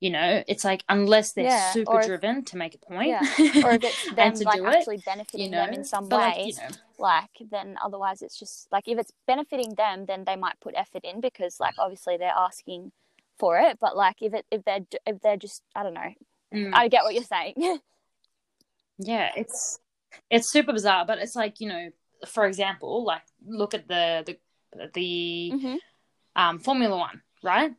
You 0.00 0.10
know, 0.10 0.42
it's 0.48 0.64
like 0.64 0.82
unless 0.88 1.32
they're 1.32 1.44
Yeah, 1.44 1.70
super 1.72 1.92
or 1.92 2.00
if- 2.00 2.06
driven 2.06 2.44
to 2.46 2.56
make 2.56 2.74
a 2.74 2.78
point, 2.78 3.08
Yeah. 3.10 3.20
or 3.64 3.70
if 3.72 3.84
it's 3.84 4.04
them 4.06 4.18
and 4.18 4.36
to 4.36 4.44
like 4.44 4.56
do 4.56 4.66
it, 4.66 5.04
benefiting 5.04 5.40
you 5.46 5.50
know, 5.50 5.64
them 5.64 5.74
in 5.74 5.84
some 5.84 6.08
but 6.08 6.18
way, 6.18 6.26
like, 6.26 6.46
you 6.46 6.54
know, 6.54 6.68
like 6.98 7.50
then 7.50 7.76
otherwise 7.84 8.20
it's 8.20 8.36
just 8.36 8.70
like 8.72 8.88
if 8.88 8.98
it's 8.98 9.12
benefiting 9.28 9.74
them, 9.76 10.06
then 10.06 10.24
they 10.24 10.34
might 10.34 10.58
put 10.60 10.74
effort 10.76 11.04
in 11.04 11.20
because 11.20 11.60
like 11.60 11.74
obviously 11.78 12.16
they're 12.16 12.34
asking 12.36 12.90
for 13.38 13.58
it. 13.58 13.78
But 13.80 13.96
like 13.96 14.16
if 14.20 14.34
it 14.34 14.44
if 14.50 14.64
they're 14.64 14.80
if 15.06 15.20
they're 15.20 15.36
just 15.36 15.62
I 15.76 15.84
don't 15.84 15.94
know, 15.94 16.14
mm. 16.52 16.70
I 16.74 16.88
get 16.88 17.04
what 17.04 17.14
you're 17.14 17.22
saying. 17.22 17.54
yeah 19.04 19.30
it's 19.36 19.78
it's 20.30 20.50
super 20.50 20.72
bizarre 20.72 21.04
but 21.06 21.18
it's 21.18 21.36
like 21.36 21.60
you 21.60 21.68
know 21.68 21.90
for 22.26 22.46
example 22.46 23.04
like 23.04 23.22
look 23.46 23.74
at 23.74 23.88
the 23.88 24.22
the 24.26 24.90
the 24.94 25.52
Mhm. 25.52 25.78
um 26.36 26.58
formula 26.58 26.96
one 26.96 27.22
right 27.42 27.72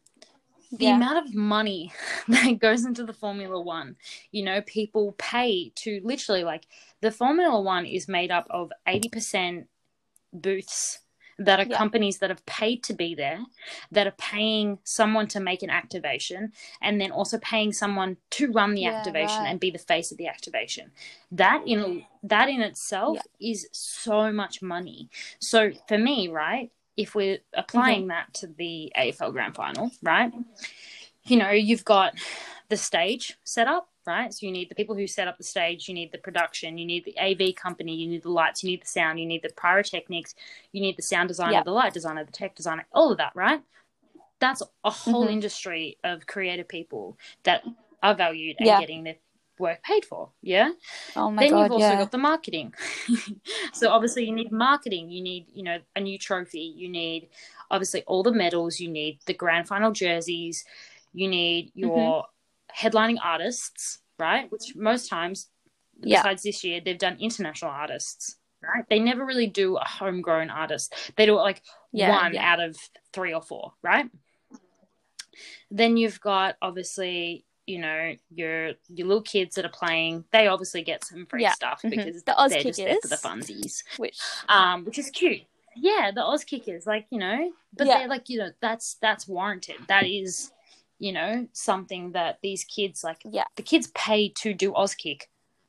the 0.72 0.86
Yeah. 0.86 0.96
amount 0.96 1.28
of 1.28 1.36
money 1.36 1.94
that 2.28 2.60
goes 2.60 2.86
into 2.86 3.06
the 3.06 3.14
formula 3.14 3.62
one 3.62 3.96
you 4.32 4.44
know 4.44 4.62
people 4.62 5.14
pay 5.18 5.72
to 5.76 6.02
literally 6.04 6.44
like 6.44 6.66
the 7.02 7.12
formula 7.12 7.62
one 7.62 7.86
is 7.86 8.08
made 8.08 8.32
up 8.32 8.48
of 8.50 8.72
80% 8.88 9.68
booths 10.34 11.00
that 11.40 11.60
are 11.60 11.66
Yeah. 11.66 11.78
companies 11.78 12.20
that 12.20 12.30
have 12.30 12.46
paid 12.46 12.84
to 12.84 12.94
be 12.94 13.16
there 13.16 13.40
that 13.92 14.08
are 14.08 14.12
paying 14.18 14.80
someone 14.84 15.28
to 15.28 15.40
make 15.40 15.64
an 15.64 15.70
activation 15.70 16.52
and 16.82 17.00
then 17.02 17.12
also 17.12 17.38
paying 17.40 17.74
someone 17.74 18.18
to 18.32 18.52
run 18.52 18.74
the 18.76 18.84
Yeah, 18.84 18.90
activation 18.90 19.46
right. 19.46 19.52
and 19.52 19.60
be 19.60 19.72
the 19.72 19.80
face 19.80 20.12
of 20.12 20.18
the 20.18 20.28
activation 20.28 20.92
that 21.32 21.62
in 21.66 22.04
that 22.24 22.50
in 22.50 22.62
itself 22.62 23.26
is 23.40 23.68
so 23.72 24.32
much 24.32 24.62
money 24.62 25.10
so 25.40 25.72
for 25.88 25.98
me 25.98 26.28
right 26.28 26.72
if 26.98 27.16
we're 27.16 27.40
applying 27.54 28.04
Mm-hmm. 28.04 28.10
that 28.10 28.34
to 28.34 28.48
the 28.48 28.92
AFL 28.98 29.32
grand 29.32 29.56
final 29.56 29.92
right 30.04 30.32
you 31.26 31.38
know 31.38 31.50
you've 31.52 31.86
got 31.86 32.14
the 32.70 32.78
stage 32.78 33.38
set 33.44 33.68
up 33.68 33.90
right 34.08 34.34
so 34.34 34.46
you 34.46 34.52
need 34.52 34.70
the 34.70 34.76
people 34.76 34.96
who 34.96 35.08
set 35.08 35.28
up 35.28 35.38
the 35.38 35.44
stage 35.44 35.88
you 35.88 35.94
need 35.94 36.12
the 36.12 36.18
production 36.18 36.78
you 36.78 36.86
need 36.86 37.06
the 37.06 37.18
AV 37.20 37.56
company 37.56 37.96
you 37.96 38.08
need 38.10 38.24
the 38.24 38.30
lights 38.32 38.64
you 38.64 38.70
need 38.70 38.82
the 38.82 38.88
sound 38.88 39.20
you 39.20 39.26
need 39.26 39.42
the 39.42 39.50
pyrotechnics 39.56 40.36
you 40.72 40.82
need 40.82 40.98
the 40.98 41.02
sound 41.02 41.28
designer 41.28 41.54
Yep. 41.54 41.66
the 41.66 41.72
light 41.72 41.94
designer 41.94 42.24
the 42.24 42.32
tech 42.32 42.56
designer 42.56 42.86
all 42.94 43.12
of 43.12 43.18
that 43.18 43.32
right 43.36 43.62
that's 44.40 44.62
a 44.84 44.90
whole 44.90 45.26
Mhm. 45.26 45.32
industry 45.32 45.98
of 46.04 46.28
creative 46.28 46.68
people 46.68 47.18
that 47.44 47.64
are 48.02 48.16
valued 48.16 48.58
and 48.60 48.66
Yeah. 48.68 48.80
getting 48.80 49.04
their 49.04 49.16
work 49.60 49.82
paid 49.84 50.04
for 50.04 50.32
yeah 50.42 50.72
Oh 51.16 51.30
my 51.32 51.44
then 51.44 51.52
god, 51.52 51.64
you've 51.64 51.72
also 51.72 51.94
yeah. 51.94 51.98
got 51.98 52.12
the 52.12 52.18
marketing 52.18 52.74
so 53.74 53.90
obviously 53.90 54.26
you 54.26 54.34
need 54.34 54.52
marketing 54.52 55.10
you 55.10 55.22
need 55.22 55.46
you 55.54 55.64
know 55.64 55.80
a 55.96 56.00
new 56.02 56.18
trophy 56.18 56.60
you 56.76 56.90
need 56.90 57.30
obviously 57.72 58.04
all 58.04 58.24
the 58.24 58.32
medals 58.32 58.80
you 58.80 58.90
need 58.90 59.20
the 59.28 59.34
grand 59.34 59.68
final 59.68 59.92
jerseys 59.92 60.66
you 61.14 61.28
need 61.28 61.72
Mm-hmm. 61.78 62.33
Headlining 62.78 63.18
artists 63.24 64.00
right 64.20 64.52
which 64.52 64.76
most 64.76 65.10
times 65.10 65.50
Yeah. 66.02 66.22
besides 66.22 66.44
this 66.44 66.64
year 66.64 66.82
they've 66.84 66.98
done 66.98 67.18
international 67.20 67.72
artists 67.72 68.38
right 68.62 68.84
they 68.90 69.00
never 69.00 69.26
really 69.26 69.48
do 69.48 69.78
a 69.78 69.86
homegrown 69.86 70.50
artist 70.50 70.94
they 71.18 71.26
do 71.26 71.34
it 71.38 71.42
like 71.42 71.62
Yeah, 71.92 72.10
one 72.10 72.34
yeah. 72.34 72.52
out 72.52 72.60
of 72.60 72.76
three 73.14 73.34
or 73.34 73.42
four 73.42 73.74
right 73.82 74.10
then 75.72 75.98
you've 75.98 76.20
got 76.22 76.56
obviously 76.62 77.46
you 77.66 77.80
know 77.80 78.14
your 78.30 78.74
your 78.90 79.08
little 79.08 79.22
kids 79.22 79.56
that 79.56 79.66
are 79.66 79.70
playing 79.70 80.26
they 80.32 80.48
obviously 80.48 80.84
get 80.84 81.04
some 81.04 81.26
free 81.26 81.44
Yeah. 81.44 81.54
stuff 81.54 81.82
Mhm. 81.84 81.90
because 81.92 82.24
The 82.24 82.36
Oz 82.38 82.52
they're 82.52 82.64
just 82.64 82.78
there 82.80 82.98
for 83.02 83.08
the 83.08 83.18
Kickers. 83.18 83.84
funsies 83.84 83.84
Which 83.98 84.20
um 84.50 84.86
which 84.86 84.98
is 85.00 85.10
cute 85.10 85.42
yeah 85.76 86.12
the 86.14 86.22
Auskickers 86.22 86.86
like 86.86 87.08
you 87.10 87.20
know 87.20 87.52
but 87.76 87.88
Yeah. 87.88 88.00
they're 88.00 88.08
like 88.08 88.30
you 88.30 88.40
know 88.40 88.52
that's 88.60 88.96
that's 88.96 89.28
warranted 89.28 89.78
that 89.88 90.06
is 90.06 90.52
you 91.00 91.12
know 91.12 91.48
something 91.54 92.12
that 92.12 92.40
these 92.42 92.64
kids 92.64 93.04
like 93.04 93.22
Yeah. 93.26 93.46
the 93.56 93.64
kids 93.64 93.88
pay 93.96 94.30
to 94.30 94.54
do 94.54 94.72
Auskick 94.74 95.24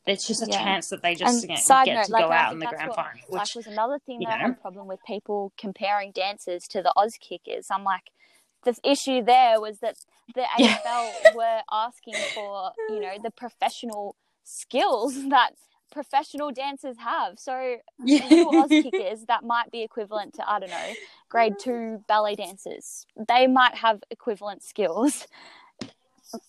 it's 0.06 0.26
just 0.26 0.42
a 0.42 0.46
Yeah. 0.46 0.58
chance 0.58 0.88
that 0.90 1.02
they 1.02 1.14
just 1.14 1.46
get, 1.46 1.64
get 1.84 2.04
to 2.06 2.12
like 2.12 2.22
go 2.22 2.30
out 2.32 2.52
in 2.52 2.58
the 2.58 2.66
grand 2.66 2.88
what 2.90 2.96
final 2.96 3.20
like 3.30 3.54
was 3.54 3.66
another 3.66 3.98
thing 4.04 4.20
that 4.20 4.28
I 4.28 4.38
had 4.38 4.50
a 4.50 4.54
problem 4.54 4.86
with 4.86 5.00
people 5.06 5.52
comparing 5.56 6.12
dancers 6.12 6.68
to 6.68 6.82
the 6.82 6.92
Auskickers. 6.96 7.66
I'm 7.70 7.84
like, 7.84 8.10
the 8.64 8.76
issue 8.84 9.22
there 9.22 9.60
was 9.60 9.78
that 9.80 9.96
the 10.34 10.44
Yeah. 10.58 10.78
AFL 10.84 11.34
were 11.34 11.60
asking 11.70 12.14
for, 12.34 12.72
you 12.90 13.00
know, 13.00 13.14
the 13.22 13.30
professional 13.30 14.16
skills 14.42 15.14
that 15.30 15.52
professional 15.94 16.50
dancers 16.50 16.96
have. 16.98 17.38
So 17.38 17.76
Oz 18.02 18.68
kickers 18.82 19.24
that 19.28 19.44
might 19.44 19.70
be 19.70 19.82
equivalent 19.82 20.34
to 20.34 20.50
I 20.50 20.58
don't 20.60 20.68
know 20.68 20.92
grade 21.30 21.54
two 21.58 22.04
ballet 22.08 22.34
dancers. 22.34 23.06
They 23.28 23.46
might 23.46 23.76
have 23.76 24.00
equivalent 24.10 24.62
skills, 24.62 25.26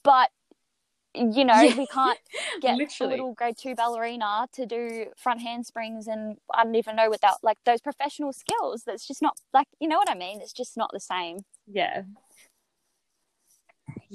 but 0.03 0.31
you 1.13 1.45
know 1.45 1.61
Yeah. 1.61 1.77
we 1.77 1.87
can't 1.87 2.19
get 2.61 2.75
Literally. 2.75 3.13
a 3.13 3.15
little 3.17 3.33
grade 3.33 3.55
two 3.57 3.73
ballerina 3.75 4.47
to 4.53 4.65
do 4.65 5.05
front 5.15 5.39
handsprings 5.41 6.07
and 6.07 6.37
I 6.53 6.63
don't 6.65 6.75
even 6.75 6.97
know 6.97 7.09
without 7.09 7.37
like 7.41 7.59
those 7.65 7.79
professional 7.79 8.33
skills. 8.33 8.83
That's 8.85 9.07
just 9.07 9.21
not 9.21 9.37
like 9.53 9.67
you 9.79 9.87
know 9.87 9.97
what 9.97 10.09
I 10.09 10.15
mean. 10.15 10.41
It's 10.41 10.51
just 10.53 10.75
not 10.75 10.89
the 10.91 10.99
same. 10.99 11.45
yeah 11.67 12.01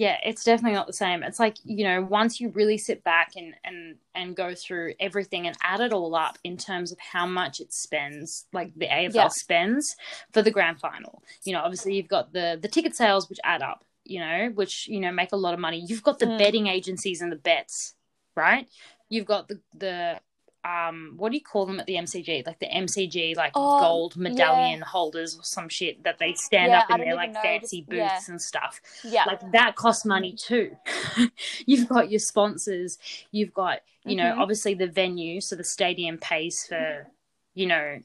yeah 0.01 0.17
it's 0.25 0.45
definitely 0.45 0.75
not 0.75 0.87
the 0.87 0.95
same 0.95 1.23
it's 1.23 1.39
like 1.39 1.57
you 1.63 1.85
know 1.85 2.01
once 2.01 2.41
you 2.41 2.49
really 2.61 2.79
sit 2.79 3.05
back 3.05 3.33
and 3.37 3.55
and 3.65 3.97
and 4.15 4.35
go 4.35 4.55
through 4.55 4.95
everything 4.99 5.47
and 5.47 5.55
add 5.63 5.81
it 5.81 5.93
all 5.93 6.15
up 6.15 6.39
in 6.43 6.57
terms 6.57 6.91
of 6.91 6.99
how 6.99 7.27
much 7.27 7.61
it 7.61 7.71
spends 7.71 8.47
like 8.59 8.73
the 8.77 8.87
afl 8.87 9.15
Yeah. 9.15 9.29
spends 9.29 9.95
for 10.33 10.41
the 10.41 10.51
grand 10.51 10.81
final 10.81 11.23
you 11.45 11.53
know 11.53 11.61
obviously 11.61 11.95
you've 11.97 12.09
got 12.09 12.33
the 12.33 12.59
the 12.63 12.69
ticket 12.69 12.97
sales 12.97 13.29
which 13.29 13.39
add 13.45 13.61
up 13.61 13.85
you 14.05 14.21
know 14.21 14.51
which 14.55 14.89
you 14.89 15.01
know 15.01 15.13
make 15.13 15.33
a 15.33 15.37
lot 15.37 15.53
of 15.53 15.61
money 15.61 15.85
you've 15.87 16.03
got 16.03 16.19
the 16.19 16.27
Mm. 16.27 16.39
betting 16.39 16.67
agencies 16.67 17.21
and 17.21 17.31
the 17.31 17.37
bets 17.37 17.95
right 18.35 18.67
you've 19.11 19.27
got 19.27 19.49
the 19.49 19.61
the 19.77 20.19
um 20.65 21.15
what 21.17 21.31
do 21.33 21.39
you 21.39 21.43
call 21.43 21.65
them 21.65 21.81
at 21.81 21.87
the 21.87 21.95
mcg 21.95 22.47
like 22.47 22.59
the 22.59 22.67
mcg 22.67 23.35
like 23.35 23.53
Oh, 23.55 23.81
gold 23.81 24.17
medallion 24.17 24.83
holders 24.83 25.35
or 25.39 25.43
some 25.43 25.71
shit 25.71 26.03
that 26.05 26.19
they 26.19 26.35
stand 26.35 26.73
Yeah, 26.73 26.81
up 26.81 26.91
in 26.91 27.01
their 27.01 27.15
like 27.15 27.33
know, 27.33 27.41
fancy 27.41 27.81
booths 27.81 27.97
yeah. 27.97 28.21
and 28.29 28.41
stuff 28.41 28.81
Yeah. 29.03 29.25
like 29.27 29.41
that 29.53 29.75
costs 29.77 30.05
money 30.05 30.35
too 30.35 30.77
you've 31.67 31.89
got 31.89 32.11
your 32.11 32.21
sponsors 32.21 32.99
you've 33.31 33.55
got 33.55 33.79
you 34.05 34.17
know 34.17 34.35
Mhm. 34.35 34.39
obviously 34.39 34.75
the 34.75 34.87
venue 34.87 35.41
so 35.41 35.57
the 35.57 35.65
stadium 35.65 36.19
pays 36.19 36.67
for 36.67 37.07
you 37.55 37.67
know 37.67 38.01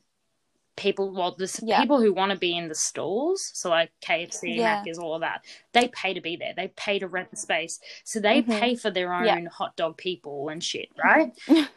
people 0.77 1.09
well 1.11 1.33
the 1.37 1.49
Yeah. 1.63 1.79
people 1.79 2.01
who 2.01 2.11
want 2.13 2.31
to 2.33 2.37
be 2.37 2.57
in 2.57 2.67
the 2.67 2.75
stalls 2.75 3.49
so 3.53 3.69
like 3.69 3.91
kfc 4.01 4.55
Yeah. 4.55 4.83
macca's 4.83 4.97
all 4.97 5.13
of 5.15 5.21
that 5.21 5.45
they 5.71 5.87
pay 5.89 6.13
to 6.13 6.19
be 6.19 6.35
there 6.35 6.53
they 6.55 6.67
pay 6.75 6.99
to 6.99 7.07
rent 7.07 7.31
the 7.31 7.37
space 7.37 7.79
so 8.03 8.19
they 8.19 8.43
Mhm. 8.43 8.59
pay 8.59 8.75
for 8.75 8.91
their 8.91 9.13
own 9.13 9.25
Yeah. 9.25 9.45
hot 9.49 9.75
dog 9.77 9.95
people 9.97 10.49
and 10.49 10.61
shit 10.61 10.89
right 11.01 11.31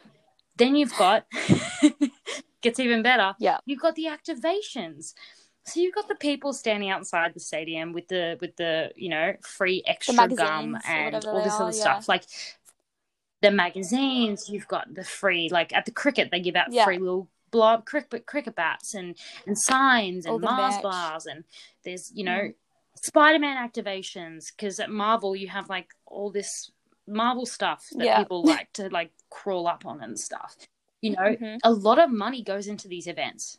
then 0.59 0.77
you've 0.77 0.97
got 0.99 1.27
gets 2.61 2.79
even 2.81 3.03
better 3.03 3.35
Yeah. 3.39 3.59
you've 3.65 3.81
got 3.81 3.95
the 3.95 4.07
activations 4.07 5.15
so 5.65 5.81
you've 5.81 5.95
got 5.95 6.09
the 6.09 6.15
people 6.17 6.53
standing 6.53 6.91
outside 6.91 7.35
the 7.35 7.41
stadium 7.41 7.93
with 7.93 8.09
the 8.09 8.37
with 8.41 8.57
the 8.57 8.91
you 8.97 9.09
know 9.09 9.35
free 9.43 9.83
extra 9.87 10.29
gum 10.29 10.77
and 10.87 11.25
all 11.27 11.43
this 11.43 11.55
are, 11.55 11.63
other 11.63 11.77
yeah. 11.77 11.81
stuff 11.81 12.09
like 12.09 12.25
the 13.41 13.51
magazines 13.51 14.49
you've 14.49 14.67
got 14.69 14.93
the 14.95 15.05
free 15.05 15.49
like 15.51 15.73
at 15.73 15.85
the 15.87 15.93
cricket 15.93 16.31
they 16.31 16.41
give 16.41 16.57
out 16.57 16.73
Yeah. 16.73 16.85
free 16.85 16.99
little 16.99 17.29
blob 17.51 17.87
cricket 17.87 18.27
cricket 18.27 18.55
bats 18.55 18.95
and 18.95 19.17
and 19.47 19.57
signs 19.57 20.27
and 20.27 20.41
mars 20.41 20.75
merch. 20.75 20.83
bars 20.83 21.27
and 21.27 21.45
there's 21.85 22.11
you 22.15 22.25
know 22.25 22.41
Mm. 22.51 22.55
spider-man 23.03 23.57
activations 23.69 24.51
because 24.55 24.81
at 24.81 24.91
marvel 24.91 25.37
you 25.37 25.49
have 25.49 25.69
like 25.71 25.95
all 26.07 26.31
this 26.31 26.71
marble 27.09 27.47
stuff 27.47 27.89
that 27.93 28.05
Yeah. 28.05 28.19
people 28.23 28.43
like 28.45 28.73
to 28.75 28.89
like 28.91 29.13
crawl 29.31 29.67
up 29.67 29.85
on 29.87 30.01
and 30.03 30.19
stuff. 30.19 30.57
You 31.01 31.11
know, 31.13 31.37
Mhm. 31.37 31.59
a 31.65 31.73
lot 31.73 31.99
of 31.99 32.11
money 32.11 32.43
goes 32.43 32.67
into 32.67 32.89
these 32.89 33.07
events. 33.07 33.59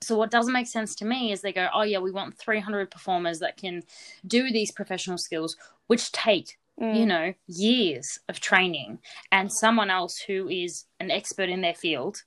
So 0.00 0.16
what 0.16 0.30
doesn't 0.30 0.52
make 0.52 0.66
sense 0.68 0.94
to 0.96 1.04
me 1.04 1.32
is 1.32 1.40
they 1.40 1.52
go, 1.52 1.68
"Oh 1.74 1.82
yeah, 1.82 1.98
we 1.98 2.10
want 2.12 2.38
300 2.38 2.90
performers 2.90 3.40
that 3.40 3.56
can 3.56 3.82
do 4.26 4.50
these 4.50 4.70
professional 4.70 5.18
skills 5.18 5.56
which 5.88 6.12
take, 6.12 6.58
Mm. 6.80 6.96
you 6.96 7.06
know, 7.06 7.34
years 7.48 8.20
of 8.28 8.38
training 8.38 9.00
and 9.32 9.52
someone 9.52 9.90
else 9.90 10.18
who 10.20 10.48
is 10.48 10.84
an 11.00 11.10
expert 11.10 11.48
in 11.48 11.60
their 11.62 11.74
field. 11.74 12.22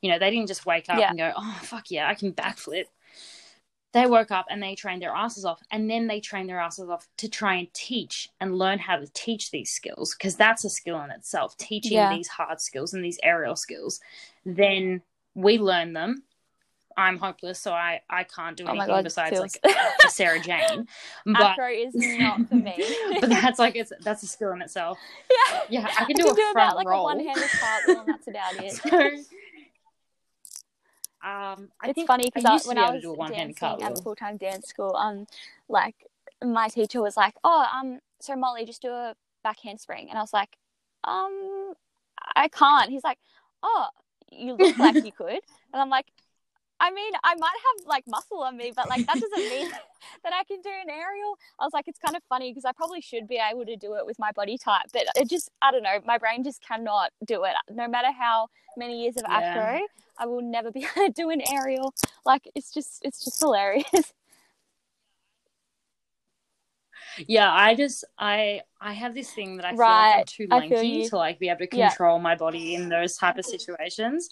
You 0.00 0.10
know, 0.10 0.18
they 0.18 0.30
didn't 0.30 0.48
just 0.48 0.66
wake 0.66 0.88
up 0.88 0.98
Yeah. 0.98 1.10
and 1.10 1.18
go, 1.18 1.32
"Oh 1.36 1.60
fuck 1.62 1.90
yeah, 1.90 2.08
I 2.08 2.14
can 2.14 2.32
backflip." 2.32 2.86
They 3.92 4.06
woke 4.06 4.30
up 4.30 4.46
and 4.48 4.62
they 4.62 4.74
trained 4.74 5.02
their 5.02 5.10
asses 5.14 5.44
off, 5.44 5.60
and 5.70 5.88
then 5.90 6.06
they 6.06 6.18
trained 6.20 6.48
their 6.48 6.60
asses 6.60 6.88
off 6.88 7.06
to 7.18 7.28
try 7.28 7.56
and 7.56 7.72
teach 7.74 8.30
and 8.40 8.56
learn 8.58 8.78
how 8.78 8.96
to 8.96 9.06
teach 9.12 9.50
these 9.50 9.70
skills 9.70 10.14
because 10.14 10.34
that's 10.36 10.64
a 10.64 10.70
skill 10.70 11.00
in 11.02 11.10
itself. 11.10 11.56
Teaching 11.58 11.92
Yeah. 11.92 12.14
these 12.16 12.28
hard 12.28 12.60
skills 12.60 12.94
and 12.94 13.04
these 13.04 13.18
aerial 13.22 13.54
skills, 13.56 14.00
then 14.46 15.02
we 15.34 15.58
learn 15.58 15.92
them. 15.92 16.22
I'm 16.94 17.16
hopeless, 17.18 17.58
so 17.58 17.72
I 17.72 18.02
I 18.10 18.24
can't 18.24 18.54
do 18.56 18.64
Oh 18.64 18.70
anything 18.70 18.88
god, 18.88 19.04
besides 19.04 19.30
feels- 19.38 19.56
like 19.64 19.76
Sarah 20.08 20.40
Jane. 20.40 20.86
But 21.24 21.40
acro 21.42 21.68
is 21.70 21.94
not 21.94 22.48
for 22.48 22.54
me. 22.56 22.74
but 23.20 23.30
that's 23.30 23.58
like 23.58 23.76
it's 23.76 23.92
that's 24.00 24.22
a 24.22 24.26
skill 24.26 24.52
in 24.52 24.60
itself. 24.62 24.98
yeah, 25.30 25.60
Yeah, 25.70 25.86
I 25.98 26.04
can 26.04 26.16
I 26.16 26.22
do 26.22 26.22
a 26.24 26.26
can 26.26 26.34
do 26.36 26.52
front 26.52 26.72
about 26.72 26.76
like 26.76 26.86
a 26.86 27.02
one-handed 27.02 27.50
cartwheel, 27.50 28.00
and 28.00 28.08
that's 28.08 28.28
about 28.28 28.54
it. 28.56 28.72
So, 29.22 29.32
um, 31.22 31.68
it's 31.84 32.02
funny 32.02 32.30
because 32.34 32.66
when 32.66 32.78
I 32.78 32.92
was 32.92 33.02
do 33.02 33.10
a 33.12 33.14
one-handed 33.14 33.56
dancing 33.56 33.82
at 33.82 33.98
full 34.02 34.16
time 34.16 34.36
dance 34.36 34.68
school, 34.68 34.96
um, 34.96 35.26
like 35.68 35.94
my 36.44 36.68
teacher 36.68 37.00
was 37.00 37.16
like, 37.16 37.34
"Oh, 37.44 37.64
um, 37.72 38.00
so 38.20 38.34
Molly, 38.36 38.64
just 38.64 38.82
do 38.82 38.90
a 38.90 39.14
back 39.44 39.58
handspring," 39.60 40.08
and 40.08 40.18
I 40.18 40.22
was 40.22 40.32
like, 40.32 40.56
"Um, 41.04 41.74
I 42.34 42.48
can't." 42.48 42.90
He's 42.90 43.04
like, 43.04 43.18
"Oh, 43.62 43.86
you 44.30 44.54
look 44.54 44.78
like 44.78 45.04
you 45.04 45.12
could," 45.16 45.40
and 45.72 45.80
I'm 45.80 45.90
like, 45.90 46.06
"I 46.82 46.90
mean, 46.90 47.12
I 47.24 47.34
might 47.36 47.56
have 47.78 47.86
like 47.86 48.06
muscle 48.06 48.42
on 48.42 48.56
me, 48.58 48.72
but 48.76 48.88
like 48.88 49.06
that 49.06 49.18
doesn't 49.20 49.48
mean 49.48 49.70
that 50.24 50.32
I 50.34 50.44
can 50.44 50.60
do 50.62 50.70
an 50.70 50.90
aerial." 50.90 51.38
I 51.60 51.64
was 51.64 51.72
like, 51.72 51.88
"It's 51.88 51.98
kind 51.98 52.16
of 52.16 52.22
funny 52.28 52.50
because 52.50 52.66
I 52.66 52.72
probably 52.72 53.00
should 53.00 53.28
be 53.28 53.38
able 53.38 53.64
to 53.66 53.76
do 53.76 53.94
it 53.94 54.06
with 54.06 54.18
my 54.18 54.32
body 54.32 54.58
type, 54.58 54.86
but 54.92 55.04
it 55.16 55.30
just, 55.30 55.50
I 55.62 55.70
don't 55.72 55.82
know, 55.84 56.00
my 56.04 56.18
brain 56.18 56.44
just 56.44 56.60
cannot 56.62 57.12
do 57.24 57.44
it. 57.44 57.54
No 57.70 57.88
matter 57.88 58.12
how 58.12 58.48
many 58.76 59.02
years 59.02 59.16
of 59.16 59.24
Yeah. 59.24 59.30
acro." 59.30 59.80
I 60.18 60.26
will 60.26 60.42
never 60.42 60.70
be 60.70 60.80
able 60.96 61.06
to 61.06 61.12
do 61.12 61.30
an 61.30 61.40
aerial. 61.40 61.94
Like 62.26 62.48
it's 62.54 62.72
just 62.72 63.00
it's 63.04 63.24
just 63.24 63.40
hilarious. 63.40 64.12
Yeah, 67.26 67.52
I 67.52 67.74
just 67.74 68.04
I 68.18 68.62
I 68.80 68.92
have 68.94 69.14
this 69.14 69.30
thing 69.32 69.56
that 69.56 69.66
I 69.66 69.72
feel 69.74 69.78
Right, 69.78 70.16
like 70.16 70.20
I'm 70.20 70.24
too 70.26 70.46
feel 70.46 70.56
lanky 70.58 71.08
to 71.10 71.16
like 71.16 71.38
be 71.38 71.48
able 71.48 71.58
to 71.60 71.66
Yeah. 71.72 71.88
control 71.88 72.18
my 72.18 72.34
body 72.34 72.74
in 72.74 72.88
those 72.88 73.16
type 73.16 73.38
of 73.38 73.44
situations. 73.44 74.30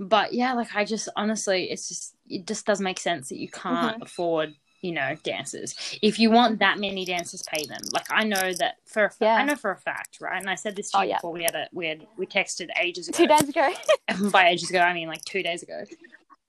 But 0.00 0.32
yeah, 0.32 0.52
like 0.54 0.74
I 0.74 0.84
just 0.84 1.08
honestly, 1.16 1.70
it's 1.70 1.88
just 1.88 2.14
it 2.28 2.46
just 2.46 2.66
doesn't 2.66 2.84
make 2.84 3.00
sense 3.00 3.28
that 3.30 3.38
you 3.38 3.48
can't 3.48 3.94
Mm-hmm. 3.94 4.02
afford 4.02 4.54
you 4.80 4.92
know 4.92 5.16
dancers. 5.24 5.74
If 6.02 6.20
you 6.20 6.30
want 6.30 6.60
that 6.60 6.78
many 6.78 7.04
dancers, 7.04 7.42
pay 7.52 7.64
them. 7.66 7.80
Like 7.92 8.06
I 8.10 8.22
know 8.24 8.52
that 8.54 8.76
for 8.86 9.06
a 9.06 9.10
fa- 9.10 9.16
Yeah. 9.24 9.34
I 9.34 9.44
know 9.44 9.56
for 9.56 9.72
a 9.72 9.76
fact, 9.76 10.18
right? 10.20 10.40
And 10.40 10.48
I 10.48 10.54
said 10.54 10.76
this 10.76 10.90
to 10.92 10.98
Oh, 10.98 11.02
you 11.02 11.08
yeah. 11.10 11.16
before 11.16 11.32
we 11.32 11.42
had 11.42 11.54
a 11.56 11.68
we 11.72 11.86
had 11.88 12.06
we 12.16 12.26
texted 12.26 12.68
ages 12.80 13.08
ago. 13.08 13.16
Two 13.18 13.26
days 13.26 13.48
ago. 13.48 13.72
by 14.30 14.50
ages 14.50 14.70
ago, 14.70 14.78
I 14.80 14.94
mean 14.94 15.08
like 15.08 15.24
two 15.24 15.42
days 15.42 15.62
ago. 15.62 15.82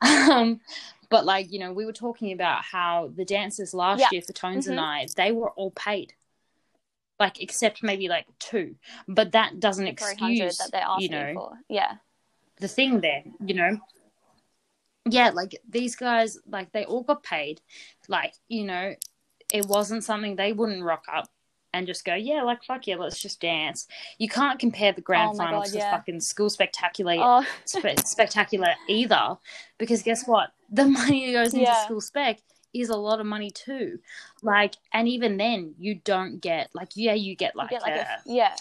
Um, 0.02 0.62
but 1.10 1.26
like 1.26 1.52
you 1.52 1.60
know, 1.60 1.74
we 1.74 1.86
were 1.86 1.92
talking 1.92 2.32
about 2.32 2.64
how 2.64 3.12
the 3.16 3.26
dancers 3.26 3.74
last 3.74 4.00
Yeah. 4.00 4.08
year 4.14 4.22
for 4.22 4.32
Tones 4.32 4.68
and 4.68 4.78
Mhm. 4.80 4.84
I, 4.84 5.08
they 5.18 5.34
were 5.34 5.50
all 5.52 5.72
paid, 5.72 6.14
like 7.20 7.42
except 7.42 7.84
maybe 7.84 8.08
like 8.08 8.26
two. 8.40 8.76
But 9.10 9.34
that 9.34 9.60
doesn't 9.60 9.88
excuse 9.88 10.58
that 10.60 10.72
they're 10.72 10.86
you 11.00 11.10
know 11.10 11.34
for. 11.34 11.58
Yeah. 11.68 11.96
The 12.60 12.68
thing 12.68 13.02
there. 13.02 13.24
You 13.44 13.56
know, 13.56 13.78
yeah, 15.10 15.32
like 15.32 15.60
these 15.68 15.96
guys, 15.96 16.38
like 16.48 16.72
they 16.72 16.86
all 16.86 17.04
got 17.04 17.24
paid. 17.24 17.62
Like 18.08 18.34
you 18.48 18.66
know, 18.66 18.94
it 19.54 19.66
wasn't 19.66 20.04
something 20.04 20.36
they 20.36 20.54
wouldn't 20.54 20.84
rock 20.84 21.06
up. 21.12 21.30
And 21.72 21.86
just 21.86 22.04
go, 22.04 22.16
yeah, 22.16 22.42
like 22.42 22.64
fuck 22.64 22.88
yeah, 22.88 22.96
let's 22.96 23.22
just 23.22 23.40
dance. 23.40 23.86
You 24.18 24.28
can't 24.28 24.58
compare 24.58 24.92
the 24.92 25.02
grand 25.02 25.34
Oh 25.34 25.38
my 25.38 25.46
finals 25.46 25.66
God, 25.66 25.74
to 25.74 25.78
yeah. 25.78 25.92
fucking 25.92 26.20
school 26.20 26.50
spectacular 26.50 27.16
Oh 27.20 27.46
spe- 27.66 28.00
spectacular 28.06 28.70
either 28.88 29.38
because 29.78 30.02
guess 30.02 30.26
what 30.28 30.50
the 30.72 30.86
money 31.00 31.28
that 31.28 31.44
goes 31.44 31.54
into 31.54 31.66
Yeah. 31.66 31.86
school 31.86 32.02
spec 32.02 32.40
is 32.74 32.90
a 32.90 32.96
lot 32.98 33.20
of 33.20 33.28
money 33.28 33.52
too 33.52 34.00
like 34.42 34.76
and 34.94 35.08
even 35.08 35.38
then 35.38 35.76
you 35.78 35.96
don't 36.04 36.40
get 36.40 36.70
like 36.74 36.90
yeah 36.96 37.14
you 37.14 37.36
get 37.36 37.54
you 37.54 37.60
like, 37.60 37.70
get 37.70 37.82
like 37.84 37.96
a, 37.96 38.02
a 38.02 38.18
yeah. 38.26 38.56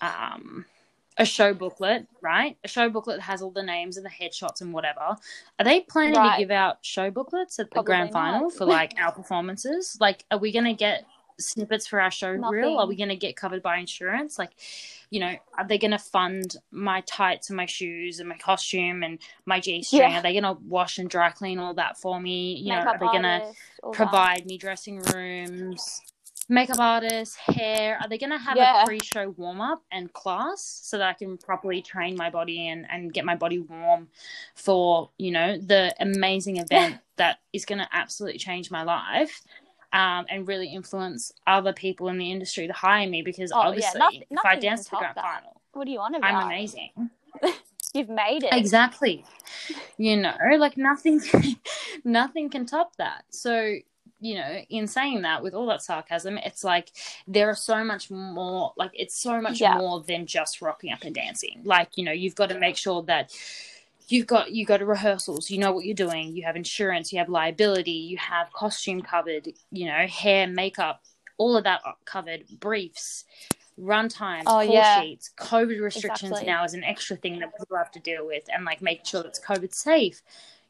um 0.00 0.64
a 1.18 1.24
show 1.24 1.52
booklet 1.52 2.06
right 2.22 2.56
a 2.64 2.68
show 2.68 2.88
booklet 2.88 3.20
has 3.20 3.42
all 3.42 3.50
the 3.50 3.62
names 3.62 3.96
and 3.96 4.06
the 4.06 4.10
headshots 4.10 4.60
and 4.60 4.72
whatever 4.72 5.00
are 5.58 5.64
they 5.64 5.80
planning 5.80 6.14
Right. 6.14 6.36
to 6.36 6.42
give 6.42 6.50
out 6.50 6.78
show 6.82 7.10
booklets 7.10 7.58
at 7.58 7.66
the 7.66 7.74
Probably 7.74 7.86
grand 7.86 8.12
final 8.12 8.50
for 8.50 8.64
like 8.64 8.94
our 9.00 9.12
performances 9.12 9.96
like 10.00 10.24
are 10.30 10.38
we 10.38 10.52
gonna 10.52 10.74
get 10.74 11.04
snippets 11.40 11.86
for 11.86 12.00
our 12.00 12.10
show 12.10 12.30
reel 12.30 12.78
are 12.78 12.86
we 12.86 12.96
gonna 12.96 13.16
get 13.16 13.36
covered 13.36 13.62
by 13.62 13.78
insurance 13.78 14.38
like 14.38 14.50
you 15.10 15.20
know, 15.20 15.34
are 15.56 15.66
they 15.66 15.78
going 15.78 15.92
to 15.92 15.98
fund 15.98 16.56
my 16.70 17.00
tights 17.02 17.48
and 17.48 17.56
my 17.56 17.66
shoes 17.66 18.20
and 18.20 18.28
my 18.28 18.36
costume 18.36 19.02
and 19.02 19.18
my 19.46 19.58
G 19.60 19.82
string? 19.82 20.02
Yeah. 20.02 20.18
Are 20.18 20.22
they 20.22 20.32
going 20.32 20.44
to 20.44 20.58
wash 20.66 20.98
and 20.98 21.08
dry 21.08 21.30
clean 21.30 21.58
all 21.58 21.74
that 21.74 21.98
for 21.98 22.20
me? 22.20 22.56
You 22.56 22.72
know, 22.72 22.80
are 22.80 22.98
they 22.98 23.06
going 23.06 23.22
to 23.22 23.52
all 23.82 23.92
that. 23.92 23.96
provide 23.96 24.46
me 24.46 24.58
dressing 24.58 25.00
rooms, 25.14 26.02
makeup 26.48 26.78
artists, 26.78 27.36
hair? 27.36 27.98
Are 28.00 28.08
they 28.08 28.18
going 28.18 28.30
to 28.32 28.38
have 28.38 28.56
Yeah. 28.56 28.82
a 28.82 28.86
pre-show 28.86 29.30
warm 29.30 29.60
up 29.60 29.82
and 29.92 30.12
class 30.12 30.62
so 30.82 30.98
that 30.98 31.08
I 31.08 31.12
can 31.12 31.36
properly 31.38 31.82
train 31.82 32.16
my 32.16 32.30
body 32.30 32.68
and 32.68 32.86
and 32.90 33.12
get 33.12 33.24
my 33.24 33.34
body 33.36 33.58
warm 33.58 34.08
for 34.54 35.10
you 35.18 35.30
know 35.30 35.58
the 35.58 35.94
amazing 36.00 36.56
event 36.58 36.98
that 37.16 37.38
is 37.52 37.64
going 37.64 37.78
to 37.78 37.88
absolutely 37.92 38.38
change 38.38 38.70
my 38.70 38.82
life? 38.82 39.42
Um, 39.90 40.26
and 40.28 40.46
really 40.46 40.68
influence 40.68 41.32
other 41.46 41.72
people 41.72 42.08
in 42.08 42.18
the 42.18 42.30
industry 42.30 42.66
to 42.66 42.74
hire 42.74 43.08
me 43.08 43.22
because 43.22 43.50
Oh, 43.52 43.62
yeah, 43.62 43.68
obviously, 43.68 43.98
nothing- 44.00 44.22
if 44.28 44.38
I 44.44 44.56
dance 44.56 44.86
the 44.86 44.96
grand 44.96 45.16
that. 45.16 45.22
final, 45.24 45.62
What 45.72 45.86
do 45.86 45.92
you 45.92 45.98
want 45.98 46.12
to 46.12 46.18
about? 46.18 46.34
I'm 46.34 46.46
amazing. 46.46 46.90
You've 47.94 48.10
made 48.10 48.42
it. 48.44 48.52
Exactly. 48.52 49.24
You 49.96 50.16
know, 50.18 50.34
like 50.58 50.76
nothing 50.76 51.20
nothing 52.04 52.50
can 52.50 52.66
top 52.66 52.96
that. 52.96 53.24
So, 53.30 53.76
you 54.20 54.34
know, 54.34 54.62
in 54.68 54.86
saying 54.86 55.22
that 55.22 55.42
with 55.42 55.54
all 55.54 55.66
that 55.66 55.82
sarcasm, 55.82 56.38
it's 56.38 56.64
like 56.64 56.90
there 57.26 57.48
are 57.48 57.54
so 57.54 57.84
much 57.84 58.10
more 58.10 58.72
like 58.76 58.90
it's 58.94 59.20
so 59.20 59.40
much 59.40 59.60
Yeah. 59.60 59.74
more 59.76 60.02
than 60.02 60.26
just 60.26 60.60
rocking 60.60 60.92
up 60.92 61.02
and 61.02 61.14
dancing. 61.14 61.60
Like, 61.64 61.90
you 61.96 62.04
know, 62.04 62.12
you've 62.12 62.34
got 62.34 62.48
to 62.50 62.58
make 62.58 62.76
sure 62.76 63.02
that 63.04 63.32
you've 64.08 64.26
got 64.26 64.52
you 64.52 64.64
go 64.66 64.76
to 64.78 64.86
rehearsals, 64.86 65.50
you 65.50 65.58
know 65.58 65.72
what 65.72 65.84
you're 65.84 65.94
doing, 65.94 66.34
you 66.34 66.42
have 66.44 66.56
insurance, 66.56 67.12
you 67.12 67.18
have 67.18 67.28
liability, 67.28 67.92
you 67.92 68.16
have 68.16 68.52
costume 68.52 69.02
covered, 69.02 69.48
you 69.70 69.86
know, 69.86 70.06
hair, 70.06 70.46
makeup, 70.46 71.02
all 71.36 71.56
of 71.56 71.64
that 71.64 71.82
covered, 72.04 72.44
briefs, 72.58 73.24
run 73.76 74.08
times, 74.08 74.46
Oh, 74.46 74.64
call 74.64 74.74
yeah. 74.74 75.02
sheets, 75.02 75.30
COVID 75.38 75.80
restrictions 75.80 76.32
Exactly. 76.32 76.46
now 76.46 76.64
is 76.64 76.74
an 76.74 76.84
extra 76.84 77.16
thing 77.16 77.38
that 77.38 77.56
people 77.56 77.76
have 77.76 77.92
to 77.92 78.00
deal 78.00 78.26
with, 78.26 78.44
and 78.52 78.64
like 78.64 78.82
make 78.82 79.06
sure 79.06 79.22
that's 79.22 79.40
COVID 79.40 79.72
safe. 79.74 80.22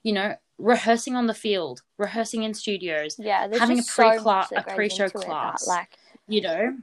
You 0.03 0.13
know, 0.13 0.37
rehearsing 0.59 1.15
on 1.17 1.27
the 1.27 1.35
field, 1.35 1.83
rehearsing 1.99 2.43
in 2.43 2.55
studios. 2.55 3.17
Yeah, 3.19 3.49
having 3.59 3.79
a 3.79 3.83
just 3.83 3.91
so 3.95 4.03
pre-cla- 4.09 4.33
much 4.35 4.49
that 4.51 4.71
a 4.71 4.75
pre-show 4.75 5.05
it 5.07 5.13
that, 5.15 5.21
class. 5.21 5.67
like, 5.67 5.97
You 6.29 6.41
know, 6.43 6.77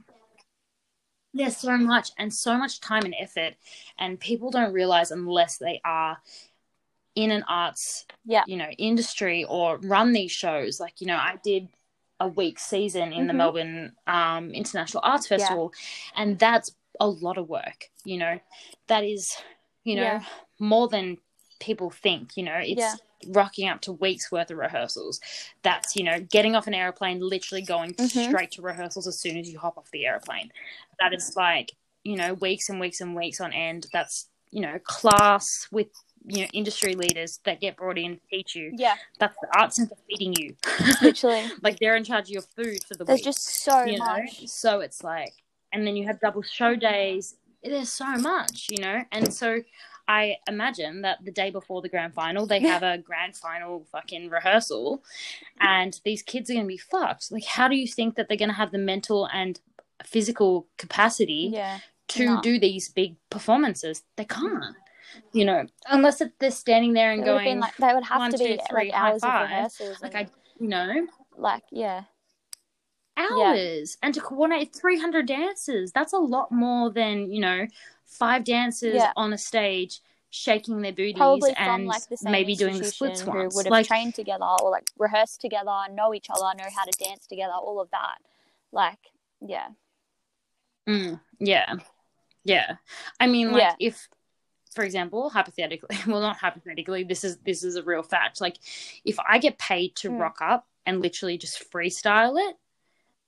there's 1.34 1.56
so 1.56 1.76
much 1.76 2.10
and 2.18 2.32
so 2.32 2.56
much 2.56 2.80
time 2.80 3.04
and 3.04 3.14
effort, 3.18 3.54
and 3.98 4.18
people 4.18 4.50
don't 4.50 4.72
realize 4.72 5.10
unless 5.10 5.58
they 5.58 5.80
are 5.84 6.18
in 7.14 7.30
an 7.30 7.42
arts 7.48 8.04
Yeah. 8.26 8.44
you 8.46 8.56
know 8.58 8.68
industry 8.76 9.44
or 9.44 9.78
run 9.78 10.12
these 10.12 10.30
shows 10.30 10.78
like 10.78 11.00
you 11.00 11.06
know 11.06 11.16
i 11.16 11.36
did 11.42 11.66
a 12.20 12.28
week 12.28 12.58
season 12.58 13.10
in 13.14 13.26
the 13.26 13.32
Mhm. 13.32 13.36
melbourne 13.36 13.96
um, 14.06 14.50
international 14.50 15.00
arts 15.02 15.30
Yeah. 15.30 15.38
festival 15.38 15.72
and 16.14 16.38
that's 16.38 16.74
a 17.00 17.08
lot 17.08 17.38
of 17.38 17.48
work 17.48 17.88
you 18.04 18.18
know 18.18 18.38
that 18.88 19.02
is 19.02 19.34
you 19.82 19.94
know 19.96 20.02
Yeah. 20.02 20.24
more 20.58 20.88
than 20.88 21.16
people 21.58 21.88
think 21.88 22.36
you 22.36 22.42
know 22.42 22.58
it's 22.58 22.80
Yeah. 22.80 22.94
Rocking 23.28 23.68
up 23.68 23.80
to 23.82 23.92
weeks 23.92 24.30
worth 24.32 24.50
of 24.50 24.58
rehearsals. 24.58 25.20
That's 25.62 25.96
you 25.96 26.04
know 26.04 26.20
getting 26.20 26.54
off 26.56 26.66
an 26.66 26.74
airplane 26.74 27.20
literally 27.20 27.62
going 27.62 27.94
Mhm. 27.94 28.28
straight 28.28 28.50
to 28.52 28.62
rehearsals 28.62 29.06
as 29.06 29.20
soon 29.20 29.36
as 29.36 29.50
you 29.50 29.58
hop 29.58 29.76
off 29.78 29.90
the 29.90 30.06
airplane. 30.06 30.52
That 31.00 31.12
is 31.14 31.34
like 31.36 31.72
you 32.04 32.16
know 32.16 32.34
weeks 32.34 32.68
and 32.68 32.78
weeks 32.80 33.00
and 33.00 33.14
weeks 33.16 33.40
on 33.40 33.52
end. 33.52 33.86
That's 33.92 34.28
you 34.50 34.60
know 34.60 34.78
class 34.84 35.66
with 35.70 35.88
you 36.24 36.42
know 36.42 36.48
industry 36.52 36.94
leaders 36.94 37.40
that 37.44 37.60
get 37.60 37.76
brought 37.76 37.98
in 37.98 38.16
to 38.16 38.20
teach 38.30 38.54
you. 38.56 38.72
Yeah, 38.74 38.94
that's 39.18 39.36
the 39.40 39.48
art 39.58 39.72
center 39.74 39.94
feeding 40.08 40.34
you. 40.38 40.56
Literally. 41.02 41.44
like 41.62 41.78
they're 41.78 41.96
in 41.96 42.04
charge 42.04 42.24
of 42.24 42.30
your 42.30 42.42
food 42.42 42.82
for 42.84 42.94
the 42.94 43.04
There's 43.04 43.18
week 43.18 43.24
just 43.24 43.44
so 43.62 43.84
you 43.84 43.98
know? 43.98 44.04
much. 44.04 44.46
so 44.48 44.80
it's 44.80 45.02
like 45.04 45.34
and 45.72 45.86
then 45.86 45.96
you 45.96 46.06
have 46.06 46.18
double 46.20 46.42
show 46.42 46.74
days. 46.74 47.36
There's 47.62 47.92
so 47.92 48.06
much 48.16 48.68
you 48.70 48.78
know? 48.82 49.02
And 49.12 49.32
so 49.32 49.60
i 50.08 50.36
imagine 50.48 51.02
that 51.02 51.24
the 51.24 51.30
day 51.32 51.50
before 51.50 51.82
the 51.82 51.88
grand 51.88 52.14
final 52.14 52.46
they 52.46 52.60
have 52.60 52.82
a 52.82 52.98
grand 52.98 53.36
final 53.36 53.84
fucking 53.92 54.28
rehearsal 54.30 55.02
and 55.60 56.00
these 56.04 56.22
kids 56.22 56.48
are 56.50 56.54
going 56.54 56.64
to 56.64 56.68
be 56.68 56.76
fucked 56.76 57.30
like 57.32 57.44
how 57.44 57.66
do 57.68 57.76
you 57.76 57.86
think 57.86 58.14
that 58.16 58.28
they're 58.28 58.36
going 58.36 58.48
to 58.48 58.54
have 58.54 58.72
the 58.72 58.78
mental 58.78 59.26
and 59.32 59.60
physical 60.04 60.66
capacity 60.78 61.50
Yeah. 61.52 61.78
to 62.08 62.24
No. 62.26 62.40
do 62.42 62.58
these 62.60 62.88
big 62.90 63.16
performances. 63.30 64.02
They 64.16 64.24
can't. 64.26 64.76
You 65.32 65.46
know, 65.46 65.66
unless 65.88 66.22
they're 66.38 66.50
standing 66.50 66.92
there 66.92 67.10
and 67.12 67.20
It 67.20 67.24
would 67.24 67.38
have 67.38 67.44
going 67.44 67.60
like 67.60 67.76
they 67.78 67.94
would 67.94 68.04
have 68.04 68.18
one, 68.18 68.30
to 68.32 68.38
be 68.38 68.56
two, 68.58 68.58
three, 68.68 68.90
like 68.92 68.94
hours 69.00 69.22
of 69.24 69.32
rehearsals. 69.32 70.02
like 70.02 70.14
and, 70.14 70.26
I 70.28 70.30
you 70.60 70.68
know, 70.68 71.06
like 71.36 71.62
yeah. 71.72 72.02
hours 73.16 73.96
and 74.02 74.12
to 74.14 74.20
coordinate 74.20 74.74
300 74.74 75.26
dances. 75.26 75.92
That's 75.92 76.12
a 76.12 76.18
lot 76.18 76.52
more 76.52 76.90
than, 76.90 77.32
you 77.32 77.40
know, 77.40 77.66
five 78.06 78.44
dancers 78.44 78.94
Yeah. 78.94 79.12
on 79.16 79.32
a 79.32 79.38
stage 79.38 80.00
shaking 80.30 80.82
their 80.82 80.92
booties 80.92 81.14
Probably 81.16 81.54
from 81.54 81.64
and 81.68 81.86
like 81.86 82.06
the 82.08 82.16
same 82.16 82.32
maybe 82.32 82.54
doing 82.56 82.78
the 82.78 82.84
splits 82.84 83.20
who 83.22 83.30
once. 83.30 83.54
would 83.54 83.66
have 83.66 83.70
Like 83.70 83.86
trained 83.86 84.14
together 84.14 84.44
or 84.62 84.70
like 84.70 84.90
rehearsed 84.98 85.40
together, 85.40 85.72
know 85.92 86.12
each 86.14 86.28
other, 86.30 86.42
know 86.56 86.68
how 86.74 86.84
to 86.84 86.92
dance 87.04 87.26
together, 87.26 87.52
all 87.54 87.80
of 87.80 87.90
that. 87.90 88.18
Like 88.72 88.98
yeah. 89.40 89.68
Mm, 90.88 91.20
yeah. 91.38 91.74
Yeah. 92.44 92.76
I 93.18 93.26
mean 93.26 93.52
like 93.52 93.62
Yeah. 93.62 93.74
if 93.80 94.08
for 94.74 94.84
example, 94.84 95.30
hypothetically, 95.30 95.96
well 96.06 96.20
not 96.20 96.36
hypothetically, 96.36 97.04
this 97.04 97.24
is 97.24 97.38
this 97.38 97.64
is 97.64 97.76
a 97.76 97.82
real 97.82 98.02
fact. 98.02 98.40
Like 98.40 98.58
if 99.04 99.18
I 99.26 99.38
get 99.38 99.58
paid 99.58 99.96
to 99.96 100.10
Mm. 100.10 100.20
rock 100.20 100.38
up 100.40 100.66
and 100.84 101.00
literally 101.00 101.38
just 101.38 101.70
freestyle 101.72 102.38
it, 102.50 102.56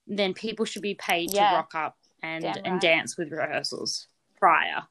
then 0.07 0.35
people 0.35 0.65
should 0.67 0.83
be 0.83 0.95
paid 0.95 1.33
Yeah. 1.33 1.51
to 1.51 1.57
rock 1.57 1.75
up 1.75 1.97
and 2.23 2.45
and 2.45 2.81
dance 2.81 3.17
with 3.17 3.31
rehearsals 3.33 4.08
prior. 4.39 4.82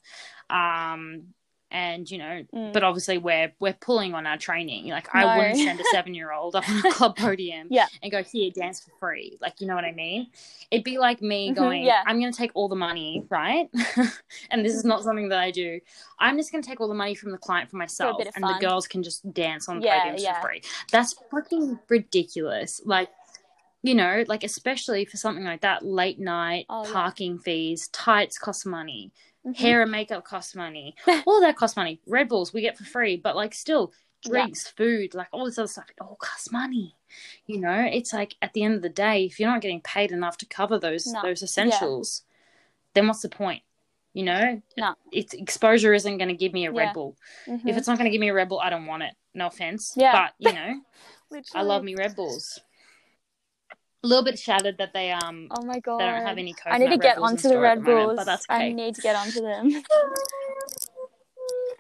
Um 0.50 1.34
and 1.70 2.10
you 2.10 2.18
know, 2.18 2.46
Mm. 2.56 2.72
but 2.72 2.82
obviously 2.86 3.18
we're 3.18 3.52
we're 3.60 3.74
pulling 3.74 4.14
on 4.14 4.26
our 4.26 4.38
training. 4.38 4.88
Like 4.88 5.14
I 5.14 5.38
wouldn't 5.38 5.58
send 5.58 5.82
a 5.82 5.84
seven 5.92 6.14
year 6.14 6.32
old 6.32 6.56
up 6.56 6.64
on 6.70 6.78
a 6.86 6.92
club 6.94 7.18
podium 7.18 7.68
Yeah. 7.70 7.88
and 8.02 8.10
go 8.10 8.24
here 8.24 8.50
dance 8.52 8.80
for 8.80 8.92
free. 9.02 9.38
Like 9.42 9.60
you 9.60 9.68
know 9.68 9.76
what 9.76 9.84
I 9.84 9.92
mean? 9.92 10.28
It'd 10.72 10.86
be 10.86 10.98
like 10.98 11.22
me 11.22 11.52
Mhm, 11.52 11.56
going, 11.56 11.84
yeah. 11.84 12.04
I'm 12.06 12.22
gonna 12.22 12.32
take 12.32 12.52
all 12.54 12.70
the 12.70 12.78
money, 12.78 13.26
right? 13.30 13.68
and 14.50 14.66
this 14.66 14.76
is 14.76 14.86
not 14.86 15.04
something 15.04 15.28
that 15.28 15.40
I 15.40 15.52
do. 15.52 15.82
I'm 16.20 16.38
just 16.38 16.54
gonna 16.54 16.64
take 16.64 16.80
all 16.80 16.88
the 16.88 16.94
money 16.94 17.16
from 17.16 17.32
the 17.32 17.38
client 17.38 17.70
for 17.70 17.76
myself, 17.76 18.22
and 18.36 18.44
the 18.46 18.58
girls 18.62 18.88
can 18.88 19.04
just 19.04 19.30
dance 19.34 19.68
on 19.68 19.82
Yeah, 19.82 20.06
podiums 20.06 20.24
yeah. 20.24 20.40
for 20.40 20.48
free. 20.48 20.62
That's 20.94 21.16
fucking 21.32 21.80
ridiculous. 21.90 22.80
Like. 22.86 23.10
You 23.84 23.94
know, 23.94 24.26
like 24.28 24.44
especially 24.44 25.06
for 25.06 25.18
something 25.18 25.46
like 25.46 25.62
that, 25.62 25.86
late 25.86 26.20
night 26.20 26.66
Oh, 26.68 26.84
yeah. 26.84 26.92
parking 26.92 27.38
fees, 27.38 27.88
tights 27.90 28.38
cost 28.38 28.66
money 28.66 29.12
Mhm. 29.48 29.56
hair 29.56 29.82
and 29.82 29.92
makeup 29.92 30.24
costs 30.26 30.56
money. 30.56 30.96
all 31.26 31.42
that 31.42 31.56
costs 31.56 31.78
money. 31.78 32.02
Red 32.06 32.28
Bulls 32.30 32.54
we 32.54 32.62
get 32.62 32.78
for 32.78 32.84
free, 32.84 33.16
but 33.18 33.36
like 33.36 33.54
still 33.54 33.94
Yeah. 34.24 34.30
drinks, 34.32 34.68
food, 34.68 35.14
like 35.14 35.28
all 35.32 35.46
this 35.46 35.58
other 35.58 35.68
stuff, 35.68 35.90
it 35.90 36.02
all 36.02 36.18
costs 36.20 36.52
money. 36.52 36.96
You 37.46 37.60
know, 37.60 37.88
it's 37.92 38.12
like 38.14 38.36
at 38.42 38.54
the 38.54 38.64
end 38.64 38.76
of 38.76 38.82
the 38.82 38.90
day, 38.90 39.26
if 39.26 39.40
you're 39.40 39.50
not 39.50 39.62
getting 39.62 39.82
paid 39.82 40.12
enough 40.12 40.38
to 40.40 40.46
cover 40.46 40.78
those 40.80 41.06
No. 41.08 41.22
those 41.22 41.42
essentials, 41.44 42.24
then 42.94 43.08
what's 43.08 43.22
the 43.22 43.30
point? 43.30 43.64
You 44.14 44.24
know, 44.24 44.62
No. 44.76 44.96
it's 45.12 45.34
exposure 45.36 45.94
isn't 45.94 46.18
going 46.18 46.30
to 46.30 46.34
give 46.36 46.52
me 46.52 46.66
a 46.66 46.74
Yeah. 46.74 46.80
Red 46.86 46.94
Bull. 46.94 47.16
Mhm. 47.46 47.68
If 47.68 47.78
it's 47.78 47.88
not 47.88 47.98
going 47.98 48.06
to 48.06 48.12
give 48.12 48.20
me 48.20 48.30
a 48.30 48.34
Red 48.34 48.50
Bull, 48.50 48.60
I 48.60 48.70
don't 48.72 48.88
want 48.88 49.04
it. 49.04 49.14
No 49.36 49.48
offense, 49.48 49.94
Yeah. 49.96 50.12
but 50.12 50.34
you 50.40 50.52
know, 50.54 50.82
I 51.54 51.62
love 51.62 51.84
me 51.84 51.94
Red 51.96 52.16
Bulls. 52.16 52.60
A 54.08 54.16
little 54.16 54.24
bit 54.24 54.40
shattered 54.40 54.78
that 54.78 54.94
they 54.94 55.12
um 55.12 55.50
Oh 55.52 55.66
my 55.66 55.80
god. 55.80 56.00
they 56.00 56.06
don't 56.06 56.26
have 56.26 56.38
any. 56.38 56.56
I 56.66 56.78
need 56.78 56.92
to 56.92 56.98
get 56.98 57.18
Bulls 57.18 57.32
onto 57.32 57.50
the 57.50 57.60
Red 57.60 57.80
the 57.80 57.92
moment, 57.92 58.06
Bulls. 58.06 58.16
but 58.16 58.26
that's 58.26 58.46
I 58.48 58.72
need 58.72 58.96
to 58.96 59.02
get 59.02 59.18
onto 59.18 59.42
them. 59.42 59.84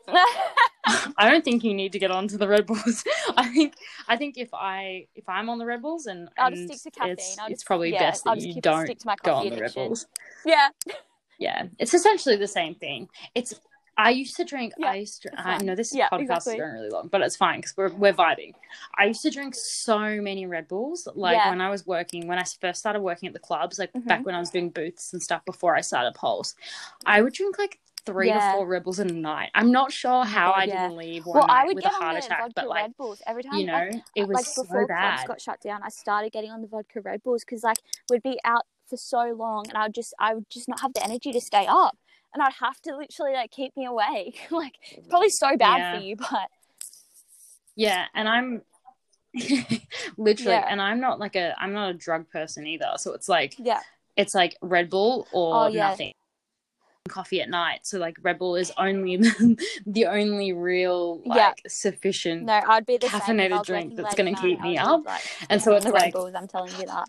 I 1.17 1.29
don't 1.29 1.45
think 1.45 1.63
you 1.63 1.73
need 1.73 1.93
to 1.93 1.99
get 1.99 2.11
onto 2.11 2.37
the 2.37 2.49
Red 2.49 2.65
Bulls. 2.65 3.05
I 3.37 3.47
think 3.53 3.75
I 4.09 4.17
think 4.17 4.37
if 4.37 4.49
I 4.53 5.07
if 5.15 5.29
I'm 5.29 5.49
on 5.49 5.57
the 5.57 5.65
Red 5.65 5.81
Bulls 5.81 6.07
and, 6.07 6.27
I'll 6.37 6.47
and 6.47 6.67
just 6.67 6.81
stick 6.81 6.93
to 6.93 6.99
caffeine. 6.99 7.13
it's, 7.13 7.39
I'll 7.39 7.47
it's 7.47 7.63
probably 7.63 7.93
yeah, 7.93 7.99
best 8.11 8.25
that 8.25 8.41
you 8.41 8.59
don't 8.59 8.87
stick 8.87 8.99
to 8.99 9.07
my 9.07 9.15
go 9.23 9.35
on 9.35 9.49
the 9.49 9.61
Red. 9.61 9.73
Bulls. 9.73 10.05
yeah. 10.45 10.67
Yeah, 11.39 11.67
it's 11.79 11.93
essentially 11.93 12.35
the 12.35 12.47
same 12.47 12.75
thing. 12.75 13.07
It's 13.35 13.53
I 13.97 14.11
used 14.11 14.35
to 14.37 14.45
drink. 14.45 14.73
Yeah, 14.77 14.91
I 14.91 14.95
used 14.95 15.23
to. 15.23 15.31
I 15.39 15.57
know 15.57 15.73
this 15.75 15.93
Yeah, 15.93 16.07
podcast 16.09 16.21
exactly. 16.21 16.53
is 16.53 16.59
going 16.59 16.73
really 16.73 16.89
long, 16.89 17.07
but 17.07 17.21
it's 17.21 17.35
fine 17.35 17.59
because 17.59 17.75
we're 17.75 17.89
we're 17.93 18.13
vibing. 18.13 18.53
I 18.97 19.05
used 19.05 19.23
to 19.23 19.31
drink 19.31 19.55
so 19.55 20.21
many 20.21 20.45
Red 20.45 20.67
Bulls. 20.67 21.07
Like 21.15 21.35
Yeah. 21.37 21.49
when 21.49 21.61
I 21.61 21.69
was 21.69 21.85
working, 21.87 22.27
when 22.27 22.37
I 22.37 22.43
first 22.61 22.79
started 22.79 23.01
working 23.01 23.27
at 23.27 23.33
the 23.33 23.39
clubs, 23.39 23.79
like 23.79 23.91
Mhm. 23.93 24.05
back 24.07 24.25
when 24.25 24.35
I 24.35 24.39
was 24.39 24.51
doing 24.51 24.69
booths 24.69 25.13
and 25.13 25.21
stuff 25.21 25.43
before 25.45 25.75
I 25.75 25.81
started 25.81 26.13
Pulse, 26.13 26.55
I 27.05 27.21
would 27.21 27.33
drink 27.33 27.57
like 27.57 27.79
three 28.05 28.27
Yeah. 28.27 28.51
to 28.51 28.57
four 28.57 28.67
Red 28.67 28.83
Bulls 28.83 28.99
in 28.99 29.09
a 29.09 29.13
night. 29.13 29.49
I'm 29.55 29.71
not 29.71 29.91
sure 29.91 30.23
how 30.23 30.51
God, 30.51 30.59
I 30.59 30.65
didn't 30.67 30.95
leave 30.95 31.25
one 31.25 31.39
Well, 31.39 31.47
I 31.49 31.65
would 31.65 31.75
with 31.75 31.83
get 31.83 31.91
a 31.93 31.95
on 31.95 32.01
heart 32.01 32.13
the 32.21 32.25
attack, 32.25 32.39
vodka 32.39 32.53
but 32.55 32.67
like 32.69 32.81
Red 32.83 32.97
Bulls 32.97 33.21
every 33.27 33.43
time. 33.43 33.53
you 33.59 33.65
like, 33.65 33.93
know, 33.93 34.01
it 34.15 34.27
was 34.27 34.35
like 34.35 34.45
so 34.45 34.61
before 34.63 34.87
clubs 34.87 35.23
got 35.25 35.41
shut 35.41 35.59
down, 35.61 35.81
I 35.83 35.89
started 35.89 36.31
getting 36.31 36.51
on 36.51 36.61
the 36.61 36.67
vodka 36.67 37.01
Red 37.01 37.23
Bulls 37.23 37.43
because 37.43 37.63
like 37.63 37.79
we'd 38.09 38.23
be 38.23 38.39
out 38.45 38.63
for 38.85 38.95
so 38.95 39.33
long, 39.35 39.65
and 39.67 39.77
I 39.77 39.83
would 39.83 39.93
just 39.95 40.13
I 40.19 40.35
would 40.35 40.49
just 40.49 40.69
not 40.69 40.79
have 40.81 40.93
the 40.93 41.03
energy 41.03 41.33
to 41.33 41.41
stay 41.41 41.65
up, 41.67 41.97
and 42.33 42.43
I'd 42.43 42.53
have 42.59 42.79
to 42.81 42.95
literally 42.95 43.33
like 43.33 43.51
keep 43.51 43.75
me 43.77 43.85
awake. 43.85 44.39
like 44.51 44.75
it's 44.91 45.07
probably 45.07 45.29
so 45.29 45.55
bad 45.57 45.79
Yeah. 45.79 45.91
for 45.95 46.01
you, 46.03 46.15
but 46.15 46.49
Yeah, 47.75 48.05
and 48.13 48.27
I'm 48.27 48.61
literally, 50.17 50.55
Yeah. 50.57 50.65
and 50.69 50.81
I'm 50.81 50.99
not 50.99 51.19
like 51.19 51.35
a, 51.35 51.53
I'm 51.59 51.73
not 51.73 51.89
a 51.89 51.93
drug 51.93 52.29
person 52.29 52.65
either. 52.67 52.93
So 52.97 53.13
it's 53.13 53.29
like, 53.29 53.55
yeah, 53.57 53.81
it's 54.15 54.33
like 54.33 54.55
Red 54.61 54.89
Bull 54.89 55.27
oh, 55.33 55.37
or 55.39 55.65
Oh, 55.65 55.67
yeah. 55.67 55.89
nothing. 55.89 56.11
Coffee 57.09 57.39
at 57.41 57.49
night. 57.49 57.81
So 57.83 57.99
like 57.99 58.17
Red 58.21 58.37
Bull 58.37 58.55
is 58.57 58.71
only 58.77 59.15
the 59.85 60.05
only 60.07 60.51
real 60.51 61.21
like 61.25 61.37
Yeah. 61.37 61.53
sufficient. 61.67 62.43
no, 62.43 62.59
I'd 62.67 62.85
be 62.85 62.97
the 62.97 63.07
same. 63.07 63.15
if 63.17 63.23
I 63.23 63.33
Caffeinated 63.33 63.63
drink 63.65 63.95
that's 63.95 64.15
gonna 64.15 64.35
keep 64.35 64.59
me 64.59 64.77
up. 64.77 65.05
Like, 65.05 65.21
And 65.49 65.61
so 65.61 65.73
it's 65.75 65.85
the 65.85 65.91
Red 65.93 66.01
like 66.01 66.13
Bulls. 66.13 66.35
I'm 66.35 66.47
telling 66.47 66.77
you 66.79 66.85
that. 66.87 67.05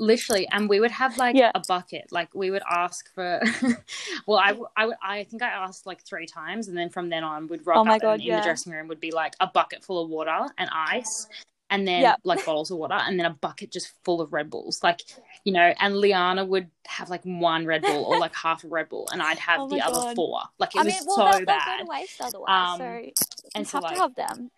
Literally, 0.00 0.48
and 0.50 0.68
we 0.68 0.80
would 0.80 0.90
have 0.90 1.16
like 1.18 1.36
Yeah. 1.36 1.52
a 1.54 1.60
bucket. 1.68 2.10
Like 2.10 2.34
we 2.34 2.50
would 2.50 2.62
ask 2.68 3.12
for. 3.14 3.40
well, 4.26 4.38
I, 4.38 4.52
would 4.86 4.96
I 5.02 5.24
think 5.24 5.42
I 5.42 5.50
asked 5.50 5.86
like 5.86 6.02
three 6.02 6.26
times, 6.26 6.66
and 6.68 6.76
then 6.76 6.88
from 6.90 7.08
then 7.10 7.22
on 7.22 7.46
would 7.48 7.64
rock 7.66 7.76
Oh 7.78 7.84
my 7.84 7.96
up 7.96 8.02
God, 8.02 8.12
and 8.14 8.22
in 8.22 8.26
yeah. 8.28 8.40
the 8.40 8.44
dressing 8.44 8.72
room 8.72 8.88
would 8.88 9.00
be 9.00 9.12
like 9.12 9.34
a 9.40 9.46
bucket 9.46 9.84
full 9.84 10.02
of 10.02 10.08
water 10.08 10.46
and 10.58 10.68
ice. 10.72 11.28
And 11.72 11.86
then 11.86 12.02
Yeah. 12.02 12.16
like 12.24 12.44
bottles 12.44 12.72
of 12.72 12.78
water, 12.78 12.94
and 12.94 13.16
then 13.16 13.26
a 13.26 13.30
bucket 13.30 13.70
just 13.70 13.92
full 14.02 14.20
of 14.20 14.32
Red 14.32 14.50
Bulls, 14.50 14.82
like 14.82 15.02
you 15.44 15.52
know. 15.52 15.72
And 15.78 15.96
Liana 15.98 16.44
would 16.44 16.68
have 16.86 17.10
like 17.10 17.22
one 17.22 17.64
Red 17.64 17.82
Bull 17.82 18.04
or 18.06 18.18
like 18.18 18.34
half 18.34 18.64
a 18.64 18.66
Red 18.66 18.88
Bull, 18.88 19.06
and 19.12 19.22
I'd 19.22 19.38
have 19.50 19.60
Oh 19.60 19.68
the 19.68 19.76
my 19.78 19.84
other 19.84 20.14
four. 20.16 20.40
Like 20.58 20.74
it 20.74 20.80
I 20.80 20.82
was 20.82 20.94
mean, 20.94 21.02
well, 21.06 21.16
so 21.16 21.22
they'll, 21.24 21.32
they'll 21.32 21.46
bad. 21.46 21.78
go 21.78 21.84
to 21.84 21.90
waste 21.90 22.20
otherwise. 22.20 22.48
Um, 22.72 22.78
so 22.78 22.98
you 22.98 23.12
and 23.54 23.68
so 23.68 23.76
have 23.76 23.82
like 23.84 23.94
to 23.94 24.00
have 24.00 24.14
them. 24.16 24.50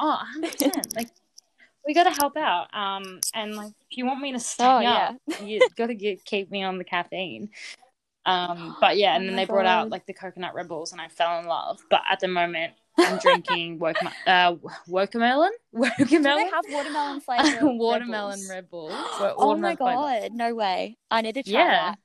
Oh, 0.00 0.20
100%. 0.40 0.96
like, 0.96 1.08
we 1.86 1.94
got 1.94 2.04
to 2.04 2.10
help 2.10 2.36
out. 2.36 2.74
Um, 2.74 3.20
and 3.34 3.56
like, 3.56 3.72
if 3.90 3.98
you 3.98 4.06
want 4.06 4.20
me 4.20 4.32
to 4.32 4.40
stay 4.40 4.64
Oh, 4.64 4.80
up, 4.80 5.16
you 5.42 5.60
got 5.76 5.86
to 5.86 5.94
get, 5.94 6.24
keep 6.24 6.50
me 6.50 6.62
on 6.62 6.78
the 6.78 6.84
caffeine. 6.84 7.50
Um, 8.26 8.74
but 8.80 8.96
yeah, 8.96 9.14
and 9.16 9.24
Oh 9.24 9.28
then 9.28 9.36
they 9.36 9.44
brought 9.44 9.66
out 9.66 9.90
like 9.90 10.06
the 10.06 10.14
coconut 10.14 10.54
Red 10.54 10.68
Bulls, 10.68 10.92
and 10.92 11.00
I 11.00 11.08
fell 11.08 11.38
in 11.40 11.46
love. 11.46 11.80
But 11.90 12.02
at 12.10 12.20
the 12.20 12.28
moment, 12.28 12.72
I'm 12.96 13.18
drinking 13.18 13.78
woke, 13.80 13.96
uh, 14.26 14.54
watermelon, 14.88 15.52
Do 15.74 16.22
they 16.22 16.28
have 16.28 16.64
watermelon 16.70 17.20
flavor? 17.20 17.66
watermelon 17.66 18.40
Red 18.48 18.70
Bulls? 18.70 18.96
Red 19.20 19.34
Oh 19.38 19.56
my 19.56 19.74
Watermelon 19.74 19.76
flavor. 19.76 20.22
god, 20.22 20.32
no 20.32 20.54
way. 20.54 20.96
I 21.10 21.20
need 21.20 21.34
to 21.34 21.42
try 21.42 21.52
Yeah. 21.52 21.90
that. 21.90 21.98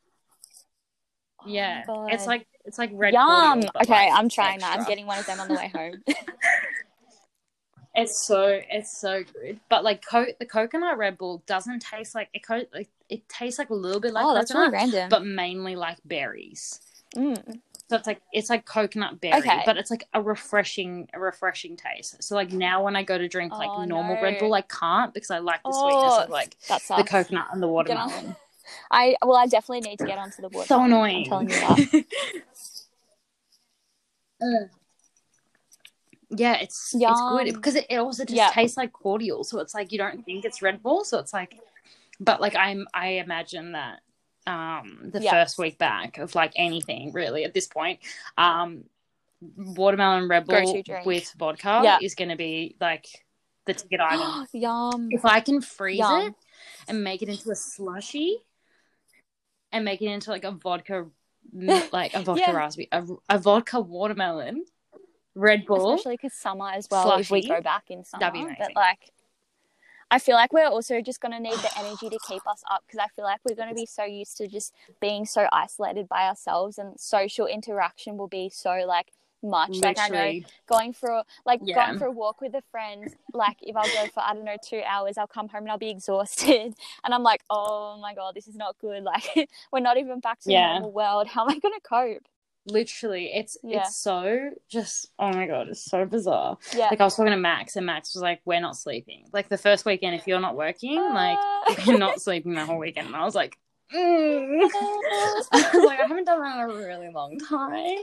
Oh 1.46 1.50
Yeah, 1.50 1.84
it's 2.10 2.28
like 2.28 2.46
it's 2.66 2.78
like 2.78 2.92
red. 2.94 3.14
Yum. 3.14 3.64
Okay, 3.82 3.94
like, 3.94 4.12
I'm 4.14 4.28
trying 4.28 4.60
that. 4.60 4.78
I'm 4.78 4.86
getting 4.86 5.08
one 5.08 5.20
of 5.20 5.26
them 5.26 5.40
on 5.40 5.48
the 5.48 5.56
way 5.56 5.72
home. 5.74 6.04
It's 7.96 8.26
so 8.26 8.60
it's 8.70 8.96
so 8.98 9.24
good, 9.24 9.60
but 9.68 9.84
like 9.84 10.06
co- 10.06 10.28
the 10.40 10.46
coconut 10.46 10.98
Red 10.98 11.18
Bull 11.18 11.42
doesn't 11.48 11.80
taste 11.82 12.14
like 12.16 12.30
it. 12.34 12.46
Co- 12.46 12.66
like, 12.74 12.90
it 13.10 13.28
tastes 13.28 13.58
like 13.58 13.72
a 13.72 13.74
little 13.74 14.00
bit 14.00 14.14
like 14.14 14.26
oh, 14.26 14.34
that's 14.36 14.54
really 14.54 14.70
random. 14.70 15.10
but 15.10 15.26
mainly 15.26 15.76
like 15.76 15.98
berries. 16.06 16.80
Mm. 17.16 17.60
So 17.90 17.96
it's 17.96 18.06
like 18.06 18.22
it's 18.32 18.52
like 18.52 18.66
coconut 18.66 19.20
berry, 19.20 19.40
Okay. 19.40 19.64
but 19.66 19.76
it's 19.78 19.90
like 19.90 20.08
a 20.14 20.22
refreshing, 20.22 21.10
a 21.14 21.20
refreshing 21.20 21.76
taste. 21.76 22.22
So 22.22 22.36
like 22.36 22.52
now 22.52 22.84
when 22.84 22.96
I 22.96 23.02
go 23.02 23.18
to 23.18 23.28
drink 23.28 23.52
like 23.54 23.72
Oh, 23.74 23.84
normal 23.86 24.16
no. 24.16 24.22
Red 24.22 24.38
Bull, 24.38 24.54
I 24.54 24.62
can't 24.62 25.12
because 25.12 25.32
I 25.32 25.40
like 25.40 25.64
the 25.64 25.74
sweetness 25.74 26.14
Oh, 26.16 26.24
of 26.26 26.30
like 26.30 26.56
the 26.70 27.04
coconut 27.04 27.48
and 27.52 27.64
the 27.64 27.68
watermelon. 27.68 28.36
I 28.92 29.16
well, 29.24 29.36
I 29.38 29.48
definitely 29.48 29.90
need 29.90 29.98
to 29.98 30.06
get 30.06 30.20
onto 30.20 30.44
the 30.44 30.50
water. 30.50 30.68
so 30.68 30.84
annoying. 30.84 31.24
I'm 31.34 31.48
telling 31.48 31.50
you 31.50 31.56
that. 31.56 32.06
Mm. 34.44 34.70
yeah, 36.30 36.56
it's 36.56 36.94
it's 36.94 37.22
good 37.30 37.54
because 37.54 37.76
it, 37.76 37.86
it 37.90 37.98
also 37.98 38.24
just 38.24 38.36
Yeah. 38.36 38.50
tastes 38.52 38.78
like 38.78 38.94
cordial. 38.94 39.44
So 39.44 39.60
it's 39.60 39.74
like 39.74 39.92
you 39.92 39.98
don't 39.98 40.24
think 40.26 40.46
it's 40.46 40.62
Red 40.62 40.82
Bull. 40.84 41.04
So 41.04 41.20
it's 41.20 41.34
like, 41.34 41.60
but 42.20 42.40
like 42.42 42.56
I'm 42.56 42.88
I 42.94 43.08
imagine 43.14 43.72
that 43.74 44.02
um 44.48 45.10
the 45.12 45.22
Yeah. 45.22 45.32
first 45.32 45.58
week 45.58 45.78
back 45.78 46.18
of 46.18 46.36
like 46.36 46.54
anything 46.56 47.12
really 47.14 47.44
at 47.46 47.54
this 47.54 47.68
point, 47.68 48.00
um 48.38 48.84
watermelon 49.58 50.28
Red 50.28 50.46
Bull 50.46 50.84
with 51.06 51.34
vodka 51.38 51.82
Yeah. 51.84 51.98
is 52.02 52.14
going 52.16 52.30
to 52.30 52.36
be 52.36 52.76
like 52.80 53.08
the 53.66 53.74
ticket 53.74 54.02
item. 54.02 54.48
Yum. 54.54 55.10
if 55.12 55.24
I 55.26 55.40
can 55.40 55.62
freeze 55.62 56.00
Yum. 56.00 56.28
it 56.28 56.36
and 56.88 57.04
make 57.04 57.22
it 57.22 57.30
into 57.30 57.50
a 57.52 57.56
slushy 57.56 58.38
and 59.72 59.86
make 59.86 60.02
it 60.02 60.08
into 60.08 60.30
like 60.32 60.44
a 60.44 60.52
vodka 60.52 61.06
like 61.92 62.14
a 62.16 62.22
vodka 62.24 62.42
Yeah. 62.46 62.52
raspberry 62.52 62.88
a, 62.92 63.06
a 63.30 63.38
vodka 63.40 63.80
watermelon 63.80 64.66
Red 65.36 65.66
Bull 65.66 65.94
Especially 65.94 66.18
because 66.18 66.34
summer 66.34 66.70
as 66.70 66.88
well. 66.90 67.18
If 67.18 67.32
we 67.32 67.48
go 67.48 67.62
back 67.62 67.86
in 67.90 68.04
summer, 68.04 68.22
That'd 68.22 68.48
be 68.48 68.56
but 68.58 68.76
like, 68.76 69.12
I 70.12 70.20
feel 70.20 70.36
like 70.36 70.52
we're 70.52 70.68
also 70.68 71.02
just 71.02 71.22
going 71.22 71.32
to 71.34 71.40
need 71.40 71.58
the 71.60 71.70
energy 71.78 72.10
to 72.10 72.20
keep 72.28 72.46
us 72.48 72.64
up 72.70 72.84
because 72.88 73.00
I 73.00 73.08
feel 73.16 73.26
like 73.26 73.40
we're 73.48 73.56
going 73.56 73.70
to 73.70 73.76
be 73.76 73.86
so 73.86 74.04
used 74.04 74.38
to 74.38 74.48
just 74.48 74.74
being 75.00 75.26
so 75.26 75.48
isolated 75.52 76.08
by 76.08 76.28
ourselves 76.28 76.78
and 76.78 77.00
social 77.00 77.46
interaction 77.46 78.18
will 78.18 78.28
be 78.28 78.50
so 78.50 78.84
like 78.88 79.12
much. 79.44 79.70
Literally. 79.70 79.96
Like 79.96 80.00
I 80.00 80.10
know 80.10 80.42
going 80.68 80.94
for 80.94 81.24
like 81.46 81.60
yeah. 81.64 81.86
going 81.86 82.00
for 82.00 82.06
a 82.06 82.12
walk 82.12 82.42
with 82.42 82.54
a 82.56 82.64
friend, 82.72 83.14
like 83.34 83.58
if 83.62 83.76
I'll 83.76 83.84
go 83.84 84.08
for 84.14 84.22
I 84.22 84.34
don't 84.34 84.46
know 84.46 84.58
two 84.64 84.82
hours, 84.86 85.18
I'll 85.18 85.28
come 85.28 85.48
home 85.48 85.64
and 85.64 85.72
I'll 85.72 85.78
be 85.78 85.90
exhausted, 85.90 86.74
and 87.04 87.14
I'm 87.14 87.24
like, 87.24 87.42
oh 87.50 88.00
my 88.02 88.16
god, 88.16 88.36
this 88.36 88.48
is 88.48 88.56
not 88.56 88.78
good. 88.80 89.04
Like 89.10 89.50
we're 89.72 89.80
not 89.80 89.98
even 89.98 90.20
back 90.20 90.40
to 90.42 90.52
yeah. 90.52 90.68
the 90.68 90.74
normal 90.74 90.92
world. 90.92 91.28
How 91.28 91.44
am 91.44 91.50
I 91.50 91.58
going 91.58 91.74
to 91.74 91.82
cope? 91.82 92.28
Literally 92.66 93.32
it's 93.34 93.58
yeah. 93.64 93.82
it's 93.82 93.96
so 93.96 94.52
just 94.70 95.12
oh 95.18 95.32
my 95.32 95.48
god 95.48 95.68
it's 95.70 95.86
so 95.86 96.06
bizarre. 96.06 96.58
Yeah. 96.76 96.88
Like 96.90 97.02
i 97.02 97.04
was 97.04 97.16
talking 97.16 97.32
to 97.32 97.38
max 97.38 97.76
and 97.76 97.86
max 97.86 98.14
was 98.14 98.22
like 98.22 98.42
we're 98.46 98.62
not 98.62 98.78
sleeping. 98.78 99.26
Like 99.34 99.50
the 99.50 99.58
first 99.58 99.86
weekend 99.86 100.16
if 100.16 100.28
you're 100.28 100.40
not 100.40 100.56
working 100.56 100.98
uh... 100.98 101.14
like 101.14 101.86
you're 101.86 101.98
not 101.98 102.22
sleeping 102.22 102.54
the 102.54 102.66
whole 102.66 102.78
weekend. 102.78 103.08
And 103.08 103.16
i 103.16 103.24
was 103.24 103.36
like 103.36 103.58
mm. 103.94 104.70
I 105.52 105.70
was 105.74 105.86
like 105.86 106.00
i 106.00 106.08
haven't 106.08 106.26
done 106.26 106.42
that 106.42 106.64
in 106.64 106.70
a 106.70 106.74
really 106.76 107.10
long 107.10 107.38
time. 107.40 107.98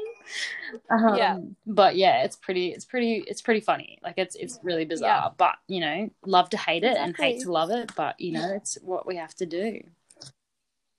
Um, 0.91 1.17
yeah. 1.17 1.39
but 1.67 1.97
yeah 1.97 2.25
it's 2.25 2.37
pretty 2.37 2.69
it's 2.69 2.85
pretty 2.85 3.25
it's 3.27 3.43
pretty 3.43 3.61
funny. 3.61 3.99
Like 4.03 4.15
it's 4.17 4.37
it's 4.37 4.59
really 4.63 4.85
bizarre. 4.85 5.27
Yeah. 5.27 5.31
but 5.37 5.55
you 5.69 5.81
know 5.81 6.11
love 6.25 6.51
to 6.51 6.57
hate 6.57 6.83
it 6.83 6.93
exactly. 6.93 7.05
and 7.05 7.17
hate 7.17 7.43
to 7.43 7.53
love 7.53 7.71
it 7.71 7.93
but 7.97 8.19
you 8.19 8.33
know 8.33 8.53
it's 8.55 8.79
what 8.83 9.07
we 9.07 9.17
have 9.17 9.35
to 9.37 9.47
do. 9.47 9.83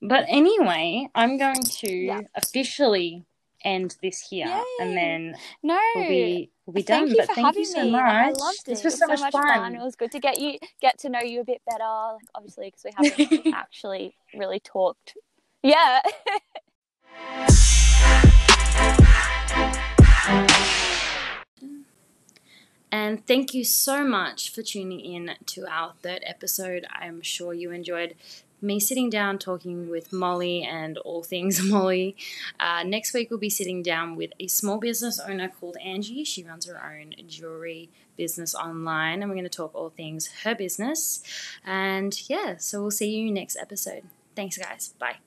But 0.02 0.26
anyway, 0.28 1.10
I'm 1.16 1.38
going 1.38 1.64
to 1.64 2.24
officially 2.36 3.26
end 3.64 3.96
this 4.02 4.28
here, 4.30 4.48
Yay. 4.48 4.64
and 4.82 4.98
then 4.98 5.36
no, 5.64 5.80
we'll 5.96 6.08
be 6.08 6.52
we'll 6.66 6.74
be 6.74 6.82
thank 6.82 7.10
done. 7.10 7.16
You 7.16 7.26
but 7.26 7.36
thank 7.36 7.56
you 7.56 7.66
so 7.66 7.84
me. 7.84 7.92
much. 7.92 8.02
I 8.02 8.30
loved 8.32 8.60
it. 8.60 8.66
This 8.66 8.84
was, 8.84 9.00
so, 9.00 9.08
was 9.08 9.20
so 9.20 9.26
much, 9.26 9.34
fun. 9.34 9.44
fun. 9.44 9.76
It 9.76 9.82
was 9.82 9.96
good 9.96 10.12
to 10.12 10.20
get 10.20 10.40
you 10.40 10.58
get 10.82 10.98
to 11.00 11.10
know 11.10 11.22
you 11.22 11.42
a 11.42 11.46
bit 11.46 11.62
better. 11.70 11.84
Like 11.84 12.22
obviously, 12.36 12.72
because 12.72 12.86
we 12.86 12.92
haven't 13.28 13.48
actually 13.54 14.16
really 14.34 14.60
talked. 14.60 15.16
Yeah. 15.64 16.02
And 22.92 23.26
thank 23.28 23.54
you 23.54 23.64
so 23.64 24.06
much 24.06 24.52
for 24.52 24.62
tuning 24.62 25.00
in 25.00 25.32
to 25.48 25.68
our 25.70 25.94
third 26.02 26.24
episode. 26.26 26.86
I'm 26.92 27.22
sure 27.22 27.54
you 27.54 27.72
enjoyed 27.72 28.16
me 28.62 28.80
sitting 28.80 29.10
down 29.10 29.38
talking 29.38 29.90
with 29.90 30.12
Molly 30.12 30.64
and 30.64 30.98
all 31.00 31.24
things 31.24 31.62
Molly. 31.64 32.16
Uh, 32.60 32.84
next 32.84 33.14
week, 33.14 33.30
we'll 33.30 33.40
be 33.40 33.50
sitting 33.50 33.84
down 33.84 34.16
with 34.16 34.32
a 34.40 34.48
small 34.48 34.80
business 34.80 35.20
owner 35.20 35.48
called 35.48 35.78
Angie. 35.84 36.24
She 36.24 36.44
runs 36.44 36.66
her 36.66 36.82
own 36.84 37.14
jewelry 37.28 37.90
business 38.16 38.56
online, 38.56 39.22
and 39.22 39.30
we're 39.30 39.36
going 39.36 39.44
to 39.44 39.50
talk 39.50 39.76
all 39.76 39.90
things 39.90 40.30
her 40.44 40.56
business. 40.56 41.22
And 41.66 42.20
yeah, 42.30 42.58
so 42.58 42.82
we'll 42.82 42.92
see 42.92 43.12
you 43.12 43.32
next 43.32 43.56
episode. 43.58 44.04
Thanks, 44.36 44.58
guys. 44.58 44.94
Bye. 45.00 45.18